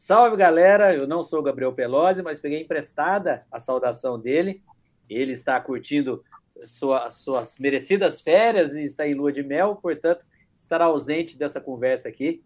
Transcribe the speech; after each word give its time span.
Salve, 0.00 0.36
galera! 0.36 0.94
Eu 0.94 1.08
não 1.08 1.24
sou 1.24 1.42
Gabriel 1.42 1.72
Pelosi, 1.72 2.22
mas 2.22 2.38
peguei 2.38 2.62
emprestada 2.62 3.44
a 3.50 3.58
saudação 3.58 4.16
dele. 4.16 4.62
Ele 5.10 5.32
está 5.32 5.60
curtindo 5.60 6.22
sua, 6.62 7.10
suas 7.10 7.58
merecidas 7.58 8.20
férias 8.20 8.76
e 8.76 8.84
está 8.84 9.08
em 9.08 9.14
lua 9.14 9.32
de 9.32 9.42
mel, 9.42 9.74
portanto, 9.74 10.24
estará 10.56 10.84
ausente 10.84 11.36
dessa 11.36 11.60
conversa 11.60 12.08
aqui, 12.08 12.44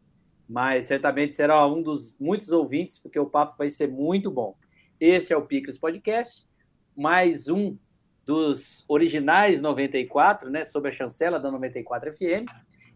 mas 0.49 0.87
certamente 0.87 1.35
será 1.35 1.67
um 1.67 1.83
dos 1.83 2.17
muitos 2.19 2.51
ouvintes, 2.53 2.99
porque 2.99 3.19
o 3.19 3.29
papo 3.29 3.55
vai 3.59 3.69
ser 3.69 3.87
muito 3.87 4.31
bom. 4.31 4.57
Esse 4.99 5.35
é 5.35 5.37
o 5.37 5.45
Picos 5.45 5.77
Podcast, 5.77 6.49
mais 6.97 7.51
um 7.51 7.77
dos 8.25 8.83
originais 8.89 9.61
94, 9.61 10.49
né, 10.49 10.65
sob 10.65 10.89
a 10.89 10.93
chancela 10.93 11.39
da 11.39 11.51
94 11.51 12.15
FM. 12.15 12.49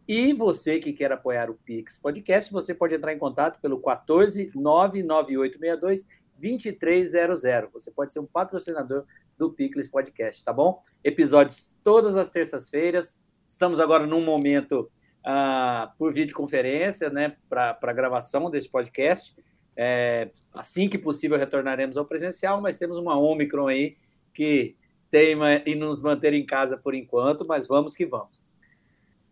E 0.09 0.33
você 0.33 0.79
que 0.79 0.93
quer 0.93 1.11
apoiar 1.11 1.51
o 1.51 1.55
Pix 1.55 1.99
Podcast, 1.99 2.53
você 2.53 2.73
pode 2.73 2.95
entrar 2.95 3.13
em 3.13 3.19
contato 3.19 3.61
pelo 3.61 3.81
14 3.81 4.53
99862 4.55 6.07
2300. 6.39 7.73
Você 7.73 7.91
pode 7.91 8.13
ser 8.13 8.21
um 8.21 8.27
patrocinador 8.27 9.05
do 9.37 9.53
Picles 9.53 9.89
Podcast, 9.89 10.45
tá 10.45 10.53
bom? 10.53 10.81
Episódios 11.03 11.75
todas 11.83 12.17
as 12.17 12.31
terças-feiras. 12.31 13.21
Estamos 13.49 13.81
agora 13.81 14.07
num 14.07 14.25
momento 14.25 14.89
uh, 15.27 15.91
por 15.99 16.13
videoconferência, 16.13 17.11
né, 17.11 17.37
para 17.49 17.93
gravação 17.93 18.49
desse 18.49 18.69
podcast. 18.69 19.35
É, 19.77 20.31
assim 20.55 20.89
que 20.89 20.97
possível 20.97 21.37
retornaremos 21.37 21.97
ao 21.97 22.07
presencial, 22.07 22.61
mas 22.61 22.79
temos 22.79 22.97
uma 22.97 23.19
Omicron 23.19 23.67
aí 23.67 23.97
que 24.33 24.77
teima 25.11 25.57
em 25.67 25.75
nos 25.75 26.01
manter 26.01 26.33
em 26.33 26.47
casa 26.47 26.77
por 26.77 26.95
enquanto, 26.95 27.45
mas 27.47 27.67
vamos 27.67 27.95
que 27.97 28.07
vamos. 28.07 28.46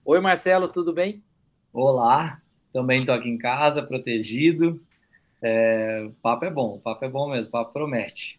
Oi, 0.06 0.20
Marcelo, 0.20 0.68
tudo 0.68 0.92
bem? 0.92 1.24
Olá, 1.72 2.38
também 2.74 3.00
estou 3.00 3.14
aqui 3.14 3.30
em 3.30 3.38
casa, 3.38 3.82
protegido. 3.82 4.78
É, 5.40 6.04
o 6.06 6.12
papo 6.20 6.44
é 6.44 6.50
bom, 6.50 6.74
o 6.74 6.78
papo 6.78 7.06
é 7.06 7.08
bom 7.08 7.30
mesmo, 7.30 7.48
o 7.48 7.50
papo 7.50 7.72
promete. 7.72 8.38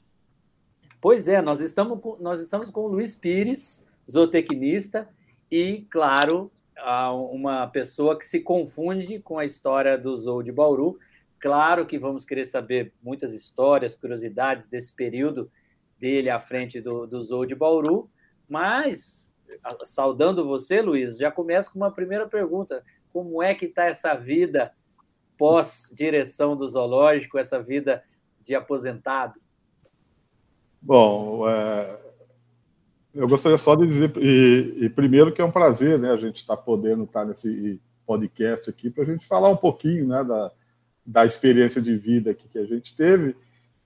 Pois 1.01 1.27
é, 1.27 1.41
nós 1.41 1.61
estamos 1.61 1.99
com, 1.99 2.17
nós 2.19 2.39
estamos 2.39 2.69
com 2.69 2.81
o 2.81 2.87
Luiz 2.87 3.15
Pires, 3.15 3.83
zootecnista, 4.07 5.09
e, 5.49 5.87
claro, 5.89 6.51
uma 7.31 7.65
pessoa 7.65 8.15
que 8.15 8.27
se 8.27 8.41
confunde 8.41 9.19
com 9.19 9.39
a 9.39 9.45
história 9.45 9.97
do 9.97 10.15
Zoo 10.15 10.43
de 10.43 10.51
Bauru. 10.51 10.99
Claro 11.39 11.87
que 11.87 11.97
vamos 11.97 12.25
querer 12.25 12.45
saber 12.45 12.93
muitas 13.01 13.33
histórias, 13.33 13.95
curiosidades 13.95 14.67
desse 14.67 14.93
período 14.93 15.51
dele 15.99 16.29
à 16.29 16.39
frente 16.39 16.79
do, 16.79 17.07
do 17.07 17.19
Zoo 17.23 17.43
de 17.43 17.55
Bauru, 17.55 18.07
mas, 18.47 19.24
saudando 19.83 20.45
você, 20.45 20.81
Luiz, 20.81 21.17
já 21.17 21.31
começo 21.31 21.71
com 21.71 21.79
uma 21.79 21.91
primeira 21.91 22.27
pergunta. 22.27 22.83
Como 23.11 23.41
é 23.41 23.53
que 23.55 23.65
está 23.65 23.85
essa 23.85 24.13
vida 24.13 24.73
pós-direção 25.37 26.55
do 26.55 26.67
zoológico, 26.67 27.37
essa 27.37 27.61
vida 27.61 28.03
de 28.41 28.55
aposentado? 28.55 29.39
Bom, 30.81 31.49
é, 31.49 31.99
eu 33.13 33.27
gostaria 33.27 33.57
só 33.57 33.75
de 33.75 33.87
dizer, 33.87 34.11
e, 34.17 34.85
e, 34.85 34.89
primeiro 34.89 35.31
que 35.31 35.41
é 35.41 35.45
um 35.45 35.51
prazer, 35.51 35.97
né, 35.97 36.11
a 36.11 36.17
gente 36.17 36.37
estar 36.37 36.57
tá 36.57 36.61
podendo 36.61 37.05
estar 37.05 37.21
tá 37.21 37.25
nesse 37.25 37.81
podcast 38.05 38.69
aqui 38.69 38.89
para 38.89 39.03
a 39.03 39.07
gente 39.07 39.25
falar 39.25 39.49
um 39.49 39.57
pouquinho, 39.57 40.07
né, 40.07 40.23
da, 40.23 40.51
da 41.05 41.25
experiência 41.25 41.81
de 41.81 41.95
vida 41.95 42.33
que, 42.33 42.47
que 42.47 42.59
a 42.59 42.65
gente 42.65 42.95
teve. 42.95 43.35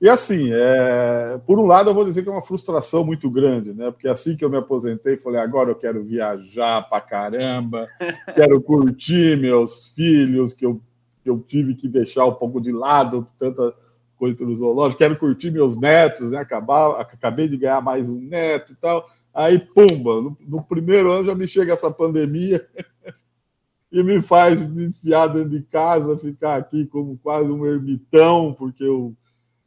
E 0.01 0.07
assim, 0.07 0.49
é, 0.53 1.37
por 1.45 1.59
um 1.59 1.65
lado, 1.65 1.89
eu 1.89 1.93
vou 1.93 2.05
dizer 2.05 2.23
que 2.23 2.29
é 2.29 2.31
uma 2.31 2.41
frustração 2.41 3.03
muito 3.03 3.29
grande, 3.29 3.73
né? 3.73 3.91
Porque 3.91 4.07
assim 4.07 4.37
que 4.37 4.45
eu 4.45 4.49
me 4.49 4.57
aposentei, 4.57 5.17
falei, 5.17 5.41
agora 5.41 5.71
eu 5.71 5.75
quero 5.75 6.03
viajar 6.05 6.87
para 6.89 7.01
caramba, 7.01 7.85
quero 8.33 8.61
curtir 8.61 9.37
meus 9.37 9.89
filhos, 9.89 10.53
que 10.53 10.65
eu, 10.65 10.81
que 11.21 11.29
eu 11.29 11.39
tive 11.39 11.75
que 11.75 11.89
deixar 11.89 12.25
um 12.25 12.33
pouco 12.33 12.61
de 12.61 12.71
lado, 12.71 13.27
tanta 13.37 13.73
coisa 14.15 14.37
pelo 14.37 14.55
zoológico, 14.55 14.99
quero 14.99 15.17
curtir 15.17 15.51
meus 15.51 15.77
netos, 15.77 16.31
né? 16.31 16.39
Acabar, 16.39 17.01
acabei 17.01 17.49
de 17.49 17.57
ganhar 17.57 17.81
mais 17.81 18.09
um 18.09 18.21
neto 18.21 18.71
e 18.71 18.75
tal. 18.75 19.05
Aí, 19.33 19.59
pumba, 19.59 20.21
no, 20.21 20.37
no 20.47 20.63
primeiro 20.63 21.11
ano 21.11 21.25
já 21.25 21.35
me 21.35 21.47
chega 21.47 21.73
essa 21.73 21.91
pandemia 21.91 22.65
e 23.91 24.01
me 24.01 24.21
faz 24.21 24.67
me 24.67 24.85
enfiar 24.85 25.27
dentro 25.27 25.49
de 25.49 25.61
casa, 25.63 26.17
ficar 26.17 26.55
aqui 26.55 26.85
como 26.85 27.17
quase 27.17 27.49
um 27.49 27.65
ermitão, 27.65 28.53
porque 28.57 28.83
eu, 28.83 29.13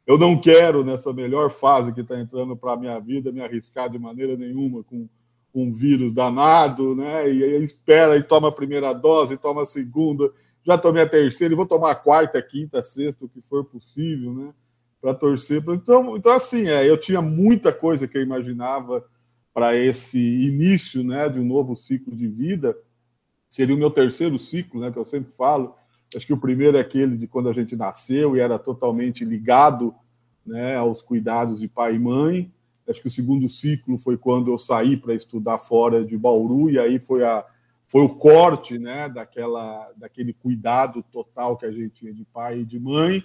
eu 0.05 0.17
não 0.17 0.39
quero, 0.39 0.83
nessa 0.83 1.13
melhor 1.13 1.49
fase 1.49 1.93
que 1.93 2.01
está 2.01 2.19
entrando 2.19 2.55
para 2.55 2.73
a 2.73 2.77
minha 2.77 2.99
vida, 2.99 3.31
me 3.31 3.41
arriscar 3.41 3.89
de 3.89 3.97
maneira 3.97 4.35
nenhuma 4.35 4.83
com 4.83 5.07
um 5.53 5.71
vírus 5.71 6.11
danado, 6.11 6.95
né? 6.95 7.31
E 7.31 7.43
aí 7.43 7.63
espera 7.63 8.17
e 8.17 8.23
toma 8.23 8.47
a 8.49 8.51
primeira 8.51 8.91
dose, 8.91 9.37
toma 9.37 9.61
a 9.61 9.65
segunda, 9.65 10.31
já 10.65 10.77
tomei 10.77 11.03
a 11.03 11.09
terceira 11.09 11.53
e 11.53 11.57
vou 11.57 11.65
tomar 11.65 11.91
a 11.91 11.95
quarta, 11.95 12.41
quinta, 12.41 12.81
sexta, 12.81 13.25
o 13.25 13.29
que 13.29 13.41
for 13.41 13.63
possível, 13.63 14.33
né? 14.33 14.53
Para 14.99 15.13
torcer. 15.13 15.63
Então, 15.67 16.17
então, 16.17 16.33
assim, 16.33 16.67
é, 16.67 16.89
eu 16.89 16.97
tinha 16.97 17.21
muita 17.21 17.71
coisa 17.71 18.07
que 18.07 18.17
eu 18.17 18.21
imaginava 18.21 19.05
para 19.53 19.75
esse 19.75 20.17
início, 20.17 21.03
né, 21.03 21.29
de 21.29 21.39
um 21.39 21.45
novo 21.45 21.75
ciclo 21.75 22.15
de 22.15 22.27
vida. 22.27 22.75
Seria 23.49 23.75
o 23.75 23.77
meu 23.77 23.91
terceiro 23.91 24.39
ciclo, 24.39 24.81
né, 24.81 24.91
que 24.91 24.97
eu 24.97 25.05
sempre 25.05 25.31
falo. 25.33 25.75
Acho 26.17 26.25
que 26.25 26.33
o 26.33 26.37
primeiro 26.37 26.77
é 26.77 26.81
aquele 26.81 27.17
de 27.17 27.27
quando 27.27 27.49
a 27.49 27.53
gente 27.53 27.75
nasceu 27.75 28.35
e 28.35 28.39
era 28.39 28.59
totalmente 28.59 29.23
ligado, 29.23 29.93
né, 30.45 30.75
aos 30.75 31.01
cuidados 31.01 31.59
de 31.59 31.67
pai 31.67 31.95
e 31.95 31.99
mãe. 31.99 32.51
Acho 32.87 33.01
que 33.01 33.07
o 33.07 33.11
segundo 33.11 33.47
ciclo 33.47 33.97
foi 33.97 34.17
quando 34.17 34.51
eu 34.51 34.57
saí 34.57 34.97
para 34.97 35.13
estudar 35.13 35.57
fora 35.57 36.03
de 36.03 36.17
Bauru 36.17 36.69
e 36.69 36.77
aí 36.77 36.99
foi 36.99 37.23
a 37.23 37.45
foi 37.87 38.01
o 38.01 38.15
corte 38.15 38.79
né, 38.79 39.07
daquela, 39.07 39.91
daquele 39.95 40.33
cuidado 40.33 41.03
total 41.11 41.55
que 41.55 41.65
a 41.65 41.71
gente 41.71 41.91
tinha 41.91 42.11
de 42.11 42.25
pai 42.25 42.61
e 42.61 42.65
de 42.65 42.79
mãe. 42.79 43.23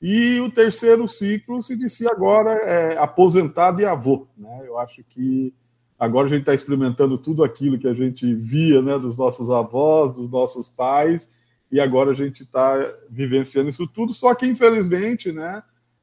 E 0.00 0.40
o 0.40 0.50
terceiro 0.50 1.06
ciclo 1.06 1.62
se 1.62 1.74
inicia 1.74 2.10
agora 2.10 2.52
é, 2.52 2.96
aposentado 2.96 3.82
e 3.82 3.84
avô. 3.84 4.26
Né? 4.34 4.62
Eu 4.64 4.78
acho 4.78 5.04
que 5.04 5.52
agora 5.98 6.26
a 6.26 6.30
gente 6.30 6.40
está 6.40 6.54
experimentando 6.54 7.18
tudo 7.18 7.44
aquilo 7.44 7.78
que 7.78 7.86
a 7.86 7.92
gente 7.92 8.34
via 8.34 8.80
né, 8.80 8.98
dos 8.98 9.18
nossos 9.18 9.50
avós, 9.50 10.14
dos 10.14 10.30
nossos 10.30 10.68
pais, 10.68 11.28
e 11.72 11.80
agora 11.80 12.10
a 12.10 12.14
gente 12.14 12.42
está 12.42 12.78
vivenciando 13.08 13.70
isso 13.70 13.86
tudo, 13.86 14.12
só 14.12 14.34
que 14.34 14.46
infelizmente, 14.46 15.32
né, 15.32 15.62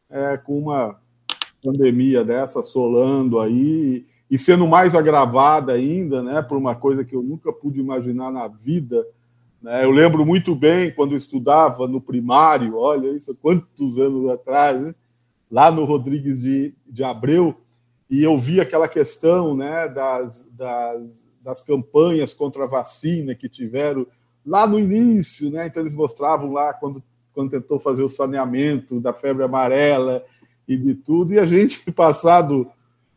é, 0.10 0.36
com 0.36 0.58
uma 0.58 1.00
pandemia 1.64 2.26
dessa 2.26 2.62
assolando 2.62 3.40
aí, 3.40 4.08
e 4.32 4.38
sendo 4.38 4.68
mais 4.68 4.96
agravada 4.96 5.74
ainda, 5.74 6.24
né, 6.24 6.42
por 6.42 6.58
uma 6.58 6.74
coisa 6.74 7.06
que 7.06 7.16
eu 7.16 7.22
nunca 7.22 7.54
pude 7.54 7.80
imaginar 7.80 8.32
na 8.32 8.48
vida. 8.48 9.06
Né? 9.62 9.84
Eu 9.84 9.92
lembro 9.92 10.26
muito 10.26 10.56
bem 10.56 10.92
quando 10.92 11.16
estudava 11.16 11.88
no 11.88 12.02
primário, 12.02 12.76
olha 12.76 13.08
isso, 13.10 13.36
quantos 13.36 14.00
anos 14.00 14.28
atrás, 14.30 14.82
né? 14.82 14.96
lá 15.52 15.70
no 15.70 15.86
Rodrigues 15.86 16.42
de, 16.42 16.76
de 16.88 17.04
Abreu, 17.04 17.56
e 18.10 18.24
eu 18.24 18.38
vi 18.40 18.60
aquela 18.60 18.88
questão 18.88 19.56
né, 19.56 19.88
das, 19.88 20.48
das, 20.52 21.24
das 21.42 21.62
campanhas 21.62 22.34
contra 22.34 22.64
a 22.64 22.68
vacina 22.68 23.36
que 23.36 23.48
tiveram 23.48 24.08
lá 24.50 24.66
no 24.66 24.80
início, 24.80 25.52
né? 25.52 25.68
Então 25.68 25.84
eles 25.84 25.94
mostravam 25.94 26.52
lá 26.52 26.74
quando, 26.74 27.04
quando 27.34 27.52
tentou 27.52 27.80
fazer 27.80 28.04
o 28.04 28.10
saneamento 28.10 29.00
da 29.00 29.14
febre 29.14 29.44
amarela 29.44 30.26
e 30.68 30.76
de 30.76 30.96
tudo, 30.96 31.34
e 31.34 31.40
a 31.40 31.46
gente, 31.46 31.80
passado 31.94 32.70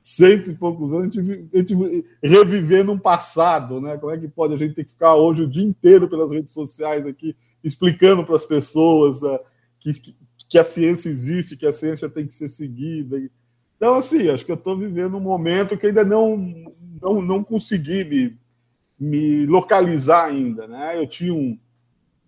cento 0.02 0.50
e 0.50 0.54
poucos 0.54 0.92
anos, 0.92 1.16
a 1.16 1.58
gente, 1.58 2.04
revivendo 2.22 2.92
um 2.92 2.98
passado, 2.98 3.80
né? 3.80 3.96
Como 3.96 4.12
é 4.12 4.18
que 4.18 4.28
pode 4.28 4.54
a 4.54 4.56
gente 4.58 4.74
ter 4.74 4.84
que 4.84 4.90
ficar 4.90 5.14
hoje 5.14 5.42
o 5.42 5.48
dia 5.48 5.64
inteiro 5.64 6.08
pelas 6.08 6.32
redes 6.32 6.52
sociais 6.52 7.06
aqui 7.06 7.34
explicando 7.64 8.24
para 8.24 8.34
as 8.34 8.44
pessoas 8.44 9.22
né, 9.22 9.38
que, 9.78 9.92
que 10.48 10.58
a 10.58 10.64
ciência 10.64 11.08
existe, 11.08 11.56
que 11.56 11.64
a 11.64 11.72
ciência 11.72 12.08
tem 12.08 12.26
que 12.26 12.34
ser 12.34 12.48
seguida. 12.48 13.16
Então, 13.76 13.94
assim, 13.94 14.28
acho 14.28 14.44
que 14.44 14.50
eu 14.50 14.56
estou 14.56 14.76
vivendo 14.76 15.16
um 15.16 15.20
momento 15.20 15.76
que 15.76 15.86
ainda 15.86 16.04
não, 16.04 16.36
não, 17.00 17.22
não 17.22 17.44
consegui 17.44 18.04
me, 18.04 18.36
me 19.02 19.46
localizar 19.46 20.26
ainda, 20.26 20.68
né? 20.68 20.96
Eu 20.96 21.08
tinha 21.08 21.34
um, 21.34 21.58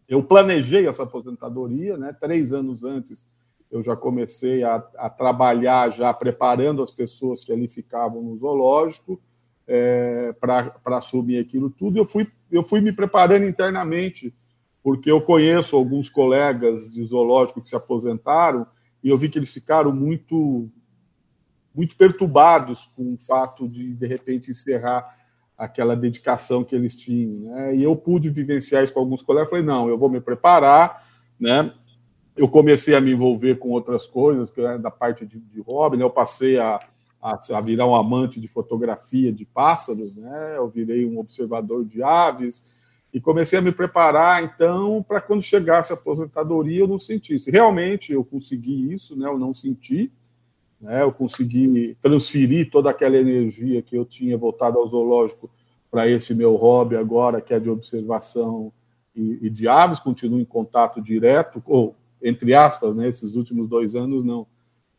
eu 0.08 0.24
planejei 0.24 0.88
essa 0.88 1.04
aposentadoria, 1.04 1.96
né? 1.96 2.12
Três 2.20 2.52
anos 2.52 2.82
antes 2.82 3.24
eu 3.70 3.80
já 3.80 3.94
comecei 3.94 4.64
a, 4.64 4.76
a, 4.96 5.08
trabalhar, 5.08 5.92
já 5.92 6.12
preparando 6.12 6.82
as 6.82 6.90
pessoas 6.90 7.44
que 7.44 7.52
ali 7.52 7.68
ficavam 7.68 8.22
no 8.22 8.36
zoológico 8.36 9.20
é, 9.68 10.32
para 10.40 10.72
assumir 10.86 11.38
aquilo 11.38 11.70
tudo. 11.70 11.96
Eu 11.96 12.04
fui, 12.04 12.26
eu 12.50 12.62
fui 12.64 12.80
me 12.80 12.92
preparando 12.92 13.46
internamente, 13.46 14.34
porque 14.82 15.10
eu 15.10 15.20
conheço 15.20 15.76
alguns 15.76 16.08
colegas 16.08 16.90
de 16.90 17.04
zoológico 17.04 17.62
que 17.62 17.68
se 17.68 17.76
aposentaram 17.76 18.66
e 19.02 19.10
eu 19.10 19.16
vi 19.16 19.28
que 19.28 19.38
eles 19.38 19.52
ficaram 19.52 19.92
muito, 19.92 20.68
muito 21.72 21.96
perturbados 21.96 22.86
com 22.96 23.14
o 23.14 23.18
fato 23.18 23.68
de, 23.68 23.94
de 23.94 24.06
repente, 24.08 24.50
encerrar 24.50 25.23
aquela 25.56 25.94
dedicação 25.94 26.64
que 26.64 26.74
eles 26.74 26.96
tinham. 26.96 27.50
Né? 27.50 27.76
E 27.76 27.82
eu 27.82 27.94
pude 27.94 28.30
vivenciar 28.30 28.82
isso 28.82 28.92
com 28.92 29.00
alguns 29.00 29.22
colegas. 29.22 29.50
Falei, 29.50 29.64
não, 29.64 29.88
eu 29.88 29.96
vou 29.96 30.08
me 30.08 30.20
preparar, 30.20 31.06
né? 31.38 31.72
eu 32.36 32.48
comecei 32.48 32.94
a 32.94 33.00
me 33.00 33.12
envolver 33.12 33.56
com 33.58 33.70
outras 33.70 34.06
coisas, 34.06 34.50
que 34.50 34.60
era 34.60 34.78
da 34.78 34.90
parte 34.90 35.24
de, 35.24 35.38
de 35.38 35.60
hobby, 35.60 35.96
né? 35.96 36.04
eu 36.04 36.10
passei 36.10 36.58
a, 36.58 36.80
a, 37.22 37.38
a, 37.52 37.60
virar 37.60 37.86
um 37.86 37.94
amante 37.94 38.40
de 38.40 38.48
fotografia 38.48 39.32
de 39.32 39.44
pássaros, 39.44 40.14
né? 40.16 40.54
eu 40.56 40.68
virei 40.68 41.06
um 41.06 41.18
observador 41.18 41.84
de 41.84 42.02
aves, 42.02 42.74
e 43.12 43.20
comecei 43.20 43.60
a 43.60 43.62
me 43.62 43.70
preparar, 43.70 44.42
então, 44.42 45.00
para 45.00 45.20
quando 45.20 45.40
chegasse 45.40 45.92
a 45.92 45.94
aposentadoria 45.94 46.80
eu 46.80 46.88
não 46.88 46.98
sentisse. 46.98 47.48
Realmente 47.48 48.12
eu 48.12 48.24
consegui 48.24 48.92
isso, 48.92 49.16
né? 49.16 49.28
eu 49.28 49.38
não 49.38 49.54
senti, 49.54 50.10
né? 50.84 51.02
eu 51.02 51.10
consegui 51.10 51.96
transferir 52.00 52.70
toda 52.70 52.90
aquela 52.90 53.16
energia 53.16 53.80
que 53.80 53.96
eu 53.96 54.04
tinha 54.04 54.36
voltado 54.36 54.78
ao 54.78 54.86
zoológico 54.86 55.50
para 55.90 56.06
esse 56.08 56.34
meu 56.34 56.54
hobby 56.56 56.94
agora, 56.94 57.40
que 57.40 57.54
é 57.54 57.58
de 57.58 57.70
observação 57.70 58.70
e, 59.16 59.46
e 59.46 59.50
de 59.50 59.66
aves, 59.66 59.98
continuo 59.98 60.38
em 60.38 60.44
contato 60.44 61.00
direto, 61.00 61.62
ou 61.64 61.96
entre 62.22 62.54
aspas, 62.54 62.94
né? 62.94 63.08
esses 63.08 63.34
últimos 63.34 63.66
dois 63.66 63.94
anos 63.94 64.22
não, 64.22 64.46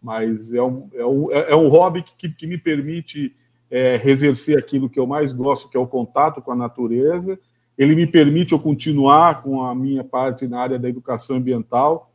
mas 0.01 0.53
é 0.53 0.61
um, 0.61 0.89
é 0.93 1.05
um, 1.05 1.31
é 1.31 1.55
um 1.55 1.67
hobby 1.67 2.03
que, 2.03 2.29
que 2.29 2.47
me 2.47 2.57
permite 2.57 3.35
é, 3.69 4.01
exercer 4.07 4.57
aquilo 4.57 4.89
que 4.89 4.99
eu 4.99 5.05
mais 5.05 5.33
gosto, 5.33 5.69
que 5.69 5.77
é 5.77 5.79
o 5.79 5.87
contato 5.87 6.41
com 6.41 6.51
a 6.51 6.55
natureza, 6.55 7.39
ele 7.77 7.95
me 7.95 8.07
permite 8.07 8.53
eu 8.53 8.59
continuar 8.59 9.43
com 9.43 9.63
a 9.63 9.75
minha 9.75 10.03
parte 10.03 10.47
na 10.47 10.59
área 10.59 10.79
da 10.79 10.89
educação 10.89 11.37
ambiental, 11.37 12.09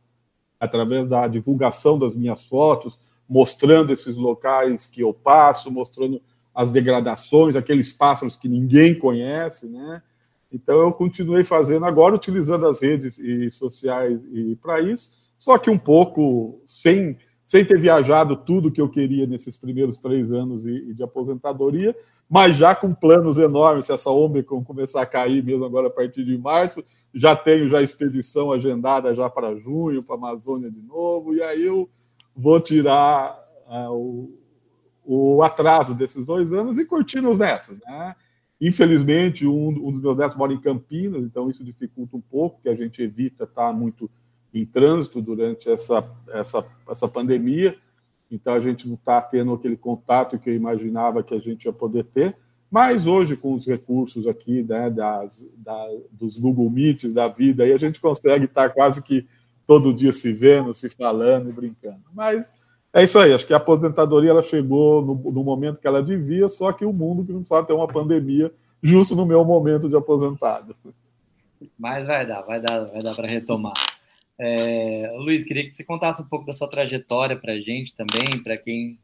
através 0.59 1.07
da 1.07 1.27
divulgação 1.27 1.97
das 1.97 2.15
minhas 2.15 2.45
fotos, 2.45 2.99
mostrando 3.31 3.93
esses 3.93 4.17
locais 4.17 4.85
que 4.85 4.99
eu 4.99 5.13
passo, 5.13 5.71
mostrando 5.71 6.21
as 6.53 6.69
degradações, 6.69 7.55
aqueles 7.55 7.93
pássaros 7.93 8.35
que 8.35 8.49
ninguém 8.49 8.93
conhece, 8.93 9.69
né? 9.69 10.03
Então 10.51 10.81
eu 10.81 10.91
continuei 10.91 11.41
fazendo 11.41 11.85
agora 11.85 12.13
utilizando 12.13 12.67
as 12.67 12.81
redes 12.81 13.17
e 13.17 13.49
sociais 13.49 14.21
e 14.33 14.57
para 14.57 14.81
isso, 14.81 15.11
só 15.37 15.57
que 15.57 15.69
um 15.69 15.77
pouco 15.77 16.61
sem 16.65 17.17
sem 17.45 17.63
ter 17.65 17.79
viajado 17.79 18.35
tudo 18.35 18.71
que 18.71 18.81
eu 18.81 18.89
queria 18.89 19.25
nesses 19.25 19.57
primeiros 19.57 19.97
três 19.97 20.31
anos 20.31 20.65
e, 20.65 20.93
de 20.93 21.03
aposentadoria, 21.03 21.93
mas 22.29 22.55
já 22.55 22.73
com 22.73 22.93
planos 22.93 23.37
enormes, 23.37 23.85
se 23.85 23.93
essa 23.93 24.09
Omicron 24.09 24.63
começar 24.63 25.01
a 25.01 25.05
cair 25.05 25.43
mesmo 25.43 25.65
agora 25.65 25.87
a 25.87 25.91
partir 25.91 26.23
de 26.23 26.37
março, 26.37 26.83
já 27.13 27.33
tenho 27.33 27.67
já 27.67 27.81
expedição 27.81 28.51
agendada 28.51 29.15
já 29.15 29.29
para 29.29 29.55
junho, 29.55 30.03
para 30.03 30.15
a 30.15 30.17
Amazônia 30.17 30.71
de 30.71 30.81
novo, 30.81 31.33
e 31.33 31.41
aí 31.41 31.63
eu 31.63 31.89
vou 32.35 32.59
tirar 32.59 33.37
uh, 33.67 33.91
o, 33.93 35.35
o, 35.37 35.43
atraso 35.43 35.93
desses 35.93 36.25
dois 36.25 36.53
anos 36.53 36.77
e 36.77 36.85
curtindo 36.85 37.29
os 37.29 37.37
netos, 37.37 37.79
né? 37.79 38.15
Infelizmente, 38.59 39.47
um, 39.47 39.69
um, 39.69 39.91
dos 39.91 40.01
meus 40.01 40.17
netos 40.17 40.37
mora 40.37 40.53
em 40.53 40.61
Campinas, 40.61 41.25
então 41.25 41.49
isso 41.49 41.63
dificulta 41.63 42.15
um 42.15 42.21
pouco, 42.21 42.61
que 42.61 42.69
a 42.69 42.75
gente 42.75 43.01
evita 43.01 43.45
estar 43.45 43.73
muito 43.73 44.09
em 44.53 44.65
trânsito 44.65 45.21
durante 45.21 45.69
essa, 45.69 46.07
essa, 46.29 46.63
essa 46.87 47.07
pandemia, 47.07 47.75
então 48.29 48.53
a 48.53 48.59
gente 48.59 48.87
não 48.87 48.95
está 48.95 49.19
tendo 49.19 49.53
aquele 49.53 49.75
contato 49.75 50.37
que 50.37 50.49
eu 50.49 50.55
imaginava 50.55 51.23
que 51.23 51.33
a 51.33 51.39
gente 51.39 51.65
ia 51.65 51.73
poder 51.73 52.03
ter, 52.05 52.35
mas 52.71 53.05
hoje, 53.05 53.35
com 53.35 53.51
os 53.51 53.67
recursos 53.67 54.25
aqui 54.25 54.63
né, 54.63 54.89
das, 54.89 55.45
da, 55.57 55.87
dos 56.09 56.37
Google 56.37 56.69
Meets 56.69 57.11
da 57.11 57.27
vida, 57.27 57.63
aí 57.63 57.73
a 57.73 57.77
gente 57.77 57.99
consegue 57.99 58.45
estar 58.45 58.69
tá 58.69 58.73
quase 58.73 59.03
que 59.03 59.27
todo 59.71 59.93
dia 59.93 60.11
se 60.11 60.33
vendo, 60.33 60.73
se 60.73 60.89
falando 60.89 61.49
e 61.49 61.53
brincando. 61.53 62.01
Mas 62.13 62.53
é 62.91 63.05
isso 63.05 63.17
aí, 63.17 63.31
acho 63.31 63.47
que 63.47 63.53
a 63.53 63.57
aposentadoria 63.57 64.31
ela 64.31 64.43
chegou 64.43 65.01
no, 65.01 65.31
no 65.31 65.45
momento 65.45 65.79
que 65.79 65.87
ela 65.87 66.03
devia, 66.03 66.49
só 66.49 66.73
que 66.73 66.83
o 66.83 66.91
mundo 66.91 67.23
que 67.23 67.31
não 67.31 67.45
sabe 67.45 67.67
ter 67.67 67.73
uma 67.73 67.87
pandemia 67.87 68.51
justo 68.83 69.15
no 69.15 69.25
meu 69.25 69.45
momento 69.45 69.87
de 69.87 69.95
aposentado. 69.95 70.75
Mas 71.79 72.05
vai 72.05 72.27
dar, 72.27 72.41
vai 72.41 72.59
dar, 72.59 72.83
vai 72.83 73.01
dar 73.01 73.15
para 73.15 73.29
retomar. 73.29 73.97
É, 74.37 75.09
Luiz, 75.15 75.45
queria 75.45 75.63
que 75.63 75.71
você 75.71 75.85
contasse 75.85 76.21
um 76.21 76.27
pouco 76.27 76.45
da 76.45 76.51
sua 76.51 76.67
trajetória 76.67 77.37
para 77.37 77.53
a 77.53 77.61
gente 77.61 77.95
também, 77.95 78.43
para 78.43 78.57
quem 78.57 78.99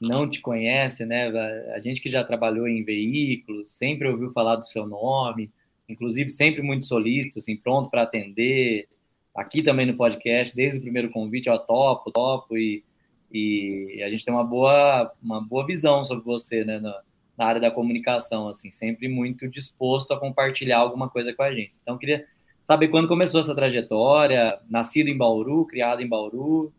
não 0.00 0.30
te 0.30 0.40
conhece, 0.40 1.04
né? 1.04 1.26
A 1.74 1.80
gente 1.80 2.00
que 2.00 2.08
já 2.08 2.22
trabalhou 2.22 2.68
em 2.68 2.84
veículos, 2.84 3.72
sempre 3.72 4.06
ouviu 4.06 4.30
falar 4.30 4.54
do 4.54 4.64
seu 4.64 4.86
nome, 4.86 5.50
inclusive 5.88 6.30
sempre 6.30 6.62
muito 6.62 6.84
solícito, 6.84 7.40
assim, 7.40 7.56
pronto 7.56 7.90
para 7.90 8.02
atender. 8.02 8.86
Aqui 9.34 9.62
também 9.62 9.86
no 9.86 9.96
podcast, 9.96 10.54
desde 10.54 10.78
o 10.78 10.82
primeiro 10.82 11.10
convite, 11.10 11.48
eu 11.48 11.58
topo, 11.58 12.10
topo 12.10 12.56
e, 12.56 12.84
e 13.32 14.02
a 14.04 14.10
gente 14.10 14.24
tem 14.24 14.32
uma 14.32 14.44
boa, 14.44 15.10
uma 15.22 15.40
boa 15.40 15.66
visão 15.66 16.04
sobre 16.04 16.24
você, 16.24 16.64
né? 16.64 16.78
Na, 16.78 17.00
na 17.36 17.46
área 17.46 17.60
da 17.60 17.70
comunicação, 17.70 18.48
assim, 18.48 18.70
sempre 18.70 19.08
muito 19.08 19.48
disposto 19.48 20.12
a 20.12 20.20
compartilhar 20.20 20.78
alguma 20.78 21.08
coisa 21.08 21.32
com 21.32 21.42
a 21.42 21.52
gente. 21.52 21.72
Então, 21.82 21.98
queria 21.98 22.26
saber 22.62 22.88
quando 22.88 23.08
começou 23.08 23.40
essa 23.40 23.54
trajetória, 23.54 24.58
nascido 24.68 25.08
em 25.08 25.16
Bauru, 25.16 25.66
criado 25.66 26.02
em 26.02 26.08
Bauru. 26.08 26.72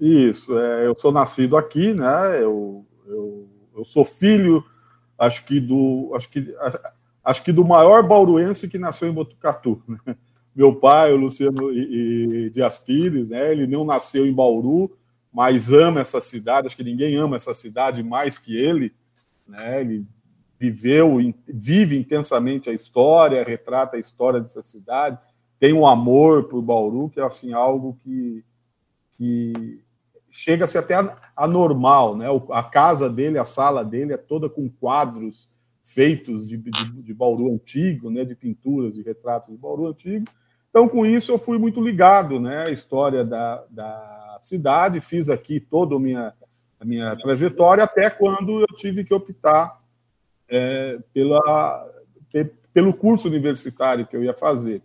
Isso, 0.00 0.58
é, 0.58 0.86
eu 0.86 0.94
sou 0.94 1.12
nascido 1.12 1.56
aqui, 1.56 1.92
né? 1.92 2.42
Eu, 2.42 2.86
eu, 3.06 3.48
eu 3.76 3.84
sou 3.84 4.04
filho, 4.04 4.64
acho 5.18 5.44
que 5.44 5.60
do, 5.60 6.12
acho 6.14 6.28
que, 6.28 6.54
acho 7.24 7.42
que 7.42 7.52
do 7.52 7.64
maior 7.64 8.06
bauruense 8.06 8.68
que 8.68 8.78
nasceu 8.78 9.08
em 9.08 9.12
Botucatu. 9.12 9.82
Né? 9.88 10.16
Meu 10.56 10.74
pai, 10.74 11.12
o 11.12 11.16
Luciano 11.16 11.70
e, 11.70 12.46
e 12.46 12.50
Dias 12.50 12.78
Pires, 12.78 13.28
né? 13.28 13.52
Ele 13.52 13.66
não 13.66 13.84
nasceu 13.84 14.26
em 14.26 14.32
Bauru, 14.32 14.90
mas 15.30 15.70
ama 15.70 16.00
essa 16.00 16.18
cidade. 16.18 16.66
Acho 16.66 16.76
que 16.76 16.82
ninguém 16.82 17.14
ama 17.16 17.36
essa 17.36 17.52
cidade 17.52 18.02
mais 18.02 18.38
que 18.38 18.56
ele, 18.56 18.94
né? 19.46 19.82
Ele 19.82 20.06
viveu, 20.58 21.18
vive 21.46 21.98
intensamente 21.98 22.70
a 22.70 22.72
história, 22.72 23.44
retrata 23.44 23.98
a 23.98 24.00
história 24.00 24.40
dessa 24.40 24.62
cidade, 24.62 25.18
tem 25.58 25.74
um 25.74 25.86
amor 25.86 26.44
por 26.44 26.62
Bauru, 26.62 27.10
que 27.10 27.20
é 27.20 27.22
assim 27.22 27.52
algo 27.52 27.98
que, 28.02 28.42
que 29.12 29.82
chega-se 30.30 30.78
até 30.78 30.94
anormal, 31.36 32.16
né? 32.16 32.26
A 32.50 32.62
casa 32.62 33.10
dele, 33.10 33.38
a 33.38 33.44
sala 33.44 33.84
dele 33.84 34.14
é 34.14 34.18
toda 34.18 34.48
com 34.48 34.70
quadros 34.70 35.50
feitos 35.82 36.48
de, 36.48 36.56
de, 36.56 37.02
de 37.02 37.14
Bauru 37.14 37.52
antigo, 37.52 38.10
né? 38.10 38.24
De 38.24 38.34
pinturas, 38.34 38.94
de 38.94 39.02
retratos 39.02 39.52
de 39.52 39.60
Bauru 39.60 39.86
antigo. 39.86 40.24
Então, 40.76 40.90
com 40.90 41.06
isso, 41.06 41.32
eu 41.32 41.38
fui 41.38 41.56
muito 41.56 41.80
ligado, 41.80 42.38
né? 42.38 42.64
A 42.66 42.70
história 42.70 43.24
da, 43.24 43.64
da 43.70 44.36
cidade, 44.42 45.00
fiz 45.00 45.30
aqui 45.30 45.58
toda 45.58 45.96
a 45.96 45.98
minha, 45.98 46.34
a 46.78 46.84
minha 46.84 47.16
trajetória, 47.16 47.82
até 47.82 48.10
quando 48.10 48.60
eu 48.60 48.66
tive 48.76 49.02
que 49.02 49.14
optar 49.14 49.80
é, 50.46 50.98
pela, 51.14 51.90
pelo 52.74 52.92
curso 52.92 53.26
universitário 53.26 54.06
que 54.06 54.14
eu 54.14 54.22
ia 54.22 54.34
fazer. 54.34 54.82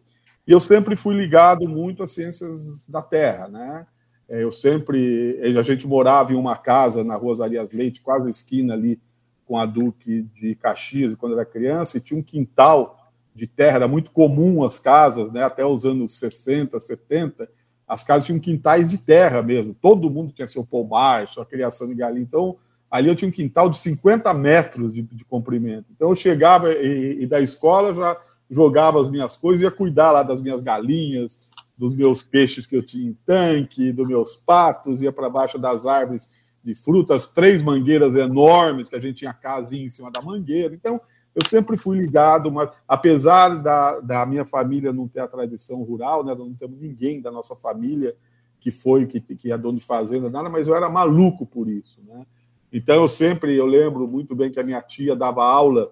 E 0.47 0.53
eu 0.53 0.61
sempre 0.61 0.95
fui 0.95 1.13
ligado 1.13 1.67
muito 1.67 2.03
às 2.03 2.11
ciências 2.11 2.87
da 2.87 3.01
terra, 3.01 3.49
né? 3.49 3.85
É, 4.29 4.43
eu 4.43 4.51
sempre, 4.53 5.41
a 5.59 5.61
gente 5.61 5.85
morava 5.85 6.31
em 6.31 6.37
uma 6.37 6.55
casa 6.55 7.03
na 7.03 7.17
Rua 7.17 7.35
Zarias 7.35 7.73
Leite, 7.73 7.99
quase 7.99 8.29
esquina 8.29 8.75
ali 8.75 8.97
com 9.45 9.57
a 9.57 9.65
Duque 9.65 10.21
de 10.33 10.55
Caxias, 10.55 11.15
quando 11.15 11.33
era 11.33 11.45
criança, 11.45 11.97
e 11.97 11.99
tinha 11.99 12.17
um 12.17 12.23
quintal 12.23 12.97
de 13.33 13.47
terra, 13.47 13.77
era 13.77 13.87
muito 13.87 14.11
comum 14.11 14.63
as 14.63 14.77
casas, 14.77 15.31
né, 15.31 15.43
até 15.43 15.65
os 15.65 15.85
anos 15.85 16.15
60, 16.15 16.79
70, 16.79 17.49
as 17.87 18.03
casas 18.03 18.25
tinham 18.25 18.39
quintais 18.39 18.89
de 18.89 18.97
terra 18.97 19.41
mesmo, 19.41 19.75
todo 19.81 20.09
mundo 20.09 20.33
tinha 20.33 20.47
seu 20.47 20.65
pomar, 20.65 21.27
sua 21.27 21.45
criação 21.45 21.87
de 21.87 21.95
galinha, 21.95 22.23
então 22.23 22.57
Ali 22.91 23.07
eu 23.07 23.15
tinha 23.15 23.29
um 23.29 23.31
quintal 23.31 23.69
de 23.69 23.77
50 23.77 24.33
metros 24.33 24.93
de, 24.93 25.01
de 25.01 25.23
comprimento. 25.23 25.85
Então 25.95 26.09
eu 26.09 26.15
chegava 26.15 26.73
e, 26.73 27.21
e, 27.21 27.25
da 27.25 27.39
escola 27.39 27.93
já 27.93 28.17
jogava 28.49 29.01
as 29.01 29.09
minhas 29.09 29.37
coisas, 29.37 29.63
ia 29.63 29.71
cuidar 29.71 30.11
lá 30.11 30.21
das 30.23 30.41
minhas 30.41 30.59
galinhas, 30.59 31.39
dos 31.77 31.95
meus 31.95 32.21
peixes 32.21 32.67
que 32.67 32.75
eu 32.75 32.85
tinha 32.85 33.09
em 33.09 33.17
tanque, 33.25 33.93
dos 33.93 34.05
meus 34.05 34.35
patos, 34.35 35.01
ia 35.01 35.11
para 35.11 35.29
baixo 35.29 35.57
das 35.57 35.85
árvores 35.85 36.29
de 36.61 36.75
frutas, 36.75 37.27
três 37.27 37.63
mangueiras 37.63 38.13
enormes 38.13 38.89
que 38.89 38.95
a 38.97 38.99
gente 38.99 39.19
tinha 39.19 39.33
casinha 39.33 39.85
em 39.85 39.89
cima 39.89 40.11
da 40.11 40.21
mangueira. 40.21 40.75
Então 40.75 40.99
eu 41.33 41.45
sempre 41.45 41.77
fui 41.77 41.97
ligado, 41.97 42.51
mas 42.51 42.71
apesar 42.87 43.49
da, 43.61 43.99
da 43.99 44.25
minha 44.25 44.43
família 44.43 44.91
não 44.91 45.07
ter 45.07 45.21
a 45.21 45.27
tradição 45.27 45.81
rural, 45.83 46.23
né, 46.23 46.35
não 46.35 46.53
temos 46.53 46.79
ninguém 46.79 47.21
da 47.21 47.31
nossa 47.31 47.55
família 47.55 48.15
que 48.59 48.69
foi 48.69 49.07
que, 49.07 49.19
que 49.19 49.51
é 49.51 49.57
dono 49.57 49.79
de 49.79 49.83
fazenda, 49.83 50.29
nada, 50.29 50.49
mas 50.49 50.67
eu 50.67 50.75
era 50.75 50.89
maluco 50.89 51.45
por 51.45 51.67
isso, 51.67 51.99
né? 52.05 52.25
Então, 52.71 52.95
eu 52.95 53.09
sempre, 53.09 53.53
eu 53.55 53.65
lembro 53.65 54.07
muito 54.07 54.33
bem 54.33 54.49
que 54.49 54.59
a 54.59 54.63
minha 54.63 54.81
tia 54.81 55.13
dava 55.15 55.43
aula 55.43 55.91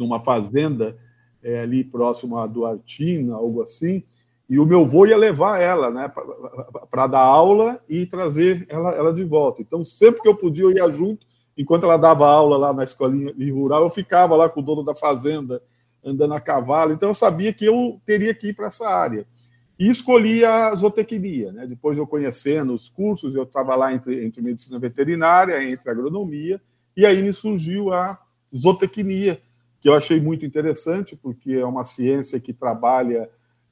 numa 0.00 0.18
fazenda 0.18 0.96
é, 1.42 1.60
ali 1.60 1.84
próximo 1.84 2.38
a 2.38 2.46
Duartina, 2.46 3.36
algo 3.36 3.62
assim, 3.62 4.02
e 4.48 4.58
o 4.58 4.66
meu 4.66 4.82
avô 4.82 5.06
ia 5.06 5.16
levar 5.16 5.60
ela 5.60 5.90
né, 5.90 6.12
para 6.90 7.06
dar 7.06 7.20
aula 7.20 7.80
e 7.88 8.04
trazer 8.04 8.66
ela, 8.68 8.90
ela 8.92 9.12
de 9.12 9.22
volta. 9.22 9.62
Então, 9.62 9.84
sempre 9.84 10.20
que 10.20 10.28
eu 10.28 10.36
podia, 10.36 10.64
eu 10.64 10.72
ia 10.72 10.90
junto, 10.90 11.26
enquanto 11.56 11.84
ela 11.84 11.96
dava 11.96 12.26
aula 12.26 12.56
lá 12.56 12.72
na 12.72 12.84
escolinha 12.84 13.32
rural, 13.52 13.82
eu 13.84 13.90
ficava 13.90 14.36
lá 14.36 14.48
com 14.48 14.60
o 14.60 14.62
dono 14.62 14.82
da 14.82 14.94
fazenda, 14.94 15.62
andando 16.04 16.34
a 16.34 16.40
cavalo. 16.40 16.92
Então, 16.92 17.10
eu 17.10 17.14
sabia 17.14 17.52
que 17.52 17.64
eu 17.64 18.00
teria 18.04 18.34
que 18.34 18.48
ir 18.48 18.54
para 18.54 18.66
essa 18.66 18.88
área. 18.88 19.26
E 19.78 19.88
escolhi 19.88 20.44
a 20.44 20.74
zootecnia. 20.74 21.52
Né? 21.52 21.66
Depois 21.66 21.96
eu 21.96 22.06
conhecendo 22.06 22.72
os 22.72 22.88
cursos, 22.88 23.34
eu 23.34 23.44
estava 23.44 23.74
lá 23.74 23.92
entre, 23.92 24.24
entre 24.24 24.42
medicina 24.42 24.78
veterinária, 24.78 25.62
entre 25.64 25.90
agronomia, 25.90 26.60
e 26.96 27.06
aí 27.06 27.22
me 27.22 27.32
surgiu 27.32 27.92
a 27.92 28.18
zootecnia, 28.54 29.40
que 29.80 29.88
eu 29.88 29.94
achei 29.94 30.20
muito 30.20 30.44
interessante, 30.44 31.16
porque 31.16 31.54
é 31.54 31.64
uma 31.64 31.84
ciência 31.84 32.38
que 32.38 32.52
trabalha 32.52 33.28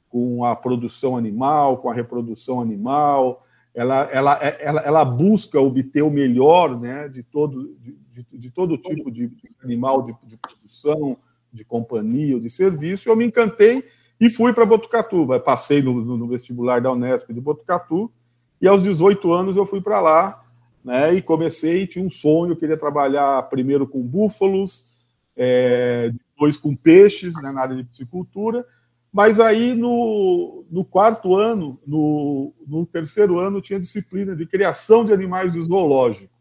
com 0.09 0.45
a 0.45 0.57
produção 0.57 1.17
animal, 1.17 1.79
com 1.79 1.89
a 1.89 1.95
reprodução 1.95 2.61
animal, 2.61 3.47
ela, 3.75 4.03
ela, 4.11 4.35
ela, 4.35 4.81
ela 4.81 5.05
busca 5.05 5.61
obter 5.61 6.03
o 6.03 6.11
melhor 6.11 6.79
né, 6.79 7.09
de, 7.09 7.23
todo, 7.23 7.75
de, 7.79 7.97
de, 8.11 8.39
de 8.39 8.51
todo 8.51 8.77
tipo 8.77 9.11
de 9.11 9.31
animal 9.63 10.03
de, 10.03 10.15
de 10.25 10.37
produção, 10.37 11.17
de 11.53 11.65
companhia 11.65 12.35
ou 12.35 12.41
de 12.41 12.51
serviço, 12.51 13.09
eu 13.09 13.17
me 13.17 13.27
encantei 13.27 13.85
e 14.21 14.29
fui 14.29 14.53
para 14.53 14.67
Botucatu. 14.67 15.27
Passei 15.45 15.83
no, 15.83 15.93
no, 15.93 16.29
vestibular 16.29 16.81
da 16.81 16.93
Unesp 16.93 17.33
de 17.33 17.41
Botucatu, 17.41 18.11
e 18.61 18.69
aos 18.69 18.83
18 18.83 19.33
anos 19.33 19.57
eu 19.57 19.65
fui 19.65 19.81
para 19.81 20.01
lá, 20.01 20.45
né, 20.85 21.15
e 21.15 21.23
comecei, 21.23 21.87
tinha 21.87 22.05
um 22.05 22.11
sonho, 22.11 22.57
queria 22.57 22.77
trabalhar 22.77 23.43
primeiro 23.45 23.87
com 23.87 24.03
búfalos, 24.03 24.85
é, 25.37 26.11
depois 26.13 26.57
com 26.57 26.75
peixes, 26.75 27.35
né, 27.43 27.51
na 27.51 27.63
área 27.63 27.77
de 27.77 27.85
piscicultura, 27.85 28.67
mas 29.13 29.41
aí 29.41 29.75
no, 29.75 30.65
no 30.71 30.85
quarto 30.85 31.35
ano, 31.35 31.79
no, 31.87 32.53
no, 32.67 32.87
terceiro 32.87 33.39
ano, 33.39 33.61
tinha 33.61 33.81
disciplina 33.81 34.37
de 34.37 34.47
criação 34.47 35.05
de 35.05 35.13
animais 35.13 35.53
de 35.53 35.63
zoológico, 35.63 36.33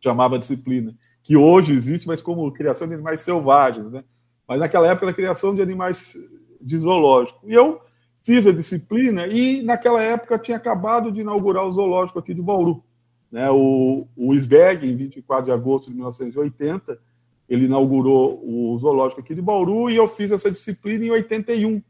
chamava 0.00 0.38
disciplina, 0.38 0.92
que 1.22 1.36
hoje 1.36 1.72
existe, 1.72 2.06
mas 2.06 2.20
como 2.20 2.50
criação 2.52 2.88
de 2.88 2.94
animais 2.94 3.20
selvagens, 3.20 3.90
né? 3.90 4.04
Mas 4.46 4.60
naquela 4.60 4.88
época 4.88 5.06
era 5.06 5.14
criação 5.14 5.54
de 5.54 5.62
animais 5.62 6.16
de 6.60 6.78
zoológico. 6.78 7.40
E 7.44 7.52
eu 7.52 7.80
fiz 8.22 8.46
a 8.46 8.52
disciplina 8.52 9.26
e 9.26 9.62
naquela 9.62 10.02
época 10.02 10.38
tinha 10.38 10.56
acabado 10.56 11.10
de 11.12 11.20
inaugurar 11.20 11.64
o 11.64 11.72
zoológico 11.72 12.18
aqui 12.18 12.34
de 12.34 12.42
Bauru. 12.42 12.82
Né? 13.30 13.50
O, 13.50 14.06
o 14.16 14.34
SBEG, 14.34 14.90
em 14.90 14.96
24 14.96 15.46
de 15.46 15.52
agosto 15.52 15.88
de 15.88 15.94
1980, 15.94 16.98
ele 17.48 17.66
inaugurou 17.66 18.42
o 18.44 18.76
zoológico 18.78 19.20
aqui 19.20 19.34
de 19.34 19.42
Bauru 19.42 19.88
e 19.88 19.96
eu 19.96 20.08
fiz 20.08 20.30
essa 20.30 20.50
disciplina 20.50 21.04
em 21.04 21.10
81. 21.10 21.80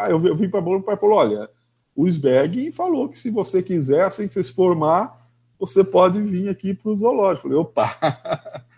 eu 0.10 0.20
vim 0.36 0.48
para 0.48 0.60
o 0.60 0.84
pai 0.84 0.98
falou: 0.98 1.18
olha, 1.18 1.50
o 1.96 2.08
Sbeg 2.08 2.72
falou 2.72 3.10
que 3.10 3.18
se 3.18 3.32
você 3.32 3.64
quiser, 3.64 4.06
assim 4.06 4.28
que 4.28 4.34
você 4.34 4.44
se 4.44 4.54
formar, 4.54 5.20
você 5.60 5.84
pode 5.84 6.22
vir 6.22 6.50
aqui 6.50 6.74
para 6.74 6.92
o 6.92 6.96
zoológico. 6.96 7.48
Eu 7.48 7.52
falei, 7.52 7.58
opa! 7.58 8.64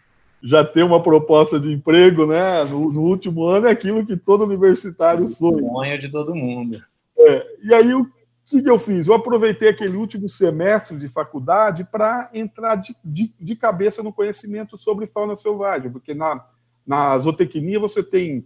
já 0.43 0.63
ter 0.63 0.83
uma 0.83 1.01
proposta 1.01 1.57
de 1.57 1.71
emprego, 1.71 2.25
né? 2.25 2.65
No, 2.65 2.91
no 2.91 3.01
último 3.01 3.45
ano 3.45 3.67
é 3.67 3.71
aquilo 3.71 4.05
que 4.05 4.17
todo 4.17 4.43
universitário 4.43 5.25
sonha. 5.27 5.61
Sonho 5.61 6.01
de 6.01 6.11
todo 6.11 6.35
mundo. 6.35 6.83
É, 7.17 7.47
e 7.63 7.73
aí 7.73 7.93
o 7.93 8.05
que, 8.43 8.61
que 8.61 8.69
eu 8.69 8.77
fiz? 8.77 9.07
Eu 9.07 9.13
aproveitei 9.13 9.69
aquele 9.69 9.95
último 9.95 10.27
semestre 10.27 10.97
de 10.97 11.07
faculdade 11.07 11.85
para 11.85 12.29
entrar 12.33 12.75
de, 12.75 12.93
de, 13.03 13.33
de, 13.39 13.55
cabeça 13.55 14.03
no 14.03 14.11
conhecimento 14.11 14.77
sobre 14.77 15.07
fauna 15.07 15.37
selvagem, 15.37 15.89
porque 15.89 16.13
na, 16.13 16.45
na 16.85 17.17
zootecnia 17.17 17.79
você 17.79 18.03
tem 18.03 18.45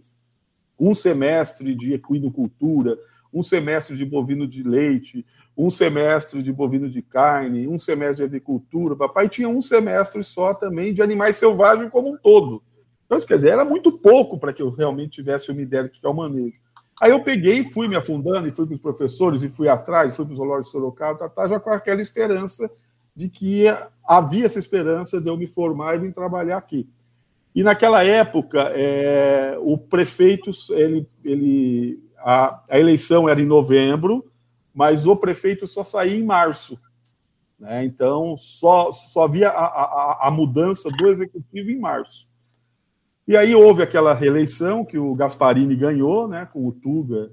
um 0.78 0.94
semestre 0.94 1.74
de 1.74 1.94
equinocultura, 1.94 2.96
um 3.32 3.42
semestre 3.42 3.96
de 3.96 4.04
bovino 4.04 4.46
de 4.46 4.62
leite, 4.62 5.24
um 5.56 5.70
semestre 5.70 6.42
de 6.42 6.52
bovino 6.52 6.88
de 6.88 7.02
carne, 7.02 7.66
um 7.66 7.78
semestre 7.78 8.18
de 8.18 8.22
avicultura. 8.22 8.94
Papai 8.94 9.28
tinha 9.28 9.48
um 9.48 9.60
semestre 9.60 10.22
só 10.22 10.54
também 10.54 10.94
de 10.94 11.02
animais 11.02 11.36
selvagens 11.36 11.90
como 11.90 12.12
um 12.12 12.16
todo. 12.16 12.62
Então, 13.06 13.18
quer 13.20 13.36
dizer, 13.36 13.50
era 13.50 13.64
muito 13.64 13.90
pouco 13.90 14.38
para 14.38 14.52
que 14.52 14.62
eu 14.62 14.70
realmente 14.70 15.12
tivesse 15.12 15.50
uma 15.50 15.62
ideia 15.62 15.84
do 15.84 15.90
que 15.90 16.04
é 16.04 16.08
o 16.08 16.14
manejo. 16.14 16.60
Aí 17.00 17.10
eu 17.10 17.22
peguei, 17.22 17.64
fui 17.64 17.88
me 17.88 17.96
afundando, 17.96 18.48
e 18.48 18.52
fui 18.52 18.66
para 18.66 18.74
os 18.74 18.80
professores, 18.80 19.42
e 19.42 19.48
fui 19.48 19.68
atrás, 19.68 20.16
fui 20.16 20.24
para 20.24 20.32
os 20.32 20.36
zoológico 20.36 20.66
de 20.66 20.72
Sorocaba, 20.72 21.18
tá, 21.18 21.28
tá, 21.28 21.48
já 21.48 21.58
com 21.58 21.70
aquela 21.70 22.02
esperança 22.02 22.70
de 23.14 23.28
que 23.28 23.64
havia 24.04 24.46
essa 24.46 24.58
esperança 24.58 25.20
de 25.20 25.28
eu 25.28 25.36
me 25.36 25.46
formar 25.46 25.94
e 25.94 25.98
vir 25.98 26.12
trabalhar 26.12 26.56
aqui. 26.56 26.88
E 27.54 27.62
naquela 27.62 28.04
época, 28.04 28.70
é, 28.74 29.56
o 29.60 29.78
prefeito, 29.78 30.50
ele, 30.70 31.06
ele, 31.24 32.00
a, 32.18 32.62
a 32.68 32.78
eleição 32.78 33.28
era 33.28 33.40
em 33.40 33.46
novembro, 33.46 34.30
mas 34.74 35.06
o 35.06 35.16
prefeito 35.16 35.66
só 35.66 35.82
saía 35.82 36.16
em 36.16 36.24
março. 36.24 36.78
Né? 37.58 37.84
Então, 37.84 38.36
só, 38.36 38.92
só 38.92 39.24
havia 39.24 39.48
a, 39.48 39.64
a, 39.64 40.28
a, 40.28 40.30
mudança 40.30 40.90
do 40.90 41.08
executivo 41.08 41.70
em 41.70 41.78
março. 41.78 42.28
E 43.26 43.36
aí 43.36 43.54
houve 43.54 43.82
aquela 43.82 44.14
reeleição 44.14 44.84
que 44.84 44.98
o 44.98 45.14
Gasparini 45.14 45.74
ganhou, 45.76 46.28
né, 46.28 46.48
com 46.52 46.66
o 46.66 46.72
Tuga 46.72 47.30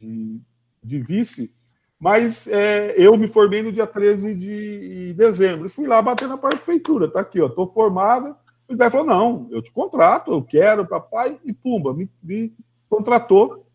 de, 0.00 0.38
de 0.84 1.00
vice, 1.00 1.52
mas 1.98 2.46
é, 2.46 2.94
eu 2.96 3.16
me 3.16 3.26
formei 3.26 3.62
no 3.62 3.72
dia 3.72 3.86
13 3.86 4.34
de 4.34 5.14
dezembro 5.14 5.68
fui 5.68 5.86
lá 5.86 6.02
bater 6.02 6.28
na 6.28 6.36
prefeitura. 6.36 7.08
Tá 7.08 7.20
aqui, 7.20 7.40
ó, 7.40 7.46
estou 7.46 7.66
formada. 7.66 8.36
O 8.68 8.76
pai 8.76 8.90
falou: 8.90 9.06
não, 9.06 9.48
eu 9.50 9.62
te 9.62 9.72
contrato, 9.72 10.30
eu 10.30 10.42
quero, 10.42 10.86
papai, 10.86 11.40
e 11.44 11.52
pumba, 11.52 11.94
me, 11.94 12.10
me 12.22 12.52
contratou. 12.88 13.65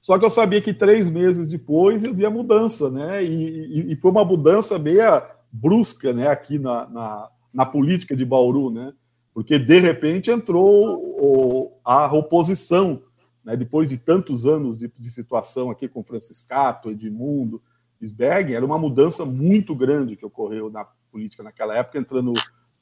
Só 0.00 0.18
que 0.18 0.24
eu 0.24 0.30
sabia 0.30 0.60
que 0.60 0.72
três 0.72 1.10
meses 1.10 1.46
depois 1.46 2.02
eu 2.02 2.14
via 2.14 2.30
mudança, 2.30 2.90
né? 2.90 3.22
E, 3.22 3.80
e, 3.80 3.92
e 3.92 3.96
foi 3.96 4.10
uma 4.10 4.24
mudança 4.24 4.78
meia 4.78 5.26
brusca, 5.52 6.12
né? 6.12 6.28
Aqui 6.28 6.58
na, 6.58 6.88
na, 6.88 7.28
na, 7.52 7.66
política 7.66 8.16
de 8.16 8.24
Bauru, 8.24 8.70
né? 8.70 8.94
Porque 9.34 9.58
de 9.58 9.78
repente 9.78 10.30
entrou 10.30 10.96
o, 10.96 11.72
a 11.84 12.12
oposição, 12.12 13.02
né? 13.44 13.56
Depois 13.56 13.88
de 13.88 13.98
tantos 13.98 14.46
anos 14.46 14.78
de, 14.78 14.88
de 14.88 15.10
situação 15.10 15.70
aqui 15.70 15.86
com 15.86 16.02
Franciscato, 16.02 16.90
Edmundo, 16.90 17.62
Sberg, 18.02 18.54
era 18.54 18.64
uma 18.64 18.78
mudança 18.78 19.26
muito 19.26 19.74
grande 19.74 20.16
que 20.16 20.24
ocorreu 20.24 20.70
na 20.70 20.86
política 21.12 21.42
naquela 21.42 21.76
época, 21.76 21.98
entrando 21.98 22.32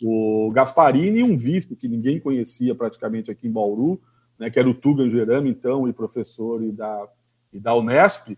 o 0.02 0.50
Gasparini 0.52 1.18
e 1.18 1.22
um 1.24 1.36
vice 1.36 1.74
que 1.74 1.88
ninguém 1.88 2.20
conhecia 2.20 2.74
praticamente 2.74 3.30
aqui 3.30 3.48
em 3.48 3.52
Bauru, 3.52 4.00
né, 4.38 4.50
que 4.50 4.58
era 4.58 4.68
o 4.68 4.74
Tuga 4.74 5.08
Gerame, 5.08 5.50
então, 5.50 5.88
e 5.88 5.92
professor 5.92 6.62
e 6.62 6.70
da, 6.70 7.08
e 7.52 7.58
da 7.58 7.74
Unesp. 7.74 8.36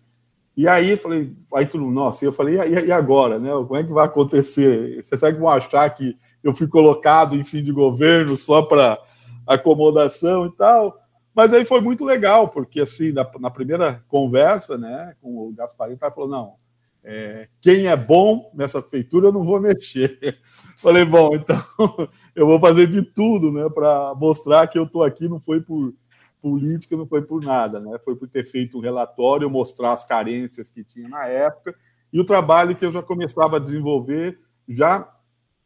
E 0.55 0.67
aí 0.67 0.97
falei, 0.97 1.33
aí 1.53 1.65
tudo, 1.65 1.85
nossa, 1.85 2.25
eu 2.25 2.33
falei, 2.33 2.57
e, 2.57 2.87
e 2.87 2.91
agora, 2.91 3.39
né? 3.39 3.51
Como 3.51 3.77
é 3.77 3.83
que 3.83 3.93
vai 3.93 4.05
acontecer? 4.05 5.01
Vocês 5.01 5.21
que 5.21 5.31
vão 5.39 5.47
achar 5.47 5.89
que 5.91 6.17
eu 6.43 6.53
fui 6.53 6.67
colocado 6.67 7.35
em 7.35 7.43
fim 7.43 7.63
de 7.63 7.71
governo 7.71 8.35
só 8.35 8.61
para 8.61 8.99
acomodação 9.47 10.45
e 10.45 10.51
tal? 10.51 10.97
Mas 11.33 11.53
aí 11.53 11.63
foi 11.63 11.79
muito 11.79 12.03
legal, 12.03 12.49
porque 12.49 12.81
assim, 12.81 13.13
na, 13.13 13.29
na 13.39 13.49
primeira 13.49 14.03
conversa, 14.09 14.77
né, 14.77 15.15
com 15.21 15.47
o 15.47 15.53
Gasparinho, 15.53 15.97
ele 16.01 16.11
falou, 16.13 16.29
não, 16.29 16.55
é, 17.03 17.47
quem 17.61 17.87
é 17.87 17.95
bom 17.95 18.51
nessa 18.53 18.81
feitura 18.81 19.27
eu 19.27 19.31
não 19.31 19.43
vou 19.43 19.59
mexer. 19.59 20.19
Falei, 20.81 21.05
bom, 21.05 21.29
então 21.35 21.57
eu 22.35 22.47
vou 22.47 22.59
fazer 22.59 22.87
de 22.87 23.03
tudo, 23.03 23.51
né, 23.51 23.69
para 23.69 24.15
mostrar 24.15 24.65
que 24.67 24.79
eu 24.79 24.83
estou 24.83 25.03
aqui, 25.03 25.29
não 25.29 25.39
foi 25.39 25.61
por 25.61 25.93
política, 26.41 26.97
não 26.97 27.05
foi 27.05 27.21
por 27.21 27.43
nada, 27.43 27.79
né? 27.79 27.99
Foi 28.03 28.15
por 28.15 28.27
ter 28.27 28.43
feito 28.43 28.77
um 28.77 28.81
relatório, 28.81 29.47
mostrar 29.47 29.91
as 29.91 30.03
carências 30.03 30.69
que 30.69 30.83
tinha 30.83 31.07
na 31.07 31.27
época 31.27 31.75
e 32.11 32.19
o 32.19 32.25
trabalho 32.25 32.75
que 32.75 32.83
eu 32.83 32.91
já 32.91 33.03
começava 33.03 33.57
a 33.57 33.59
desenvolver 33.59 34.39
já 34.67 35.07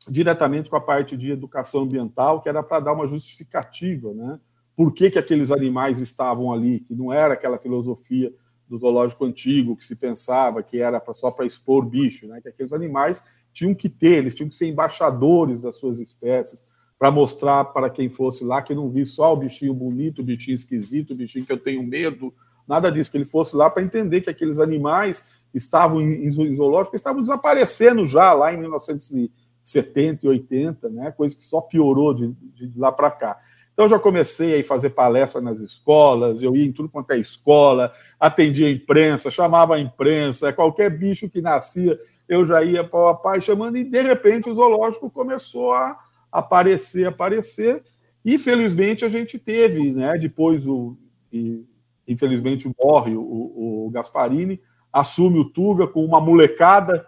diretamente 0.08 0.70
com 0.70 0.76
a 0.76 0.82
parte 0.82 1.16
de 1.16 1.32
educação 1.32 1.84
ambiental, 1.84 2.42
que 2.42 2.50
era 2.50 2.62
para 2.62 2.82
dar 2.82 2.94
uma 2.94 3.08
justificativa, 3.08 4.14
né? 4.14 4.38
Por 4.76 4.94
que, 4.94 5.10
que 5.10 5.18
aqueles 5.18 5.50
animais 5.50 6.02
estavam 6.02 6.52
ali, 6.52 6.82
que 6.82 6.94
não 6.94 7.14
era 7.14 7.36
aquela 7.36 7.58
filosofia 7.58 8.34
do 8.68 8.78
zoológico 8.78 9.24
antigo 9.24 9.78
que 9.78 9.86
se 9.86 9.96
pensava 9.96 10.62
que 10.62 10.80
era 10.80 11.02
só 11.14 11.32
para 11.32 11.46
expor 11.46 11.86
bicho, 11.86 12.28
né? 12.28 12.42
Que 12.42 12.50
aqueles 12.50 12.74
animais 12.74 13.24
tinham 13.56 13.74
que 13.74 13.88
ter, 13.88 14.18
eles 14.18 14.36
tinham 14.36 14.50
que 14.50 14.56
ser 14.56 14.68
embaixadores 14.68 15.62
das 15.62 15.78
suas 15.78 16.02
espécies 16.02 16.62
para 17.00 17.10
mostrar 17.10 17.64
para 17.66 17.90
quem 17.90 18.10
fosse 18.10 18.44
lá 18.44 18.62
que 18.62 18.76
não 18.76 18.90
vi 18.90 19.06
só 19.06 19.34
o 19.34 19.38
bichinho 19.38 19.74
bonito, 19.74 20.22
o 20.22 20.26
bichinho 20.26 20.54
esquisito, 20.54 21.12
o 21.12 21.16
bichinho 21.16 21.46
que 21.46 21.54
eu 21.54 21.58
tenho 21.58 21.82
medo, 21.82 22.34
nada 22.68 22.92
disso, 22.92 23.10
que 23.10 23.18
ele 23.18 23.26
fosse 23.26 23.56
lá 23.56 23.70
para 23.70 23.82
entender 23.82 24.22
que 24.22 24.30
aqueles 24.30 24.60
animais 24.60 25.30
estavam 25.54 26.02
em, 26.02 26.30
zoológico, 26.32 26.98
estavam 26.98 27.22
desaparecendo 27.22 28.06
já 28.06 28.34
lá 28.34 28.54
em 28.54 28.58
1970 28.58 30.26
e 30.26 30.30
80, 30.30 30.90
né? 30.90 31.12
Coisa 31.12 31.34
que 31.34 31.44
só 31.44 31.62
piorou 31.62 32.14
de, 32.14 32.28
de 32.28 32.78
lá 32.78 32.92
para 32.92 33.10
cá. 33.10 33.40
Então, 33.72 33.86
eu 33.86 33.90
já 33.90 34.00
comecei 34.00 34.60
a 34.60 34.66
fazer 34.66 34.90
palestra 34.92 35.40
nas 35.40 35.60
escolas, 35.60 36.42
eu 36.42 36.56
ia 36.56 36.66
em 36.66 36.72
tudo 36.72 36.90
quanto 36.90 37.12
é 37.12 37.18
escola, 37.18 37.94
atendia 38.20 38.68
a 38.68 38.72
imprensa, 38.72 39.32
chamava 39.32 39.76
a 39.76 39.80
imprensa, 39.80 40.52
qualquer 40.52 40.90
bicho 40.90 41.30
que 41.30 41.42
nascia, 41.42 41.98
eu 42.28 42.46
já 42.46 42.64
ia 42.64 42.84
para 42.84 43.00
o 43.00 43.14
papai 43.14 43.42
chamando, 43.42 43.78
e 43.78 43.84
de 43.84 44.02
repente 44.02 44.50
o 44.50 44.54
zoológico 44.54 45.10
começou 45.10 45.74
a 45.74 45.98
aparecer, 46.32 47.08
aparecer, 47.08 47.84
e 48.24 48.38
felizmente 48.38 49.06
a 49.06 49.10
gente 49.10 49.38
teve, 49.38 49.92
né? 49.92 50.18
Depois 50.18 50.68
o. 50.68 50.98
E, 51.32 51.64
infelizmente 52.08 52.72
morre 52.80 53.16
o, 53.16 53.86
o 53.86 53.90
Gasparini, 53.92 54.62
assume 54.94 55.40
o 55.40 55.46
Tuga 55.46 55.88
com 55.88 56.06
uma 56.06 56.22
molecada, 56.22 57.06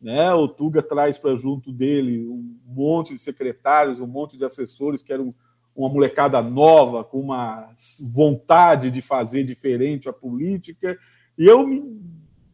né? 0.00 0.32
O 0.34 0.48
Tuga 0.48 0.82
traz 0.82 1.18
para 1.18 1.36
junto 1.36 1.72
dele 1.72 2.26
um 2.26 2.56
monte 2.66 3.14
de 3.14 3.18
secretários, 3.18 4.00
um 4.00 4.06
monte 4.06 4.36
de 4.36 4.44
assessores 4.44 5.02
que 5.02 5.12
eram 5.12 5.30
uma 5.74 5.88
molecada 5.88 6.42
nova, 6.42 7.04
com 7.04 7.20
uma 7.20 7.70
vontade 8.12 8.90
de 8.90 9.00
fazer 9.00 9.44
diferente 9.44 10.08
a 10.08 10.12
política, 10.12 10.98
e 11.38 11.46
eu 11.46 11.64
me, 11.64 11.80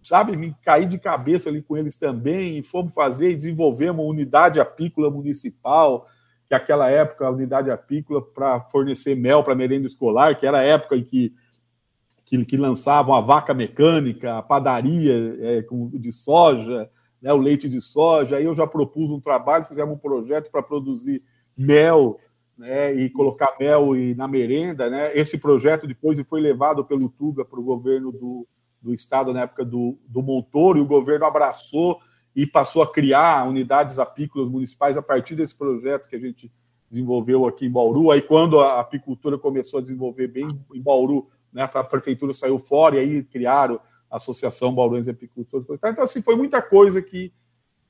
sabe, 0.04 0.36
me 0.36 0.54
caí 0.62 0.86
de 0.86 0.98
cabeça 0.98 1.48
ali 1.48 1.62
com 1.62 1.76
eles 1.76 1.96
também, 1.96 2.58
e 2.58 2.62
fomos 2.62 2.94
fazer 2.94 3.30
e 3.30 3.36
desenvolver 3.36 3.90
uma 3.90 4.02
unidade 4.02 4.60
apícola 4.60 5.10
municipal, 5.10 6.06
que 6.46 6.54
aquela 6.54 6.90
época 6.90 7.26
a 7.26 7.30
unidade 7.30 7.70
apícola 7.70 8.20
para 8.22 8.60
fornecer 8.60 9.14
mel 9.14 9.42
para 9.42 9.54
merenda 9.54 9.86
escolar, 9.86 10.38
que 10.38 10.46
era 10.46 10.58
a 10.58 10.62
época 10.62 10.96
em 10.96 11.02
que, 11.02 11.34
que, 12.24 12.44
que 12.44 12.56
lançavam 12.56 13.14
a 13.14 13.20
vaca 13.20 13.54
mecânica, 13.54 14.38
a 14.38 14.42
padaria 14.42 15.36
é, 15.40 15.64
de 15.94 16.12
soja, 16.12 16.90
né, 17.20 17.32
o 17.32 17.38
leite 17.38 17.68
de 17.68 17.80
soja, 17.80 18.36
aí 18.36 18.44
eu 18.44 18.54
já 18.54 18.66
propus 18.66 19.10
um 19.10 19.20
trabalho, 19.20 19.64
fizemos 19.64 19.94
um 19.94 19.98
projeto 19.98 20.50
para 20.50 20.62
produzir 20.62 21.22
mel 21.56 22.20
né, 22.58 22.94
e 22.94 23.08
colocar 23.08 23.56
mel 23.58 23.96
e, 23.96 24.14
na 24.14 24.28
merenda. 24.28 24.90
Né? 24.90 25.16
Esse 25.16 25.38
projeto 25.38 25.86
depois 25.86 26.20
foi 26.28 26.42
levado 26.42 26.84
pelo 26.84 27.08
Tuga 27.08 27.42
para 27.42 27.58
o 27.58 27.64
governo 27.64 28.12
do, 28.12 28.46
do 28.84 28.94
estado 28.94 29.32
na 29.32 29.40
época 29.40 29.64
do, 29.64 29.98
do 30.06 30.22
Montoro, 30.22 30.78
e 30.78 30.82
o 30.82 30.86
governo 30.86 31.24
abraçou 31.24 31.98
e 32.36 32.46
passou 32.46 32.82
a 32.82 32.92
criar 32.92 33.48
unidades 33.48 33.98
apícolas 33.98 34.48
municipais 34.48 34.96
a 34.96 35.02
partir 35.02 35.34
desse 35.34 35.56
projeto 35.56 36.08
que 36.08 36.16
a 36.16 36.18
gente 36.18 36.52
desenvolveu 36.90 37.46
aqui 37.46 37.64
em 37.64 37.70
Bauru. 37.70 38.10
Aí, 38.10 38.20
quando 38.20 38.60
a 38.60 38.80
apicultura 38.80 39.38
começou 39.38 39.78
a 39.78 39.82
desenvolver 39.82 40.28
bem 40.28 40.46
em 40.74 40.82
Bauru, 40.82 41.28
né, 41.52 41.62
a 41.72 41.82
prefeitura 41.82 42.34
saiu 42.34 42.58
fora 42.58 42.96
e 42.96 42.98
aí 42.98 43.22
criaram 43.22 43.80
a 44.10 44.16
Associação 44.16 44.74
Bauruense 44.74 45.04
de 45.04 45.10
Apicultura. 45.10 45.64
Então, 45.72 46.04
assim, 46.04 46.20
foi 46.20 46.36
muita 46.36 46.60
coisa 46.60 47.00
que 47.00 47.32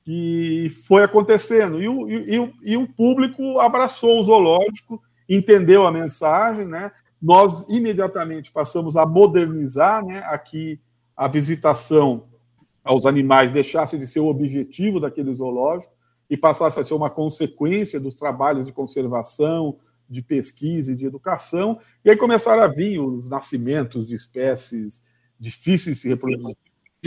que 0.05 0.69
foi 0.87 1.03
acontecendo. 1.03 1.81
E 1.81 1.89
o, 1.89 2.07
e, 2.07 2.53
e 2.61 2.77
o 2.77 2.87
público 2.87 3.59
abraçou 3.59 4.19
o 4.19 4.23
zoológico, 4.23 5.01
entendeu 5.27 5.85
a 5.85 5.91
mensagem, 5.91 6.67
né? 6.67 6.91
Nós 7.19 7.67
imediatamente 7.67 8.51
passamos 8.51 8.95
a 8.95 9.05
modernizar 9.05 10.05
né, 10.05 10.19
aqui 10.27 10.79
a 11.15 11.27
visitação 11.27 12.25
aos 12.83 13.05
animais 13.05 13.51
deixasse 13.51 13.97
de 13.97 14.05
ser 14.05 14.19
o 14.19 14.27
objetivo 14.27 14.99
daquele 14.99 15.33
zoológico 15.33 15.93
e 16.29 16.35
passasse 16.35 16.79
a 16.79 16.83
ser 16.83 16.93
uma 16.93 17.09
consequência 17.09 17.99
dos 17.99 18.15
trabalhos 18.15 18.67
de 18.67 18.73
conservação, 18.73 19.77
de 20.09 20.21
pesquisa 20.21 20.91
e 20.91 20.95
de 20.95 21.05
educação. 21.05 21.79
E 22.03 22.09
aí 22.09 22.17
começaram 22.17 22.61
a 22.61 22.67
vir 22.67 22.99
os 22.99 23.29
nascimentos 23.29 24.07
de 24.07 24.15
espécies 24.15 25.03
difíceis 25.39 25.97
de 25.97 26.01
se 26.01 26.09
reproduzir, 26.09 26.55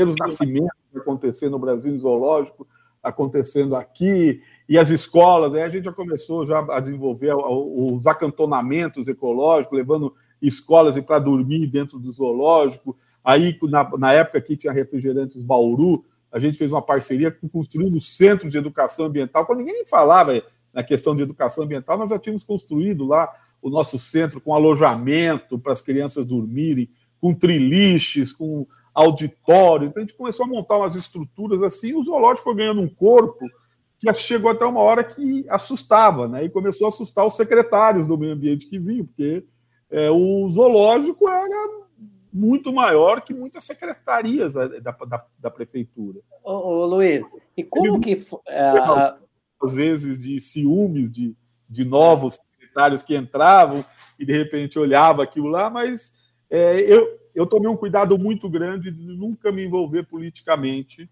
os 0.00 0.14
nascimentos 0.16 0.78
que 0.92 0.98
acontecer 0.98 1.48
no 1.48 1.58
Brasil 1.58 1.94
em 1.94 1.98
zoológico, 1.98 2.66
acontecendo 3.02 3.74
aqui, 3.76 4.42
e 4.68 4.76
as 4.76 4.90
escolas, 4.90 5.54
aí 5.54 5.62
a 5.62 5.68
gente 5.68 5.84
já 5.84 5.92
começou 5.92 6.44
já 6.44 6.58
a 6.58 6.80
desenvolver 6.80 7.34
os 7.34 8.06
acantonamentos 8.06 9.08
ecológicos, 9.08 9.76
levando 9.76 10.14
escolas 10.42 10.98
para 11.00 11.18
dormir 11.18 11.66
dentro 11.68 11.98
do 11.98 12.12
zoológico. 12.12 12.96
Aí, 13.28 13.58
na, 13.64 13.98
na 13.98 14.12
época 14.14 14.40
que 14.40 14.56
tinha 14.56 14.72
refrigerantes 14.72 15.42
Bauru, 15.42 16.02
a 16.32 16.38
gente 16.38 16.56
fez 16.56 16.72
uma 16.72 16.80
parceria 16.80 17.30
construindo 17.52 17.98
o 17.98 18.00
Centro 18.00 18.48
de 18.48 18.56
Educação 18.56 19.04
Ambiental. 19.04 19.44
Quando 19.44 19.58
ninguém 19.58 19.84
falava 19.84 20.42
na 20.72 20.82
questão 20.82 21.14
de 21.14 21.24
educação 21.24 21.64
ambiental, 21.64 21.98
nós 21.98 22.08
já 22.08 22.18
tínhamos 22.18 22.42
construído 22.42 23.04
lá 23.04 23.30
o 23.60 23.68
nosso 23.68 23.98
centro 23.98 24.40
com 24.40 24.54
alojamento 24.54 25.58
para 25.58 25.74
as 25.74 25.82
crianças 25.82 26.24
dormirem, 26.24 26.88
com 27.20 27.34
triliches, 27.34 28.32
com 28.32 28.66
auditório. 28.94 29.88
Então 29.88 30.02
a 30.02 30.06
gente 30.06 30.16
começou 30.16 30.46
a 30.46 30.48
montar 30.48 30.78
umas 30.78 30.94
estruturas 30.94 31.62
assim, 31.62 31.92
o 31.92 32.02
zoológico 32.02 32.44
foi 32.44 32.54
ganhando 32.54 32.80
um 32.80 32.88
corpo 32.88 33.46
que 33.98 34.10
chegou 34.14 34.50
até 34.50 34.64
uma 34.64 34.80
hora 34.80 35.04
que 35.04 35.44
assustava, 35.50 36.26
né? 36.26 36.44
E 36.44 36.48
começou 36.48 36.86
a 36.86 36.88
assustar 36.88 37.26
os 37.26 37.36
secretários 37.36 38.06
do 38.06 38.16
meio 38.16 38.32
ambiente 38.32 38.66
que 38.66 38.78
vinham, 38.78 39.04
porque 39.04 39.44
é, 39.90 40.10
o 40.10 40.48
zoológico 40.48 41.28
era 41.28 41.87
muito 42.32 42.72
maior 42.72 43.20
que 43.22 43.32
muitas 43.32 43.64
secretarias 43.64 44.54
da, 44.54 44.66
da, 44.66 45.26
da 45.38 45.50
prefeitura. 45.50 46.20
Ô, 46.42 46.52
ô, 46.52 46.86
Luiz, 46.86 47.26
e 47.56 47.64
como 47.64 48.00
que. 48.00 48.14
É, 48.46 48.72
às 49.62 49.74
vezes 49.74 50.22
de 50.22 50.40
ciúmes 50.40 51.10
de, 51.10 51.36
de 51.68 51.84
novos 51.84 52.34
secretários 52.36 53.02
que 53.02 53.16
entravam 53.16 53.84
e 54.18 54.24
de 54.24 54.32
repente 54.32 54.78
olhava 54.78 55.22
aquilo 55.22 55.48
lá, 55.48 55.68
mas 55.68 56.12
é, 56.48 56.80
eu, 56.80 57.18
eu 57.34 57.46
tomei 57.46 57.68
um 57.68 57.76
cuidado 57.76 58.18
muito 58.18 58.48
grande 58.48 58.90
de 58.90 59.02
nunca 59.16 59.50
me 59.50 59.64
envolver 59.64 60.04
politicamente, 60.06 61.10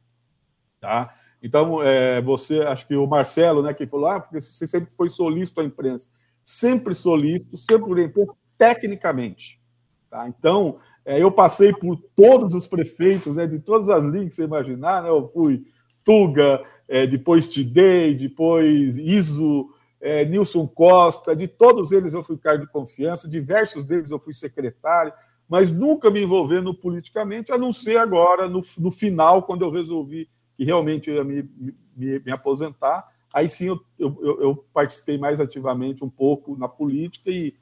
tá? 0.80 1.12
Então, 1.42 1.82
é, 1.82 2.20
você, 2.22 2.62
acho 2.62 2.86
que 2.86 2.96
o 2.96 3.06
Marcelo, 3.06 3.62
né, 3.62 3.74
que 3.74 3.86
falou, 3.86 4.08
ah, 4.08 4.20
porque 4.20 4.40
você 4.40 4.66
sempre 4.66 4.90
foi 4.96 5.08
solícito 5.08 5.60
à 5.60 5.64
imprensa. 5.64 6.08
Sempre 6.44 6.94
solícito, 6.94 7.56
sempre 7.56 7.90
orientei 7.90 8.26
tecnicamente, 8.56 9.60
tá? 10.08 10.26
Então, 10.28 10.78
é, 11.06 11.22
eu 11.22 11.30
passei 11.30 11.72
por 11.72 11.96
todos 12.16 12.52
os 12.52 12.66
prefeitos, 12.66 13.36
né, 13.36 13.46
de 13.46 13.60
todas 13.60 13.88
as 13.88 14.04
linhas 14.04 14.30
que 14.30 14.34
você 14.34 14.42
imaginar, 14.42 15.04
né? 15.04 15.08
Eu 15.08 15.30
fui 15.32 15.64
Tuga, 16.04 16.62
é, 16.88 17.06
depois 17.06 17.48
Tidei, 17.48 18.12
depois 18.12 18.98
Iso, 18.98 19.70
é, 20.00 20.24
Nilson 20.24 20.66
Costa, 20.66 21.34
de 21.34 21.46
todos 21.46 21.92
eles 21.92 22.12
eu 22.12 22.24
fui 22.24 22.36
cargo 22.36 22.66
de 22.66 22.72
confiança, 22.72 23.28
diversos 23.28 23.84
deles 23.84 24.10
eu 24.10 24.18
fui 24.18 24.34
secretário, 24.34 25.12
mas 25.48 25.70
nunca 25.70 26.10
me 26.10 26.22
envolvendo 26.22 26.74
politicamente, 26.74 27.52
a 27.52 27.58
não 27.58 27.72
ser 27.72 27.98
agora, 27.98 28.48
no, 28.48 28.60
no 28.76 28.90
final, 28.90 29.44
quando 29.44 29.62
eu 29.62 29.70
resolvi 29.70 30.28
que 30.56 30.64
realmente 30.64 31.08
ia 31.08 31.22
me, 31.22 31.48
me, 31.96 32.18
me 32.18 32.32
aposentar. 32.32 33.06
Aí 33.32 33.48
sim 33.48 33.66
eu, 33.66 33.80
eu, 33.96 34.40
eu, 34.40 34.64
participei 34.72 35.18
mais 35.18 35.38
ativamente 35.38 36.02
um 36.02 36.10
pouco 36.10 36.56
na 36.56 36.68
política 36.68 37.30
e, 37.30 37.54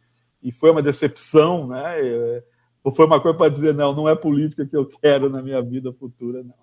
e 0.42 0.50
foi 0.50 0.70
uma 0.70 0.82
decepção, 0.82 1.66
né? 1.66 2.00
É, 2.00 2.44
foi 2.92 3.06
uma 3.06 3.20
coisa 3.20 3.36
para 3.36 3.50
dizer, 3.50 3.74
não, 3.74 3.94
não 3.94 4.08
é 4.08 4.14
política 4.14 4.66
que 4.66 4.76
eu 4.76 4.86
quero 4.86 5.30
na 5.30 5.42
minha 5.42 5.62
vida 5.62 5.92
futura, 5.92 6.42
não. 6.42 6.54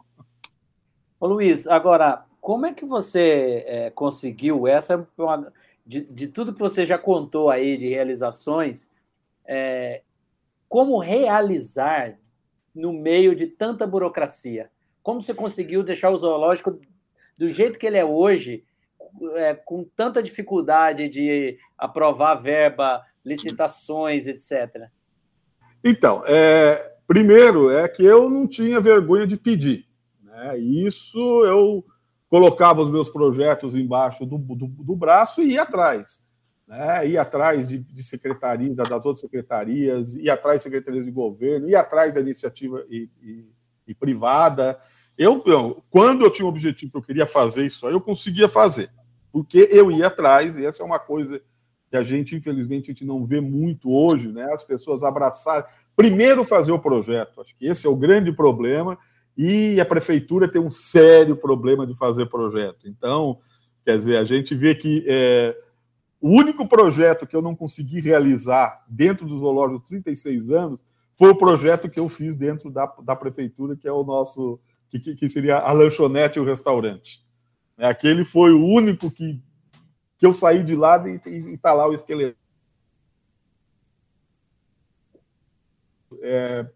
Ô 1.19 1.27
Luiz, 1.27 1.67
agora, 1.67 2.25
como 2.39 2.65
é 2.65 2.73
que 2.73 2.85
você 2.85 3.63
é, 3.67 3.89
conseguiu 3.91 4.67
essa, 4.67 5.07
de, 5.85 6.01
de, 6.01 6.27
tudo 6.27 6.53
que 6.53 6.59
você 6.59 6.85
já 6.85 6.97
contou 6.97 7.49
aí 7.49 7.77
de 7.77 7.87
realizações, 7.87 8.89
é, 9.45 10.01
como 10.67 10.97
realizar 10.97 12.17
no 12.73 12.93
meio 12.93 13.35
de 13.35 13.47
tanta 13.47 13.85
burocracia? 13.85 14.71
Como 15.03 15.21
você 15.21 15.33
conseguiu 15.33 15.83
deixar 15.83 16.09
o 16.09 16.17
zoológico 16.17 16.79
do 17.37 17.47
jeito 17.47 17.77
que 17.77 17.85
ele 17.85 17.97
é 17.97 18.05
hoje, 18.05 18.63
é, 19.35 19.53
com 19.53 19.83
tanta 19.83 20.21
dificuldade 20.21 21.09
de 21.09 21.57
aprovar 21.77 22.35
verba, 22.35 23.05
licitações, 23.23 24.27
etc? 24.27 24.89
Então, 25.83 26.23
é, 26.25 26.95
primeiro 27.07 27.69
é 27.69 27.87
que 27.87 28.03
eu 28.03 28.29
não 28.29 28.47
tinha 28.47 28.79
vergonha 28.79 29.25
de 29.25 29.37
pedir. 29.37 29.85
Né? 30.23 30.57
Isso 30.57 31.17
eu 31.45 31.85
colocava 32.29 32.81
os 32.81 32.89
meus 32.89 33.09
projetos 33.09 33.75
embaixo 33.75 34.25
do, 34.25 34.37
do, 34.37 34.67
do 34.67 34.95
braço 34.95 35.41
e 35.41 35.53
ia 35.53 35.63
atrás 35.63 36.21
né, 36.71 37.05
ir 37.05 37.17
atrás 37.17 37.67
de, 37.67 37.79
de 37.79 38.01
secretaria, 38.01 38.73
das 38.73 38.89
outras 39.05 39.19
secretarias, 39.19 40.15
ir 40.15 40.29
atrás 40.29 40.59
de 40.59 40.63
secretarias 40.63 41.05
de 41.05 41.11
governo, 41.11 41.69
ir 41.69 41.75
atrás 41.75 42.13
da 42.13 42.21
iniciativa 42.21 42.85
e, 42.89 43.09
e, 43.21 43.45
e 43.89 43.93
privada. 43.93 44.79
Eu, 45.17 45.43
eu, 45.45 45.83
quando 45.89 46.23
eu 46.23 46.31
tinha 46.31 46.45
um 46.45 46.49
objetivo 46.49 46.93
que 46.93 46.97
eu 46.97 47.03
queria 47.03 47.27
fazer 47.27 47.65
isso 47.65 47.85
aí, 47.85 47.93
eu 47.93 47.99
conseguia 47.99 48.47
fazer. 48.47 48.89
Porque 49.33 49.67
eu 49.69 49.91
ia 49.91 50.07
atrás, 50.07 50.57
e 50.57 50.65
essa 50.65 50.81
é 50.81 50.85
uma 50.85 50.97
coisa 50.97 51.41
que 51.91 51.97
a 51.97 52.03
gente, 52.03 52.37
infelizmente, 52.37 52.89
a 52.89 52.93
gente 52.93 53.03
não 53.03 53.21
vê 53.21 53.41
muito 53.41 53.91
hoje, 53.91 54.31
né? 54.31 54.49
As 54.53 54.63
pessoas 54.63 55.03
abraçarem. 55.03 55.65
Primeiro 55.93 56.45
fazer 56.45 56.71
o 56.71 56.79
projeto. 56.79 57.41
Acho 57.41 57.53
que 57.57 57.65
esse 57.65 57.85
é 57.85 57.89
o 57.89 57.97
grande 57.97 58.31
problema. 58.31 58.97
E 59.37 59.77
a 59.77 59.85
prefeitura 59.85 60.47
tem 60.47 60.61
um 60.61 60.71
sério 60.71 61.35
problema 61.35 61.85
de 61.85 61.93
fazer 61.93 62.27
projeto. 62.27 62.87
Então, 62.87 63.39
quer 63.83 63.97
dizer, 63.97 64.15
a 64.15 64.23
gente 64.23 64.55
vê 64.55 64.73
que 64.73 65.03
é, 65.05 65.53
o 66.21 66.29
único 66.29 66.65
projeto 66.65 67.27
que 67.27 67.35
eu 67.35 67.41
não 67.41 67.53
consegui 67.53 67.99
realizar 67.99 68.85
dentro 68.87 69.27
do 69.27 69.37
zoológico 69.37 69.85
36 69.85 70.49
anos 70.49 70.81
foi 71.17 71.29
o 71.29 71.37
projeto 71.37 71.89
que 71.89 71.99
eu 71.99 72.07
fiz 72.07 72.37
dentro 72.37 72.71
da, 72.71 72.85
da 73.03 73.17
prefeitura, 73.17 73.75
que 73.75 73.85
é 73.85 73.91
o 73.91 74.03
nosso, 74.03 74.61
que, 74.89 75.13
que 75.13 75.27
seria 75.27 75.57
a 75.57 75.73
lanchonete 75.73 76.39
e 76.39 76.41
o 76.41 76.45
restaurante. 76.45 77.21
Aquele 77.77 78.23
foi 78.23 78.53
o 78.53 78.65
único 78.65 79.11
que, 79.11 79.41
que 80.21 80.25
eu 80.27 80.33
saí 80.33 80.63
de 80.63 80.75
lá 80.75 81.03
e 81.07 81.19
está 81.55 81.73
lá 81.73 81.87
o 81.87 81.93
esqueleto. 81.95 82.37
É, 86.21 86.67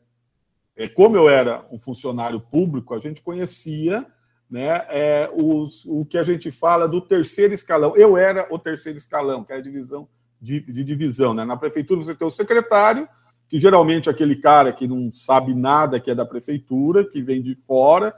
é, 0.75 0.87
como 0.89 1.15
eu 1.15 1.29
era 1.29 1.63
um 1.71 1.77
funcionário 1.77 2.41
público, 2.41 2.95
a 2.95 2.99
gente 2.99 3.21
conhecia 3.21 4.03
né, 4.49 4.83
é, 4.89 5.29
os, 5.31 5.85
o 5.85 6.03
que 6.03 6.17
a 6.17 6.23
gente 6.23 6.49
fala 6.49 6.87
do 6.87 6.99
terceiro 6.99 7.53
escalão. 7.53 7.95
Eu 7.95 8.17
era 8.17 8.47
o 8.49 8.57
terceiro 8.57 8.97
escalão, 8.97 9.43
que 9.43 9.53
é 9.53 9.57
a 9.57 9.61
divisão 9.61 10.09
de, 10.41 10.59
de 10.61 10.83
divisão. 10.83 11.35
Né? 11.35 11.45
Na 11.45 11.55
prefeitura 11.55 12.03
você 12.03 12.15
tem 12.15 12.27
o 12.27 12.31
secretário, 12.31 13.07
que 13.47 13.59
geralmente 13.59 14.09
é 14.09 14.11
aquele 14.11 14.37
cara 14.37 14.73
que 14.73 14.87
não 14.87 15.13
sabe 15.13 15.53
nada 15.53 15.99
que 15.99 16.09
é 16.09 16.15
da 16.15 16.25
prefeitura, 16.25 17.07
que 17.07 17.21
vem 17.21 17.43
de 17.43 17.53
fora, 17.53 18.11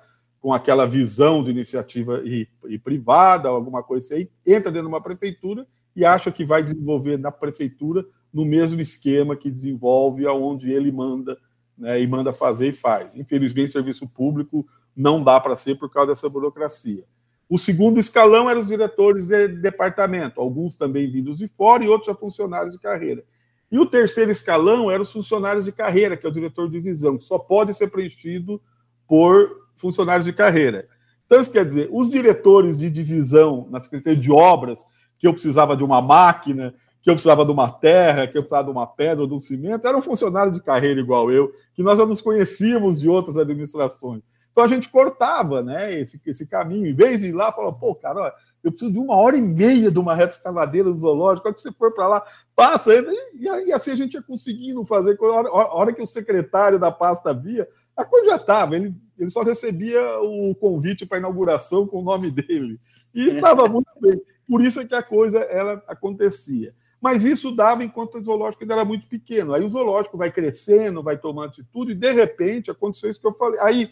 com 0.48 0.54
aquela 0.54 0.88
visão 0.88 1.44
de 1.44 1.52
iniciativa 1.52 2.22
e, 2.24 2.48
e 2.70 2.80
privada, 2.80 3.50
alguma 3.50 3.84
coisa 3.84 4.16
assim, 4.16 4.30
entra 4.46 4.72
dentro 4.72 4.88
de 4.88 4.94
uma 4.94 5.04
prefeitura 5.04 5.68
e 5.94 6.06
acha 6.06 6.32
que 6.32 6.46
vai 6.46 6.64
desenvolver 6.64 7.18
na 7.18 7.30
prefeitura 7.30 8.06
no 8.32 8.46
mesmo 8.46 8.80
esquema 8.80 9.36
que 9.36 9.52
desenvolve 9.52 10.26
aonde 10.26 10.72
ele 10.72 10.90
manda 10.90 11.38
né, 11.78 12.02
e 12.02 12.08
manda 12.08 12.32
fazer 12.32 12.70
e 12.70 12.72
faz. 12.72 13.14
Infelizmente, 13.18 13.74
serviço 13.74 14.08
público 14.08 14.66
não 14.96 15.22
dá 15.22 15.38
para 15.38 15.58
ser 15.58 15.76
por 15.76 15.90
causa 15.90 16.14
dessa 16.14 16.30
burocracia. 16.30 17.04
O 17.50 17.58
segundo 17.58 18.00
escalão 18.00 18.50
eram 18.50 18.62
os 18.62 18.68
diretores 18.68 19.26
de 19.26 19.50
departamento, 19.50 20.40
alguns 20.40 20.78
também 20.78 21.12
vindos 21.12 21.40
de 21.40 21.50
fora 21.50 21.84
e 21.84 21.90
outros 21.90 22.08
já 22.08 22.16
funcionários 22.16 22.74
de 22.74 22.80
carreira. 22.80 23.22
E 23.70 23.78
o 23.78 23.86
terceiro 23.86 24.32
escalão 24.32 24.90
eram 24.90 25.04
os 25.04 25.12
funcionários 25.12 25.66
de 25.66 25.74
carreira, 25.74 26.16
que 26.16 26.26
é 26.26 26.30
o 26.30 26.32
diretor 26.32 26.70
de 26.70 26.80
divisão, 26.80 27.18
que 27.18 27.26
só 27.26 27.38
pode 27.38 27.74
ser 27.74 27.90
preenchido 27.90 28.62
por 29.06 29.67
funcionários 29.78 30.26
de 30.26 30.34
carreira. 30.34 30.88
Então, 31.26 31.40
isso 31.40 31.52
quer 31.52 31.66
dizer, 31.66 31.90
os 31.92 32.10
diretores 32.10 32.78
de 32.78 32.90
divisão 32.90 33.68
na 33.70 33.80
Secretaria 33.80 34.20
de 34.20 34.32
Obras, 34.32 34.86
que 35.20 35.28
eu 35.28 35.34
precisava 35.34 35.76
de 35.76 35.84
uma 35.84 36.02
máquina, 36.02 36.74
que 37.02 37.10
eu 37.10 37.14
precisava 37.14 37.46
de 37.46 37.52
uma 37.52 37.70
terra, 37.70 38.28
que 38.28 38.38
eu 38.38 38.42
precisava 38.42 38.66
de 38.66 38.72
uma 38.72 38.88
pedra 38.88 39.28
de 39.28 39.34
um 39.34 39.40
cimento, 39.40 39.88
eram 39.88 40.02
funcionários 40.02 40.54
de 40.54 40.62
carreira 40.62 41.00
igual 41.00 41.32
eu, 41.32 41.52
que 41.74 41.84
nós 41.84 41.98
já 41.98 42.06
nos 42.06 42.22
conhecíamos 42.22 43.00
de 43.00 43.08
outras 43.10 43.38
administrações. 43.38 44.22
Então 44.52 44.66
a 44.66 44.68
gente 44.68 44.90
cortava 44.90 45.62
né, 45.62 46.00
esse, 46.00 46.20
esse 46.26 46.48
caminho. 46.48 46.88
Em 46.88 46.94
vez 46.94 47.22
de 47.22 47.28
ir 47.28 47.32
lá, 47.32 47.52
falava, 47.52 47.78
pô, 47.78 47.94
cara, 47.94 48.20
ó, 48.20 48.32
eu 48.64 48.72
preciso 48.72 48.92
de 48.92 49.00
uma 49.00 49.16
hora 49.16 49.38
e 49.38 49.42
meia 49.42 49.92
de 49.92 50.00
uma 50.00 50.16
reta 50.16 50.34
escavadeira 50.34 50.90
no 50.90 50.98
zoológico, 50.98 51.44
quando 51.44 51.58
você 51.58 51.72
for 51.72 51.94
para 51.94 52.08
lá, 52.08 52.24
passa. 52.56 52.94
E, 52.94 53.68
e, 53.68 53.72
assim 53.72 53.92
a 53.92 53.96
gente 53.96 54.16
ia 54.16 54.22
conseguindo 54.22 54.84
fazer. 54.84 55.18
A 55.22 55.26
hora, 55.26 55.50
a 55.50 55.76
hora 55.76 55.94
que 55.94 56.02
o 56.02 56.08
secretário 56.08 56.80
da 56.80 56.92
pasta 56.92 57.34
via, 57.34 57.68
a 57.96 58.04
coisa 58.04 58.32
já 58.32 58.36
estava. 58.38 58.76
Ele, 58.76 58.94
ele 59.18 59.30
só 59.30 59.44
recebia 59.44 60.20
o 60.22 60.54
convite 60.56 61.06
para 61.06 61.18
a 61.18 61.20
inauguração 61.20 61.88
com 61.88 62.00
o 62.00 62.04
nome 62.04 62.30
dele. 62.32 62.80
E 63.14 63.30
estava 63.30 63.68
muito 63.68 63.90
bem. 64.00 64.22
Por 64.48 64.62
isso 64.62 64.80
é 64.80 64.86
que 64.86 64.96
a 64.96 65.04
coisa 65.04 65.40
ela 65.40 65.84
acontecia. 65.88 66.74
Mas 67.02 67.24
isso 67.24 67.56
dava 67.56 67.84
enquanto 67.84 68.18
o 68.18 68.24
zoológico 68.24 68.64
ainda 68.64 68.74
era 68.74 68.86
muito 68.86 69.08
pequeno. 69.08 69.54
Aí 69.54 69.64
o 69.64 69.70
zoológico 69.70 70.18
vai 70.18 70.32
crescendo, 70.32 71.04
vai 71.04 71.18
tomando 71.18 71.50
atitude, 71.50 71.92
e 71.92 71.96
de 71.96 72.12
repente 72.12 72.72
aconteceu 72.72 73.10
isso 73.10 73.22
que 73.22 73.28
eu 73.28 73.34
falei. 73.34 73.60
Aí 73.60 73.92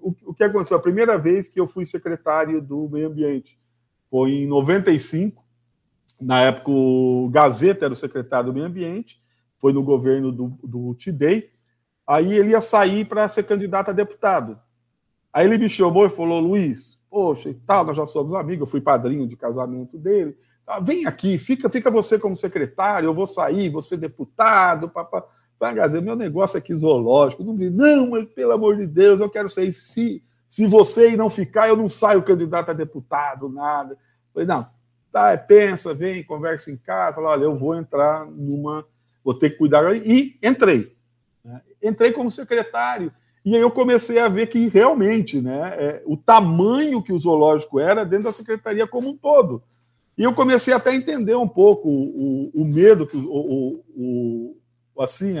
o, 0.00 0.14
o 0.26 0.34
que 0.34 0.44
aconteceu? 0.44 0.76
A 0.76 0.80
primeira 0.80 1.18
vez 1.18 1.48
que 1.48 1.60
eu 1.60 1.66
fui 1.66 1.84
secretário 1.84 2.60
do 2.60 2.88
meio 2.88 3.08
ambiente 3.08 3.58
foi 4.10 4.32
em 4.32 4.46
95. 4.46 5.42
Na 6.20 6.42
época, 6.42 6.70
o 6.70 7.28
Gazeta 7.30 7.86
era 7.86 7.94
o 7.94 7.96
secretário 7.96 8.46
do 8.46 8.54
meio 8.54 8.66
ambiente, 8.66 9.18
foi 9.58 9.72
no 9.72 9.82
governo 9.82 10.30
do, 10.30 10.48
do 10.62 10.94
Tidei. 10.94 11.50
Aí 12.10 12.36
ele 12.36 12.50
ia 12.50 12.60
sair 12.60 13.04
para 13.04 13.28
ser 13.28 13.44
candidato 13.44 13.90
a 13.90 13.92
deputado. 13.92 14.58
Aí 15.32 15.46
ele 15.46 15.58
me 15.58 15.70
chamou 15.70 16.04
e 16.04 16.10
falou: 16.10 16.40
Luiz, 16.40 16.98
poxa, 17.08 17.48
e 17.48 17.54
tal, 17.54 17.84
nós 17.84 17.96
já 17.96 18.04
somos 18.04 18.34
amigos, 18.34 18.62
eu 18.62 18.66
fui 18.66 18.80
padrinho 18.80 19.28
de 19.28 19.36
casamento 19.36 19.96
dele. 19.96 20.36
Ah, 20.66 20.80
vem 20.80 21.06
aqui, 21.06 21.38
fica, 21.38 21.70
fica 21.70 21.88
você 21.88 22.18
como 22.18 22.36
secretário, 22.36 23.06
eu 23.06 23.14
vou 23.14 23.28
sair, 23.28 23.72
ser 23.80 23.96
deputado, 23.96 24.90
papá. 24.90 25.22
Pagadeiro, 25.56 26.04
meu 26.04 26.16
negócio 26.16 26.58
aqui 26.58 26.74
zoológico. 26.74 27.44
Não, 27.44 27.54
não, 27.54 28.10
mas 28.10 28.24
pelo 28.24 28.52
amor 28.52 28.76
de 28.76 28.88
Deus, 28.88 29.20
eu 29.20 29.30
quero 29.30 29.48
sair. 29.48 29.72
Se, 29.72 30.20
se 30.48 30.66
você 30.66 31.16
não 31.16 31.30
ficar, 31.30 31.68
eu 31.68 31.76
não 31.76 31.88
saio 31.88 32.24
candidato 32.24 32.70
a 32.70 32.74
deputado, 32.74 33.48
nada. 33.48 33.96
Falei, 34.34 34.48
não, 34.48 34.66
tá, 35.12 35.38
pensa, 35.38 35.94
vem, 35.94 36.24
conversa 36.24 36.72
em 36.72 36.76
casa. 36.76 37.14
Falei, 37.14 37.30
olha, 37.30 37.44
eu 37.44 37.56
vou 37.56 37.76
entrar 37.76 38.26
numa. 38.26 38.84
Vou 39.22 39.34
ter 39.34 39.50
que 39.50 39.58
cuidar. 39.58 39.94
E 39.94 40.36
entrei. 40.42 40.98
Entrei 41.82 42.12
como 42.12 42.30
secretário. 42.30 43.12
E 43.44 43.54
aí 43.56 43.60
eu 43.60 43.70
comecei 43.70 44.18
a 44.18 44.28
ver 44.28 44.48
que 44.48 44.68
realmente 44.68 45.40
né, 45.40 45.74
é, 45.76 46.02
o 46.04 46.16
tamanho 46.16 47.02
que 47.02 47.12
o 47.12 47.18
zoológico 47.18 47.80
era 47.80 48.04
dentro 48.04 48.24
da 48.24 48.32
secretaria 48.32 48.86
como 48.86 49.08
um 49.08 49.16
todo. 49.16 49.62
E 50.16 50.22
eu 50.22 50.34
comecei 50.34 50.74
até 50.74 50.90
a 50.90 50.94
entender 50.94 51.34
um 51.34 51.48
pouco 51.48 51.88
o, 51.88 52.50
o, 52.54 52.62
o 52.62 52.64
medo 52.66 53.06
que 53.06 53.16
o, 53.16 53.82
o, 53.96 54.56
assim, 54.98 55.36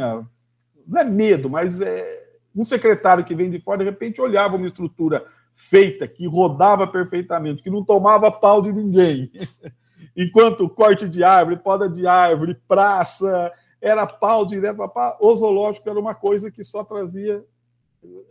não 0.86 1.00
é 1.00 1.04
medo, 1.04 1.50
mas 1.50 1.80
é 1.82 2.24
um 2.56 2.64
secretário 2.64 3.24
que 3.24 3.34
vem 3.34 3.50
de 3.50 3.60
fora, 3.60 3.78
de 3.78 3.84
repente 3.84 4.20
olhava 4.20 4.56
uma 4.56 4.66
estrutura 4.66 5.24
feita, 5.54 6.08
que 6.08 6.26
rodava 6.26 6.86
perfeitamente, 6.86 7.62
que 7.62 7.70
não 7.70 7.84
tomava 7.84 8.32
pau 8.32 8.62
de 8.62 8.72
ninguém. 8.72 9.30
Enquanto 10.16 10.68
corte 10.68 11.08
de 11.08 11.22
árvore, 11.22 11.58
poda 11.58 11.88
de 11.88 12.06
árvore, 12.06 12.58
praça, 12.66 13.52
era 13.80 14.06
pau 14.06 14.44
direto 14.44 14.76
para 14.76 15.16
o 15.20 15.36
zoológico 15.36 15.88
era 15.88 15.98
uma 15.98 16.14
coisa 16.14 16.50
que 16.50 16.62
só 16.62 16.84
trazia 16.84 17.44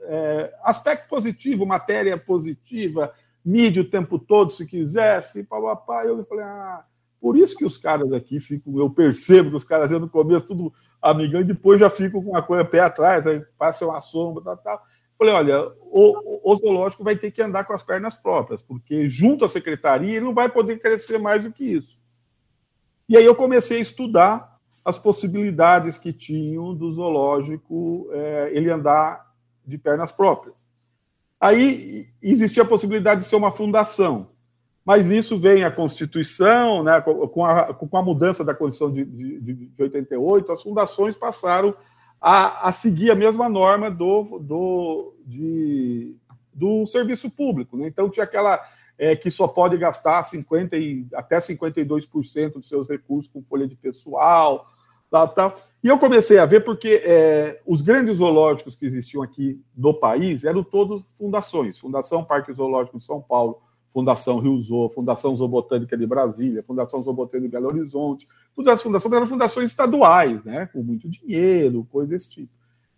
é, 0.03 0.53
aspecto 0.63 1.07
positivo, 1.07 1.65
matéria 1.65 2.17
positiva, 2.17 3.13
mídia 3.43 3.81
o 3.81 3.89
tempo 3.89 4.19
todo, 4.19 4.51
se 4.51 4.65
quisesse, 4.65 5.43
papapá. 5.43 6.05
Eu 6.05 6.23
falei, 6.25 6.45
ah, 6.45 6.83
por 7.19 7.37
isso 7.37 7.55
que 7.55 7.65
os 7.65 7.77
caras 7.77 8.11
aqui 8.13 8.39
ficam, 8.39 8.77
eu 8.77 8.89
percebo 8.89 9.51
que 9.51 9.55
os 9.55 9.63
caras 9.63 9.91
no 9.91 10.09
começo 10.09 10.45
tudo 10.45 10.73
amigão, 11.01 11.41
e 11.41 11.45
depois 11.45 11.79
já 11.79 11.89
ficam 11.89 12.21
com 12.21 12.35
a 12.35 12.41
coisa 12.41 12.65
pé 12.65 12.81
atrás, 12.81 13.25
aí 13.25 13.41
passa 13.57 13.85
uma 13.85 14.01
sombra, 14.01 14.43
tal, 14.43 14.57
tal. 14.57 14.83
Falei, 15.17 15.33
olha, 15.33 15.73
o, 15.81 16.51
o, 16.51 16.55
zoológico 16.55 17.03
vai 17.03 17.15
ter 17.15 17.31
que 17.31 17.41
andar 17.41 17.65
com 17.65 17.73
as 17.73 17.83
pernas 17.83 18.15
próprias, 18.15 18.61
porque 18.61 19.07
junto 19.07 19.43
à 19.43 19.49
secretaria 19.49 20.15
ele 20.15 20.25
não 20.25 20.33
vai 20.33 20.49
poder 20.49 20.79
crescer 20.79 21.17
mais 21.17 21.43
do 21.43 21.51
que 21.51 21.65
isso. 21.65 21.99
E 23.07 23.17
aí 23.17 23.25
eu 23.25 23.35
comecei 23.35 23.79
a 23.79 23.81
estudar 23.81 24.48
as 24.89 24.99
possibilidades 24.99 25.97
que 25.97 26.11
tinham 26.11 26.75
do 26.75 26.91
zoológico 26.91 28.09
é, 28.11 28.51
ele 28.53 28.69
andar 28.69 29.25
de 29.65 29.77
pernas 29.77 30.11
próprias. 30.11 30.67
Aí 31.39 32.07
existia 32.21 32.63
a 32.63 32.67
possibilidade 32.67 33.21
de 33.21 33.27
ser 33.27 33.35
uma 33.35 33.51
fundação 33.51 34.27
mas 34.89 35.07
nisso 35.07 35.37
vem 35.37 35.63
a 35.63 35.69
Constituição, 35.69 36.81
né, 36.81 36.99
com, 36.99 37.45
a, 37.45 37.71
com 37.71 37.95
a 37.95 38.01
mudança 38.01 38.43
da 38.43 38.55
Constituição 38.55 38.91
de, 38.91 39.05
de, 39.05 39.67
de 39.67 39.83
88, 39.83 40.51
as 40.51 40.63
fundações 40.63 41.15
passaram 41.15 41.75
a, 42.19 42.67
a 42.67 42.71
seguir 42.71 43.11
a 43.11 43.15
mesma 43.15 43.47
norma 43.47 43.91
do, 43.91 44.39
do, 44.39 45.13
de, 45.27 46.15
do 46.51 46.87
serviço 46.87 47.29
público. 47.29 47.77
Né? 47.77 47.87
Então, 47.87 48.09
tinha 48.09 48.23
aquela 48.23 48.59
é, 48.97 49.15
que 49.15 49.29
só 49.29 49.47
pode 49.47 49.77
gastar 49.77 50.23
50 50.23 50.75
e, 50.75 51.05
até 51.13 51.37
52% 51.37 52.53
dos 52.53 52.67
seus 52.67 52.89
recursos 52.89 53.31
com 53.31 53.43
folha 53.43 53.67
de 53.67 53.75
pessoal, 53.75 54.65
tal, 55.09 55.27
tal. 55.29 55.59
E 55.83 55.87
eu 55.87 55.97
comecei 55.97 56.37
a 56.37 56.45
ver 56.45 56.63
porque 56.63 57.01
é, 57.03 57.61
os 57.65 57.81
grandes 57.81 58.17
zoológicos 58.17 58.75
que 58.75 58.85
existiam 58.85 59.23
aqui 59.23 59.61
no 59.75 59.93
país 59.93 60.43
eram 60.43 60.63
todos 60.63 61.03
fundações. 61.17 61.79
Fundação 61.79 62.23
Parque 62.23 62.53
Zoológico 62.53 62.97
de 62.97 63.05
São 63.05 63.21
Paulo, 63.21 63.61
Fundação 63.91 64.39
Rio 64.39 64.59
Zoo, 64.59 64.89
Fundação 64.89 65.35
Zoobotânica 65.35 65.97
de 65.97 66.05
Brasília, 66.05 66.63
Fundação 66.63 67.01
Zoobotânica 67.01 67.47
de 67.47 67.51
Belo 67.51 67.67
Horizonte, 67.67 68.27
todas 68.55 68.73
as 68.73 68.83
fundações 68.83 69.13
eram 69.13 69.27
fundações 69.27 69.71
estaduais, 69.71 70.43
né, 70.43 70.67
com 70.67 70.83
muito 70.83 71.09
dinheiro, 71.09 71.87
coisa 71.91 72.09
desse 72.09 72.29
tipo. 72.29 72.51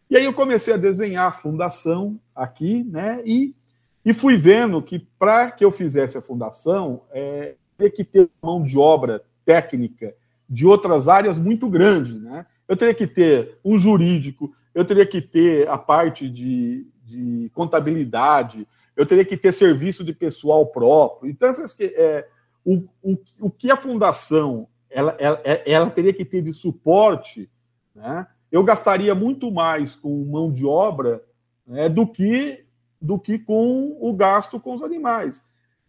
E 0.10 0.17
aí 0.17 0.26
eu 0.26 0.34
comecei 0.34 0.74
a 0.74 0.78
desenhar 0.78 1.28
a 1.28 1.32
fundação 1.32 2.19
aqui, 2.36 2.84
né, 2.84 3.21
e, 3.26 3.56
e 4.04 4.13
fui 4.13 4.36
vendo 4.36 4.82
que 4.82 5.00
para 5.17 5.52
que 5.52 5.63
eu 5.63 5.71
fizesse 5.71 6.17
a 6.17 6.21
fundação, 6.21 7.02
é, 7.12 7.56
teria 7.78 7.91
que 7.91 8.04
ter 8.04 8.30
mão 8.41 8.62
de 8.62 8.78
obra 8.78 9.24
técnica 9.45 10.13
de 10.52 10.68
outras 10.68 11.08
áreas 11.08 11.40
muito 11.40 11.70
grande, 11.70 12.20
né? 12.20 12.46
Eu 12.68 12.76
teria 12.76 12.94
que 12.94 13.08
ter 13.08 13.58
um 13.64 13.80
jurídico, 13.80 14.54
eu 14.76 14.84
teria 14.84 15.06
que 15.06 15.22
ter 15.22 15.66
a 15.70 15.78
parte 15.78 16.30
de, 16.30 16.86
de 17.06 17.50
contabilidade, 17.54 18.68
eu 18.98 19.06
teria 19.06 19.24
que 19.24 19.38
ter 19.38 19.54
serviço 19.54 20.04
de 20.04 20.12
pessoal 20.12 20.66
próprio. 20.66 21.32
Então, 21.32 21.48
essas, 21.48 21.74
é, 21.80 22.28
o, 22.66 22.84
o, 23.02 23.18
o 23.40 23.50
que 23.50 23.72
a 23.72 23.78
fundação 23.78 24.68
ela, 24.90 25.16
ela, 25.18 25.42
ela 25.66 25.90
teria 25.90 26.12
que 26.12 26.26
ter 26.26 26.42
de 26.42 26.54
suporte, 26.54 27.50
né? 27.96 28.28
eu 28.52 28.62
gastaria 28.62 29.16
muito 29.16 29.50
mais 29.50 29.96
com 29.96 30.26
mão 30.26 30.52
de 30.52 30.66
obra 30.66 31.24
né, 31.66 31.88
do, 31.88 32.06
que, 32.06 32.66
do 33.00 33.18
que 33.18 33.40
com 33.40 33.98
o 34.02 34.14
gasto 34.14 34.60
com 34.60 34.74
os 34.74 34.84
animais. 34.84 35.42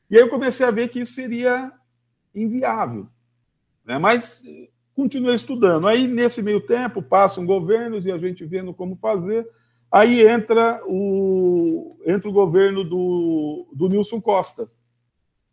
E 0.08 0.16
aí 0.16 0.22
eu 0.22 0.28
comecei 0.28 0.64
a 0.64 0.70
ver 0.70 0.86
que 0.86 1.00
isso 1.00 1.14
seria 1.14 1.72
inviável. 2.32 3.08
Né? 3.84 3.98
Mas 3.98 4.42
continuei 4.94 5.34
estudando. 5.34 5.88
Aí, 5.88 6.06
nesse 6.06 6.42
meio 6.42 6.60
tempo, 6.60 7.02
passam 7.02 7.46
governos 7.46 8.06
e 8.06 8.12
a 8.12 8.18
gente 8.18 8.44
vendo 8.44 8.72
como 8.74 8.96
fazer. 8.96 9.46
Aí 9.90 10.26
entra 10.26 10.82
o, 10.86 11.98
entra 12.06 12.28
o 12.28 12.32
governo 12.32 12.82
do, 12.82 13.68
do 13.74 13.88
Nilson 13.88 14.20
Costa. 14.20 14.70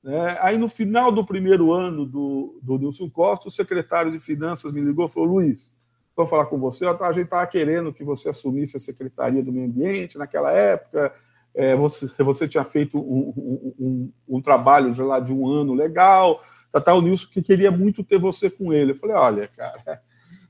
É, 0.05 0.37
aí, 0.41 0.57
no 0.57 0.69
final 0.69 1.11
do 1.11 1.25
primeiro 1.25 1.73
ano 1.73 2.05
do, 2.05 2.57
do 2.63 2.77
Nilson 2.77 3.09
Costa, 3.09 3.49
o 3.49 3.51
secretário 3.51 4.11
de 4.11 4.19
Finanças 4.19 4.71
me 4.71 4.79
ligou 4.79 5.07
e 5.07 5.09
falou: 5.09 5.27
Luiz, 5.29 5.73
vou 6.15 6.25
falar 6.25 6.45
com 6.45 6.57
você. 6.57 6.85
A 6.85 7.11
gente 7.11 7.25
estava 7.25 7.45
querendo 7.47 7.93
que 7.93 8.03
você 8.03 8.29
assumisse 8.29 8.77
a 8.77 8.79
Secretaria 8.79 9.43
do 9.43 9.51
Meio 9.51 9.67
Ambiente 9.67 10.17
naquela 10.17 10.51
época. 10.51 11.13
É, 11.53 11.75
você, 11.75 12.09
você 12.23 12.47
tinha 12.47 12.63
feito 12.63 12.97
um, 12.97 13.33
um, 13.35 13.73
um, 13.79 14.13
um 14.37 14.41
trabalho 14.41 14.95
lá 15.05 15.19
de 15.19 15.33
um 15.33 15.47
ano 15.49 15.73
legal. 15.73 16.41
Tá, 16.71 16.93
o 16.93 17.01
Nilson 17.01 17.27
que 17.31 17.41
queria 17.41 17.71
muito 17.71 18.03
ter 18.03 18.19
você 18.19 18.49
com 18.49 18.71
ele. 18.71 18.91
Eu 18.91 18.95
falei: 18.95 19.15
olha, 19.15 19.47
cara, 19.47 20.01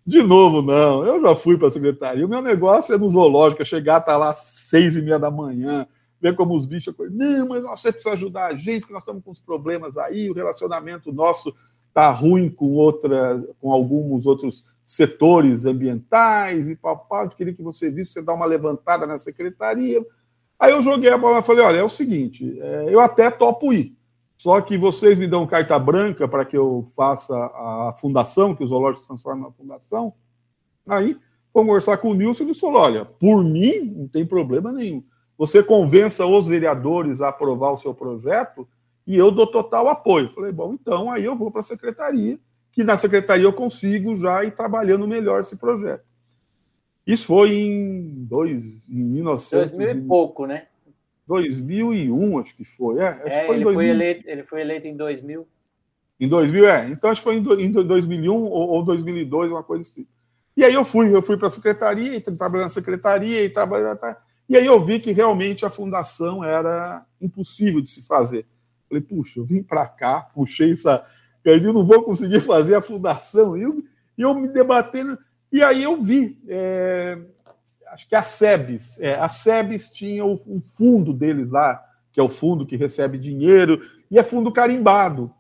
de 0.06 0.22
novo 0.22 0.62
não. 0.62 1.06
Eu 1.06 1.22
já 1.22 1.36
fui 1.36 1.58
para 1.58 1.68
a 1.68 1.72
secretaria. 1.72 2.26
O 2.26 2.30
meu 2.30 2.42
negócio 2.42 2.94
é 2.94 2.98
no 2.98 3.10
zoológico, 3.10 3.62
é 3.62 3.66
chegar, 3.66 4.02
tá 4.02 4.18
lá 4.18 4.32
às 4.32 4.40
seis 4.40 4.96
e 4.96 5.02
meia 5.02 5.20
da 5.20 5.32
manhã 5.32 5.88
ver 6.22 6.36
como 6.36 6.56
os 6.56 6.66
bichos. 6.66 6.94
Não, 7.12 7.48
mas 7.48 7.64
você 7.64 7.92
precisa 7.92 8.14
ajudar 8.14 8.48
a 8.48 8.56
gente, 8.56 8.82
porque 8.82 8.94
nós 8.94 9.04
estamos 9.04 9.24
com 9.24 9.32
uns 9.32 9.40
problemas 9.40 9.98
aí, 9.98 10.30
o 10.30 10.34
relacionamento 10.34 11.12
nosso 11.12 11.56
está 11.88 12.12
ruim 12.12 12.50
com 12.50 12.74
outra, 12.74 13.44
com 13.60 13.72
alguns 13.72 14.26
outros 14.26 14.66
setores 14.86 15.66
ambientais 15.66 16.68
e 16.68 16.76
papá, 16.76 17.24
eu 17.24 17.30
queria 17.30 17.54
que 17.54 17.64
você 17.64 17.92
visse, 17.92 18.14
você 18.14 18.22
dar 18.22 18.34
uma 18.34 18.46
levantada 18.46 19.06
na 19.06 19.18
secretaria. 19.18 20.04
Aí 20.60 20.72
eu 20.72 20.82
joguei 20.82 21.10
a 21.10 21.18
bola 21.18 21.40
e 21.40 21.44
falei: 21.44 21.64
olha, 21.64 21.78
é 21.78 21.84
o 21.84 21.90
seguinte, 21.90 22.60
é, 22.60 22.86
eu 22.90 23.00
até 23.00 23.30
topo 23.32 23.72
ir. 23.72 23.96
Só 24.40 24.60
que 24.62 24.78
vocês 24.78 25.20
me 25.20 25.28
dão 25.28 25.46
carta 25.46 25.78
branca 25.78 26.28
para 26.28 26.46
que 26.46 26.58
eu 26.58 26.88
faça 26.96 27.36
a 27.36 27.94
fundação, 28.00 28.56
que 28.56 28.64
os 28.64 28.70
zoológicos 28.70 29.06
transformem 29.06 29.44
na 29.44 29.52
fundação. 29.52 30.14
Aí, 30.88 31.18
conversar 31.52 31.98
com 31.98 32.12
o 32.12 32.14
Nilson 32.14 32.44
e 32.44 32.48
ele 32.48 32.56
falou: 32.56 32.82
olha, 32.82 33.06
por 33.06 33.44
mim, 33.44 33.82
não 33.82 34.08
tem 34.08 34.26
problema 34.26 34.72
nenhum 34.72 35.04
você 35.40 35.64
convença 35.64 36.26
os 36.26 36.48
vereadores 36.48 37.22
a 37.22 37.30
aprovar 37.30 37.72
o 37.72 37.78
seu 37.78 37.94
projeto 37.94 38.68
e 39.08 39.16
eu 39.16 39.32
dou 39.32 39.48
total 39.48 39.88
apoio. 39.88 40.30
Falei, 40.32 40.52
bom, 40.52 40.74
então 40.74 41.10
aí 41.10 41.24
eu 41.24 41.34
vou 41.34 41.50
para 41.50 41.62
a 41.62 41.64
secretaria, 41.64 42.38
que 42.74 42.84
na 42.84 42.98
secretaria 42.98 43.46
eu 43.46 43.54
consigo 43.54 44.18
já 44.18 44.44
ir 44.44 44.52
trabalhando 44.52 45.08
melhor 45.08 45.40
esse 45.40 45.56
projeto. 45.56 46.04
Isso 47.08 47.26
foi 47.26 47.54
em, 47.54 48.26
dois, 48.26 48.62
em 48.90 49.02
1900 49.02 49.78
2000 49.78 49.90
e 49.92 50.08
pouco, 50.08 50.46
né? 50.46 50.68
2001, 51.30 52.40
acho 52.40 52.56
que 52.56 52.66
foi. 52.66 52.98
É, 52.98 53.08
acho 53.08 53.38
é, 53.38 53.46
foi 53.46 53.56
ele, 53.56 53.64
foi 53.66 53.88
eleito, 53.88 54.24
ele 54.28 54.44
foi 54.44 54.62
eleito 54.62 54.88
em 54.88 54.98
2000. 54.98 55.48
Em 56.20 56.28
2000, 56.28 56.68
é. 56.68 56.90
Então 56.90 57.10
acho 57.10 57.22
que 57.22 57.24
foi 57.24 57.36
em, 57.36 57.66
em 57.66 57.72
2001 57.72 58.34
ou, 58.34 58.70
ou 58.70 58.84
2002, 58.84 59.52
uma 59.52 59.64
coisa 59.64 59.88
assim. 59.88 60.08
E 60.58 60.66
aí 60.66 60.74
eu 60.74 60.84
fui, 60.84 61.16
eu 61.16 61.22
fui 61.22 61.38
para 61.38 61.48
a 61.48 61.52
secretaria, 61.52 62.16
e 62.16 62.20
trabalhei 62.20 62.64
na 62.64 62.70
secretaria, 62.70 63.46
e 63.46 63.50
trabalhei... 63.50 63.88
E 64.50 64.58
aí 64.58 64.66
eu 64.66 64.80
vi 64.80 65.00
que 65.00 65.12
realmente 65.12 65.64
a 65.64 65.70
fundação 65.70 66.44
era 66.44 67.06
impossível 67.22 67.80
de 67.80 67.92
se 67.92 68.02
fazer. 68.02 68.46
Falei, 68.90 69.04
puxa, 69.04 69.40
eu 69.40 69.46
vim 69.46 69.62
para 69.62 69.86
cá, 69.86 70.22
puxei 70.34 70.72
essa. 70.72 71.06
Eu 71.46 71.72
não 71.72 71.86
vou 71.86 72.02
conseguir 72.02 72.42
fazer 72.42 72.74
a 72.74 72.82
fundação. 72.82 73.56
E 73.56 73.62
eu, 73.62 73.84
eu 74.18 74.34
me 74.34 74.48
debatendo. 74.48 75.18
E 75.52 75.62
aí 75.62 75.84
eu 75.84 76.02
vi, 76.02 76.40
é, 76.48 77.20
acho 77.92 78.08
que 78.08 78.16
a 78.16 78.22
SEBS, 78.22 79.00
é, 79.00 79.16
a 79.16 79.28
SEBS 79.28 79.92
tinha 79.92 80.26
o, 80.26 80.34
o, 80.46 80.62
fundo 80.62 81.14
deles 81.14 81.50
lá, 81.50 81.84
que 82.12 82.20
é 82.20 82.24
o 82.24 82.30
fundo 82.30 82.66
que 82.66 82.76
recebe 82.76 83.18
dinheiro, 83.18 83.82
e 84.10 84.18
é 84.18 84.24
fundo 84.24 84.52
carimbado. 84.52 85.32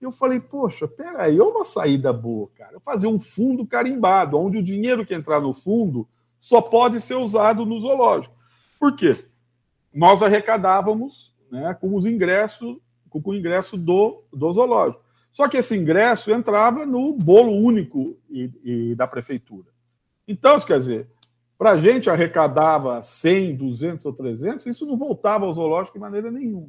Eu 0.00 0.12
falei, 0.12 0.38
poxa, 0.38 0.86
peraí, 0.86 1.38
é 1.38 1.42
uma 1.42 1.64
saída 1.64 2.12
boa, 2.12 2.48
cara. 2.56 2.78
Fazer 2.80 3.06
um 3.06 3.18
fundo 3.18 3.66
carimbado, 3.66 4.38
onde 4.38 4.58
o 4.58 4.62
dinheiro 4.62 5.04
que 5.04 5.14
entrar 5.14 5.40
no 5.40 5.54
fundo 5.54 6.06
só 6.38 6.60
pode 6.60 7.00
ser 7.00 7.14
usado 7.14 7.64
no 7.64 7.80
zoológico. 7.80 8.34
Por 8.78 8.94
quê? 8.94 9.24
Nós 9.94 10.22
arrecadávamos 10.22 11.34
né, 11.50 11.72
com 11.80 11.94
os 11.94 12.04
ingressos, 12.04 12.76
com 13.08 13.22
o 13.24 13.34
ingresso 13.34 13.78
do, 13.78 14.22
do 14.32 14.52
zoológico. 14.52 15.02
Só 15.32 15.48
que 15.48 15.56
esse 15.56 15.76
ingresso 15.76 16.30
entrava 16.30 16.84
no 16.84 17.14
bolo 17.14 17.52
único 17.52 18.16
e, 18.28 18.50
e 18.62 18.94
da 18.94 19.06
prefeitura. 19.06 19.68
Então, 20.28 20.58
quer 20.60 20.78
dizer, 20.78 21.08
para 21.56 21.72
a 21.72 21.76
gente 21.76 22.10
arrecadava 22.10 23.02
100, 23.02 23.56
200 23.56 24.06
ou 24.06 24.12
300, 24.12 24.66
isso 24.66 24.86
não 24.86 24.96
voltava 24.96 25.46
ao 25.46 25.52
zoológico 25.52 25.96
de 25.96 26.00
maneira 26.00 26.30
nenhuma. 26.30 26.68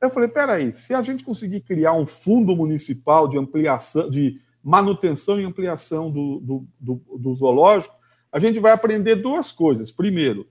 Eu 0.00 0.10
falei, 0.10 0.28
peraí, 0.28 0.72
se 0.72 0.94
a 0.94 1.02
gente 1.02 1.24
conseguir 1.24 1.60
criar 1.62 1.92
um 1.92 2.06
fundo 2.06 2.54
municipal 2.54 3.26
de 3.26 3.36
ampliação, 3.38 4.08
de 4.08 4.40
manutenção 4.62 5.40
e 5.40 5.44
ampliação 5.44 6.10
do, 6.10 6.40
do, 6.40 6.66
do, 6.78 7.18
do 7.18 7.34
zoológico, 7.34 7.96
a 8.30 8.38
gente 8.38 8.60
vai 8.60 8.72
aprender 8.72 9.16
duas 9.16 9.50
coisas. 9.50 9.90
Primeiro, 9.90 10.46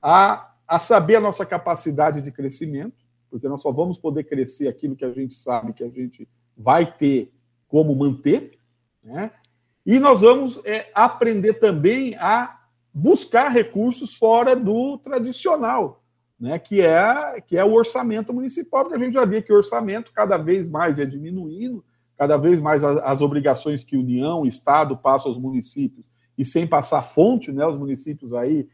a 0.00 0.52
a 0.72 0.78
saber 0.78 1.16
a 1.16 1.20
nossa 1.20 1.44
capacidade 1.44 2.22
de 2.22 2.32
crescimento, 2.32 3.04
porque 3.30 3.46
nós 3.46 3.60
só 3.60 3.70
vamos 3.70 3.98
poder 3.98 4.24
crescer 4.24 4.68
aquilo 4.68 4.96
que 4.96 5.04
a 5.04 5.12
gente 5.12 5.34
sabe 5.34 5.74
que 5.74 5.84
a 5.84 5.90
gente 5.90 6.26
vai 6.56 6.90
ter 6.90 7.30
como 7.68 7.94
manter, 7.94 8.58
né? 9.04 9.32
E 9.84 9.98
nós 9.98 10.22
vamos 10.22 10.64
é, 10.64 10.90
aprender 10.94 11.54
também 11.54 12.14
a 12.14 12.58
buscar 12.92 13.48
recursos 13.48 14.16
fora 14.16 14.54
do 14.54 14.98
tradicional, 14.98 16.02
né? 16.38 16.58
Que 16.58 16.80
é 16.82 17.40
que 17.40 17.56
é 17.56 17.64
o 17.64 17.72
orçamento 17.72 18.32
municipal, 18.32 18.84
porque 18.84 19.00
a 19.00 19.04
gente 19.04 19.14
já 19.14 19.24
vê 19.24 19.40
que 19.40 19.52
o 19.52 19.56
orçamento 19.56 20.12
cada 20.12 20.36
vez 20.36 20.68
mais 20.68 20.98
é 20.98 21.06
diminuindo, 21.06 21.84
cada 22.18 22.36
vez 22.36 22.60
mais 22.60 22.84
as, 22.84 22.98
as 22.98 23.20
obrigações 23.20 23.82
que 23.82 23.96
União, 23.96 24.44
Estado 24.44 24.96
passa 24.96 25.28
aos 25.28 25.38
municípios 25.38 26.10
e 26.36 26.44
sem 26.44 26.66
passar 26.66 27.02
fonte, 27.02 27.50
né? 27.50 27.66
Os 27.66 27.78
municípios 27.78 28.34
aí 28.34 28.68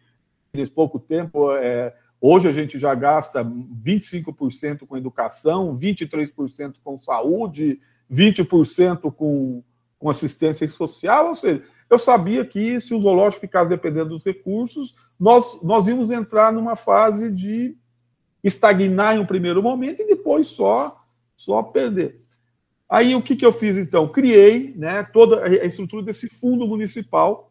nesse 0.53 0.73
pouco 0.73 0.99
tempo. 0.99 1.53
É, 1.53 1.95
hoje 2.21 2.49
a 2.49 2.53
gente 2.53 2.79
já 2.79 2.95
gasta 2.95 3.45
25% 3.45 4.87
com 4.87 4.97
educação, 4.97 5.77
23% 5.77 6.77
com 6.83 6.99
saúde, 6.99 7.81
20% 8.11 9.13
com, 9.13 9.63
com 9.99 10.11
assistência 10.11 10.67
social. 10.67 11.29
Ou 11.29 11.35
seja, 11.35 11.63
eu 11.91 11.99
sabia 11.99 12.45
que 12.45 12.81
se 12.81 12.95
o 12.95 13.01
zoológico 13.01 13.41
ficasse 13.41 13.71
dependendo 13.71 14.11
dos 14.11 14.25
recursos, 14.25 14.95
nós, 15.19 15.61
nós 15.63 15.87
íamos 15.87 16.11
entrar 16.11 16.53
numa 16.53 16.77
fase 16.77 17.31
de 17.31 17.77
estagnar 18.45 19.17
em 19.17 19.19
um 19.19 19.27
primeiro 19.27 19.63
momento 19.63 20.03
e 20.03 20.07
depois 20.07 20.49
só, 20.49 21.03
só 21.37 21.63
perder. 21.63 22.21
Aí 22.89 23.15
o 23.15 23.23
que, 23.23 23.37
que 23.37 23.45
eu 23.45 23.53
fiz 23.53 23.77
então? 23.77 24.09
Criei 24.09 24.75
né, 24.77 25.03
toda 25.03 25.45
a 25.45 25.65
estrutura 25.65 26.03
desse 26.03 26.29
fundo 26.29 26.67
municipal 26.67 27.51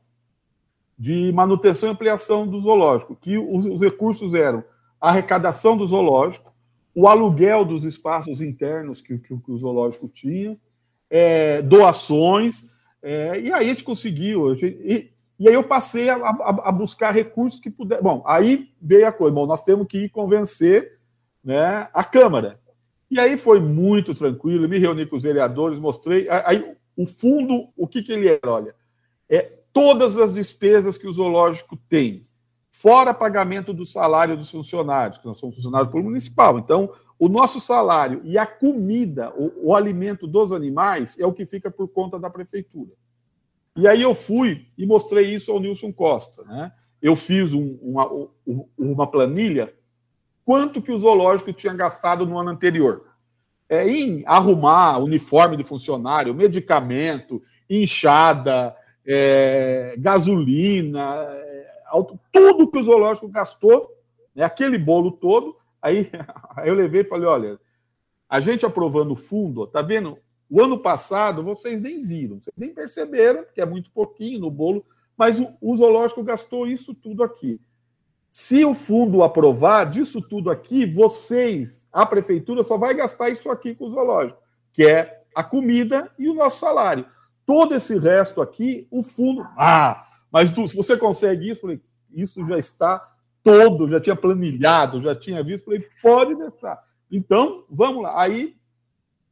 de 0.97 1.31
manutenção 1.31 1.89
e 1.89 1.91
ampliação 1.91 2.47
do 2.47 2.59
zoológico, 2.59 3.15
que 3.15 3.37
os, 3.37 3.65
os 3.65 3.81
recursos 3.81 4.33
eram 4.33 4.63
a 4.99 5.09
arrecadação 5.09 5.77
do 5.77 5.85
zoológico, 5.85 6.51
o 6.93 7.07
aluguel 7.07 7.63
dos 7.63 7.85
espaços 7.85 8.41
internos 8.41 8.99
que, 8.99 9.19
que, 9.19 9.37
que 9.37 9.51
o 9.51 9.57
zoológico 9.57 10.07
tinha, 10.07 10.57
é, 11.07 11.61
doações, 11.61 12.71
é, 13.01 13.39
e 13.39 13.53
aí 13.53 13.65
a 13.65 13.69
gente 13.69 13.83
conseguiu. 13.83 14.49
A 14.49 14.55
gente, 14.55 14.77
e, 14.81 15.11
e, 15.39 15.47
aí 15.47 15.53
eu 15.53 15.63
passei 15.63 16.09
a, 16.09 16.15
a, 16.15 16.69
a, 16.69 16.71
buscar 16.71 17.11
recursos 17.11 17.59
que 17.59 17.69
puder. 17.69 18.01
Bom, 18.01 18.23
aí 18.25 18.69
veio 18.81 19.07
a 19.07 19.11
coisa. 19.11 19.33
Bom, 19.33 19.45
nós 19.45 19.63
temos 19.63 19.87
que 19.87 20.05
ir 20.05 20.09
convencer 20.09 20.99
né, 21.43 21.87
a 21.93 22.03
Câmara. 22.03 22.59
E 23.09 23.19
aí 23.19 23.37
foi 23.37 23.59
muito 23.59 24.13
tranquilo, 24.13 24.67
me 24.67 24.77
reuni 24.77 25.05
com 25.05 25.15
os 25.15 25.23
vereadores, 25.23 25.79
mostrei. 25.79 26.27
Aí 26.29 26.75
o 26.95 27.05
fundo, 27.05 27.69
o 27.77 27.87
que, 27.87 28.01
que 28.01 28.11
ele 28.11 28.27
era? 28.27 28.51
Olha, 28.51 28.75
é 29.29 29.41
todas 29.71 30.17
as 30.17 30.33
despesas 30.33 30.97
que 30.97 31.07
o 31.07 31.13
zoológico 31.13 31.77
tem, 31.87 32.25
fora 32.71 33.13
pagamento 33.13 33.73
do 33.73 33.85
salário 33.85 34.35
dos 34.35 34.51
funcionários, 34.51 35.19
que 35.19 35.25
nós 35.25 35.37
somos 35.37 35.55
funcionários 35.55 35.89
público 35.89 36.09
municipal. 36.09 36.59
Então, 36.59 36.91
o 37.19 37.27
nosso 37.27 37.59
salário 37.59 38.21
e 38.23 38.37
a 38.37 38.45
comida, 38.45 39.33
o, 39.35 39.69
o, 39.69 39.75
alimento 39.75 40.27
dos 40.27 40.51
animais, 40.51 41.17
é 41.19 41.25
o 41.25 41.33
que 41.33 41.45
fica 41.45 41.71
por 41.71 41.87
conta 41.87 42.19
da 42.19 42.29
prefeitura. 42.29 42.91
E 43.75 43.87
aí 43.87 44.01
eu 44.01 44.13
fui 44.13 44.67
e 44.77 44.85
mostrei 44.85 45.33
isso 45.33 45.51
ao 45.51 45.59
Nilson 45.59 45.91
Costa. 45.91 46.43
Né? 46.43 46.71
Eu 47.01 47.15
fiz 47.15 47.53
um, 47.53 47.77
uma, 47.81 48.09
uma 48.77 49.07
planilha 49.07 49.73
quanto 50.45 50.81
que 50.81 50.91
o 50.91 50.97
zoológico 50.97 51.51
tinha 51.51 51.73
gastado 51.73 52.25
no 52.25 52.37
ano 52.37 52.51
anterior. 52.51 53.05
É, 53.69 53.85
em 53.85 54.23
arrumar 54.25 54.97
uniforme 54.99 55.57
de 55.57 55.63
funcionário, 55.63 56.33
medicamento, 56.33 57.43
inchada, 57.69 58.73
é, 59.05 59.95
gasolina, 59.97 61.15
é, 61.15 61.67
tudo 62.31 62.71
que 62.71 62.79
o 62.79 62.83
zoológico 62.83 63.27
gastou, 63.27 63.89
né, 64.33 64.45
aquele 64.45 64.77
bolo 64.77 65.11
todo, 65.11 65.56
Aí, 65.81 66.09
aí 66.55 66.69
eu 66.69 66.75
levei 66.75 67.01
e 67.01 67.05
falei: 67.05 67.27
olha, 67.27 67.59
a 68.29 68.39
gente 68.39 68.65
aprovando 68.65 69.11
o 69.11 69.15
fundo, 69.15 69.65
tá 69.67 69.81
vendo? 69.81 70.17
O 70.49 70.61
ano 70.61 70.79
passado 70.79 71.43
vocês 71.43 71.81
nem 71.81 72.01
viram, 72.01 72.39
vocês 72.39 72.55
nem 72.57 72.73
perceberam, 72.73 73.43
porque 73.43 73.61
é 73.61 73.65
muito 73.65 73.91
pouquinho 73.91 74.39
no 74.39 74.51
bolo, 74.51 74.85
mas 75.15 75.39
o, 75.61 75.75
zoológico 75.75 76.23
gastou 76.23 76.67
isso 76.67 76.93
tudo 76.93 77.23
aqui. 77.23 77.59
Se 78.31 78.63
o 78.63 78.73
fundo 78.73 79.23
aprovar 79.23 79.89
disso 79.89 80.21
tudo 80.21 80.49
aqui, 80.49 80.85
vocês, 80.85 81.87
a 81.91 82.05
prefeitura, 82.05 82.63
só 82.63 82.77
vai 82.77 82.93
gastar 82.93 83.29
isso 83.29 83.49
aqui 83.49 83.73
com 83.73 83.85
o 83.85 83.89
zoológico, 83.89 84.39
que 84.71 84.85
é 84.85 85.23
a 85.35 85.43
comida 85.43 86.11
e 86.17 86.29
o 86.29 86.33
nosso 86.33 86.59
salário. 86.59 87.05
Todo 87.45 87.73
esse 87.75 87.97
resto 87.97 88.41
aqui, 88.41 88.87
o 88.91 89.01
fundo. 89.01 89.41
Ah, 89.57 90.05
mas 90.31 90.51
tu, 90.51 90.67
se 90.67 90.75
você 90.75 90.95
consegue 90.95 91.49
isso, 91.49 91.67
isso 92.11 92.45
já 92.45 92.57
está 92.57 93.16
todo, 93.47 93.87
já 93.87 93.97
tinha 93.97 94.15
planilhado, 94.15 95.01
já 95.01 95.15
tinha 95.15 95.41
visto, 95.41 95.63
falei, 95.63 95.87
pode 96.01 96.35
deixar. 96.35 96.83
Então, 97.09 97.63
vamos 97.69 98.03
lá. 98.03 98.21
Aí 98.21 98.57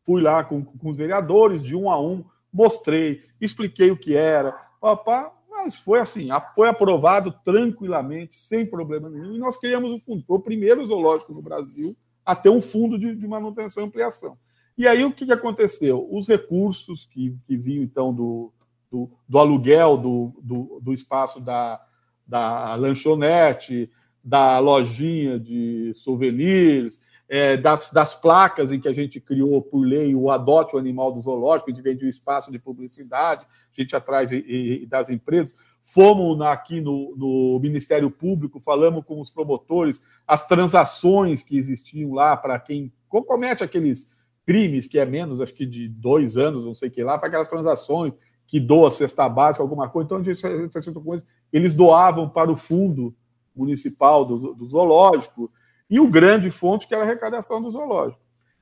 fui 0.05 0.21
lá 0.21 0.41
com, 0.41 0.63
com 0.63 0.89
os 0.89 0.97
vereadores, 0.97 1.61
de 1.61 1.75
um 1.75 1.91
a 1.91 1.99
um, 2.01 2.23
mostrei, 2.51 3.23
expliquei 3.41 3.91
o 3.91 3.97
que 3.97 4.15
era, 4.15 4.53
papá, 4.79 5.33
mas 5.49 5.75
foi 5.75 5.99
assim, 5.99 6.29
foi 6.53 6.69
aprovado 6.69 7.33
tranquilamente, 7.43 8.35
sem 8.35 8.65
problema 8.65 9.09
nenhum, 9.09 9.35
e 9.35 9.37
nós 9.37 9.57
criamos 9.57 9.91
o 9.91 9.99
fundo. 9.99 10.23
Foi 10.25 10.37
o 10.37 10.41
primeiro 10.41 10.85
zoológico 10.85 11.33
no 11.33 11.41
Brasil 11.41 11.93
a 12.25 12.33
ter 12.33 12.49
um 12.49 12.61
fundo 12.61 12.97
de, 12.97 13.13
de 13.15 13.27
manutenção 13.27 13.83
e 13.83 13.87
ampliação. 13.87 14.37
E 14.77 14.87
aí 14.87 15.03
o 15.03 15.11
que, 15.11 15.25
que 15.25 15.33
aconteceu? 15.33 16.07
Os 16.09 16.25
recursos 16.25 17.05
que, 17.05 17.35
que 17.45 17.57
vinham, 17.57 17.83
então, 17.83 18.13
do, 18.13 18.53
do, 18.89 19.11
do 19.27 19.39
aluguel 19.39 19.97
do, 19.97 20.33
do, 20.41 20.79
do 20.81 20.93
espaço 20.93 21.41
da, 21.41 21.81
da 22.25 22.75
lanchonete, 22.75 23.89
da 24.25 24.57
lojinha 24.57 25.39
de 25.39 25.93
souvenirs, 25.93 26.99
é, 27.29 27.55
das, 27.55 27.91
das, 27.91 28.15
placas 28.15 28.71
em 28.71 28.79
que 28.79 28.87
a 28.87 28.93
gente 28.93 29.19
criou 29.19 29.61
por 29.61 29.81
lei 29.81 30.15
o 30.15 30.31
adote 30.31 30.75
o 30.75 30.79
animal 30.79 31.11
do 31.11 31.21
zoológico, 31.21 31.69
a 31.69 31.73
gente 31.73 31.83
vende 31.83 32.05
o 32.05 32.09
espaço 32.09 32.51
de 32.51 32.57
publicidade, 32.57 33.45
a 33.45 33.81
gente 33.81 33.95
atrás 33.95 34.31
e, 34.31 34.37
e, 34.47 34.85
das 34.87 35.11
empresas. 35.11 35.53
Fomos 35.81 36.35
na, 36.37 36.51
aqui 36.51 36.81
no, 36.81 37.15
no, 37.15 37.59
Ministério 37.59 38.09
Público, 38.09 38.59
falamos 38.59 39.05
com 39.05 39.21
os 39.21 39.29
promotores, 39.29 40.01
as 40.27 40.47
transações 40.47 41.43
que 41.43 41.55
existiam 41.55 42.13
lá 42.13 42.35
para 42.35 42.59
quem 42.59 42.91
comete 43.07 43.63
aqueles 43.63 44.09
crimes, 44.43 44.87
que 44.87 44.97
é 44.97 45.05
menos, 45.05 45.39
acho 45.39 45.53
que 45.53 45.65
de 45.65 45.87
dois 45.87 46.35
anos, 46.35 46.65
não 46.65 46.73
sei 46.73 46.89
o 46.89 46.91
que 46.91 47.03
lá, 47.03 47.17
para 47.17 47.27
aquelas 47.27 47.47
transações 47.47 48.13
que 48.47 48.59
doa 48.59 48.91
cesta 48.91 49.27
básica, 49.27 49.63
alguma 49.63 49.89
coisa. 49.89 50.05
Então, 50.05 50.17
a 50.17 50.23
gente, 50.23 50.45
a 50.45 50.81
gente, 50.81 51.25
eles 51.51 51.73
doavam 51.73 52.29
para 52.29 52.51
o 52.51 52.57
fundo 52.57 53.15
municipal 53.55 54.25
do, 54.25 54.53
do 54.53 54.65
zoológico 54.65 55.51
e 55.89 55.99
o 55.99 56.09
grande 56.09 56.49
fonte 56.49 56.87
que 56.87 56.93
era 56.93 57.03
a 57.03 57.07
arrecadação 57.07 57.61
do 57.61 57.71
zoológico. 57.71 58.21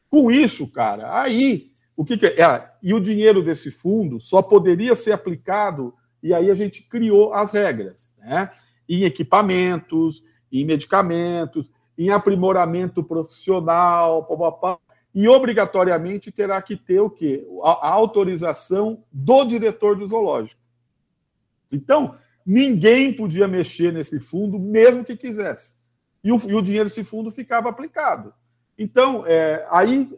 Com 0.10 0.29
isso, 0.29 0.71
cara, 0.71 1.19
aí 1.21 1.71
o 1.95 2.03
que, 2.03 2.17
que 2.17 2.25
é? 2.25 2.41
é? 2.41 2.69
E 2.82 2.93
o 2.93 2.99
dinheiro 2.99 3.43
desse 3.43 3.71
fundo 3.71 4.19
só 4.19 4.41
poderia 4.41 4.95
ser 4.95 5.12
aplicado, 5.12 5.93
e 6.21 6.34
aí 6.34 6.49
a 6.49 6.56
gente 6.56 6.84
criou 6.84 7.34
as 7.34 7.51
regras, 7.51 8.13
né? 8.19 8.51
Em 8.88 9.03
equipamentos, 9.03 10.23
em 10.51 10.65
medicamentos, 10.65 11.71
em 11.97 12.10
aprimoramento 12.10 13.03
profissional, 13.03 14.25
pá, 14.25 14.38
pá, 14.38 14.51
pá, 14.51 14.77
e 15.13 15.27
obrigatoriamente 15.27 16.32
terá 16.32 16.62
que 16.62 16.75
ter 16.75 16.99
o 16.99 17.10
quê? 17.10 17.45
A, 17.63 17.89
a 17.89 17.91
autorização 17.91 19.03
do 19.12 19.45
diretor 19.45 19.95
do 19.95 20.08
zoológico. 20.08 20.62
Então, 21.71 22.15
ninguém 22.45 23.13
podia 23.13 23.47
mexer 23.47 23.91
nesse 23.91 24.19
fundo, 24.19 24.60
mesmo 24.60 25.03
que 25.03 25.15
quisesse 25.15 25.75
e 26.23 26.32
o, 26.32 26.38
e 26.47 26.56
o 26.56 26.62
dinheiro 26.62 26.88
desse 26.88 27.03
fundo 27.03 27.29
ficava 27.29 27.69
aplicado. 27.69 28.34
Então, 28.77 29.23
é, 29.27 29.67
aí, 29.69 30.10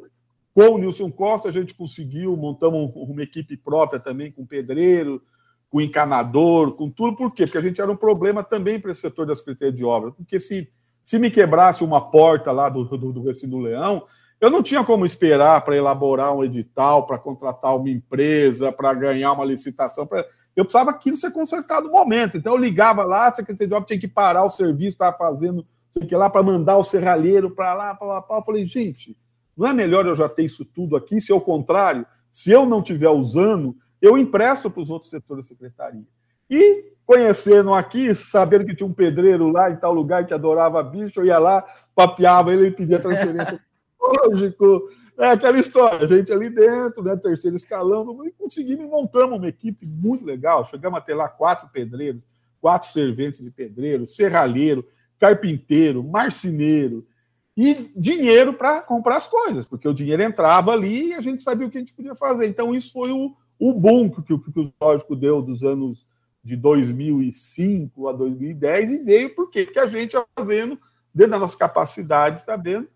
com 0.54 0.70
o 0.70 0.78
Nilson 0.78 1.12
Costa, 1.12 1.50
a 1.50 1.52
gente 1.52 1.74
conseguiu, 1.74 2.38
montamos 2.38 2.92
uma 2.96 3.24
equipe 3.24 3.58
própria 3.58 4.00
também, 4.00 4.32
com 4.32 4.46
pedreiro, 4.46 5.22
com 5.70 5.82
encanador, 5.82 6.74
com 6.74 6.90
tudo. 6.90 7.18
Por 7.18 7.34
quê? 7.34 7.46
Porque 7.46 7.58
a 7.58 7.62
gente 7.62 7.82
era 7.82 7.92
um 7.92 7.98
problema 7.98 8.44
também 8.44 8.80
para 8.80 8.92
esse 8.92 9.02
setor 9.02 9.26
da 9.26 9.36
Secretaria 9.36 9.74
de 9.74 9.84
Obras. 9.84 10.14
Porque 10.16 10.40
se, 10.40 10.70
se 11.04 11.18
me 11.18 11.32
quebrasse 11.32 11.84
uma 11.84 12.12
porta 12.12 12.52
lá 12.52 12.70
do, 12.70 12.86
do, 12.86 13.12
do 13.12 13.22
do 13.22 13.60
Leão, 13.60 14.06
eu 14.40 14.50
não 14.50 14.62
tinha 14.62 14.84
como 14.84 15.06
esperar 15.06 15.66
para 15.66 15.76
elaborar 15.76 16.34
um 16.34 16.44
edital, 16.44 17.06
para 17.08 17.18
contratar 17.18 17.76
uma 17.76 17.90
empresa, 17.90 18.72
para 18.72 18.94
ganhar 18.94 19.34
uma 19.34 19.44
licitação. 19.44 20.06
Pra... 20.06 20.24
Eu 20.56 20.64
precisava 20.64 20.92
aquilo 20.92 21.18
ser 21.18 21.32
consertado 21.32 21.88
no 21.88 21.94
momento. 21.94 22.38
Então, 22.38 22.54
eu 22.54 22.60
ligava 22.60 23.04
lá, 23.04 23.28
a 23.28 23.36
Secretaria 23.36 23.68
de 23.68 23.74
Obras 23.74 23.88
tinha 23.88 24.00
que 24.00 24.08
parar 24.08 24.44
o 24.44 24.50
serviço, 24.50 24.96
estava 24.96 25.18
fazendo 25.18 25.66
sei 26.00 26.06
que 26.06 26.16
lá, 26.16 26.30
para 26.30 26.44
mandar 26.44 26.78
o 26.78 26.84
serralheiro 26.84 27.50
para 27.50 27.74
lá, 27.74 27.96
para 27.96 28.08
lá, 28.08 28.26
Eu 28.30 28.44
falei, 28.44 28.66
gente, 28.68 29.18
não 29.56 29.66
é 29.66 29.74
melhor 29.74 30.06
eu 30.06 30.16
já 30.16 30.28
ter 30.28 30.44
isso 30.44 30.66
tudo 30.66 30.98
aqui? 30.98 31.22
Se 31.22 31.32
ao 31.32 31.40
contrário, 31.40 32.06
se 32.30 32.52
eu 32.52 32.66
não 32.66 32.80
estiver 32.80 33.10
usando, 33.10 33.76
eu 34.02 34.18
empresto 34.18 34.70
para 34.70 34.82
os 34.82 34.90
outros 34.90 35.10
setores 35.10 35.46
da 35.46 35.48
secretaria. 35.48 36.04
E 36.50 36.92
conhecendo 37.06 37.74
aqui, 37.74 38.14
sabendo 38.14 38.66
que 38.66 38.76
tinha 38.76 38.86
um 38.86 38.94
pedreiro 38.94 39.50
lá 39.50 39.72
em 39.72 39.78
tal 39.78 39.94
lugar 39.94 40.28
que 40.28 40.34
adorava 40.34 40.84
bicho, 40.84 41.22
eu 41.22 41.26
ia 41.26 41.38
lá, 41.38 41.64
papeava 41.96 42.52
ele 42.54 42.68
e 42.68 42.72
pedia 42.72 43.00
transferência 43.00 43.58
lógico. 43.98 44.90
É 45.18 45.28
aquela 45.28 45.58
história, 45.58 46.06
a 46.06 46.18
gente 46.18 46.32
ali 46.32 46.50
dentro, 46.50 47.02
né, 47.02 47.16
terceiro 47.16 47.56
escalão, 47.56 48.26
e 48.26 48.32
conseguimos 48.32 48.86
montamos 48.86 49.38
uma 49.38 49.48
equipe 49.48 49.86
muito 49.86 50.26
legal. 50.26 50.66
Chegamos 50.66 51.00
a 51.00 51.02
ter 51.02 51.14
lá 51.14 51.30
quatro 51.30 51.70
pedreiros, 51.70 52.22
quatro 52.60 52.90
serventes 52.90 53.42
de 53.42 53.50
pedreiro, 53.50 54.06
serralheiro, 54.06 54.86
carpinteiro, 55.18 56.04
marceneiro 56.04 57.08
e 57.56 57.90
dinheiro 57.96 58.54
para 58.54 58.82
comprar 58.82 59.16
as 59.16 59.28
coisas, 59.28 59.66
porque 59.66 59.88
o 59.88 59.94
dinheiro 59.94 60.22
entrava 60.22 60.74
ali 60.74 61.10
e 61.10 61.14
a 61.14 61.22
gente 61.22 61.42
sabia 61.42 61.66
o 61.66 61.70
que 61.70 61.78
a 61.78 61.80
gente 61.80 61.94
podia 61.94 62.16
fazer. 62.16 62.48
Então, 62.48 62.76
isso 62.76 62.92
foi 62.92 63.12
o, 63.12 63.34
o 63.58 63.74
boom 63.74 64.10
que, 64.10 64.22
que, 64.22 64.52
que 64.52 64.60
o 64.60 64.74
zoológico 64.80 65.16
deu 65.16 65.42
dos 65.42 65.64
anos 65.64 66.06
de 66.44 66.58
2005 66.58 68.10
a 68.10 68.12
2010 68.12 68.92
e 68.92 68.98
veio 68.98 69.34
porque 69.34 69.66
que 69.66 69.80
a 69.80 69.88
gente 69.88 70.14
ia 70.14 70.26
fazendo 70.38 70.78
dentro 71.14 71.32
das 71.32 71.40
nossas 71.40 71.56
capacidades, 71.56 72.44
sabendo. 72.44 72.88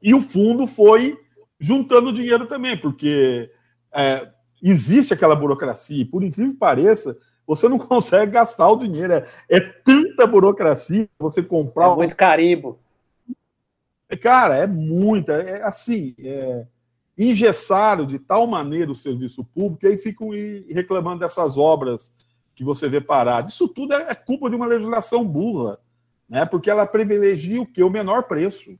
E 0.00 0.14
o 0.14 0.22
fundo 0.22 0.64
foi 0.64 1.18
juntando 1.58 2.12
dinheiro 2.12 2.46
também, 2.46 2.76
porque 2.76 3.50
é, 3.92 4.28
existe 4.62 5.14
aquela 5.14 5.36
burocracia, 5.36 6.02
e 6.02 6.04
por 6.04 6.22
incrível 6.22 6.52
que 6.52 6.58
pareça, 6.58 7.16
você 7.46 7.68
não 7.68 7.78
consegue 7.78 8.32
gastar 8.32 8.68
o 8.68 8.76
dinheiro. 8.76 9.12
É, 9.12 9.26
é 9.48 9.60
tanta 9.60 10.26
burocracia 10.26 11.08
você 11.18 11.42
comprar. 11.42 11.90
É 11.90 11.94
muito 11.94 12.16
carimbo. 12.16 12.78
Cara, 14.22 14.56
é 14.56 14.66
muita. 14.66 15.34
É 15.34 15.62
assim, 15.62 16.14
é 16.18 16.66
engessado 17.18 18.06
de 18.06 18.18
tal 18.18 18.46
maneira 18.46 18.90
o 18.92 18.94
serviço 18.94 19.42
público, 19.42 19.84
e 19.84 19.88
aí 19.88 19.98
ficam 19.98 20.28
reclamando 20.68 21.18
dessas 21.18 21.56
obras 21.58 22.14
que 22.54 22.62
você 22.62 22.88
vê 22.88 23.00
paradas. 23.00 23.54
Isso 23.54 23.66
tudo 23.66 23.92
é, 23.94 24.10
é 24.10 24.14
culpa 24.14 24.48
de 24.48 24.54
uma 24.54 24.66
legislação 24.66 25.24
burra, 25.24 25.78
né? 26.28 26.46
porque 26.46 26.70
ela 26.70 26.86
privilegia 26.86 27.60
o 27.60 27.66
que? 27.66 27.82
O 27.82 27.90
menor 27.90 28.24
preço. 28.24 28.70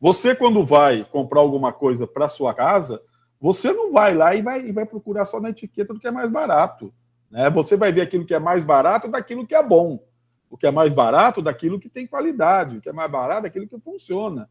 Você, 0.00 0.34
quando 0.34 0.64
vai 0.64 1.04
comprar 1.04 1.40
alguma 1.40 1.72
coisa 1.72 2.06
para 2.06 2.28
sua 2.28 2.54
casa, 2.54 3.02
você 3.40 3.72
não 3.72 3.92
vai 3.92 4.14
lá 4.14 4.34
e 4.34 4.42
vai, 4.42 4.66
e 4.66 4.72
vai 4.72 4.86
procurar 4.86 5.26
só 5.26 5.40
na 5.40 5.50
etiqueta 5.50 5.92
do 5.92 6.00
que 6.00 6.08
é 6.08 6.10
mais 6.10 6.30
barato. 6.30 6.92
Né? 7.30 7.48
Você 7.50 7.76
vai 7.76 7.92
ver 7.92 8.00
aquilo 8.00 8.24
que 8.24 8.34
é 8.34 8.38
mais 8.38 8.64
barato 8.64 9.08
daquilo 9.08 9.46
que 9.46 9.54
é 9.54 9.62
bom. 9.62 10.02
O 10.48 10.56
que 10.56 10.66
é 10.66 10.70
mais 10.70 10.92
barato 10.92 11.40
daquilo 11.40 11.78
que 11.78 11.88
tem 11.88 12.06
qualidade. 12.06 12.78
O 12.78 12.80
que 12.80 12.88
é 12.88 12.92
mais 12.92 13.10
barato 13.10 13.42
daquilo 13.42 13.68
que 13.68 13.78
funciona. 13.78 14.48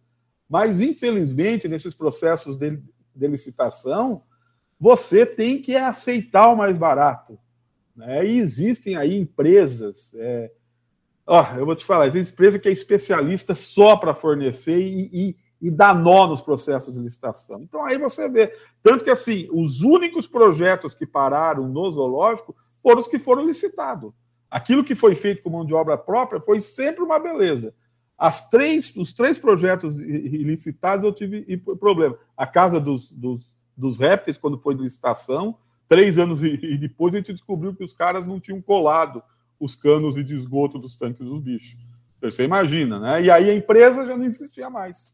Mas, 0.47 0.81
infelizmente, 0.81 1.67
nesses 1.67 1.93
processos 1.93 2.55
de, 2.55 2.81
de 3.15 3.27
licitação, 3.27 4.23
você 4.79 5.25
tem 5.25 5.61
que 5.61 5.75
aceitar 5.75 6.49
o 6.49 6.55
mais 6.55 6.77
barato. 6.77 7.37
Né? 7.95 8.25
E 8.25 8.39
existem 8.39 8.95
aí 8.95 9.15
empresas. 9.15 10.13
É... 10.15 10.51
Oh, 11.31 11.45
eu 11.55 11.63
vou 11.63 11.75
te 11.75 11.85
falar, 11.85 12.07
existe 12.07 12.33
empresa 12.33 12.57
que 12.57 12.67
é 12.67 12.71
especialista 12.71 13.53
só 13.53 13.95
para 13.95 14.15
fornecer 14.15 14.79
e, 14.79 15.09
e, 15.13 15.37
e 15.61 15.69
dar 15.69 15.93
nó 15.93 16.25
nos 16.25 16.41
processos 16.41 16.91
de 16.91 16.99
licitação. 16.99 17.61
Então 17.61 17.85
aí 17.85 17.99
você 17.99 18.27
vê. 18.27 18.51
Tanto 18.81 19.03
que 19.03 19.11
assim, 19.11 19.47
os 19.51 19.81
únicos 19.81 20.27
projetos 20.27 20.95
que 20.95 21.05
pararam 21.05 21.67
no 21.67 21.91
zoológico 21.91 22.55
foram 22.81 22.99
os 22.99 23.07
que 23.07 23.19
foram 23.19 23.45
licitados. 23.45 24.11
Aquilo 24.49 24.83
que 24.83 24.95
foi 24.95 25.13
feito 25.13 25.43
com 25.43 25.51
mão 25.51 25.63
de 25.63 25.71
obra 25.71 25.95
própria 25.99 26.41
foi 26.41 26.61
sempre 26.61 27.03
uma 27.03 27.19
beleza. 27.19 27.75
As 28.17 28.49
três, 28.49 28.91
os 28.95 29.13
três 29.13 29.37
projetos 29.37 29.97
licitados 29.97 31.05
eu 31.05 31.13
tive 31.13 31.57
problema. 31.79 32.17
A 32.35 32.47
Casa 32.47 32.79
dos, 32.79 33.11
dos, 33.11 33.53
dos 33.77 33.99
Répteis, 33.99 34.39
quando 34.39 34.57
foi 34.57 34.73
de 34.73 34.81
licitação, 34.81 35.55
três 35.87 36.17
anos 36.17 36.43
e 36.43 36.75
depois 36.75 37.13
a 37.13 37.17
gente 37.17 37.33
descobriu 37.33 37.75
que 37.75 37.83
os 37.83 37.93
caras 37.93 38.25
não 38.25 38.39
tinham 38.39 38.59
colado 38.59 39.21
os 39.59 39.75
canos 39.75 40.15
de 40.15 40.35
esgoto 40.35 40.79
dos 40.79 40.95
tanques 40.95 41.25
dos 41.25 41.41
bichos. 41.41 41.77
Você 42.21 42.43
imagina, 42.43 42.99
né? 42.99 43.23
E 43.23 43.31
aí 43.31 43.49
a 43.49 43.55
empresa 43.55 44.05
já 44.05 44.17
não 44.17 44.25
existia 44.25 44.69
mais. 44.69 45.11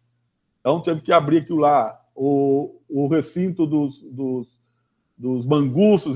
Então 0.60 0.82
teve 0.82 1.02
que 1.02 1.12
abrir 1.12 1.39
aquilo 1.39 1.60
lá. 1.60 2.00
O, 2.16 2.80
o 2.88 3.08
recinto 3.08 3.66
dos, 3.66 4.02
dos, 4.02 4.58
dos 5.18 5.46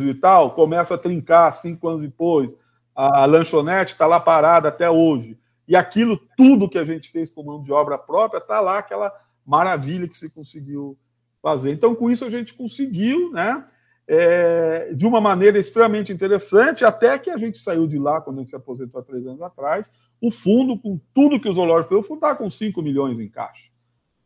e 0.01 0.13
tal, 0.13 0.51
começa 0.51 0.95
a 0.95 0.97
trincar 0.97 1.53
cinco 1.53 1.87
anos 1.87 2.01
depois. 2.01 2.55
A, 2.95 3.23
a 3.23 3.25
lanchonete 3.25 3.93
está 3.93 4.05
lá 4.07 4.19
parada 4.19 4.69
até 4.69 4.89
hoje. 4.89 5.37
e 5.67 5.75
aquilo 5.75 6.19
tudo 6.35 6.69
que 6.69 6.77
a 6.77 6.83
gente 6.83 7.11
fez 7.11 7.29
com 7.29 7.43
mão 7.43 7.61
de 7.61 7.71
obra 7.71 7.97
própria 7.97 8.39
está 8.39 8.59
lá, 8.59 8.79
aquela 8.79 9.11
maravilha 9.45 10.07
que 10.07 10.17
se 10.17 10.29
conseguiu 10.29 10.97
fazer. 11.41 11.71
Então, 11.71 11.93
com 11.95 12.09
isso, 12.09 12.25
a 12.25 12.29
gente 12.29 12.53
conseguiu, 12.53 13.31
né? 13.31 13.65
É, 14.11 14.91
de 14.95 15.05
uma 15.05 15.21
maneira 15.21 15.59
extremamente 15.59 16.11
interessante, 16.11 16.83
até 16.83 17.19
que 17.19 17.29
a 17.29 17.37
gente 17.37 17.59
saiu 17.59 17.85
de 17.85 17.99
lá, 17.99 18.19
quando 18.19 18.37
a 18.37 18.39
gente 18.39 18.49
se 18.49 18.55
aposentou 18.55 18.99
há 18.99 19.03
três 19.03 19.27
anos 19.27 19.39
atrás, 19.39 19.91
o 20.19 20.31
fundo, 20.31 20.79
com 20.79 20.99
tudo 21.13 21.39
que 21.39 21.47
o 21.47 21.53
zoológico 21.53 21.89
fez, 21.89 22.01
o 22.03 22.07
fundo 22.07 22.17
está 22.17 22.33
com 22.33 22.49
5 22.49 22.81
milhões 22.81 23.19
em 23.19 23.29
caixa. 23.29 23.69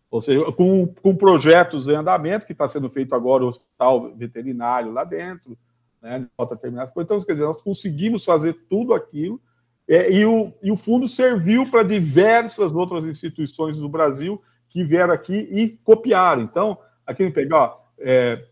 Ou 0.09 0.21
seja, 0.21 0.49
com, 0.53 0.87
com 0.87 1.15
projetos 1.15 1.89
em 1.89 1.95
andamento, 1.95 2.45
que 2.45 2.53
está 2.53 2.69
sendo 2.69 2.89
feito 2.89 3.13
agora 3.13 3.43
o 3.43 3.47
hospital 3.47 4.15
veterinário 4.15 4.91
lá 4.91 5.03
dentro, 5.03 5.57
né? 6.01 6.27
Falta 6.37 6.55
terminar 6.55 6.83
as 6.83 6.91
coisas. 6.91 7.09
Então, 7.09 7.25
quer 7.25 7.33
dizer, 7.33 7.45
nós 7.45 7.61
conseguimos 7.61 8.23
fazer 8.23 8.53
tudo 8.69 8.93
aquilo, 8.93 9.41
é, 9.87 10.11
e, 10.11 10.25
o, 10.25 10.53
e 10.61 10.71
o 10.71 10.77
fundo 10.77 11.07
serviu 11.07 11.69
para 11.69 11.83
diversas 11.83 12.71
outras 12.71 13.05
instituições 13.05 13.77
do 13.77 13.89
Brasil 13.89 14.41
que 14.69 14.83
vieram 14.83 15.13
aqui 15.13 15.47
e 15.51 15.69
copiaram. 15.83 16.41
Então, 16.41 16.77
aqui 17.05 17.23
me 17.23 17.31
pegar, 17.31 17.75
é, 17.99 18.45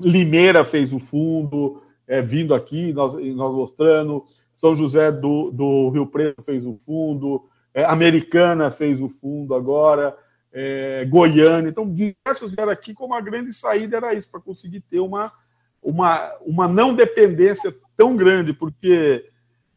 Limeira 0.00 0.64
fez 0.64 0.92
o 0.92 0.98
fundo, 0.98 1.82
é, 2.06 2.20
vindo 2.20 2.54
aqui, 2.54 2.92
nós, 2.92 3.14
nós 3.14 3.54
mostrando, 3.54 4.24
São 4.54 4.74
José 4.74 5.12
do, 5.12 5.50
do 5.50 5.90
Rio 5.90 6.06
Preto 6.06 6.42
fez 6.42 6.66
o 6.66 6.76
fundo, 6.76 7.48
é, 7.72 7.84
Americana 7.84 8.70
fez 8.70 9.00
o 9.00 9.08
fundo 9.08 9.54
agora, 9.54 10.16
é, 10.52 11.04
Goiânia, 11.04 11.70
então 11.70 11.88
diversos 11.88 12.52
vieram 12.52 12.72
aqui 12.72 12.92
como 12.92 13.14
a 13.14 13.20
grande 13.20 13.52
saída 13.52 13.98
era 13.98 14.14
isso, 14.14 14.28
para 14.28 14.40
conseguir 14.40 14.80
ter 14.80 14.98
uma, 14.98 15.32
uma, 15.80 16.32
uma 16.44 16.66
não 16.66 16.92
dependência 16.92 17.72
tão 17.96 18.16
grande, 18.16 18.52
porque 18.52 19.24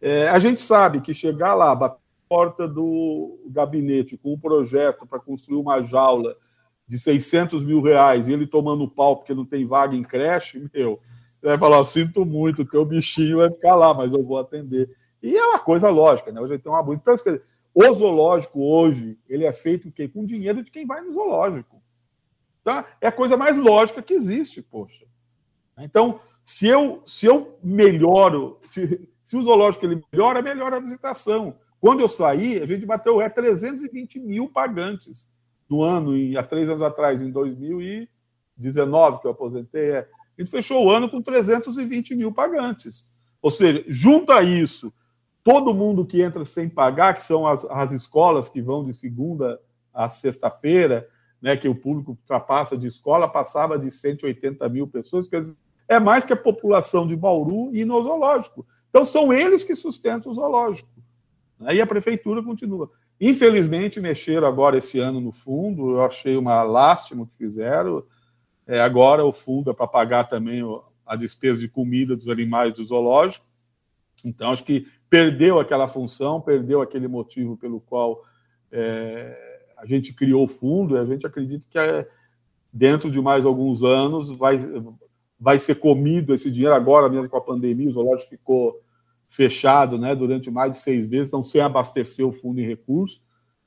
é, 0.02 0.28
a 0.30 0.40
gente 0.40 0.60
sabe 0.60 1.02
que 1.02 1.14
chegar 1.14 1.54
lá, 1.54 1.74
bater 1.76 1.98
a 1.98 2.28
porta 2.28 2.68
do 2.68 3.40
gabinete 3.48 4.18
com 4.18 4.34
um 4.34 4.40
projeto 4.40 5.06
para 5.06 5.20
construir 5.20 5.60
uma 5.60 5.84
jaula 5.84 6.36
de 6.94 7.00
600 7.00 7.66
mil 7.66 7.82
reais 7.82 8.28
e 8.28 8.34
ele 8.34 8.46
tomando 8.46 8.88
pau 8.88 9.18
porque 9.18 9.34
não 9.34 9.44
tem 9.44 9.66
vaga 9.66 9.96
em 9.96 10.04
creche, 10.04 10.70
meu, 10.72 11.00
você 11.40 11.48
vai 11.48 11.58
falar, 11.58 11.84
sinto 11.86 12.24
muito, 12.24 12.62
o 12.62 12.66
teu 12.66 12.86
bichinho 12.86 13.38
vai 13.38 13.50
ficar 13.50 13.74
lá, 13.74 13.96
mas 13.96 14.14
eu 14.14 14.24
vou 14.24 14.38
atender. 14.38 14.88
E 15.20 15.36
é 15.36 15.44
uma 15.44 15.58
coisa 15.58 15.90
lógica, 15.90 16.32
né? 16.32 16.40
Hoje 16.40 16.60
tem 16.60 16.72
uma 16.72 16.84
boa. 16.84 16.96
Então, 16.96 17.16
o 17.74 17.94
zoológico 17.96 18.64
hoje, 18.64 19.18
ele 19.28 19.44
é 19.44 19.52
feito 19.52 19.92
com, 19.92 20.08
com 20.10 20.24
dinheiro 20.24 20.62
de 20.62 20.72
quem 20.72 20.86
vai 20.86 21.02
no 21.02 21.12
zoológico. 21.12 21.82
Tá? 22.64 22.86
É 23.02 23.08
a 23.08 23.12
coisa 23.12 23.36
mais 23.36 23.58
lógica 23.58 24.04
que 24.04 24.14
existe, 24.14 24.62
poxa. 24.62 25.04
Então, 25.80 26.20
se 26.44 26.68
eu, 26.68 27.02
se 27.08 27.26
eu 27.26 27.58
melhoro, 27.64 28.60
se, 28.68 29.10
se 29.24 29.36
o 29.36 29.42
zoológico 29.42 29.84
ele 29.88 30.04
melhora, 30.14 30.44
melhora 30.44 30.78
a 30.78 30.80
visitação. 30.80 31.56
Quando 31.82 32.02
eu 32.02 32.08
saí, 32.08 32.62
a 32.62 32.68
gente 32.68 32.86
bateu 32.86 33.20
é 33.20 33.28
320 33.28 34.20
mil 34.20 34.48
pagantes 34.48 35.33
no 35.74 35.82
ano, 35.82 36.16
e 36.16 36.38
há 36.38 36.44
três 36.44 36.70
anos 36.70 36.84
atrás, 36.84 37.20
em 37.20 37.32
2019, 37.32 39.20
que 39.20 39.28
eu 39.28 39.32
aposentei, 39.32 39.92
é, 39.92 40.00
a 40.38 40.42
gente 40.42 40.52
fechou 40.52 40.86
o 40.86 40.92
ano 40.92 41.10
com 41.10 41.20
320 41.20 42.16
mil 42.16 42.32
pagantes. 42.32 43.08
Ou 43.42 43.50
seja, 43.50 43.84
junto 43.88 44.32
a 44.32 44.44
isso, 44.44 44.94
todo 45.44 45.74
mundo 45.74 46.06
que 46.06 46.22
entra 46.22 46.46
sem 46.46 46.70
pagar, 46.70 47.16
que 47.16 47.24
são 47.24 47.48
as, 47.48 47.66
as 47.66 47.92
escolas 47.92 48.48
que 48.48 48.62
vão 48.62 48.84
de 48.84 48.94
segunda 48.94 49.60
a 49.92 50.10
sexta-feira, 50.10 51.08
né, 51.42 51.58
que 51.58 51.68
o 51.68 51.76
público 51.76 52.12
ultrapassa 52.12 52.78
de 52.78 52.88
escola, 52.88 53.28
passava 53.28 53.78
de 53.78 53.92
180 53.92 54.70
mil 54.70 54.88
pessoas, 54.88 55.28
quer 55.28 55.42
dizer, 55.42 55.58
é 55.88 56.00
mais 56.00 56.24
que 56.24 56.34
a 56.34 56.38
população 56.38 57.06
de 57.08 57.16
Bauru 57.16 57.76
e 57.76 57.84
no 57.84 58.02
zoológico. 58.02 58.66
Então, 58.90 59.04
são 59.04 59.34
eles 59.34 59.64
que 59.64 59.76
sustentam 59.76 60.32
o 60.32 60.36
zoológico. 60.36 60.90
Aí 61.62 61.82
a 61.82 61.88
prefeitura 61.88 62.44
continua. 62.44 62.92
Infelizmente, 63.20 64.02
mexeram 64.02 64.48
agora 64.48 64.78
esse 64.78 65.00
ano 65.00 65.22
no 65.22 65.32
fundo, 65.32 65.92
eu 65.92 66.04
achei 66.04 66.36
uma 66.36 66.64
lástima 66.64 67.24
o 67.24 67.28
que 67.28 67.38
fizeram. 67.38 68.04
É, 68.68 68.80
agora 68.82 69.26
o 69.26 69.32
fundo 69.32 69.72
é 69.72 69.74
para 69.74 69.88
pagar 69.88 70.26
também 70.26 70.62
a 71.06 71.16
despesa 71.16 71.60
de 71.60 71.68
comida 71.68 72.16
dos 72.16 72.28
animais 72.28 72.74
do 72.74 72.86
zoológico. 72.86 73.46
Então, 74.26 74.52
acho 74.52 74.64
que 74.64 74.88
perdeu 75.10 75.60
aquela 75.60 75.88
função, 75.88 76.42
perdeu 76.42 76.82
aquele 76.82 77.08
motivo 77.08 77.58
pelo 77.58 77.80
qual 77.80 78.24
é, 78.72 79.38
a 79.78 79.86
gente 79.86 80.14
criou 80.14 80.46
o 80.46 80.48
fundo, 80.48 80.96
e 80.96 81.00
a 81.00 81.06
gente 81.06 81.26
acredita 81.26 81.66
que 81.70 81.78
é, 81.78 82.08
dentro 82.72 83.12
de 83.12 83.22
mais 83.22 83.46
alguns 83.46 83.84
anos 83.84 84.32
vai, 84.32 84.58
vai 85.40 85.60
ser 85.60 85.76
comido 85.76 86.34
esse 86.34 86.50
dinheiro. 86.50 86.74
Agora, 86.74 87.10
mesmo 87.10 87.30
com 87.30 87.38
a 87.38 87.42
pandemia, 87.42 87.90
o 87.90 87.94
zoológico 87.94 88.32
ficou 88.32 88.83
fechado 89.34 89.98
né, 89.98 90.14
durante 90.14 90.52
mais 90.52 90.74
de 90.74 90.78
seis 90.78 91.10
meses, 91.10 91.28
então 91.28 91.44
sem 91.44 91.60
abastecer 91.60 92.24
o 92.24 92.32
fundo 92.32 92.62
em 92.62 92.68
recursos, 92.68 93.24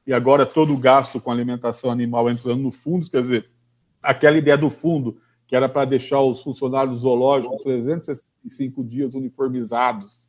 e 0.07 0.13
agora 0.13 0.47
todo 0.47 0.73
o 0.73 0.79
gasto 0.79 1.21
com 1.21 1.29
alimentação 1.29 1.91
animal 1.91 2.31
entrando 2.31 2.63
no 2.63 2.71
fundo, 2.71 3.11
quer 3.11 3.21
dizer, 3.21 3.51
aquela 4.01 4.39
ideia 4.39 4.57
do 4.57 4.71
fundo, 4.71 5.19
que 5.45 5.57
era 5.57 5.69
para 5.69 5.85
deixar 5.85 6.21
os 6.21 6.41
funcionários 6.41 7.01
zoológicos 7.01 7.65
365 7.65 8.85
dias 8.85 9.17
uniformizados, 9.17 10.25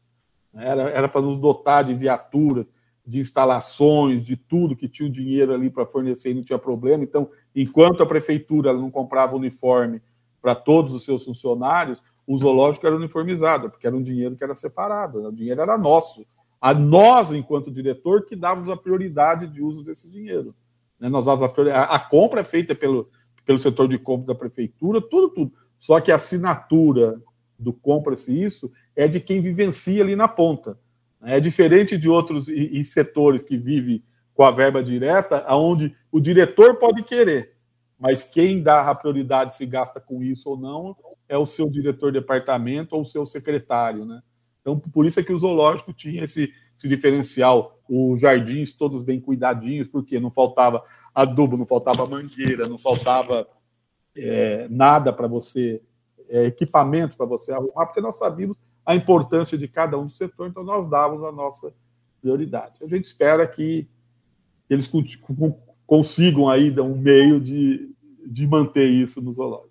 né, 0.51 0.69
era 0.69 1.07
para 1.07 1.21
nos 1.21 1.37
dotar 1.37 1.83
de 1.83 1.93
viaturas, 1.93 2.73
de 3.05 3.19
instalações, 3.19 4.23
de 4.23 4.35
tudo 4.35 4.75
que 4.75 4.89
tinha 4.89 5.07
o 5.07 5.11
dinheiro 5.11 5.53
ali 5.53 5.69
para 5.69 5.85
fornecer 5.85 6.31
e 6.31 6.33
não 6.33 6.41
tinha 6.41 6.57
problema. 6.57 7.03
Então, 7.03 7.29
enquanto 7.55 8.01
a 8.01 8.07
prefeitura 8.07 8.73
não 8.73 8.89
comprava 8.89 9.35
uniforme 9.35 10.01
para 10.41 10.55
todos 10.55 10.93
os 10.93 11.05
seus 11.05 11.23
funcionários, 11.23 12.01
o 12.27 12.37
zoológico 12.37 12.85
era 12.85 12.95
uniformizado, 12.95 13.69
porque 13.69 13.87
era 13.87 13.95
um 13.95 14.03
dinheiro 14.03 14.35
que 14.35 14.43
era 14.43 14.53
separado, 14.53 15.21
né? 15.21 15.29
o 15.29 15.31
dinheiro 15.31 15.61
era 15.61 15.77
nosso. 15.77 16.25
A 16.59 16.73
nós, 16.73 17.31
enquanto 17.31 17.71
diretor, 17.71 18.25
que 18.25 18.35
dávamos 18.35 18.69
a 18.69 18.75
prioridade 18.75 19.47
de 19.47 19.61
uso 19.61 19.81
desse 19.81 20.11
dinheiro. 20.11 20.53
Né? 20.99 21.07
Nós 21.07 21.25
a, 21.27 21.33
a, 21.83 21.99
compra 21.99 22.41
é 22.41 22.43
feita 22.43 22.75
pelo, 22.75 23.07
pelo 23.45 23.57
setor 23.57 23.87
de 23.87 23.97
compra 23.97 24.27
da 24.27 24.35
prefeitura, 24.35 24.99
tudo, 24.99 25.29
tudo. 25.29 25.53
Só 25.79 26.01
que 26.01 26.11
a 26.11 26.15
assinatura 26.15 27.21
do 27.57 27.71
compra-se 27.71 28.37
isso 28.37 28.71
é 28.93 29.07
de 29.07 29.21
quem 29.21 29.39
vivencia 29.39 30.03
ali 30.03 30.15
na 30.15 30.27
ponta. 30.27 30.77
É 31.23 31.39
diferente 31.39 31.97
de 31.97 32.09
outros 32.09 32.49
e, 32.49 32.79
e 32.79 32.83
setores 32.83 33.41
que 33.41 33.57
vivem 33.57 34.03
com 34.33 34.43
a 34.43 34.51
verba 34.51 34.83
direta, 34.83 35.43
aonde 35.47 35.95
o 36.11 36.19
diretor 36.19 36.75
pode 36.75 37.03
querer, 37.03 37.55
mas 37.99 38.23
quem 38.23 38.61
dá 38.61 38.89
a 38.89 38.95
prioridade 38.95 39.55
se 39.55 39.65
gasta 39.65 39.99
com 39.99 40.23
isso 40.23 40.49
ou 40.49 40.57
não 40.57 40.95
é 41.27 41.37
o 41.37 41.45
seu 41.45 41.69
diretor 41.69 42.11
de 42.11 42.19
departamento 42.19 42.95
ou 42.95 43.01
o 43.01 43.05
seu 43.05 43.25
secretário, 43.25 44.05
né? 44.05 44.21
Então, 44.61 44.77
por 44.77 45.05
isso 45.05 45.19
é 45.19 45.23
que 45.23 45.31
o 45.31 45.37
zoológico 45.37 45.93
tinha 45.93 46.23
esse, 46.23 46.53
esse 46.77 46.87
diferencial, 46.87 47.79
os 47.89 48.19
jardins 48.19 48.73
todos 48.73 49.01
bem 49.01 49.19
cuidadinhos, 49.19 49.87
porque 49.87 50.19
não 50.19 50.29
faltava 50.29 50.83
adubo, 51.15 51.57
não 51.57 51.65
faltava 51.65 52.05
mangueira, 52.05 52.67
não 52.67 52.77
faltava 52.77 53.47
é, 54.15 54.67
nada 54.69 55.13
para 55.13 55.27
você, 55.27 55.81
é, 56.29 56.45
equipamento 56.45 57.15
para 57.15 57.25
você 57.25 57.53
arrumar, 57.53 57.85
porque 57.85 58.01
nós 58.01 58.17
sabíamos 58.17 58.57
a 58.85 58.95
importância 58.95 59.57
de 59.57 59.67
cada 59.67 59.97
um 59.97 60.05
do 60.05 60.11
setor, 60.11 60.47
então 60.47 60.63
nós 60.63 60.87
dávamos 60.87 61.23
a 61.23 61.31
nossa 61.31 61.73
prioridade. 62.21 62.83
A 62.83 62.87
gente 62.87 63.05
espera 63.05 63.47
que 63.47 63.87
eles 64.69 64.87
consigam 65.87 66.47
aí 66.49 66.77
um 66.79 66.95
meio 66.95 67.39
de, 67.39 67.89
de 68.25 68.45
manter 68.45 68.87
isso 68.87 69.21
no 69.21 69.31
zoológico. 69.31 69.67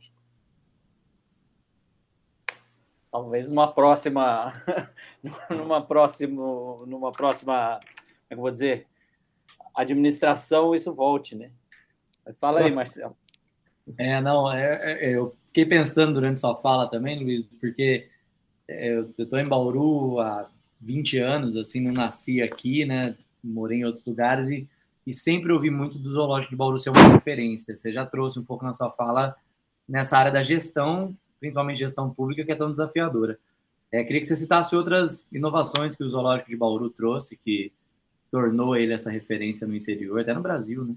talvez 3.16 3.48
numa 3.48 3.72
próxima, 3.72 4.52
numa 5.48 5.80
próxima, 5.80 6.86
numa 6.86 7.10
próxima, 7.10 7.80
como 7.80 8.26
é 8.28 8.28
que 8.28 8.34
eu 8.34 8.38
vou 8.38 8.50
dizer, 8.50 8.86
administração 9.74 10.74
isso 10.74 10.94
volte, 10.94 11.34
né? 11.34 11.50
Fala 12.38 12.60
aí, 12.60 12.70
Marcelo. 12.70 13.16
É, 13.96 14.20
não, 14.20 14.52
é, 14.52 14.98
é, 15.02 15.16
eu 15.16 15.34
fiquei 15.46 15.64
pensando 15.64 16.12
durante 16.12 16.40
sua 16.40 16.56
fala 16.56 16.90
também, 16.90 17.22
Luiz, 17.22 17.46
porque 17.58 18.06
é, 18.68 18.90
eu 18.90 19.10
estou 19.16 19.38
em 19.38 19.48
Bauru 19.48 20.20
há 20.20 20.50
20 20.78 21.18
anos, 21.18 21.56
assim, 21.56 21.80
não 21.80 21.92
nasci 21.92 22.42
aqui, 22.42 22.84
né? 22.84 23.16
Morei 23.42 23.78
em 23.78 23.84
outros 23.84 24.04
lugares 24.04 24.50
e, 24.50 24.68
e 25.07 25.12
sempre 25.12 25.52
ouvi 25.52 25.70
muito 25.70 25.98
do 25.98 26.11
zoológico 26.11 26.50
de 26.50 26.57
Bauru 26.57 26.78
ser 26.78 26.90
uma 26.90 27.09
referência. 27.09 27.76
Você 27.76 27.92
já 27.92 28.04
trouxe 28.04 28.38
um 28.38 28.44
pouco 28.44 28.64
na 28.64 28.72
sua 28.72 28.90
fala 28.90 29.36
nessa 29.88 30.18
área 30.18 30.32
da 30.32 30.42
gestão 30.42 31.16
principalmente 31.38 31.78
gestão 31.78 32.11
pública, 32.11 32.44
que 32.44 32.52
é 32.52 32.57
tão 32.57 32.70
desafiadora. 32.70 33.38
É, 33.90 34.02
queria 34.02 34.20
que 34.20 34.26
você 34.26 34.36
citasse 34.36 34.74
outras 34.74 35.26
inovações 35.32 35.94
que 35.94 36.04
o 36.04 36.11
Zoológico 36.11 36.50
de 36.50 36.57
Bauru 36.57 36.90
trouxe, 36.90 37.36
que 37.36 37.72
tornou 38.30 38.76
ele 38.76 38.92
essa 38.92 39.11
referência 39.11 39.66
no 39.66 39.74
interior, 39.74 40.20
até 40.20 40.34
no 40.34 40.42
Brasil, 40.42 40.84
né? 40.84 40.94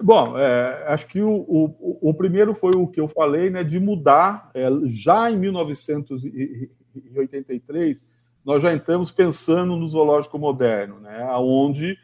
Bom, 0.00 0.36
é, 0.36 0.86
acho 0.88 1.06
que 1.06 1.22
o, 1.22 1.30
o, 1.30 2.10
o, 2.10 2.14
primeiro 2.14 2.52
foi 2.52 2.72
o 2.74 2.88
que 2.88 3.00
eu 3.00 3.06
falei, 3.06 3.48
né, 3.48 3.62
de 3.62 3.78
mudar. 3.78 4.50
É, 4.52 4.66
já 4.86 5.30
em 5.30 5.38
1983, 5.38 8.04
nós 8.44 8.60
já 8.60 8.74
entramos 8.74 9.12
pensando 9.12 9.76
no 9.76 9.86
zoológico 9.86 10.36
moderno, 10.36 10.98
né, 10.98 11.24
onde 11.36 11.96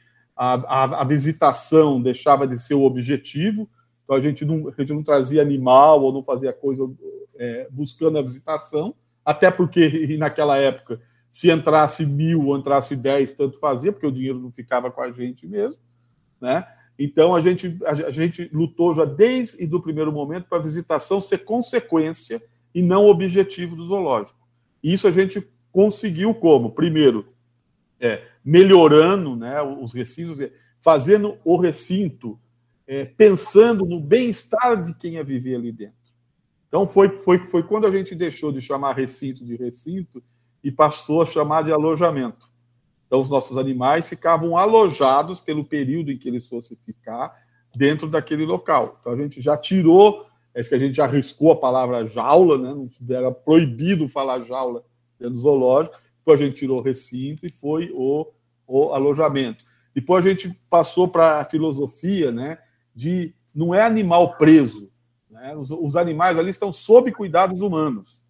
a, 0.43 0.55
a, 0.55 1.03
a 1.03 1.05
visitação 1.05 2.01
deixava 2.01 2.47
de 2.47 2.59
ser 2.59 2.73
o 2.73 2.85
objetivo, 2.85 3.69
então 4.03 4.17
a 4.17 4.21
gente 4.21 4.43
não, 4.43 4.69
a 4.69 4.73
gente 4.81 4.95
não 4.95 5.03
trazia 5.03 5.43
animal 5.43 6.01
ou 6.03 6.15
não 6.15 6.25
fazia 6.25 6.51
coisa 6.51 6.91
é, 7.37 7.69
buscando 7.71 8.17
a 8.17 8.23
visitação, 8.23 8.95
até 9.23 9.51
porque 9.51 10.17
naquela 10.19 10.57
época 10.57 10.99
Se 11.31 11.51
entrasse 11.51 12.05
mil 12.05 12.47
ou 12.47 12.59
entrasse 12.59 12.97
dez, 12.97 13.33
tanto 13.33 13.59
fazia, 13.59 13.93
porque 13.93 14.07
o 14.07 14.11
dinheiro 14.13 14.41
não 14.41 14.51
ficava 14.51 14.91
com 14.91 15.01
a 15.01 15.13
gente 15.13 15.47
mesmo, 15.47 15.81
né? 16.41 16.67
Então 16.99 17.35
a 17.35 17.41
gente, 17.41 17.79
a 17.87 18.11
gente 18.11 18.51
lutou 18.53 18.95
já 18.95 19.05
desde 19.05 19.75
o 19.75 19.81
primeiro 19.81 20.13
momento 20.13 20.49
para 20.49 20.59
a 20.59 20.63
visitação 20.63 21.21
ser 21.21 21.39
consequência 21.45 22.43
e 22.75 22.83
não 22.83 23.07
objetivo 23.07 23.77
do 23.77 23.87
zoológico. 23.87 24.39
E 24.83 24.93
isso 24.93 25.07
a 25.07 25.11
gente 25.11 25.49
conseguiu 25.73 26.35
como? 26.35 26.73
Primeiro, 26.73 27.27
é, 28.01 28.27
melhorando 28.45 29.37
né, 29.37 29.61
os 29.63 29.93
recintos, 29.93 30.39
fazendo 30.81 31.37
o 31.45 31.57
recinto 31.57 32.39
é, 32.87 33.05
pensando 33.05 33.85
no 33.85 34.01
bem-estar 34.01 34.83
de 34.83 34.93
quem 34.95 35.13
ia 35.13 35.23
viver 35.23 35.55
ali 35.55 35.71
dentro. 35.71 35.95
Então 36.67 36.87
foi, 36.87 37.19
foi, 37.19 37.39
foi 37.39 37.63
quando 37.63 37.87
a 37.87 37.91
gente 37.91 38.17
deixou 38.17 38.51
de 38.51 38.61
chamar 38.61 38.97
recinto 38.97 39.45
de 39.45 39.55
recinto 39.55 40.21
e 40.63 40.73
passou 40.73 41.23
a 41.23 41.27
chamar 41.27 41.63
de 41.63 41.73
alojamento. 41.73 42.51
Então 43.07 43.21
os 43.21 43.29
nossos 43.29 43.57
animais 43.57 44.09
ficavam 44.09 44.57
alojados 44.57 45.41
pelo 45.41 45.65
período 45.65 46.11
em 46.11 46.19
que 46.19 46.29
eles 46.29 46.49
fossem 46.49 46.77
ficar 46.85 47.33
dentro 47.77 48.09
daquele 48.09 48.45
local. 48.45 48.99
Então 49.01 49.13
a 49.13 49.17
gente 49.17 49.41
já 49.41 49.57
tirou, 49.57 50.27
é 50.53 50.61
que 50.63 50.75
a 50.75 50.79
gente 50.79 50.97
já 50.97 51.05
arriscou 51.05 51.53
a 51.53 51.57
palavra 51.57 52.07
jaula, 52.07 52.59
né? 52.59 52.75
não 52.75 53.17
era 53.17 53.31
proibido 53.31 54.09
falar 54.09 54.43
jaula 54.43 54.85
dentro 55.19 55.35
do 55.35 55.41
zoológico, 55.41 55.97
depois 56.21 56.41
a 56.41 56.45
gente 56.45 56.57
tirou 56.57 56.79
o 56.79 56.83
recinto 56.83 57.45
e 57.45 57.51
foi 57.51 57.91
o, 57.93 58.27
o 58.67 58.93
alojamento. 58.93 59.65
Depois 59.95 60.25
a 60.25 60.29
gente 60.29 60.57
passou 60.69 61.09
para 61.09 61.41
a 61.41 61.45
filosofia, 61.45 62.31
né, 62.31 62.59
de 62.95 63.35
não 63.55 63.75
é 63.75 63.83
animal 63.83 64.37
preso, 64.37 64.91
né? 65.29 65.57
os, 65.57 65.71
os 65.71 65.97
animais 65.97 66.39
ali 66.39 66.51
estão 66.51 66.71
sob 66.71 67.11
cuidados 67.13 67.61
humanos. 67.61 68.23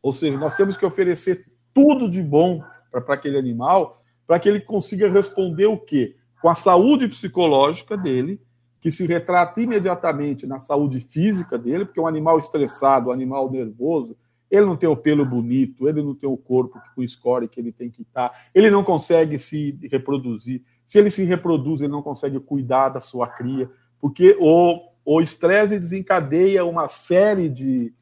Ou 0.00 0.12
seja, 0.12 0.38
nós 0.38 0.56
temos 0.56 0.76
que 0.76 0.86
oferecer 0.86 1.46
tudo 1.74 2.08
de 2.08 2.22
bom 2.22 2.62
para 2.90 3.14
aquele 3.14 3.38
animal, 3.38 4.02
para 4.26 4.38
que 4.38 4.48
ele 4.48 4.60
consiga 4.60 5.08
responder 5.08 5.66
o 5.66 5.78
quê? 5.78 6.16
Com 6.40 6.48
a 6.48 6.54
saúde 6.54 7.08
psicológica 7.08 7.96
dele, 7.96 8.40
que 8.80 8.90
se 8.90 9.06
retrata 9.06 9.60
imediatamente 9.60 10.46
na 10.46 10.58
saúde 10.58 11.00
física 11.00 11.56
dele, 11.56 11.84
porque 11.84 12.00
um 12.00 12.06
animal 12.06 12.38
estressado, 12.38 13.08
um 13.08 13.12
animal 13.12 13.50
nervoso, 13.50 14.16
ele 14.52 14.66
não 14.66 14.76
tem 14.76 14.86
o 14.86 14.94
pelo 14.94 15.24
bonito, 15.24 15.88
ele 15.88 16.02
não 16.02 16.14
tem 16.14 16.28
o 16.28 16.36
corpo 16.36 16.78
com 16.94 17.08
score 17.08 17.48
que 17.48 17.58
ele 17.58 17.72
tem 17.72 17.90
que 17.90 18.02
estar, 18.02 18.50
ele 18.54 18.70
não 18.70 18.84
consegue 18.84 19.38
se 19.38 19.78
reproduzir. 19.90 20.62
Se 20.84 20.98
ele 20.98 21.08
se 21.08 21.24
reproduz, 21.24 21.80
ele 21.80 21.90
não 21.90 22.02
consegue 22.02 22.38
cuidar 22.38 22.90
da 22.90 23.00
sua 23.00 23.26
cria, 23.26 23.70
porque 23.98 24.36
o, 24.38 24.78
o 25.06 25.22
estresse 25.22 25.78
desencadeia 25.78 26.66
uma 26.66 26.86
série 26.86 27.48
de, 27.48 27.94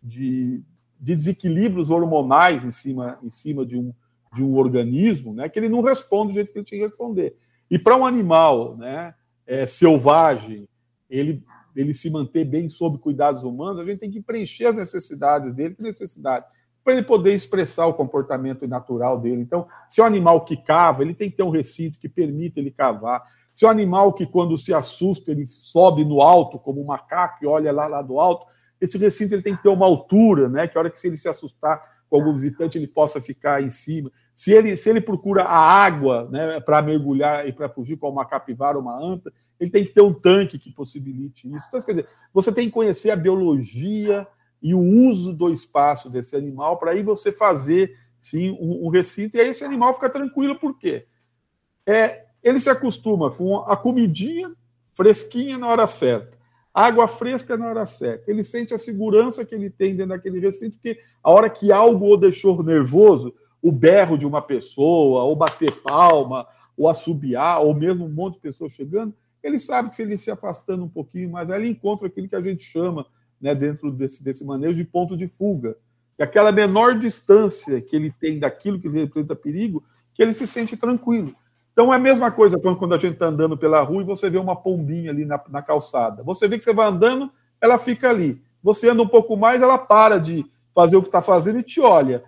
de, 0.00 0.62
de, 1.00 1.16
desequilíbrios 1.16 1.90
hormonais 1.90 2.64
em 2.64 2.70
cima, 2.70 3.18
em 3.20 3.28
cima 3.28 3.66
de, 3.66 3.76
um, 3.76 3.92
de 4.32 4.44
um 4.44 4.54
organismo 4.54 5.34
né, 5.34 5.48
que 5.48 5.58
ele 5.58 5.68
não 5.68 5.82
responde 5.82 6.28
do 6.28 6.34
jeito 6.34 6.52
que 6.52 6.58
ele 6.58 6.64
tinha 6.64 6.82
que 6.82 6.86
responder. 6.86 7.34
E 7.68 7.80
para 7.80 7.96
um 7.96 8.06
animal 8.06 8.76
né, 8.76 9.12
é, 9.44 9.66
selvagem, 9.66 10.68
ele 11.10 11.42
ele 11.76 11.92
se 11.94 12.10
manter 12.10 12.44
bem 12.44 12.68
sob 12.68 12.98
cuidados 12.98 13.44
humanos, 13.44 13.78
a 13.78 13.84
gente 13.84 13.98
tem 13.98 14.10
que 14.10 14.20
preencher 14.20 14.66
as 14.66 14.76
necessidades 14.76 15.52
dele, 15.52 15.74
que 15.74 15.82
necessidade? 15.82 16.46
Para 16.82 16.94
ele 16.94 17.02
poder 17.02 17.34
expressar 17.34 17.86
o 17.86 17.94
comportamento 17.94 18.66
natural 18.66 19.20
dele. 19.20 19.42
Então, 19.42 19.66
se 19.88 20.00
é 20.00 20.04
um 20.04 20.06
animal 20.06 20.44
que 20.44 20.56
cava, 20.56 21.02
ele 21.02 21.14
tem 21.14 21.30
que 21.30 21.36
ter 21.36 21.42
um 21.42 21.50
recinto 21.50 21.98
que 21.98 22.08
permita 22.08 22.58
ele 22.58 22.70
cavar. 22.70 23.22
Se 23.52 23.64
é 23.64 23.68
um 23.68 23.70
animal 23.70 24.12
que, 24.12 24.24
quando 24.24 24.56
se 24.56 24.72
assusta, 24.72 25.30
ele 25.30 25.46
sobe 25.46 26.04
no 26.04 26.22
alto, 26.22 26.58
como 26.58 26.80
um 26.80 26.86
macaco, 26.86 27.38
e 27.42 27.46
olha 27.46 27.72
lá, 27.72 27.86
lá 27.86 28.02
do 28.02 28.18
alto, 28.18 28.46
esse 28.80 28.96
recinto 28.98 29.34
ele 29.34 29.42
tem 29.42 29.56
que 29.56 29.62
ter 29.62 29.68
uma 29.68 29.86
altura, 29.86 30.48
né? 30.48 30.68
Que 30.68 30.78
a 30.78 30.80
hora 30.80 30.90
que 30.90 30.98
se 30.98 31.06
ele 31.08 31.16
se 31.16 31.28
assustar 31.28 31.82
com 32.08 32.16
algum 32.16 32.32
visitante, 32.32 32.78
ele 32.78 32.86
possa 32.86 33.20
ficar 33.20 33.62
em 33.62 33.70
cima. 33.70 34.10
Se 34.34 34.52
ele, 34.52 34.76
se 34.76 34.88
ele 34.88 35.00
procura 35.00 35.42
a 35.42 35.58
água 35.58 36.28
né, 36.30 36.60
para 36.60 36.80
mergulhar 36.82 37.48
e 37.48 37.52
para 37.52 37.68
fugir 37.68 37.96
com 37.96 38.08
uma 38.08 38.24
capivara 38.24 38.76
ou 38.76 38.82
uma 38.82 38.96
anta, 38.96 39.32
ele 39.58 39.70
tem 39.70 39.84
que 39.84 39.92
ter 39.92 40.00
um 40.00 40.12
tanque 40.12 40.58
que 40.58 40.70
possibilite 40.70 41.48
isso. 41.48 41.66
Então, 41.68 41.80
quer 41.80 41.92
dizer, 41.92 42.08
você 42.32 42.52
tem 42.52 42.66
que 42.66 42.72
conhecer 42.72 43.10
a 43.10 43.16
biologia 43.16 44.26
e 44.62 44.74
o 44.74 44.80
uso 44.80 45.34
do 45.34 45.52
espaço 45.52 46.10
desse 46.10 46.36
animal 46.36 46.78
para 46.78 46.92
aí 46.92 47.02
você 47.02 47.30
fazer 47.30 47.96
sim 48.20 48.52
um, 48.52 48.86
um, 48.86 48.88
recinto 48.88 49.36
e 49.36 49.40
aí 49.40 49.48
esse 49.48 49.64
animal 49.64 49.94
fica 49.94 50.10
tranquilo 50.10 50.58
por 50.58 50.78
quê? 50.78 51.06
É, 51.86 52.24
ele 52.42 52.58
se 52.58 52.70
acostuma 52.70 53.30
com 53.30 53.58
a 53.58 53.76
comidinha 53.76 54.52
fresquinha 54.94 55.58
na 55.58 55.68
hora 55.68 55.86
certa, 55.86 56.36
água 56.72 57.06
fresca 57.06 57.56
na 57.56 57.68
hora 57.68 57.86
certa. 57.86 58.30
Ele 58.30 58.42
sente 58.42 58.72
a 58.72 58.78
segurança 58.78 59.44
que 59.44 59.54
ele 59.54 59.70
tem 59.70 59.94
dentro 59.94 60.16
daquele 60.16 60.40
recinto, 60.40 60.76
porque 60.76 60.98
a 61.22 61.30
hora 61.30 61.50
que 61.50 61.70
algo 61.70 62.12
o 62.12 62.16
deixou 62.16 62.62
nervoso, 62.62 63.34
o 63.62 63.70
berro 63.70 64.16
de 64.16 64.26
uma 64.26 64.40
pessoa, 64.40 65.22
ou 65.24 65.36
bater 65.36 65.72
palma, 65.82 66.46
ou 66.76 66.88
assobiar, 66.88 67.60
ou 67.60 67.74
mesmo 67.74 68.06
um 68.06 68.12
monte 68.12 68.34
de 68.34 68.40
pessoas 68.40 68.72
chegando, 68.72 69.14
ele 69.46 69.58
sabe 69.58 69.88
que 69.88 69.94
se 69.94 70.02
ele 70.02 70.16
se 70.16 70.30
afastando 70.30 70.84
um 70.84 70.88
pouquinho 70.88 71.30
mais, 71.30 71.48
ele 71.48 71.68
encontra 71.68 72.06
aquilo 72.06 72.28
que 72.28 72.36
a 72.36 72.40
gente 72.40 72.64
chama, 72.64 73.06
né, 73.40 73.54
dentro 73.54 73.90
desse, 73.90 74.22
desse 74.22 74.44
manejo, 74.44 74.74
de 74.74 74.84
ponto 74.84 75.16
de 75.16 75.28
fuga. 75.28 75.76
E 76.18 76.22
aquela 76.22 76.50
menor 76.50 76.98
distância 76.98 77.80
que 77.80 77.94
ele 77.94 78.10
tem 78.10 78.38
daquilo 78.38 78.80
que 78.80 78.88
representa 78.88 79.36
perigo, 79.36 79.84
que 80.14 80.22
ele 80.22 80.34
se 80.34 80.46
sente 80.46 80.76
tranquilo. 80.76 81.34
Então 81.72 81.92
é 81.92 81.96
a 81.96 81.98
mesma 81.98 82.30
coisa 82.30 82.58
quando, 82.58 82.94
a 82.94 82.98
gente 82.98 83.14
está 83.14 83.26
andando 83.26 83.56
pela 83.56 83.82
rua 83.82 84.02
e 84.02 84.06
você 84.06 84.30
vê 84.30 84.38
uma 84.38 84.56
pombinha 84.56 85.10
ali 85.10 85.26
na, 85.26 85.38
na 85.48 85.60
calçada. 85.60 86.22
Você 86.22 86.48
vê 86.48 86.56
que 86.56 86.64
você 86.64 86.72
vai 86.72 86.86
andando, 86.86 87.30
ela 87.60 87.78
fica 87.78 88.08
ali. 88.08 88.40
Você 88.62 88.88
anda 88.88 89.02
um 89.02 89.08
pouco 89.08 89.36
mais, 89.36 89.60
ela 89.60 89.76
para 89.76 90.18
de 90.18 90.44
fazer 90.74 90.96
o 90.96 91.02
que 91.02 91.08
está 91.08 91.20
fazendo 91.20 91.58
e 91.58 91.62
te 91.62 91.80
olha. 91.80 92.24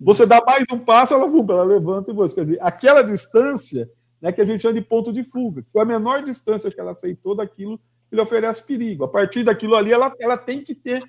Você 0.00 0.24
dá 0.24 0.40
mais 0.44 0.64
um 0.72 0.78
passo, 0.78 1.14
ela, 1.14 1.26
ela 1.26 1.64
levanta 1.64 2.12
e 2.12 2.14
você. 2.14 2.34
Quer 2.34 2.40
dizer, 2.42 2.58
aquela 2.60 3.02
distância 3.02 3.90
né, 4.22 4.30
que 4.30 4.40
a 4.40 4.44
gente 4.44 4.62
chama 4.62 4.74
de 4.74 4.80
ponto 4.80 5.12
de 5.12 5.24
fuga, 5.24 5.62
que 5.62 5.72
foi 5.72 5.82
a 5.82 5.84
menor 5.84 6.22
distância 6.22 6.70
que 6.70 6.78
ela 6.78 6.92
aceitou 6.92 7.34
daquilo 7.34 7.76
que 8.08 8.14
lhe 8.14 8.20
oferece 8.20 8.62
perigo. 8.62 9.02
A 9.02 9.08
partir 9.08 9.42
daquilo 9.42 9.74
ali, 9.74 9.92
ela, 9.92 10.14
ela 10.20 10.38
tem 10.38 10.62
que 10.62 10.76
ter 10.76 11.02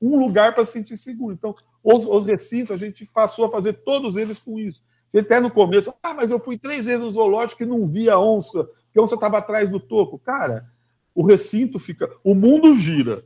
um 0.00 0.16
lugar 0.18 0.54
para 0.54 0.64
se 0.64 0.72
sentir 0.72 0.96
seguro. 0.96 1.34
Então, 1.34 1.52
os, 1.82 2.06
os, 2.06 2.24
recintos, 2.24 2.70
a 2.70 2.78
gente 2.78 3.04
passou 3.06 3.46
a 3.46 3.50
fazer 3.50 3.72
todos 3.72 4.16
eles 4.16 4.38
com 4.38 4.56
isso. 4.56 4.82
Até 5.12 5.40
no 5.40 5.50
começo, 5.50 5.92
ah, 6.00 6.14
mas 6.14 6.30
eu 6.30 6.38
fui 6.38 6.56
três 6.56 6.86
vezes 6.86 7.00
no 7.00 7.10
zoológico 7.10 7.64
e 7.64 7.66
não 7.66 7.88
vi 7.88 8.08
a 8.08 8.16
onça, 8.16 8.62
porque 8.62 8.98
a 9.00 9.02
onça 9.02 9.16
estava 9.16 9.38
atrás 9.38 9.68
do 9.68 9.80
toco. 9.80 10.20
Cara, 10.20 10.64
o 11.12 11.26
recinto 11.26 11.80
fica. 11.80 12.08
O 12.22 12.36
mundo 12.36 12.76
gira, 12.76 13.24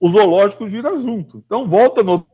o 0.00 0.08
zoológico 0.08 0.68
gira 0.68 0.98
junto. 0.98 1.40
Então, 1.46 1.68
volta 1.68 2.02
no 2.02 2.26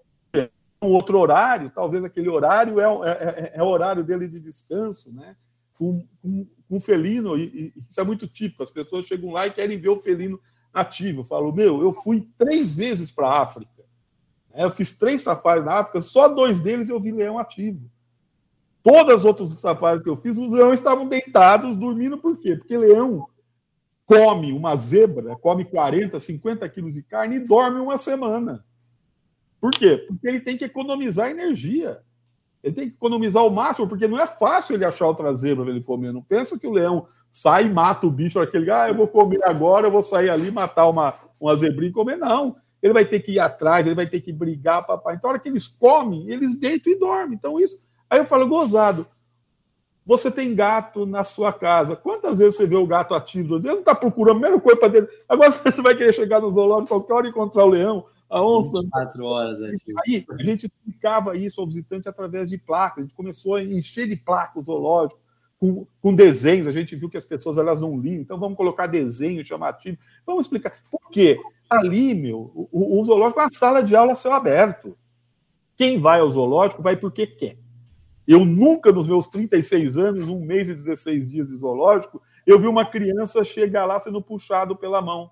outro 0.81 1.19
horário, 1.19 1.71
talvez 1.75 2.03
aquele 2.03 2.31
horário 2.31 2.81
é, 2.81 2.85
é, 2.85 3.11
é, 3.11 3.53
é 3.57 3.63
o 3.63 3.67
horário 3.67 4.03
dele 4.03 4.27
de 4.27 4.41
descanso, 4.41 5.13
né? 5.13 5.37
Com, 5.81 6.07
com, 6.21 6.47
com 6.69 6.79
felino, 6.79 7.39
e, 7.39 7.73
e, 7.75 7.81
isso 7.89 7.99
é 7.99 8.05
muito 8.05 8.29
típico, 8.29 8.63
as 8.63 8.71
pessoas 8.71 9.07
chegam 9.07 9.33
lá 9.33 9.47
e 9.47 9.51
querem 9.51 9.79
ver 9.79 9.89
o 9.89 9.99
felino 9.99 10.39
ativo. 10.75 11.21
Eu 11.21 11.25
falo, 11.25 11.51
meu, 11.51 11.81
eu 11.81 11.91
fui 11.91 12.29
três 12.37 12.75
vezes 12.75 13.11
para 13.11 13.29
a 13.29 13.41
África. 13.41 13.83
É, 14.53 14.65
eu 14.65 14.71
fiz 14.71 14.93
três 14.93 15.23
safaris 15.23 15.65
na 15.65 15.79
África, 15.79 16.03
só 16.03 16.29
dois 16.29 16.61
deles 16.61 16.91
eu 16.91 17.01
vi 17.01 17.13
leão 17.13 17.39
ativo. 17.39 17.91
Todas 18.83 19.21
as 19.21 19.25
outras 19.25 19.59
safaris 19.59 20.03
que 20.03 20.09
eu 20.11 20.17
fiz, 20.17 20.37
os 20.37 20.53
leões 20.53 20.79
estavam 20.79 21.09
deitados, 21.09 21.79
dormindo, 21.79 22.19
por 22.19 22.37
quê? 22.37 22.57
Porque 22.57 22.77
leão 22.77 23.27
come 24.05 24.53
uma 24.53 24.77
zebra, 24.77 25.35
come 25.37 25.65
40, 25.65 26.21
50 26.21 26.69
quilos 26.69 26.93
de 26.93 27.03
carne 27.03 27.37
e 27.37 27.41
dorme 27.41 27.81
uma 27.81 27.97
semana. 27.97 28.63
Por 29.59 29.71
quê? 29.71 29.97
Porque 29.97 30.29
ele 30.29 30.41
tem 30.41 30.59
que 30.59 30.65
economizar 30.65 31.31
energia. 31.31 32.03
Ele 32.63 32.75
tem 32.75 32.89
que 32.89 32.95
economizar 32.95 33.45
o 33.45 33.51
máximo, 33.51 33.89
porque 33.89 34.07
não 34.07 34.21
é 34.21 34.27
fácil 34.27 34.75
ele 34.75 34.85
achar 34.85 35.07
outra 35.07 35.33
zebra 35.33 35.65
para 35.65 35.73
ele 35.73 35.83
comer. 35.83 36.13
Não 36.13 36.23
pensa 36.23 36.59
que 36.59 36.67
o 36.67 36.73
leão 36.73 37.07
sai 37.31 37.65
e 37.65 37.71
mata 37.71 38.07
o 38.07 38.11
bicho, 38.11 38.39
aquele, 38.39 38.71
ah, 38.71 38.89
eu 38.89 38.95
vou 38.95 39.09
comer 39.09 39.43
agora, 39.45 39.87
eu 39.87 39.91
vou 39.91 40.03
sair 40.03 40.29
ali 40.29 40.51
matar 40.51 40.89
uma, 40.89 41.15
uma 41.41 41.55
zebrinha 41.55 41.91
e 41.91 41.95
comer. 41.95 42.17
Não. 42.17 42.57
Ele 42.83 42.93
vai 42.93 43.05
ter 43.05 43.21
que 43.21 43.33
ir 43.33 43.39
atrás, 43.39 43.87
ele 43.87 43.95
vai 43.95 44.07
ter 44.07 44.21
que 44.21 44.33
brigar, 44.33 44.87
papai. 44.87 45.15
Então, 45.15 45.31
a 45.31 45.33
hora 45.33 45.41
que 45.41 45.49
eles 45.49 45.69
comem, 45.69 46.31
eles 46.31 46.55
deitam 46.55 46.93
e 46.93 46.99
dormem. 46.99 47.35
Então, 47.35 47.59
isso. 47.59 47.79
Aí 48.09 48.19
eu 48.19 48.25
falo, 48.25 48.49
gozado. 48.49 49.07
Você 50.05 50.31
tem 50.31 50.55
gato 50.55 51.07
na 51.07 51.23
sua 51.23 51.53
casa. 51.53 51.95
Quantas 51.95 52.39
vezes 52.39 52.57
você 52.57 52.67
vê 52.67 52.77
o 52.77 52.87
gato 52.87 53.15
ativo? 53.15 53.57
Ele 53.57 53.69
não 53.69 53.81
está 53.81 53.95
procurando 53.95 54.39
a 54.39 54.41
mesma 54.41 54.61
coisa 54.61 54.81
para 54.81 54.89
dele. 54.89 55.09
Agora 55.29 55.51
você 55.53 55.83
vai 55.83 55.95
querer 55.95 56.13
chegar 56.13 56.41
no 56.41 56.51
zoológico 56.51 56.89
qualquer 56.89 57.15
hora 57.15 57.27
e 57.27 57.31
encontrar 57.31 57.65
o 57.65 57.69
leão 57.69 58.05
a 58.31 58.41
onça. 58.43 58.81
24 58.81 59.25
horas. 59.25 59.59
Né? 59.59 59.77
Aí 60.07 60.25
a 60.31 60.43
gente 60.43 60.67
explicava 60.67 61.37
isso 61.37 61.61
ao 61.61 61.67
visitante 61.67 62.09
através 62.09 62.49
de 62.49 62.57
placas. 62.57 62.99
A 62.99 63.03
gente 63.03 63.15
começou 63.15 63.57
a 63.57 63.63
encher 63.63 64.09
de 64.09 64.17
placas 64.17 64.63
o 64.63 64.65
zoológico, 64.65 65.21
com, 65.59 65.87
com 66.01 66.15
desenhos. 66.15 66.69
A 66.69 66.73
gente 66.73 66.95
viu 66.95 67.11
que 67.11 67.19
as 67.19 67.27
pessoas 67.27 67.59
elas 67.59 67.81
não 67.81 67.99
liam, 67.99 68.23
então 68.23 68.39
vamos 68.39 68.57
colocar 68.57 68.87
desenho 68.87 69.45
chamativo. 69.45 69.99
Vamos 70.25 70.47
explicar. 70.47 70.73
Por 70.91 71.11
quê? 71.11 71.39
Ali, 71.69 72.15
meu, 72.15 72.69
o, 72.71 73.01
o 73.01 73.05
zoológico 73.05 73.41
é 73.41 73.45
uma 73.45 73.51
sala 73.51 73.83
de 73.83 73.97
aula 73.97 74.13
a 74.13 74.17
céu 74.17 74.33
aberto. 74.33 74.97
Quem 75.77 75.99
vai 75.99 76.21
ao 76.21 76.31
zoológico 76.31 76.83
vai 76.83 76.97
porque 76.97 77.27
quer. 77.27 77.59
Eu 78.27 78.45
nunca, 78.45 78.93
nos 78.93 79.09
meus 79.09 79.27
36 79.27 79.97
anos, 79.97 80.29
um 80.29 80.41
mês 80.41 80.69
e 80.69 80.75
16 80.75 81.29
dias 81.29 81.49
de 81.49 81.57
zoológico, 81.57 82.23
eu 82.47 82.59
vi 82.59 82.69
uma 82.69 82.85
criança 82.85 83.43
chegar 83.43 83.87
lá 83.87 83.99
sendo 83.99 84.23
puxado 84.23 84.77
pela 84.77 85.03
mão 85.03 85.31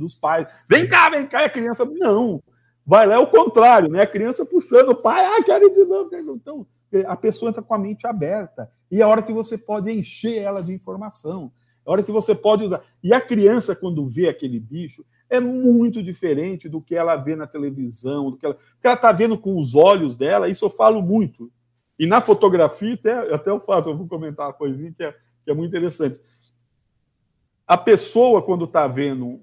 dos 0.00 0.14
pais. 0.14 0.48
Vem 0.68 0.88
cá, 0.88 1.08
vem 1.08 1.26
cá, 1.26 1.42
e 1.42 1.44
a 1.44 1.50
criança, 1.50 1.84
não. 1.84 2.42
Vai 2.84 3.06
lá 3.06 3.14
é 3.14 3.18
o 3.18 3.26
contrário, 3.26 3.88
né? 3.88 4.02
A 4.02 4.06
criança 4.06 4.44
puxando 4.44 4.88
o 4.88 4.94
pai, 4.96 5.24
ah, 5.24 5.44
quero 5.44 5.66
ir 5.66 5.72
de 5.72 5.84
novo. 5.84 6.10
Então, 6.12 6.66
a 7.06 7.14
pessoa 7.14 7.50
entra 7.50 7.62
com 7.62 7.74
a 7.74 7.78
mente 7.78 8.06
aberta. 8.06 8.68
E 8.90 9.00
é 9.00 9.02
a 9.04 9.08
hora 9.08 9.22
que 9.22 9.32
você 9.32 9.56
pode 9.56 9.92
encher 9.92 10.38
ela 10.38 10.62
de 10.62 10.72
informação. 10.72 11.52
É 11.86 11.88
a 11.88 11.92
hora 11.92 12.02
que 12.02 12.10
você 12.10 12.34
pode 12.34 12.64
usar. 12.64 12.82
E 13.02 13.12
a 13.12 13.20
criança, 13.20 13.76
quando 13.76 14.04
vê 14.06 14.28
aquele 14.28 14.58
bicho, 14.58 15.04
é 15.28 15.38
muito 15.38 16.02
diferente 16.02 16.68
do 16.68 16.80
que 16.80 16.96
ela 16.96 17.14
vê 17.14 17.36
na 17.36 17.46
televisão, 17.46 18.32
do 18.32 18.36
que 18.36 18.44
ela 18.44 18.56
está 18.82 19.12
vendo 19.12 19.38
com 19.38 19.56
os 19.56 19.76
olhos 19.76 20.16
dela. 20.16 20.48
Isso 20.48 20.64
eu 20.64 20.70
falo 20.70 21.00
muito. 21.00 21.50
E 21.96 22.06
na 22.06 22.20
fotografia, 22.20 22.94
até, 22.94 23.34
até 23.34 23.50
eu 23.50 23.60
faço, 23.60 23.90
eu 23.90 23.96
vou 23.96 24.08
comentar 24.08 24.46
uma 24.46 24.52
coisinha 24.52 24.92
que 24.92 25.04
é, 25.04 25.12
que 25.44 25.50
é 25.50 25.54
muito 25.54 25.70
interessante. 25.70 26.20
A 27.66 27.76
pessoa, 27.78 28.42
quando 28.42 28.64
está 28.64 28.88
vendo 28.88 29.40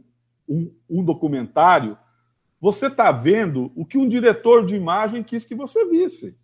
um, 0.48 0.72
um 0.90 1.04
documentário, 1.04 1.98
você 2.60 2.88
está 2.88 3.12
vendo 3.12 3.72
o 3.76 3.86
que 3.86 3.98
um 3.98 4.08
diretor 4.08 4.66
de 4.66 4.76
imagem 4.76 5.24
quis 5.24 5.46
que 5.46 5.56
você 5.56 5.86
visse. 5.88 6.38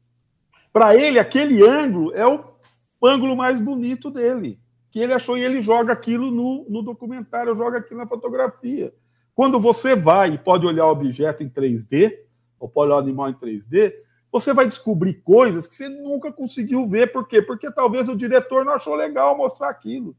Para 0.71 0.95
ele, 0.95 1.19
aquele 1.19 1.63
ângulo 1.65 2.13
é 2.15 2.25
o 2.25 2.43
ângulo 3.01 3.35
mais 3.35 3.59
bonito 3.59 4.09
dele, 4.09 4.59
que 4.91 4.99
ele 4.99 5.13
achou, 5.13 5.37
e 5.37 5.43
ele 5.43 5.61
joga 5.61 5.93
aquilo 5.93 6.31
no, 6.31 6.65
no 6.69 6.81
documentário, 6.81 7.55
joga 7.55 7.79
aquilo 7.79 7.99
na 7.99 8.07
fotografia. 8.07 8.93
Quando 9.35 9.59
você 9.59 9.95
vai 9.95 10.33
e 10.33 10.37
pode 10.37 10.65
olhar 10.65 10.85
o 10.85 10.91
objeto 10.91 11.43
em 11.43 11.49
3D, 11.49 12.17
ou 12.59 12.69
pode 12.69 12.91
olhar 12.91 12.97
o 12.97 13.03
animal 13.03 13.29
em 13.29 13.33
3D, 13.33 13.93
você 14.31 14.53
vai 14.53 14.67
descobrir 14.67 15.15
coisas 15.21 15.67
que 15.67 15.75
você 15.75 15.89
nunca 15.89 16.31
conseguiu 16.31 16.87
ver. 16.87 17.11
Por 17.11 17.27
quê? 17.27 17.41
Porque 17.41 17.69
talvez 17.71 18.09
o 18.09 18.15
diretor 18.15 18.65
não 18.65 18.73
achou 18.73 18.95
legal 18.95 19.37
mostrar 19.37 19.69
aquilo. 19.69 20.15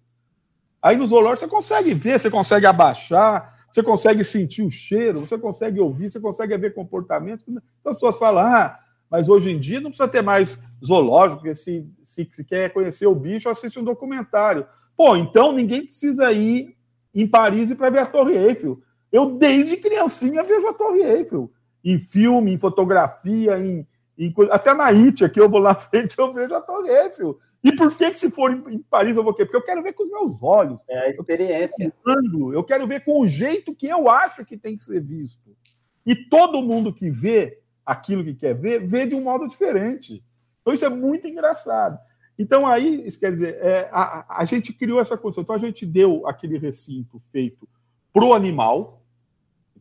Aí 0.80 0.96
no 0.96 1.06
zoológico 1.06 1.40
você 1.40 1.48
consegue 1.48 1.94
ver, 1.94 2.20
você 2.20 2.30
consegue 2.30 2.66
abaixar, 2.66 3.53
você 3.74 3.82
consegue 3.82 4.22
sentir 4.22 4.62
o 4.62 4.70
cheiro, 4.70 5.18
você 5.18 5.36
consegue 5.36 5.80
ouvir, 5.80 6.08
você 6.08 6.20
consegue 6.20 6.56
ver 6.56 6.74
comportamentos. 6.74 7.44
Então 7.48 7.60
as 7.86 7.94
pessoas 7.94 8.16
falam, 8.16 8.46
ah, 8.46 8.78
mas 9.10 9.28
hoje 9.28 9.50
em 9.50 9.58
dia 9.58 9.80
não 9.80 9.90
precisa 9.90 10.06
ter 10.06 10.22
mais 10.22 10.56
zoológico, 10.84 11.40
porque 11.40 11.56
se, 11.56 11.84
se, 12.00 12.28
se 12.30 12.44
quer 12.44 12.72
conhecer 12.72 13.08
o 13.08 13.14
bicho, 13.16 13.48
assiste 13.48 13.80
um 13.80 13.82
documentário. 13.82 14.64
Pô, 14.96 15.16
então 15.16 15.50
ninguém 15.50 15.84
precisa 15.84 16.30
ir 16.30 16.76
em 17.12 17.26
Paris 17.26 17.74
para 17.74 17.90
ver 17.90 17.98
a 17.98 18.06
Torre 18.06 18.36
Eiffel. 18.36 18.80
Eu, 19.10 19.32
desde 19.32 19.76
criancinha, 19.76 20.44
vejo 20.44 20.68
a 20.68 20.72
Torre 20.72 21.02
Eiffel. 21.02 21.50
Em 21.84 21.98
filme, 21.98 22.52
em 22.52 22.58
fotografia, 22.58 23.58
em, 23.58 23.84
em 24.16 24.32
até 24.52 24.72
na 24.72 24.92
IT, 24.92 25.24
aqui 25.24 25.40
eu 25.40 25.50
vou 25.50 25.58
lá 25.58 25.70
na 25.74 25.74
frente, 25.74 26.16
eu 26.16 26.32
vejo 26.32 26.54
a 26.54 26.60
Torre 26.60 26.90
Eiffel. 26.90 27.40
E 27.64 27.74
por 27.74 27.96
que, 27.96 28.10
que 28.10 28.18
se 28.18 28.30
for 28.30 28.52
em 28.70 28.78
Paris 28.82 29.16
eu 29.16 29.24
vou 29.24 29.32
querer? 29.32 29.46
Porque 29.46 29.56
eu 29.56 29.64
quero 29.64 29.82
ver 29.82 29.94
com 29.94 30.04
os 30.04 30.10
meus 30.10 30.42
olhos. 30.42 30.78
É 30.86 31.06
a 31.06 31.08
experiência. 31.08 31.92
Eu, 32.06 32.52
eu 32.52 32.62
quero 32.62 32.86
ver 32.86 33.04
com 33.04 33.20
o 33.20 33.26
jeito 33.26 33.74
que 33.74 33.86
eu 33.86 34.08
acho 34.08 34.44
que 34.44 34.56
tem 34.56 34.76
que 34.76 34.84
ser 34.84 35.00
visto. 35.00 35.56
E 36.04 36.14
todo 36.14 36.62
mundo 36.62 36.92
que 36.92 37.10
vê 37.10 37.58
aquilo 37.84 38.22
que 38.22 38.34
quer 38.34 38.54
ver, 38.54 38.86
vê 38.86 39.06
de 39.06 39.14
um 39.14 39.22
modo 39.22 39.48
diferente. 39.48 40.22
Então 40.60 40.74
isso 40.74 40.84
é 40.84 40.90
muito 40.90 41.26
engraçado. 41.26 41.98
Então 42.38 42.66
aí, 42.66 43.06
isso 43.06 43.18
quer 43.18 43.30
dizer, 43.30 43.56
é, 43.62 43.88
a, 43.90 44.40
a 44.40 44.44
gente 44.44 44.72
criou 44.72 45.00
essa 45.00 45.16
condição. 45.16 45.42
Então 45.42 45.56
a 45.56 45.58
gente 45.58 45.86
deu 45.86 46.26
aquele 46.26 46.58
recinto 46.58 47.18
feito 47.32 47.66
para 48.12 48.24
o 48.24 48.34
animal, 48.34 49.04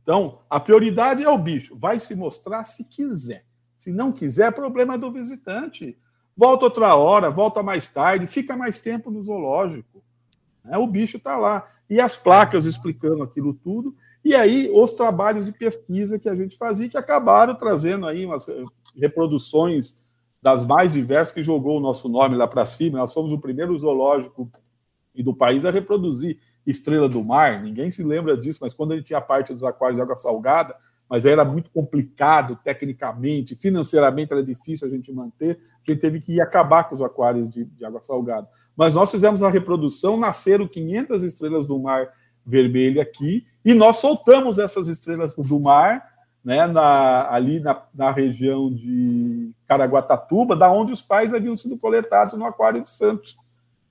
então, 0.04 0.42
a 0.50 0.60
prioridade 0.60 1.24
é 1.24 1.30
o 1.30 1.38
bicho. 1.38 1.78
Vai 1.78 1.98
se 1.98 2.14
mostrar 2.14 2.64
se 2.66 2.84
quiser. 2.84 3.46
Se 3.78 3.92
não 3.92 4.12
quiser, 4.12 4.52
problema 4.52 4.98
do 4.98 5.10
visitante. 5.10 5.98
Volta 6.36 6.66
outra 6.66 6.96
hora, 6.96 7.30
volta 7.30 7.62
mais 7.62 7.88
tarde, 7.88 8.28
fica 8.28 8.56
mais 8.56 8.80
tempo 8.80 9.12
no 9.12 9.22
zoológico. 9.22 10.04
É, 10.66 10.78
o 10.78 10.88
bicho 10.88 11.18
está 11.18 11.38
lá. 11.38 11.68
E 11.90 12.00
as 12.00 12.16
placas 12.16 12.66
explicando 12.66 13.24
aquilo 13.24 13.54
tudo. 13.54 13.96
E 14.24 14.34
aí, 14.34 14.70
os 14.74 14.94
trabalhos 14.94 15.46
de 15.46 15.52
pesquisa 15.52 16.18
que 16.18 16.30
a 16.30 16.36
gente 16.36 16.58
fazia, 16.58 16.90
que 16.90 16.98
acabaram 16.98 17.56
trazendo 17.56 18.08
aí 18.08 18.26
umas 18.26 18.46
reproduções 18.96 20.02
das 20.42 20.66
mais 20.66 20.94
diversas, 20.94 21.34
que 21.34 21.44
jogou 21.44 21.78
o 21.78 21.82
nosso 21.82 22.10
nome 22.10 22.36
lá 22.36 22.48
para 22.48 22.66
cima. 22.66 23.00
Nós 23.00 23.14
somos 23.14 23.32
o 23.32 23.40
primeiro 23.40 23.78
zoológico 23.78 24.50
do 25.16 25.36
país 25.36 25.66
a 25.66 25.72
reproduzir 25.72 26.40
Estrela 26.66 27.10
do 27.10 27.24
Mar, 27.24 27.62
ninguém 27.62 27.92
se 27.92 28.04
lembra 28.04 28.38
disso, 28.38 28.60
mas 28.62 28.74
quando 28.74 28.94
ele 28.94 29.04
tinha 29.04 29.20
a 29.20 29.22
parte 29.22 29.54
dos 29.54 29.64
aquários 29.64 29.98
de 29.98 30.02
água 30.02 30.16
salgada, 30.16 30.76
mas 31.10 31.26
era 31.26 31.44
muito 31.46 31.70
complicado 31.72 32.58
tecnicamente, 32.64 33.56
financeiramente 33.56 34.34
era 34.34 34.44
difícil 34.44 34.88
a 34.88 34.92
gente 34.92 35.12
manter, 35.12 35.60
a 35.88 35.92
gente 35.92 36.02
teve 36.02 36.20
que 36.22 36.34
ir 36.34 36.42
acabar 36.42 36.86
com 36.86 36.96
os 36.96 37.02
aquários 37.02 37.50
de, 37.52 37.66
de 37.66 37.86
água 37.86 38.02
salgada. 38.02 38.48
Mas 38.76 38.94
nós 38.94 39.12
fizemos 39.12 39.44
a 39.44 39.50
reprodução, 39.50 40.18
nasceram 40.18 40.68
500 40.68 41.24
estrelas 41.24 41.68
do 41.68 41.78
mar 41.80 42.10
vermelho 42.46 43.02
aqui, 43.02 43.46
e 43.64 43.74
nós 43.74 43.98
soltamos 43.98 44.58
essas 44.58 44.88
estrelas 44.88 45.36
do 45.36 45.60
mar 45.60 46.14
né, 46.44 46.68
na, 46.68 47.32
ali 47.32 47.60
na, 47.60 47.82
na, 47.94 48.12
região 48.12 48.74
de 48.74 49.52
Caraguatatuba, 49.66 50.56
da 50.56 50.70
onde 50.70 50.92
os 50.92 51.02
pais 51.02 51.34
haviam 51.34 51.56
sido 51.56 51.78
coletados 51.78 52.38
no 52.38 52.46
Aquário 52.46 52.84
de 52.84 52.90
Santos. 52.90 53.38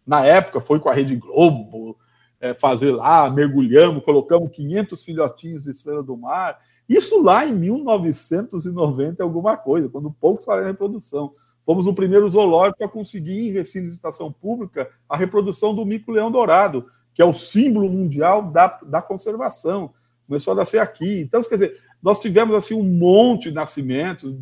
Na 0.06 0.24
época, 0.26 0.60
foi 0.60 0.78
com 0.78 0.88
a 0.88 0.92
Rede 0.92 1.16
Globo, 1.16 1.96
é, 2.40 2.52
fazer 2.52 2.90
lá, 2.90 3.30
mergulhamos, 3.30 4.04
colocamos 4.04 4.50
500 4.50 5.02
filhotinhos 5.02 5.62
de 5.64 5.70
estrela 5.70 6.02
do 6.02 6.16
mar. 6.16 6.58
Isso 6.88 7.22
lá 7.22 7.46
em 7.46 7.54
1990 7.54 9.22
alguma 9.22 9.56
coisa, 9.56 9.88
quando 9.88 10.10
poucos 10.10 10.44
falaram 10.44 10.68
em 10.68 10.70
reprodução. 10.72 11.32
Fomos 11.64 11.86
o 11.86 11.94
primeiro 11.94 12.28
zoológico 12.28 12.82
a 12.84 12.88
conseguir, 12.88 13.48
em 13.48 13.52
recinto 13.52 13.88
de 13.88 13.94
estação 13.94 14.32
pública, 14.32 14.90
a 15.08 15.16
reprodução 15.16 15.74
do 15.74 15.86
mico-leão 15.86 16.30
dourado, 16.30 16.86
que 17.14 17.22
é 17.22 17.24
o 17.24 17.32
símbolo 17.32 17.88
mundial 17.88 18.42
da, 18.42 18.80
da 18.84 19.00
conservação. 19.00 19.92
Começou 20.26 20.52
a 20.52 20.56
nascer 20.56 20.80
aqui. 20.80 21.20
Então, 21.20 21.40
quer 21.42 21.54
dizer, 21.54 21.80
nós 22.02 22.20
tivemos 22.20 22.54
assim 22.56 22.74
um 22.74 22.82
monte 22.82 23.48
de 23.48 23.54
nascimentos, 23.54 24.34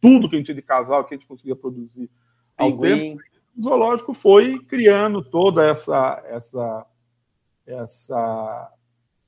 tudo 0.00 0.28
que 0.28 0.34
a 0.34 0.38
gente 0.38 0.46
tinha 0.46 0.56
de 0.56 0.62
casal 0.62 1.04
que 1.04 1.14
a 1.14 1.16
gente 1.16 1.28
conseguia 1.28 1.54
produzir 1.54 2.10
ao 2.56 2.76
tempo. 2.76 3.22
O 3.56 3.62
zoológico 3.62 4.12
foi 4.12 4.58
criando 4.58 5.22
toda 5.22 5.64
essa, 5.64 6.22
essa 6.26 6.86
essa, 7.68 8.72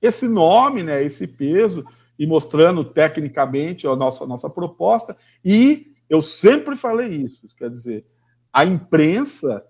esse 0.01 0.26
nome, 0.26 0.82
né, 0.82 1.05
esse 1.05 1.26
peso, 1.26 1.84
e 2.20 2.26
mostrando 2.26 2.84
tecnicamente 2.84 3.86
a 3.86 3.96
nossa, 3.96 4.24
a 4.24 4.26
nossa 4.26 4.50
proposta. 4.50 5.16
E 5.42 5.94
eu 6.06 6.20
sempre 6.20 6.76
falei 6.76 7.08
isso, 7.08 7.48
quer 7.56 7.70
dizer, 7.70 8.04
a 8.52 8.62
imprensa 8.62 9.64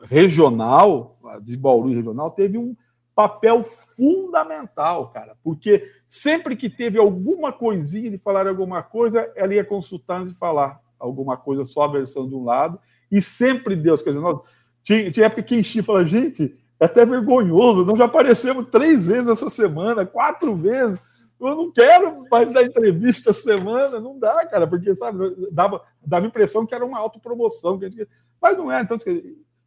regional, 0.00 1.18
de 1.42 1.54
Bauru 1.58 1.92
regional, 1.92 2.30
teve 2.30 2.56
um 2.56 2.74
papel 3.14 3.62
fundamental, 3.62 5.10
cara, 5.10 5.36
porque 5.44 5.90
sempre 6.08 6.56
que 6.56 6.70
teve 6.70 6.98
alguma 6.98 7.52
coisinha 7.52 8.10
de 8.10 8.16
falar 8.16 8.48
alguma 8.48 8.82
coisa, 8.82 9.30
ela 9.36 9.54
ia 9.54 9.64
consultar 9.64 10.22
antes 10.22 10.32
de 10.32 10.38
falar 10.38 10.80
alguma 10.98 11.36
coisa, 11.36 11.66
só 11.66 11.82
a 11.82 11.92
versão 11.92 12.26
de 12.26 12.34
um 12.34 12.44
lado, 12.44 12.80
e 13.12 13.20
sempre 13.20 13.76
Deus, 13.76 14.00
quer 14.00 14.10
dizer, 14.10 14.22
nós, 14.22 14.40
tinha, 14.82 15.10
tinha 15.10 15.26
época 15.26 15.42
que 15.42 15.56
enchia 15.56 15.82
e 15.82 15.84
falava, 15.84 16.06
gente, 16.06 16.56
é 16.80 16.86
até 16.86 17.04
vergonhoso. 17.04 17.84
Nós 17.84 17.98
já 17.98 18.06
aparecemos 18.06 18.68
três 18.70 19.06
vezes 19.06 19.28
essa 19.28 19.50
semana, 19.50 20.06
quatro 20.06 20.54
vezes. 20.56 20.98
Eu 21.40 21.56
não 21.56 21.72
quero 21.72 22.26
mais 22.30 22.52
dar 22.52 22.62
entrevista 22.62 23.32
semana, 23.32 24.00
não 24.00 24.18
dá, 24.18 24.46
cara, 24.46 24.66
porque, 24.66 24.94
sabe, 24.94 25.18
dava, 25.50 25.82
dava 26.04 26.26
impressão 26.26 26.64
que 26.64 26.74
era 26.74 26.84
uma 26.84 26.98
autopromoção. 26.98 27.78
Que 27.78 27.90
gente, 27.90 28.08
mas 28.40 28.56
não 28.56 28.70
é. 28.70 28.80
Então, 28.80 28.96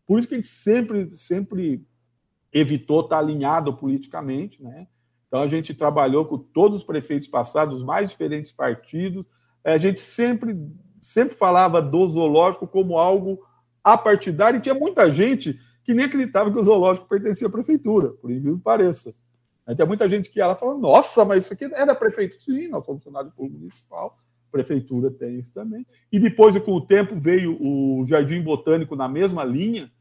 por 0.06 0.18
isso 0.18 0.28
que 0.28 0.36
a 0.36 0.38
gente 0.38 0.48
sempre, 0.48 1.10
sempre 1.16 1.86
evitou 2.52 3.02
estar 3.02 3.20
alinhado 3.20 3.76
politicamente, 3.76 4.64
né? 4.64 4.88
Então, 5.28 5.42
a 5.42 5.48
gente 5.48 5.74
trabalhou 5.74 6.26
com 6.26 6.38
todos 6.38 6.80
os 6.80 6.84
prefeitos 6.86 7.28
passados, 7.28 7.76
os 7.76 7.84
mais 7.84 8.10
diferentes 8.10 8.52
partidos. 8.52 9.26
A 9.64 9.78
gente 9.78 10.00
sempre, 10.00 10.56
sempre 11.02 11.36
falava 11.36 11.82
do 11.82 12.08
zoológico 12.08 12.66
como 12.66 12.98
algo 12.98 13.46
apartidário, 13.84 14.58
e 14.58 14.62
tinha 14.62 14.74
muita 14.74 15.10
gente 15.12 15.60
que 15.84 15.94
nem 15.94 16.06
acreditava 16.06 16.52
que 16.52 16.60
o 16.60 16.64
zoológico 16.64 17.08
pertencia 17.08 17.48
à 17.48 17.50
prefeitura, 17.50 18.10
por 18.10 18.32
incrível 18.32 18.58
que 18.58 18.64
pareça. 18.64 19.14
Tem 19.76 19.86
muita 19.86 20.10
gente 20.10 20.30
que 20.30 20.40
ela 20.40 20.56
fala, 20.56 20.78
nossa, 20.78 21.26
mas 21.26 21.44
isso 21.44 21.54
aqui 21.54 21.68
da 21.68 21.96
prefeitura. 21.96 22.42
Sim, 22.42 22.68
nós 22.70 22.86
somos 22.86 23.04
funcionários 23.04 23.34
públicos 23.34 23.60
municipal, 23.60 24.18
prefeitura 24.52 25.12
tem 25.12 25.40
isso 25.40 25.52
também. 25.54 25.86
E 26.12 26.20
depois, 26.20 26.58
com 26.60 26.74
o 26.74 26.82
tempo, 26.82 27.20
veio 27.20 27.58
o 27.62 28.06
Jardim 28.08 28.42
Botânico 28.42 28.96
na 28.96 29.08
mesma 29.08 29.44
linha, 29.44 29.92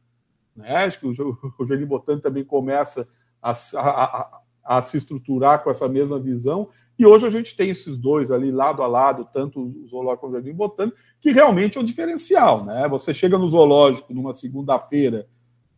né? 0.55 0.85
acho 0.85 1.01
que 1.01 1.07
o 1.07 1.67
Jardim 1.67 1.87
Botânico 1.87 2.23
também 2.23 2.45
começa 2.45 3.09
a, 3.43 3.53
a, 3.53 3.81
a, 3.81 4.41
a 4.65 4.83
se 4.83 4.97
estruturar 4.97 5.63
com 5.63 5.71
essa 5.71 5.89
mesma 5.89 6.19
visão, 6.19 6.69
e 6.99 7.05
hoje 7.05 7.27
a 7.27 7.31
gente 7.31 7.55
tem 7.57 7.69
esses 7.69 7.99
dois 7.99 8.31
ali 8.31 8.51
lado 8.51 8.83
a 8.83 8.87
lado, 8.87 9.29
tanto 9.31 9.61
o 9.61 9.87
zoológico 9.87 10.21
quanto 10.23 10.33
o 10.33 10.37
jardim 10.37 10.55
botânico, 10.55 10.97
que 11.21 11.31
realmente 11.31 11.77
é 11.77 11.81
um 11.81 11.85
diferencial, 11.85 12.65
né? 12.65 12.89
Você 12.89 13.13
chega 13.13 13.37
no 13.37 13.47
zoológico 13.49 14.15
numa 14.15 14.33
segunda-feira 14.33 15.29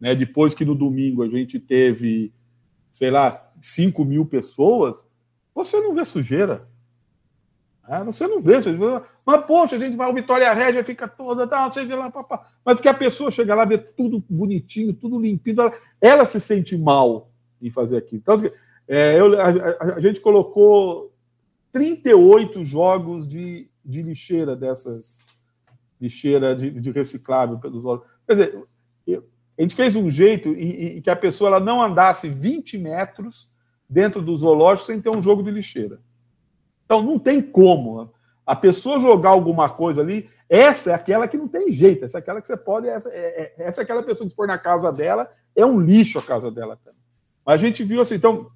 né? 0.01 0.14
Depois 0.14 0.55
que 0.55 0.64
no 0.64 0.74
domingo 0.74 1.22
a 1.22 1.28
gente 1.28 1.59
teve, 1.59 2.32
sei 2.91 3.11
lá, 3.11 3.47
5 3.61 4.05
mil 4.05 4.27
pessoas, 4.27 5.07
você 5.55 5.81
não 5.81 5.95
vê 5.95 6.05
sujeira. 6.05 6.65
Né? 7.89 8.05
Você 8.05 8.27
não 8.27 8.41
vê, 8.41 8.61
você 8.61 8.73
vê, 8.73 9.03
mas 9.25 9.45
poxa, 9.47 9.77
a 9.77 9.79
gente 9.79 9.97
vai, 9.97 10.11
o 10.11 10.15
Vitória 10.15 10.53
Régia 10.53 10.85
fica 10.85 11.09
toda, 11.09 11.47
tá, 11.47 11.71
sei 11.73 11.87
lá, 11.87 12.11
papá. 12.11 12.47
Mas 12.65 12.75
porque 12.75 12.89
a 12.89 12.95
pessoa 12.95 13.31
chega 13.31 13.55
lá, 13.55 13.65
vê 13.65 13.79
tudo 13.79 14.23
bonitinho, 14.29 14.93
tudo 14.93 15.19
limpinho, 15.19 15.61
ela, 15.61 15.73
ela 16.01 16.27
se 16.27 16.41
sente 16.41 16.77
mal 16.77 17.31
em 17.61 17.71
fazer 17.71 17.97
aquilo. 17.97 18.21
Então, 18.21 18.35
assim, 18.35 18.51
é, 18.87 19.19
eu, 19.19 19.41
a, 19.41 19.49
a, 19.49 19.95
a, 19.97 20.01
gente 20.01 20.21
colocou 20.21 21.13
38 21.73 22.65
jogos 22.65 23.27
de, 23.27 23.71
de 23.85 24.03
lixeira 24.03 24.55
dessas 24.55 25.27
lixeira 26.01 26.55
de, 26.55 26.71
de 26.71 26.91
reciclável 26.91 27.59
pelos 27.59 27.83
zoológicos. 27.83 28.11
Quer 28.27 28.35
dizer, 28.35 28.65
a 29.59 29.63
gente 29.63 29.75
fez 29.75 29.97
um 29.97 30.09
jeito 30.09 30.51
em, 30.51 30.99
em, 30.99 31.01
que 31.03 31.11
a 31.11 31.17
pessoa 31.17 31.49
ela 31.49 31.61
não 31.61 31.83
andasse 31.83 32.29
20 32.29 32.79
metros 32.79 33.51
dentro 33.89 34.23
do 34.23 34.37
zoológico 34.37 34.87
sem 34.87 35.01
ter 35.01 35.11
um 35.11 35.23
jogo 35.23 35.43
de 35.43 35.51
lixeira. 35.51 36.01
Então, 36.85 37.03
não 37.03 37.19
tem 37.19 37.43
como. 37.43 38.13
A 38.47 38.55
pessoa 38.55 39.01
jogar 39.01 39.31
alguma 39.31 39.69
coisa 39.69 40.01
ali, 40.01 40.31
essa 40.49 40.93
é 40.93 40.95
aquela 40.95 41.27
que 41.27 41.37
não 41.37 41.49
tem 41.49 41.71
jeito, 41.73 42.05
essa 42.05 42.19
é 42.19 42.21
aquela 42.21 42.41
que 42.41 42.47
você 42.47 42.57
pode. 42.57 42.89
Essa 42.89 43.09
é, 43.09 43.55
é 43.59 43.65
essa 43.65 43.81
é 43.81 43.85
aquela 43.85 44.03
pessoa 44.03 44.29
que 44.29 44.35
for 44.35 44.47
na 44.47 44.57
casa 44.57 44.93
dela, 44.93 45.29
é 45.57 45.67
um 45.67 45.81
lixo 45.81 46.19
a 46.19 46.23
casa 46.23 46.51
dela 46.51 46.79
também. 46.83 47.01
Mas 47.45 47.61
a 47.61 47.67
gente 47.67 47.83
viu 47.83 48.01
assim, 48.01 48.15
então, 48.15 48.51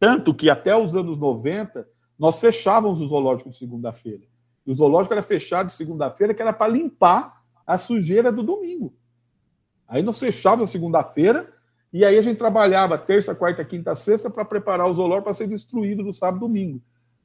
tanto 0.00 0.32
que 0.32 0.48
até 0.48 0.74
os 0.74 0.96
anos 0.96 1.18
90, 1.18 1.86
nós 2.18 2.40
fechávamos 2.40 3.00
o 3.00 3.06
zoológico 3.06 3.50
de 3.50 3.56
segunda-feira. 3.56 4.22
O 4.66 4.74
zoológico 4.74 5.12
era 5.12 5.22
fechado 5.22 5.66
de 5.66 5.72
segunda-feira, 5.74 6.32
que 6.32 6.40
era 6.40 6.52
para 6.52 6.72
limpar 6.72 7.42
a 7.66 7.76
sujeira 7.76 8.32
do 8.32 8.42
domingo. 8.42 8.94
Aí 9.88 10.02
nós 10.02 10.18
fechávamos 10.18 10.70
segunda-feira, 10.70 11.48
e 11.92 12.04
aí 12.04 12.18
a 12.18 12.22
gente 12.22 12.36
trabalhava 12.36 12.98
terça, 12.98 13.34
quarta, 13.34 13.64
quinta, 13.64 13.96
sexta 13.96 14.28
para 14.28 14.44
preparar 14.44 14.86
o 14.86 14.92
zoológico 14.92 15.24
para 15.24 15.34
ser 15.34 15.46
destruído 15.46 16.02
no 16.02 16.12
sábado 16.12 16.40
domingo. 16.40 16.82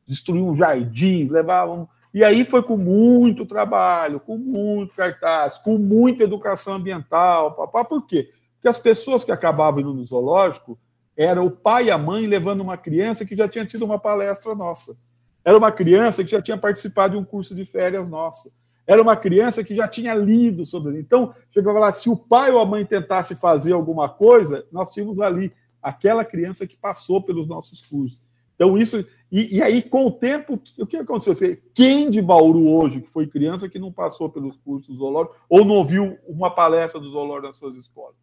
Destruíam 0.07 0.55
jardins, 0.55 1.29
levavam 1.29 1.89
e 2.13 2.23
aí 2.23 2.45
foi 2.45 2.61
com 2.61 2.77
muito 2.77 3.43
trabalho, 3.43 4.19
com 4.19 4.37
muito 4.37 4.93
cartaz, 4.93 5.57
com 5.57 5.79
muita 5.79 6.23
educação 6.23 6.75
ambiental. 6.75 7.55
Papá. 7.55 7.83
Por 7.83 8.05
quê? 8.05 8.29
Porque 8.53 8.67
as 8.67 8.77
pessoas 8.77 9.23
que 9.23 9.31
acabavam 9.31 9.81
indo 9.81 9.93
no 9.93 10.03
zoológico 10.03 10.77
era 11.17 11.41
o 11.41 11.49
pai 11.49 11.85
e 11.85 11.91
a 11.91 11.97
mãe 11.97 12.27
levando 12.27 12.61
uma 12.61 12.77
criança 12.77 13.25
que 13.25 13.35
já 13.35 13.47
tinha 13.47 13.65
tido 13.65 13.83
uma 13.83 13.97
palestra 13.97 14.53
nossa. 14.53 14.95
Era 15.43 15.57
uma 15.57 15.71
criança 15.71 16.23
que 16.23 16.31
já 16.31 16.41
tinha 16.41 16.57
participado 16.57 17.15
de 17.15 17.19
um 17.19 17.25
curso 17.25 17.55
de 17.55 17.65
férias 17.65 18.07
nosso. 18.07 18.53
Era 18.85 19.01
uma 19.01 19.15
criança 19.15 19.63
que 19.63 19.75
já 19.75 19.87
tinha 19.87 20.13
lido 20.13 20.65
sobre 20.65 20.91
ele. 20.91 21.01
Então, 21.01 21.33
chegava 21.51 21.79
lá, 21.79 21.91
se 21.91 22.09
o 22.09 22.17
pai 22.17 22.51
ou 22.51 22.59
a 22.59 22.65
mãe 22.65 22.85
tentasse 22.85 23.35
fazer 23.35 23.73
alguma 23.73 24.09
coisa, 24.09 24.65
nós 24.71 24.91
tínhamos 24.91 25.19
ali 25.19 25.53
aquela 25.81 26.25
criança 26.25 26.67
que 26.67 26.75
passou 26.75 27.21
pelos 27.21 27.47
nossos 27.47 27.81
cursos. 27.81 28.21
Então, 28.55 28.77
isso. 28.77 29.05
E, 29.31 29.57
e, 29.57 29.61
aí, 29.61 29.81
com 29.81 30.05
o 30.05 30.11
tempo, 30.11 30.59
o 30.77 30.85
que 30.85 30.97
aconteceu? 30.97 31.57
Quem 31.73 32.09
de 32.09 32.21
Bauru 32.21 32.67
hoje, 32.67 33.01
que 33.01 33.09
foi 33.09 33.25
criança, 33.25 33.67
que 33.67 33.79
não 33.79 33.91
passou 33.91 34.29
pelos 34.29 34.57
cursos 34.57 34.97
zoológicos, 34.97 35.37
ou 35.49 35.65
não 35.65 35.75
ouviu 35.75 36.17
uma 36.27 36.51
palestra 36.51 36.99
do 36.99 37.09
zoológico 37.09 37.47
nas 37.47 37.55
suas 37.57 37.75
escolas? 37.75 38.15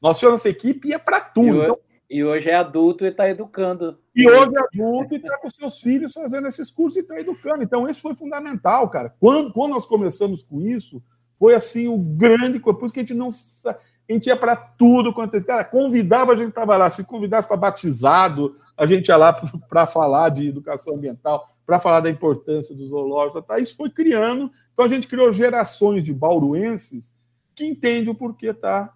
Nós 0.00 0.18
tínhamos 0.18 0.40
essa 0.40 0.48
equipe 0.48 0.88
e 0.88 0.90
ia 0.90 0.98
para 0.98 1.20
tudo. 1.20 1.62
E, 1.62 1.62
então, 1.62 1.78
e 2.10 2.24
hoje 2.24 2.48
é 2.48 2.54
adulto 2.54 3.04
e 3.04 3.08
está 3.08 3.28
educando. 3.28 3.98
E 4.14 4.26
hoje 4.28 4.52
é 4.56 4.60
adulto 4.60 5.14
e 5.14 5.18
está 5.18 5.36
com 5.38 5.50
seus 5.50 5.80
filhos 5.80 6.12
fazendo 6.14 6.48
esses 6.48 6.70
cursos 6.70 6.96
e 6.96 7.00
está 7.00 7.20
educando. 7.20 7.62
Então, 7.62 7.88
isso 7.88 8.00
foi 8.00 8.14
fundamental, 8.14 8.88
cara. 8.88 9.14
Quando, 9.20 9.52
quando 9.52 9.72
nós 9.72 9.84
começamos 9.84 10.42
com 10.42 10.60
isso, 10.60 11.02
foi 11.38 11.54
assim 11.54 11.86
o 11.86 11.98
grande. 11.98 12.58
Por 12.58 12.76
isso 12.82 12.94
que 12.94 13.00
a 13.00 13.02
gente 13.02 13.14
não. 13.14 13.28
A 13.28 14.12
gente 14.12 14.26
ia 14.26 14.36
para 14.36 14.56
tudo 14.56 15.12
quanto. 15.12 15.36
É, 15.36 15.42
cara, 15.42 15.64
convidava, 15.64 16.32
a 16.32 16.36
gente 16.36 16.48
estava 16.48 16.76
lá. 16.78 16.88
Se 16.88 17.04
convidasse 17.04 17.46
para 17.46 17.58
batizado, 17.58 18.56
a 18.74 18.86
gente 18.86 19.08
ia 19.08 19.16
lá 19.16 19.32
para 19.68 19.86
falar 19.86 20.30
de 20.30 20.48
educação 20.48 20.94
ambiental, 20.94 21.46
para 21.66 21.78
falar 21.78 22.00
da 22.00 22.08
importância 22.08 22.74
dos 22.74 22.88
zoológicos. 22.88 23.44
Tá? 23.44 23.58
Isso 23.58 23.76
foi 23.76 23.90
criando. 23.90 24.50
Então 24.72 24.86
a 24.86 24.88
gente 24.88 25.06
criou 25.06 25.30
gerações 25.30 26.02
de 26.02 26.14
bauruenses 26.14 27.12
que 27.54 27.66
entendem 27.66 28.10
o 28.10 28.14
porquê 28.14 28.48
está 28.48 28.94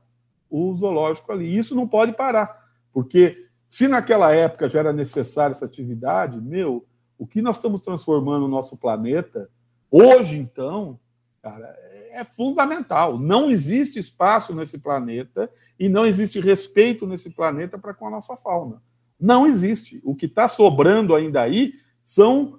o 0.49 0.75
zoológico 0.75 1.31
ali. 1.33 1.57
Isso 1.57 1.75
não 1.75 1.89
pode 1.89 2.13
parar, 2.13 2.62
porque 2.93 3.47
se 3.69 3.89
naquela 3.89 4.35
época 4.35 4.69
já 4.69 4.81
era 4.81 4.93
necessária 4.93 5.53
essa 5.53 5.65
atividade, 5.65 6.41
meu, 6.41 6.87
o 7.19 7.27
que 7.27 7.41
nós 7.41 7.57
estamos 7.57 7.81
transformando 7.81 8.43
no 8.43 8.49
nosso 8.49 8.77
planeta, 8.77 9.49
hoje 9.91 10.37
então, 10.37 10.99
cara, 11.43 11.75
é 12.13 12.25
fundamental. 12.25 13.19
Não 13.19 13.51
existe 13.51 13.99
espaço 13.99 14.55
nesse 14.55 14.79
planeta 14.79 15.51
e 15.79 15.89
não 15.89 16.05
existe 16.05 16.39
respeito 16.39 17.07
nesse 17.07 17.31
planeta 17.31 17.79
para 17.79 17.95
com 17.95 18.07
a 18.07 18.11
nossa 18.11 18.37
fauna. 18.37 18.83
Não 19.19 19.47
existe. 19.47 20.01
O 20.05 20.15
que 20.15 20.27
está 20.27 20.49
sobrando 20.49 21.15
ainda 21.15 21.41
aí 21.41 21.75
são, 22.05 22.59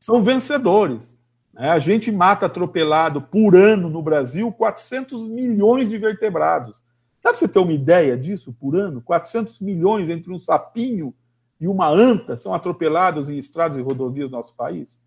são 0.00 0.20
vencedores. 0.20 1.16
Né? 1.52 1.68
A 1.68 1.78
gente 1.78 2.10
mata 2.10 2.46
atropelado 2.46 3.22
por 3.22 3.54
ano 3.54 3.88
no 3.88 4.02
Brasil 4.02 4.50
400 4.50 5.28
milhões 5.28 5.88
de 5.88 5.98
vertebrados. 5.98 6.82
Dá 7.28 7.32
para 7.32 7.40
você 7.40 7.48
ter 7.48 7.58
uma 7.58 7.74
ideia 7.74 8.16
disso 8.16 8.54
por 8.58 8.74
ano? 8.74 9.02
400 9.02 9.60
milhões 9.60 10.08
entre 10.08 10.32
um 10.32 10.38
sapinho 10.38 11.12
e 11.60 11.68
uma 11.68 11.86
anta 11.86 12.38
são 12.38 12.54
atropelados 12.54 13.28
em 13.28 13.36
estradas 13.36 13.76
e 13.76 13.82
rodovias 13.82 14.30
do 14.30 14.36
nosso 14.36 14.54
país? 14.54 14.98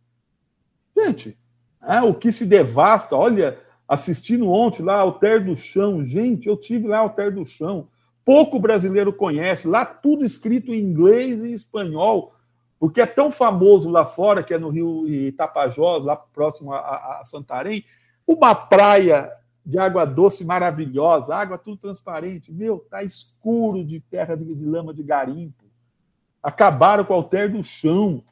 Gente, 0.96 1.36
é, 1.82 2.00
o 2.02 2.14
que 2.14 2.32
se 2.32 2.46
devasta, 2.46 3.16
olha, 3.16 3.58
assistindo 3.88 4.48
ontem 4.52 4.84
lá 4.84 4.98
Alter 4.98 5.44
do 5.44 5.58
Chão, 5.58 6.04
gente, 6.04 6.48
eu 6.48 6.56
tive 6.56 6.88
lá 6.88 7.00
Alter 7.00 7.34
do 7.34 7.44
Chão, 7.44 7.88
pouco 8.24 8.60
brasileiro 8.60 9.12
conhece. 9.12 9.68
Lá 9.68 9.84
tudo 9.84 10.24
escrito 10.24 10.72
em 10.72 10.80
inglês 10.80 11.44
e 11.44 11.56
espanhol, 11.56 12.36
porque 12.80 13.02
é 13.02 13.08
tão 13.08 13.32
famoso 13.32 13.90
lá 13.90 14.06
fora, 14.06 14.44
que 14.44 14.54
é 14.54 14.60
no 14.60 14.70
Rio 14.70 15.08
Itapajós, 15.08 16.04
lá 16.04 16.16
próximo 16.16 16.72
a, 16.72 17.20
a 17.20 17.26
Santarém, 17.26 17.84
uma 18.28 18.54
praia 18.54 19.41
de 19.66 19.78
água 19.78 20.06
doce 20.06 20.44
maravilhosa, 20.44 21.36
água 21.36 21.58
tudo 21.58 21.78
transparente. 21.78 22.52
Meu, 22.52 22.80
tá 22.90 23.04
escuro 23.04 23.84
de 23.84 24.00
terra 24.00 24.36
de, 24.36 24.56
de 24.56 24.66
lama 24.66 24.94
de 24.94 25.04
garimpo. 25.04 25.64
Acabaram 26.42 27.06
com 27.06 27.14
o 27.14 27.18
alter 27.18 27.52
do 27.52 27.64
chão. 27.64 28.24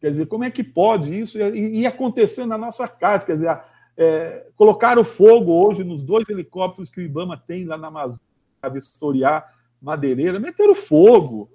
Quer 0.00 0.10
dizer, 0.10 0.26
como 0.26 0.44
é 0.44 0.50
que 0.50 0.62
pode 0.64 1.18
isso 1.18 1.38
ir 1.38 1.86
acontecendo 1.86 2.48
na 2.48 2.58
nossa 2.58 2.86
casa? 2.86 3.26
Quer 3.26 3.34
dizer, 3.34 3.60
é, 3.96 4.46
colocaram 4.56 5.04
fogo 5.04 5.52
hoje 5.52 5.84
nos 5.84 6.02
dois 6.02 6.28
helicópteros 6.28 6.88
que 6.88 7.00
o 7.00 7.02
Ibama 7.02 7.36
tem 7.36 7.64
lá 7.64 7.76
na 7.76 7.88
Amazônia 7.88 8.20
a 8.62 8.68
vistoriar 8.68 9.52
madeireira, 9.80 10.38
meteram 10.38 10.74
fogo. 10.74 11.50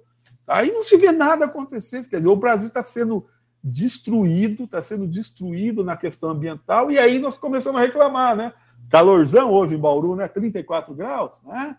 Aí 0.46 0.70
não 0.70 0.84
se 0.84 0.96
vê 0.96 1.10
nada 1.10 1.46
acontecer. 1.46 2.06
Quer 2.08 2.18
dizer, 2.18 2.28
o 2.28 2.36
Brasil 2.36 2.68
está 2.68 2.82
sendo 2.82 3.26
destruído, 3.62 4.64
está 4.64 4.82
sendo 4.82 5.06
destruído 5.06 5.82
na 5.82 5.96
questão 5.96 6.30
ambiental, 6.30 6.90
e 6.90 6.98
aí 6.98 7.18
nós 7.18 7.36
começamos 7.36 7.80
a 7.80 7.84
reclamar, 7.84 8.36
né? 8.36 8.52
Calorzão 8.90 9.50
hoje 9.52 9.74
em 9.74 9.78
Bauru, 9.78 10.16
né? 10.16 10.28
34 10.28 10.94
graus, 10.94 11.42
né? 11.44 11.76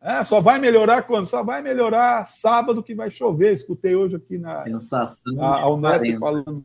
É, 0.00 0.22
só 0.22 0.40
vai 0.40 0.58
melhorar 0.58 1.02
quando? 1.02 1.26
Só 1.26 1.42
vai 1.42 1.60
melhorar 1.60 2.24
sábado 2.24 2.82
que 2.82 2.94
vai 2.94 3.10
chover. 3.10 3.52
Escutei 3.52 3.96
hoje 3.96 4.16
aqui 4.16 4.38
na 4.38 4.62
Sensação 4.62 5.42
a, 5.42 5.60
a 5.60 5.70
Unesp 5.70 6.18
falando. 6.18 6.64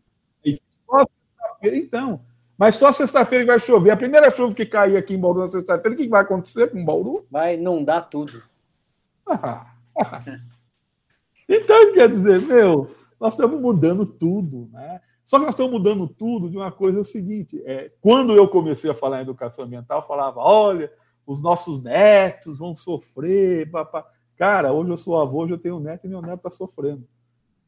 Então, 1.64 2.22
mas 2.58 2.76
só 2.76 2.92
sexta-feira 2.92 3.44
que 3.44 3.52
vai 3.52 3.60
chover. 3.60 3.92
A 3.92 3.98
primeira 3.98 4.30
chuva 4.30 4.54
que 4.54 4.66
cair 4.66 4.98
aqui 4.98 5.16
em 5.16 5.20
Bauru 5.20 5.40
na 5.40 5.48
sexta-feira, 5.48 5.96
o 5.96 5.98
que 5.98 6.08
vai 6.08 6.22
acontecer 6.22 6.68
com 6.68 6.86
Bauru? 6.86 7.26
Vai 7.32 7.56
inundar 7.56 8.10
tudo. 8.10 8.44
então, 11.50 11.84
isso 11.84 11.94
quer 11.94 12.10
dizer, 12.10 12.42
meu, 12.42 12.94
nós 13.20 13.34
estamos 13.34 13.60
mudando 13.60 14.06
tudo, 14.06 14.70
né? 14.72 15.02
Só 15.26 15.38
que 15.38 15.46
nós 15.46 15.54
estamos 15.54 15.72
mudando 15.72 16.08
tudo 16.08 16.50
de 16.50 16.58
uma 16.58 16.72
coisa 16.72 17.02
é 17.02 17.04
seguinte: 17.04 17.62
é, 17.66 17.92
quando 18.02 18.34
eu 18.34 18.48
comecei 18.48 18.90
a 18.90 18.94
falar 18.94 19.20
em 19.20 19.24
educação 19.24 19.66
ambiental, 19.66 20.00
eu 20.00 20.08
falava, 20.08 20.40
olha, 20.40 20.92
os 21.26 21.42
nossos 21.42 21.82
netos 21.82 22.60
vão 22.60 22.76
sofrer, 22.76 23.70
papá. 23.72 24.06
Cara, 24.36 24.74
hoje 24.74 24.90
eu 24.90 24.98
sou 24.98 25.20
avô, 25.20 25.44
hoje 25.44 25.54
eu 25.54 25.58
tenho 25.58 25.78
um 25.78 25.80
neto 25.80 26.06
e 26.06 26.10
meu 26.10 26.22
neto 26.22 26.38
está 26.38 26.50
sofrendo. 26.50 27.08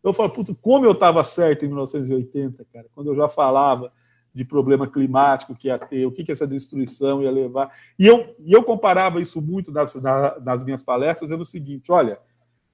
Eu 0.04 0.14
falo, 0.14 0.30
puto, 0.30 0.54
como 0.54 0.86
eu 0.86 0.92
estava 0.92 1.24
certo 1.24 1.66
em 1.66 1.68
1980, 1.68 2.66
cara, 2.72 2.86
quando 2.94 3.08
eu 3.08 3.16
já 3.16 3.28
falava 3.30 3.92
de 4.34 4.44
problema 4.44 4.86
climático 4.86 5.56
que 5.56 5.70
ia 5.70 5.80
ter, 5.80 6.06
o 6.06 6.12
que, 6.12 6.24
que 6.24 6.32
essa 6.32 6.46
destruição 6.46 7.24
ia 7.24 7.32
levar. 7.32 7.72
E 7.98 8.06
eu, 8.06 8.36
e 8.40 8.52
eu 8.52 8.62
comparava 8.64 9.22
isso 9.22 9.42
muito 9.42 9.72
nas, 9.72 9.96
nas 10.44 10.64
minhas 10.64 10.82
palestras, 10.82 11.30
dizendo 11.30 11.44
o 11.44 11.46
seguinte: 11.46 11.92
olha, 11.92 12.20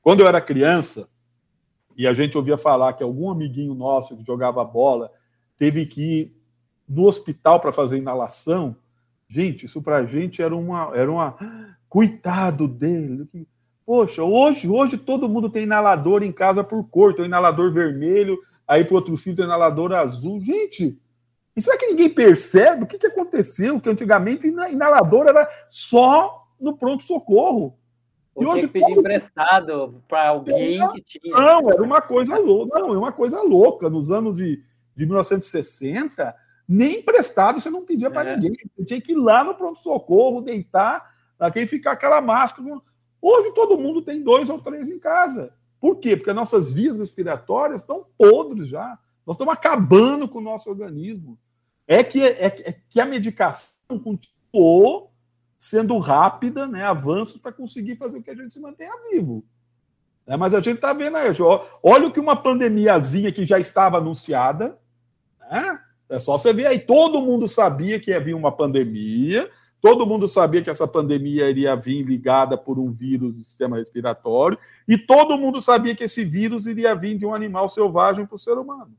quando 0.01 0.21
eu 0.21 0.27
era 0.27 0.41
criança, 0.41 1.07
e 1.97 2.07
a 2.07 2.13
gente 2.13 2.37
ouvia 2.37 2.57
falar 2.57 2.93
que 2.93 3.03
algum 3.03 3.29
amiguinho 3.29 3.73
nosso 3.73 4.15
que 4.17 4.25
jogava 4.25 4.63
bola 4.63 5.11
teve 5.57 5.85
que 5.85 6.01
ir 6.01 6.35
no 6.87 7.05
hospital 7.05 7.59
para 7.59 7.71
fazer 7.71 7.97
inalação, 7.97 8.75
gente, 9.27 9.65
isso 9.65 9.81
para 9.81 9.97
a 9.97 10.05
gente 10.05 10.41
era 10.41 10.55
uma, 10.55 10.91
era 10.93 11.11
uma. 11.11 11.35
Coitado 11.87 12.67
dele. 12.67 13.27
Poxa, 13.85 14.23
hoje, 14.23 14.67
hoje 14.69 14.97
todo 14.97 15.27
mundo 15.27 15.49
tem 15.49 15.63
inalador 15.63 16.23
em 16.23 16.31
casa 16.31 16.63
por 16.63 16.83
cor, 16.89 17.13
tem 17.13 17.23
um 17.23 17.27
inalador 17.27 17.71
vermelho, 17.71 18.39
aí 18.67 18.83
para 18.85 18.95
outro 18.95 19.17
filho 19.17 19.35
tem 19.35 19.45
um 19.45 19.47
inalador 19.49 19.91
azul. 19.91 20.39
Gente, 20.41 21.01
e 21.55 21.61
será 21.61 21.77
que 21.77 21.87
ninguém 21.87 22.09
percebe 22.09 22.83
o 22.83 22.87
que, 22.87 22.97
que 22.97 23.07
aconteceu? 23.07 23.79
Que 23.79 23.89
antigamente 23.89 24.47
inalador 24.47 25.27
era 25.27 25.49
só 25.69 26.47
no 26.59 26.77
pronto-socorro. 26.77 27.77
E 28.39 28.45
hoje 28.45 28.67
que 28.67 28.79
pedir 28.79 28.91
emprestado 28.91 30.01
para 30.07 30.29
alguém 30.29 30.79
que 30.89 31.01
tinha. 31.19 31.35
Não, 31.35 31.69
era 31.69 31.83
uma 31.83 32.01
coisa 32.01 32.37
louca. 32.37 32.79
Não, 32.79 32.93
é 32.93 32.97
uma 32.97 33.11
coisa 33.11 33.41
louca. 33.41 33.89
Nos 33.89 34.09
anos 34.09 34.35
de, 34.35 34.63
de 34.95 35.05
1960, 35.05 36.35
nem 36.67 36.99
emprestado 36.99 37.59
você 37.59 37.69
não 37.69 37.83
pedia 37.83 38.09
para 38.09 38.29
é. 38.29 38.35
ninguém. 38.35 38.53
Você 38.77 38.85
tinha 38.85 39.01
que 39.01 39.11
ir 39.11 39.15
lá 39.15 39.43
no 39.43 39.53
pronto-socorro, 39.53 40.41
deitar, 40.41 41.11
quem 41.51 41.67
ficar 41.67 41.91
aquela 41.91 42.21
máscara. 42.21 42.81
Hoje 43.21 43.53
todo 43.53 43.77
mundo 43.77 44.01
tem 44.01 44.23
dois 44.23 44.49
ou 44.49 44.59
três 44.59 44.89
em 44.89 44.97
casa. 44.97 45.53
Por 45.79 45.97
quê? 45.97 46.15
Porque 46.15 46.31
nossas 46.31 46.71
vias 46.71 46.95
respiratórias 46.95 47.81
estão 47.81 48.05
podres 48.17 48.69
já. 48.69 48.97
Nós 49.25 49.35
estamos 49.35 49.53
acabando 49.53 50.27
com 50.27 50.39
o 50.39 50.43
nosso 50.43 50.69
organismo. 50.69 51.37
é 51.87 52.03
que, 52.03 52.23
é, 52.23 52.45
é 52.45 52.75
que 52.89 52.99
a 53.01 53.05
medicação 53.05 53.99
continuou 53.99 55.10
sendo 55.61 55.99
rápida, 55.99 56.65
né, 56.65 56.83
avanços 56.83 57.39
para 57.39 57.51
conseguir 57.51 57.95
fazer 57.95 58.17
o 58.17 58.23
que 58.23 58.31
a 58.31 58.35
gente 58.35 58.51
se 58.51 58.59
mantenha 58.59 58.91
vivo. 59.11 59.45
É, 60.25 60.35
mas 60.35 60.55
a 60.55 60.57
gente 60.59 60.77
está 60.77 60.91
vendo 60.91 61.17
aí, 61.17 61.31
olha 61.83 62.07
o 62.07 62.11
que 62.11 62.19
uma 62.19 62.35
pandemiazinha 62.35 63.31
que 63.31 63.45
já 63.45 63.59
estava 63.59 63.99
anunciada, 63.99 64.75
né? 65.39 65.79
é 66.09 66.17
só 66.17 66.35
você 66.35 66.51
ver 66.51 66.65
aí, 66.65 66.79
todo 66.79 67.21
mundo 67.21 67.47
sabia 67.47 67.99
que 67.99 68.09
ia 68.09 68.19
vir 68.19 68.33
uma 68.33 68.51
pandemia, 68.51 69.47
todo 69.79 70.05
mundo 70.05 70.27
sabia 70.27 70.63
que 70.63 70.69
essa 70.69 70.87
pandemia 70.87 71.47
iria 71.47 71.75
vir 71.75 72.01
ligada 72.01 72.57
por 72.57 72.79
um 72.79 72.91
vírus 72.91 73.37
do 73.37 73.43
sistema 73.43 73.77
respiratório, 73.77 74.57
e 74.87 74.97
todo 74.97 75.37
mundo 75.37 75.61
sabia 75.61 75.95
que 75.95 76.05
esse 76.05 76.25
vírus 76.25 76.65
iria 76.65 76.95
vir 76.95 77.15
de 77.19 77.25
um 77.25 77.35
animal 77.35 77.69
selvagem 77.69 78.25
para 78.25 78.35
o 78.35 78.39
ser 78.39 78.57
humano. 78.57 78.93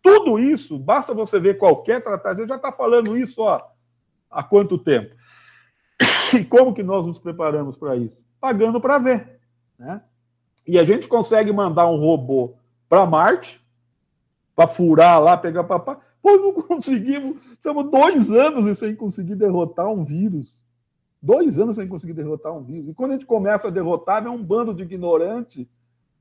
Tudo 0.00 0.38
isso, 0.38 0.78
basta 0.78 1.12
você 1.12 1.40
ver 1.40 1.58
qualquer 1.58 2.04
tratado, 2.04 2.40
eu 2.40 2.46
já 2.46 2.54
está 2.54 2.70
falando 2.70 3.16
isso 3.16 3.42
ó, 3.42 3.60
há 4.30 4.44
quanto 4.44 4.78
tempo? 4.78 5.23
E 6.32 6.44
como 6.44 6.74
que 6.74 6.82
nós 6.82 7.06
nos 7.06 7.18
preparamos 7.18 7.76
para 7.76 7.96
isso? 7.96 8.16
Pagando 8.40 8.80
para 8.80 8.98
ver. 8.98 9.40
Né? 9.78 10.00
E 10.66 10.78
a 10.78 10.84
gente 10.84 11.08
consegue 11.08 11.52
mandar 11.52 11.88
um 11.88 11.98
robô 11.98 12.54
para 12.88 13.04
Marte, 13.04 13.60
para 14.54 14.68
furar 14.68 15.20
lá, 15.20 15.36
pegar 15.36 15.64
papá. 15.64 16.00
Pô, 16.22 16.36
não 16.36 16.52
conseguimos. 16.62 17.44
Estamos 17.52 17.90
dois 17.90 18.30
anos 18.30 18.78
sem 18.78 18.94
conseguir 18.94 19.34
derrotar 19.34 19.88
um 19.88 20.04
vírus. 20.04 20.64
Dois 21.20 21.58
anos 21.58 21.76
sem 21.76 21.88
conseguir 21.88 22.12
derrotar 22.12 22.52
um 22.52 22.62
vírus. 22.62 22.90
E 22.90 22.94
quando 22.94 23.10
a 23.10 23.14
gente 23.14 23.26
começa 23.26 23.68
a 23.68 23.70
derrotar, 23.70 24.24
é 24.24 24.30
um 24.30 24.42
bando 24.42 24.74
de 24.74 24.82
ignorante 24.82 25.68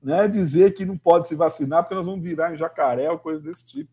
né, 0.02 0.28
dizer 0.28 0.74
que 0.74 0.86
não 0.86 0.98
pode 0.98 1.28
se 1.30 1.36
vacinar 1.36 1.84
porque 1.84 1.96
nós 1.96 2.06
vamos 2.06 2.22
virar 2.22 2.54
em 2.54 2.58
jacaré 2.58 3.10
ou 3.10 3.18
coisa 3.18 3.42
desse 3.42 3.66
tipo. 3.66 3.92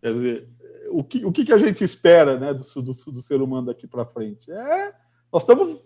Quer 0.00 0.12
dizer, 0.12 0.48
o 0.92 1.02
que, 1.04 1.24
o 1.24 1.32
que 1.32 1.52
a 1.52 1.58
gente 1.58 1.82
espera 1.82 2.38
né, 2.38 2.52
do, 2.52 2.64
do, 2.82 2.92
do 2.92 3.22
ser 3.22 3.40
humano 3.40 3.66
daqui 3.66 3.86
para 3.86 4.04
frente? 4.04 4.50
É, 4.50 4.92
nós 5.32 5.42
estamos 5.42 5.82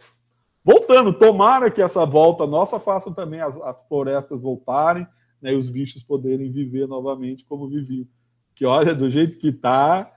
voltando. 0.64 1.12
Tomara 1.12 1.70
que 1.70 1.80
essa 1.80 2.04
volta 2.04 2.46
nossa 2.46 2.80
faça 2.80 3.14
também 3.14 3.40
as, 3.40 3.57
as 3.62 3.76
florestas 3.88 4.40
voltarem 4.40 5.07
né, 5.40 5.52
e 5.52 5.57
os 5.57 5.68
bichos 5.68 6.02
poderem 6.02 6.50
viver 6.50 6.86
novamente 6.88 7.44
como 7.44 7.68
viviam. 7.68 8.07
Que 8.54 8.64
olha, 8.64 8.94
do 8.94 9.11
jeito 9.11 9.38
que 9.38 9.48
está, 9.48 10.12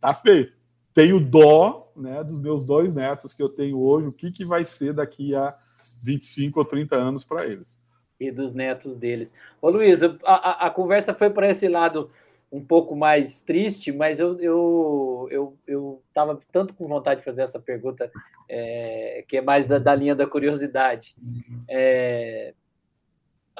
tá 0.00 0.14
feio. 0.14 0.52
Tenho 0.94 1.20
dó 1.20 1.92
né, 1.96 2.24
dos 2.24 2.40
meus 2.40 2.64
dois 2.64 2.94
netos 2.94 3.34
que 3.34 3.42
eu 3.42 3.48
tenho 3.48 3.78
hoje, 3.78 4.06
o 4.06 4.12
que, 4.12 4.30
que 4.30 4.44
vai 4.44 4.64
ser 4.64 4.94
daqui 4.94 5.34
a 5.34 5.54
25 6.02 6.58
ou 6.58 6.64
30 6.64 6.96
anos 6.96 7.24
para 7.24 7.46
eles. 7.46 7.78
E 8.18 8.30
dos 8.30 8.54
netos 8.54 8.96
deles. 8.96 9.34
Ô 9.60 9.70
Luiz, 9.70 10.02
a, 10.02 10.16
a, 10.24 10.66
a 10.66 10.70
conversa 10.70 11.14
foi 11.14 11.30
para 11.30 11.48
esse 11.48 11.68
lado 11.68 12.10
um 12.52 12.64
pouco 12.64 12.96
mais 12.96 13.40
triste, 13.40 13.92
mas 13.92 14.18
eu 14.18 14.38
eu 14.40 15.28
eu 15.30 15.58
eu 15.66 16.02
estava 16.08 16.38
tanto 16.50 16.74
com 16.74 16.88
vontade 16.88 17.20
de 17.20 17.24
fazer 17.24 17.42
essa 17.42 17.60
pergunta 17.60 18.10
é, 18.48 19.24
que 19.28 19.36
é 19.36 19.40
mais 19.40 19.66
da, 19.66 19.78
da, 19.78 19.94
linha 19.94 20.14
da 20.14 20.26
curiosidade. 20.26 21.14
É, 21.68 22.52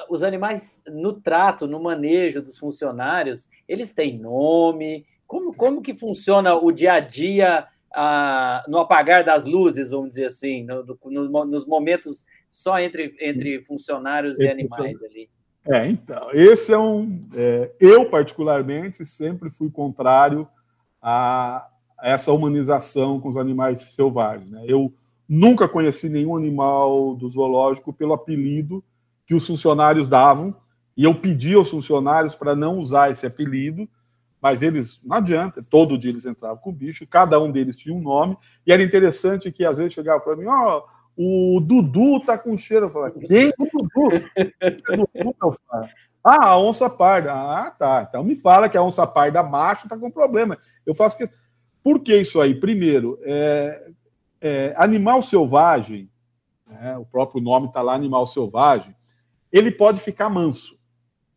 os 0.09 0.23
animais 0.23 0.83
no 0.87 1.13
trato, 1.13 1.67
no 1.67 1.81
manejo 1.81 2.41
dos 2.41 2.57
funcionários, 2.57 3.49
eles 3.67 3.93
têm 3.93 4.17
nome? 4.17 5.05
Como 5.25 5.53
como 5.53 5.81
que 5.81 5.95
funciona 5.95 6.53
o 6.55 6.71
dia 6.71 6.93
a 6.93 6.99
dia 6.99 7.67
a, 7.93 8.63
no 8.67 8.77
apagar 8.77 9.23
das 9.23 9.45
luzes, 9.45 9.91
vamos 9.91 10.09
dizer 10.09 10.25
assim, 10.25 10.63
no, 10.63 10.97
no, 11.05 11.45
nos 11.45 11.65
momentos 11.65 12.25
só 12.49 12.77
entre 12.79 13.15
entre 13.21 13.61
funcionários 13.61 14.37
e 14.39 14.49
animais 14.49 15.01
ali? 15.01 15.29
É, 15.65 15.87
então, 15.87 16.29
esse 16.33 16.73
é 16.73 16.77
um. 16.77 17.27
É, 17.33 17.71
eu, 17.79 18.09
particularmente, 18.09 19.05
sempre 19.05 19.49
fui 19.49 19.69
contrário 19.69 20.47
a 21.01 21.67
essa 22.01 22.31
humanização 22.31 23.19
com 23.19 23.29
os 23.29 23.37
animais 23.37 23.81
selvagens. 23.93 24.49
Né? 24.49 24.63
Eu 24.67 24.91
nunca 25.29 25.67
conheci 25.67 26.09
nenhum 26.09 26.35
animal 26.35 27.15
do 27.15 27.29
zoológico 27.29 27.93
pelo 27.93 28.13
apelido 28.13 28.83
que 29.25 29.35
os 29.35 29.45
funcionários 29.45 30.07
davam, 30.07 30.55
e 30.97 31.03
eu 31.03 31.15
pedi 31.15 31.53
aos 31.53 31.69
funcionários 31.69 32.35
para 32.35 32.55
não 32.55 32.79
usar 32.79 33.11
esse 33.11 33.25
apelido, 33.25 33.87
mas 34.41 34.61
eles, 34.61 34.99
não 35.05 35.17
adianta, 35.17 35.63
todo 35.69 35.97
dia 35.97 36.09
eles 36.09 36.25
entravam 36.25 36.57
com 36.57 36.71
o 36.71 36.73
bicho, 36.73 37.07
cada 37.07 37.39
um 37.39 37.51
deles 37.51 37.77
tinha 37.77 37.95
um 37.95 38.01
nome, 38.01 38.35
e 38.65 38.73
era 38.73 38.83
interessante 38.83 39.51
que 39.51 39.63
às 39.63 39.77
vezes 39.77 39.93
chegava 39.93 40.19
para 40.19 40.35
mim, 40.35 40.47
ó. 40.47 40.79
Oh, 40.79 41.00
o 41.17 41.59
Dudu 41.59 42.19
tá 42.21 42.37
com 42.37 42.57
cheiro. 42.57 42.87
Eu 42.87 42.89
falei, 42.89 43.11
quem 43.27 43.49
o 43.49 43.65
Dudu? 43.65 44.25
Dudu, 44.87 45.35
meu 45.39 45.55
pai. 45.67 45.89
Ah, 46.23 46.49
a 46.49 46.59
onça 46.59 46.89
parda. 46.89 47.33
Ah, 47.33 47.71
tá. 47.71 48.05
Então 48.07 48.23
me 48.23 48.35
fala 48.35 48.69
que 48.69 48.77
a 48.77 48.83
onça 48.83 49.05
parda 49.07 49.41
macho 49.41 49.89
tá 49.89 49.97
com 49.97 50.11
problema. 50.11 50.57
Eu 50.85 50.93
faço 50.93 51.17
que. 51.17 51.27
Por 51.83 51.99
que 51.99 52.15
isso 52.15 52.39
aí? 52.39 52.53
Primeiro, 52.53 53.19
é, 53.23 53.91
é, 54.39 54.73
animal 54.77 55.21
selvagem, 55.23 56.09
né, 56.67 56.95
o 56.97 57.05
próprio 57.05 57.41
nome 57.41 57.67
está 57.67 57.81
lá, 57.81 57.95
animal 57.95 58.27
selvagem, 58.27 58.95
ele 59.51 59.71
pode 59.71 59.99
ficar 59.99 60.29
manso. 60.29 60.79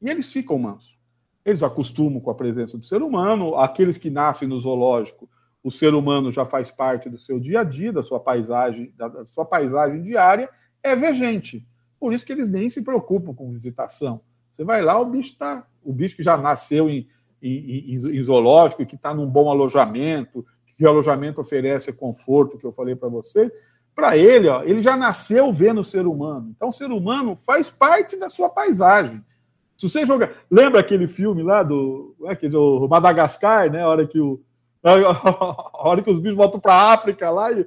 E 0.02 0.10
eles 0.10 0.30
ficam 0.30 0.58
mansos. 0.58 0.98
Eles 1.46 1.62
acostumam 1.62 2.20
com 2.20 2.30
a 2.30 2.34
presença 2.34 2.76
do 2.76 2.84
ser 2.84 3.02
humano, 3.02 3.56
aqueles 3.56 3.96
que 3.96 4.10
nascem 4.10 4.46
no 4.46 4.58
zoológico 4.58 5.28
o 5.64 5.70
ser 5.70 5.94
humano 5.94 6.30
já 6.30 6.44
faz 6.44 6.70
parte 6.70 7.08
do 7.08 7.16
seu 7.16 7.40
dia 7.40 7.60
a 7.60 7.64
dia, 7.64 7.90
da 7.90 8.02
sua 8.02 8.20
paisagem, 8.20 8.92
da 8.94 9.24
sua 9.24 9.46
paisagem 9.46 10.02
diária, 10.02 10.50
é 10.82 10.94
ver 10.94 11.14
gente. 11.14 11.66
Por 11.98 12.12
isso 12.12 12.26
que 12.26 12.32
eles 12.32 12.50
nem 12.50 12.68
se 12.68 12.84
preocupam 12.84 13.34
com 13.34 13.50
visitação. 13.50 14.20
Você 14.52 14.62
vai 14.62 14.82
lá, 14.82 15.00
o 15.00 15.06
bicho 15.06 15.32
está. 15.32 15.66
O 15.82 15.90
bicho 15.90 16.16
que 16.16 16.22
já 16.22 16.36
nasceu 16.36 16.90
em, 16.90 17.08
em, 17.42 17.94
em, 17.94 18.18
em 18.18 18.22
zoológico, 18.22 18.84
que 18.84 18.94
está 18.94 19.14
num 19.14 19.28
bom 19.28 19.50
alojamento, 19.50 20.44
que 20.76 20.84
o 20.84 20.88
alojamento 20.88 21.40
oferece 21.40 21.92
conforto, 21.94 22.58
que 22.58 22.66
eu 22.66 22.72
falei 22.72 22.94
para 22.94 23.08
você, 23.08 23.50
para 23.94 24.18
ele, 24.18 24.48
ó, 24.48 24.62
ele 24.64 24.82
já 24.82 24.96
nasceu 24.96 25.50
vendo 25.50 25.80
o 25.80 25.84
ser 25.84 26.06
humano. 26.06 26.52
Então, 26.54 26.68
o 26.68 26.72
ser 26.72 26.90
humano 26.90 27.36
faz 27.36 27.70
parte 27.70 28.18
da 28.18 28.28
sua 28.28 28.50
paisagem. 28.50 29.24
Se 29.78 29.88
você 29.88 30.04
jogar. 30.04 30.30
Lembra 30.50 30.80
aquele 30.80 31.08
filme 31.08 31.42
lá 31.42 31.62
do, 31.62 32.14
é, 32.26 32.48
do 32.48 32.86
Madagascar, 32.86 33.70
né? 33.70 33.82
A 33.82 33.88
hora 33.88 34.06
que 34.06 34.20
o, 34.20 34.40
a 34.84 35.88
hora 35.88 36.02
que 36.02 36.10
os 36.10 36.18
bichos 36.18 36.36
voltam 36.36 36.60
para 36.60 36.74
a 36.74 36.92
África 36.92 37.30
lá, 37.30 37.50
e, 37.50 37.66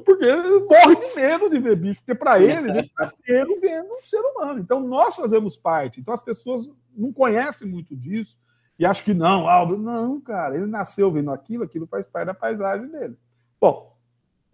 porque 0.00 0.24
morre 0.24 0.96
de 0.96 1.14
medo 1.14 1.50
de 1.50 1.58
ver 1.58 1.76
bicho, 1.76 2.00
porque 2.00 2.14
para 2.14 2.40
eles 2.40 2.74
é 2.74 2.82
prazer 2.82 3.46
vendo 3.60 3.94
um 3.94 4.00
ser 4.00 4.20
humano. 4.20 4.60
Então 4.60 4.80
nós 4.80 5.14
fazemos 5.16 5.56
parte. 5.56 6.00
Então 6.00 6.14
as 6.14 6.22
pessoas 6.22 6.68
não 6.96 7.12
conhecem 7.12 7.68
muito 7.68 7.94
disso 7.94 8.38
e 8.78 8.86
acham 8.86 9.04
que 9.04 9.14
não, 9.14 9.48
Aldo, 9.48 9.76
não, 9.76 10.20
cara, 10.20 10.56
ele 10.56 10.66
nasceu 10.66 11.10
vendo 11.10 11.30
aquilo, 11.30 11.64
aquilo 11.64 11.86
faz 11.86 12.06
parte 12.06 12.26
da 12.26 12.34
paisagem 12.34 12.88
dele. 12.88 13.16
Bom, 13.60 13.94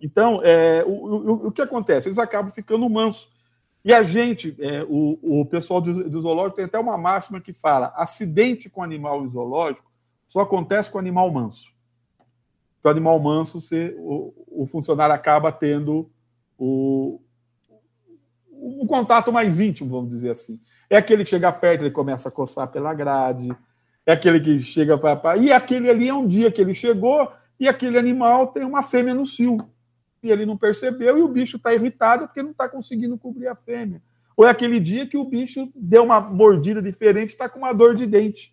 então 0.01 0.41
é, 0.45 0.85
o, 0.85 0.91
o, 0.91 1.47
o 1.49 1.53
que 1.53 1.63
acontece? 1.63 2.09
Eles 2.09 2.19
acabam 2.19 2.51
ficando 2.51 2.89
mansos. 2.91 3.31
E 3.85 3.93
a 3.93 4.03
gente, 4.03 4.57
é, 4.61 4.85
o, 4.89 5.19
o 5.41 5.47
pessoal 5.47 5.81
do, 5.81 6.09
do 6.09 6.21
zoológico 6.21 6.57
tem 6.57 6.67
até 6.67 6.79
uma 6.79 6.97
máxima 6.97 7.41
que 7.41 7.53
fala: 7.53 7.93
acidente 7.97 8.69
com 8.69 8.83
animal 8.83 9.27
zoológico 9.27 9.91
só 10.29 10.41
acontece 10.41 10.91
com 10.91 10.99
animal 10.99 11.31
manso 11.31 11.73
que 12.83 12.89
o 12.89 12.91
animal 12.91 13.19
manso, 13.21 13.61
você, 13.61 13.95
o, 13.97 14.35
o 14.49 14.67
funcionário 14.67 15.15
acaba 15.15 15.53
tendo 15.53 16.11
o, 16.59 17.21
um 18.51 18.87
contato 18.87 19.33
mais 19.33 19.61
íntimo, 19.61 19.89
vamos 19.89 20.11
dizer 20.11 20.33
assim. 20.33 20.61
É 20.91 20.97
aquele 20.97 21.23
que 21.23 21.31
chega 21.31 21.53
perto, 21.53 21.83
ele 21.83 21.93
começa 21.93 22.29
a 22.29 22.33
coçar 22.33 22.69
pela 22.69 22.93
grade, 22.93 23.57
é 24.05 24.13
aquele 24.13 24.41
que 24.41 24.61
chega 24.61 24.99
para. 24.99 25.37
E 25.37 25.53
aquele 25.53 25.89
ali 25.89 26.09
é 26.09 26.15
um 26.15 26.27
dia 26.27 26.51
que 26.51 26.61
ele 26.61 26.75
chegou 26.75 27.31
e 27.59 27.69
aquele 27.69 27.97
animal 27.97 28.49
tem 28.49 28.65
uma 28.65 28.83
fêmea 28.83 29.15
no 29.15 29.25
cio. 29.25 29.59
E 30.21 30.31
ele 30.31 30.45
não 30.45 30.57
percebeu 30.57 31.17
e 31.17 31.23
o 31.23 31.29
bicho 31.29 31.57
está 31.57 31.73
irritado 31.73 32.27
porque 32.27 32.43
não 32.43 32.51
está 32.51 32.69
conseguindo 32.69 33.17
cobrir 33.17 33.47
a 33.47 33.55
fêmea. 33.55 34.03
Ou 34.37 34.47
é 34.47 34.51
aquele 34.51 34.81
dia 34.81 35.07
que 35.07 35.17
o 35.17 35.25
bicho 35.25 35.71
deu 35.75 36.03
uma 36.05 36.21
mordida 36.21 36.83
diferente 36.83 37.31
e 37.31 37.33
está 37.33 37.49
com 37.49 37.59
uma 37.59 37.73
dor 37.73 37.95
de 37.95 38.07
dente. 38.07 38.52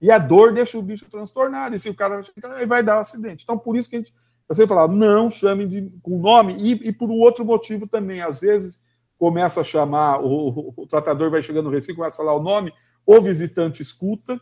E 0.00 0.10
a 0.10 0.18
dor 0.18 0.52
deixa 0.52 0.78
o 0.78 0.82
bicho 0.82 1.10
transtornado. 1.10 1.74
E 1.74 1.78
se 1.78 1.88
o 1.88 1.94
cara 1.94 2.20
ele 2.56 2.66
vai 2.66 2.82
dar 2.82 2.98
um 2.98 3.00
acidente. 3.00 3.44
Então, 3.44 3.58
por 3.58 3.76
isso 3.76 3.88
que 3.88 3.96
a 3.96 3.98
gente. 3.98 4.14
Sempre 4.52 4.68
falava, 4.68 4.92
não 4.92 5.28
chame 5.28 5.66
de, 5.66 5.92
com 6.00 6.20
nome, 6.20 6.54
e, 6.56 6.88
e 6.88 6.92
por 6.92 7.10
um 7.10 7.18
outro 7.18 7.44
motivo 7.44 7.84
também. 7.84 8.20
Às 8.20 8.40
vezes 8.40 8.78
começa 9.18 9.60
a 9.60 9.64
chamar, 9.64 10.20
o, 10.20 10.48
o, 10.48 10.74
o 10.76 10.86
tratador 10.86 11.30
vai 11.30 11.42
chegando 11.42 11.64
no 11.64 11.70
recinto, 11.70 11.96
começa 11.96 12.14
a 12.14 12.24
falar 12.24 12.34
o 12.34 12.42
nome, 12.42 12.72
o 13.04 13.20
visitante 13.20 13.82
escuta, 13.82 14.40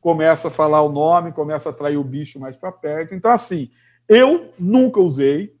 começa 0.00 0.48
a 0.48 0.50
falar 0.50 0.82
o 0.82 0.90
nome, 0.90 1.32
começa 1.32 1.68
a 1.68 1.72
atrair 1.72 1.96
o 1.96 2.04
bicho 2.04 2.40
mais 2.40 2.56
para 2.56 2.72
perto. 2.72 3.14
Então, 3.14 3.30
assim, 3.30 3.70
eu 4.08 4.52
nunca 4.58 5.00
usei, 5.00 5.54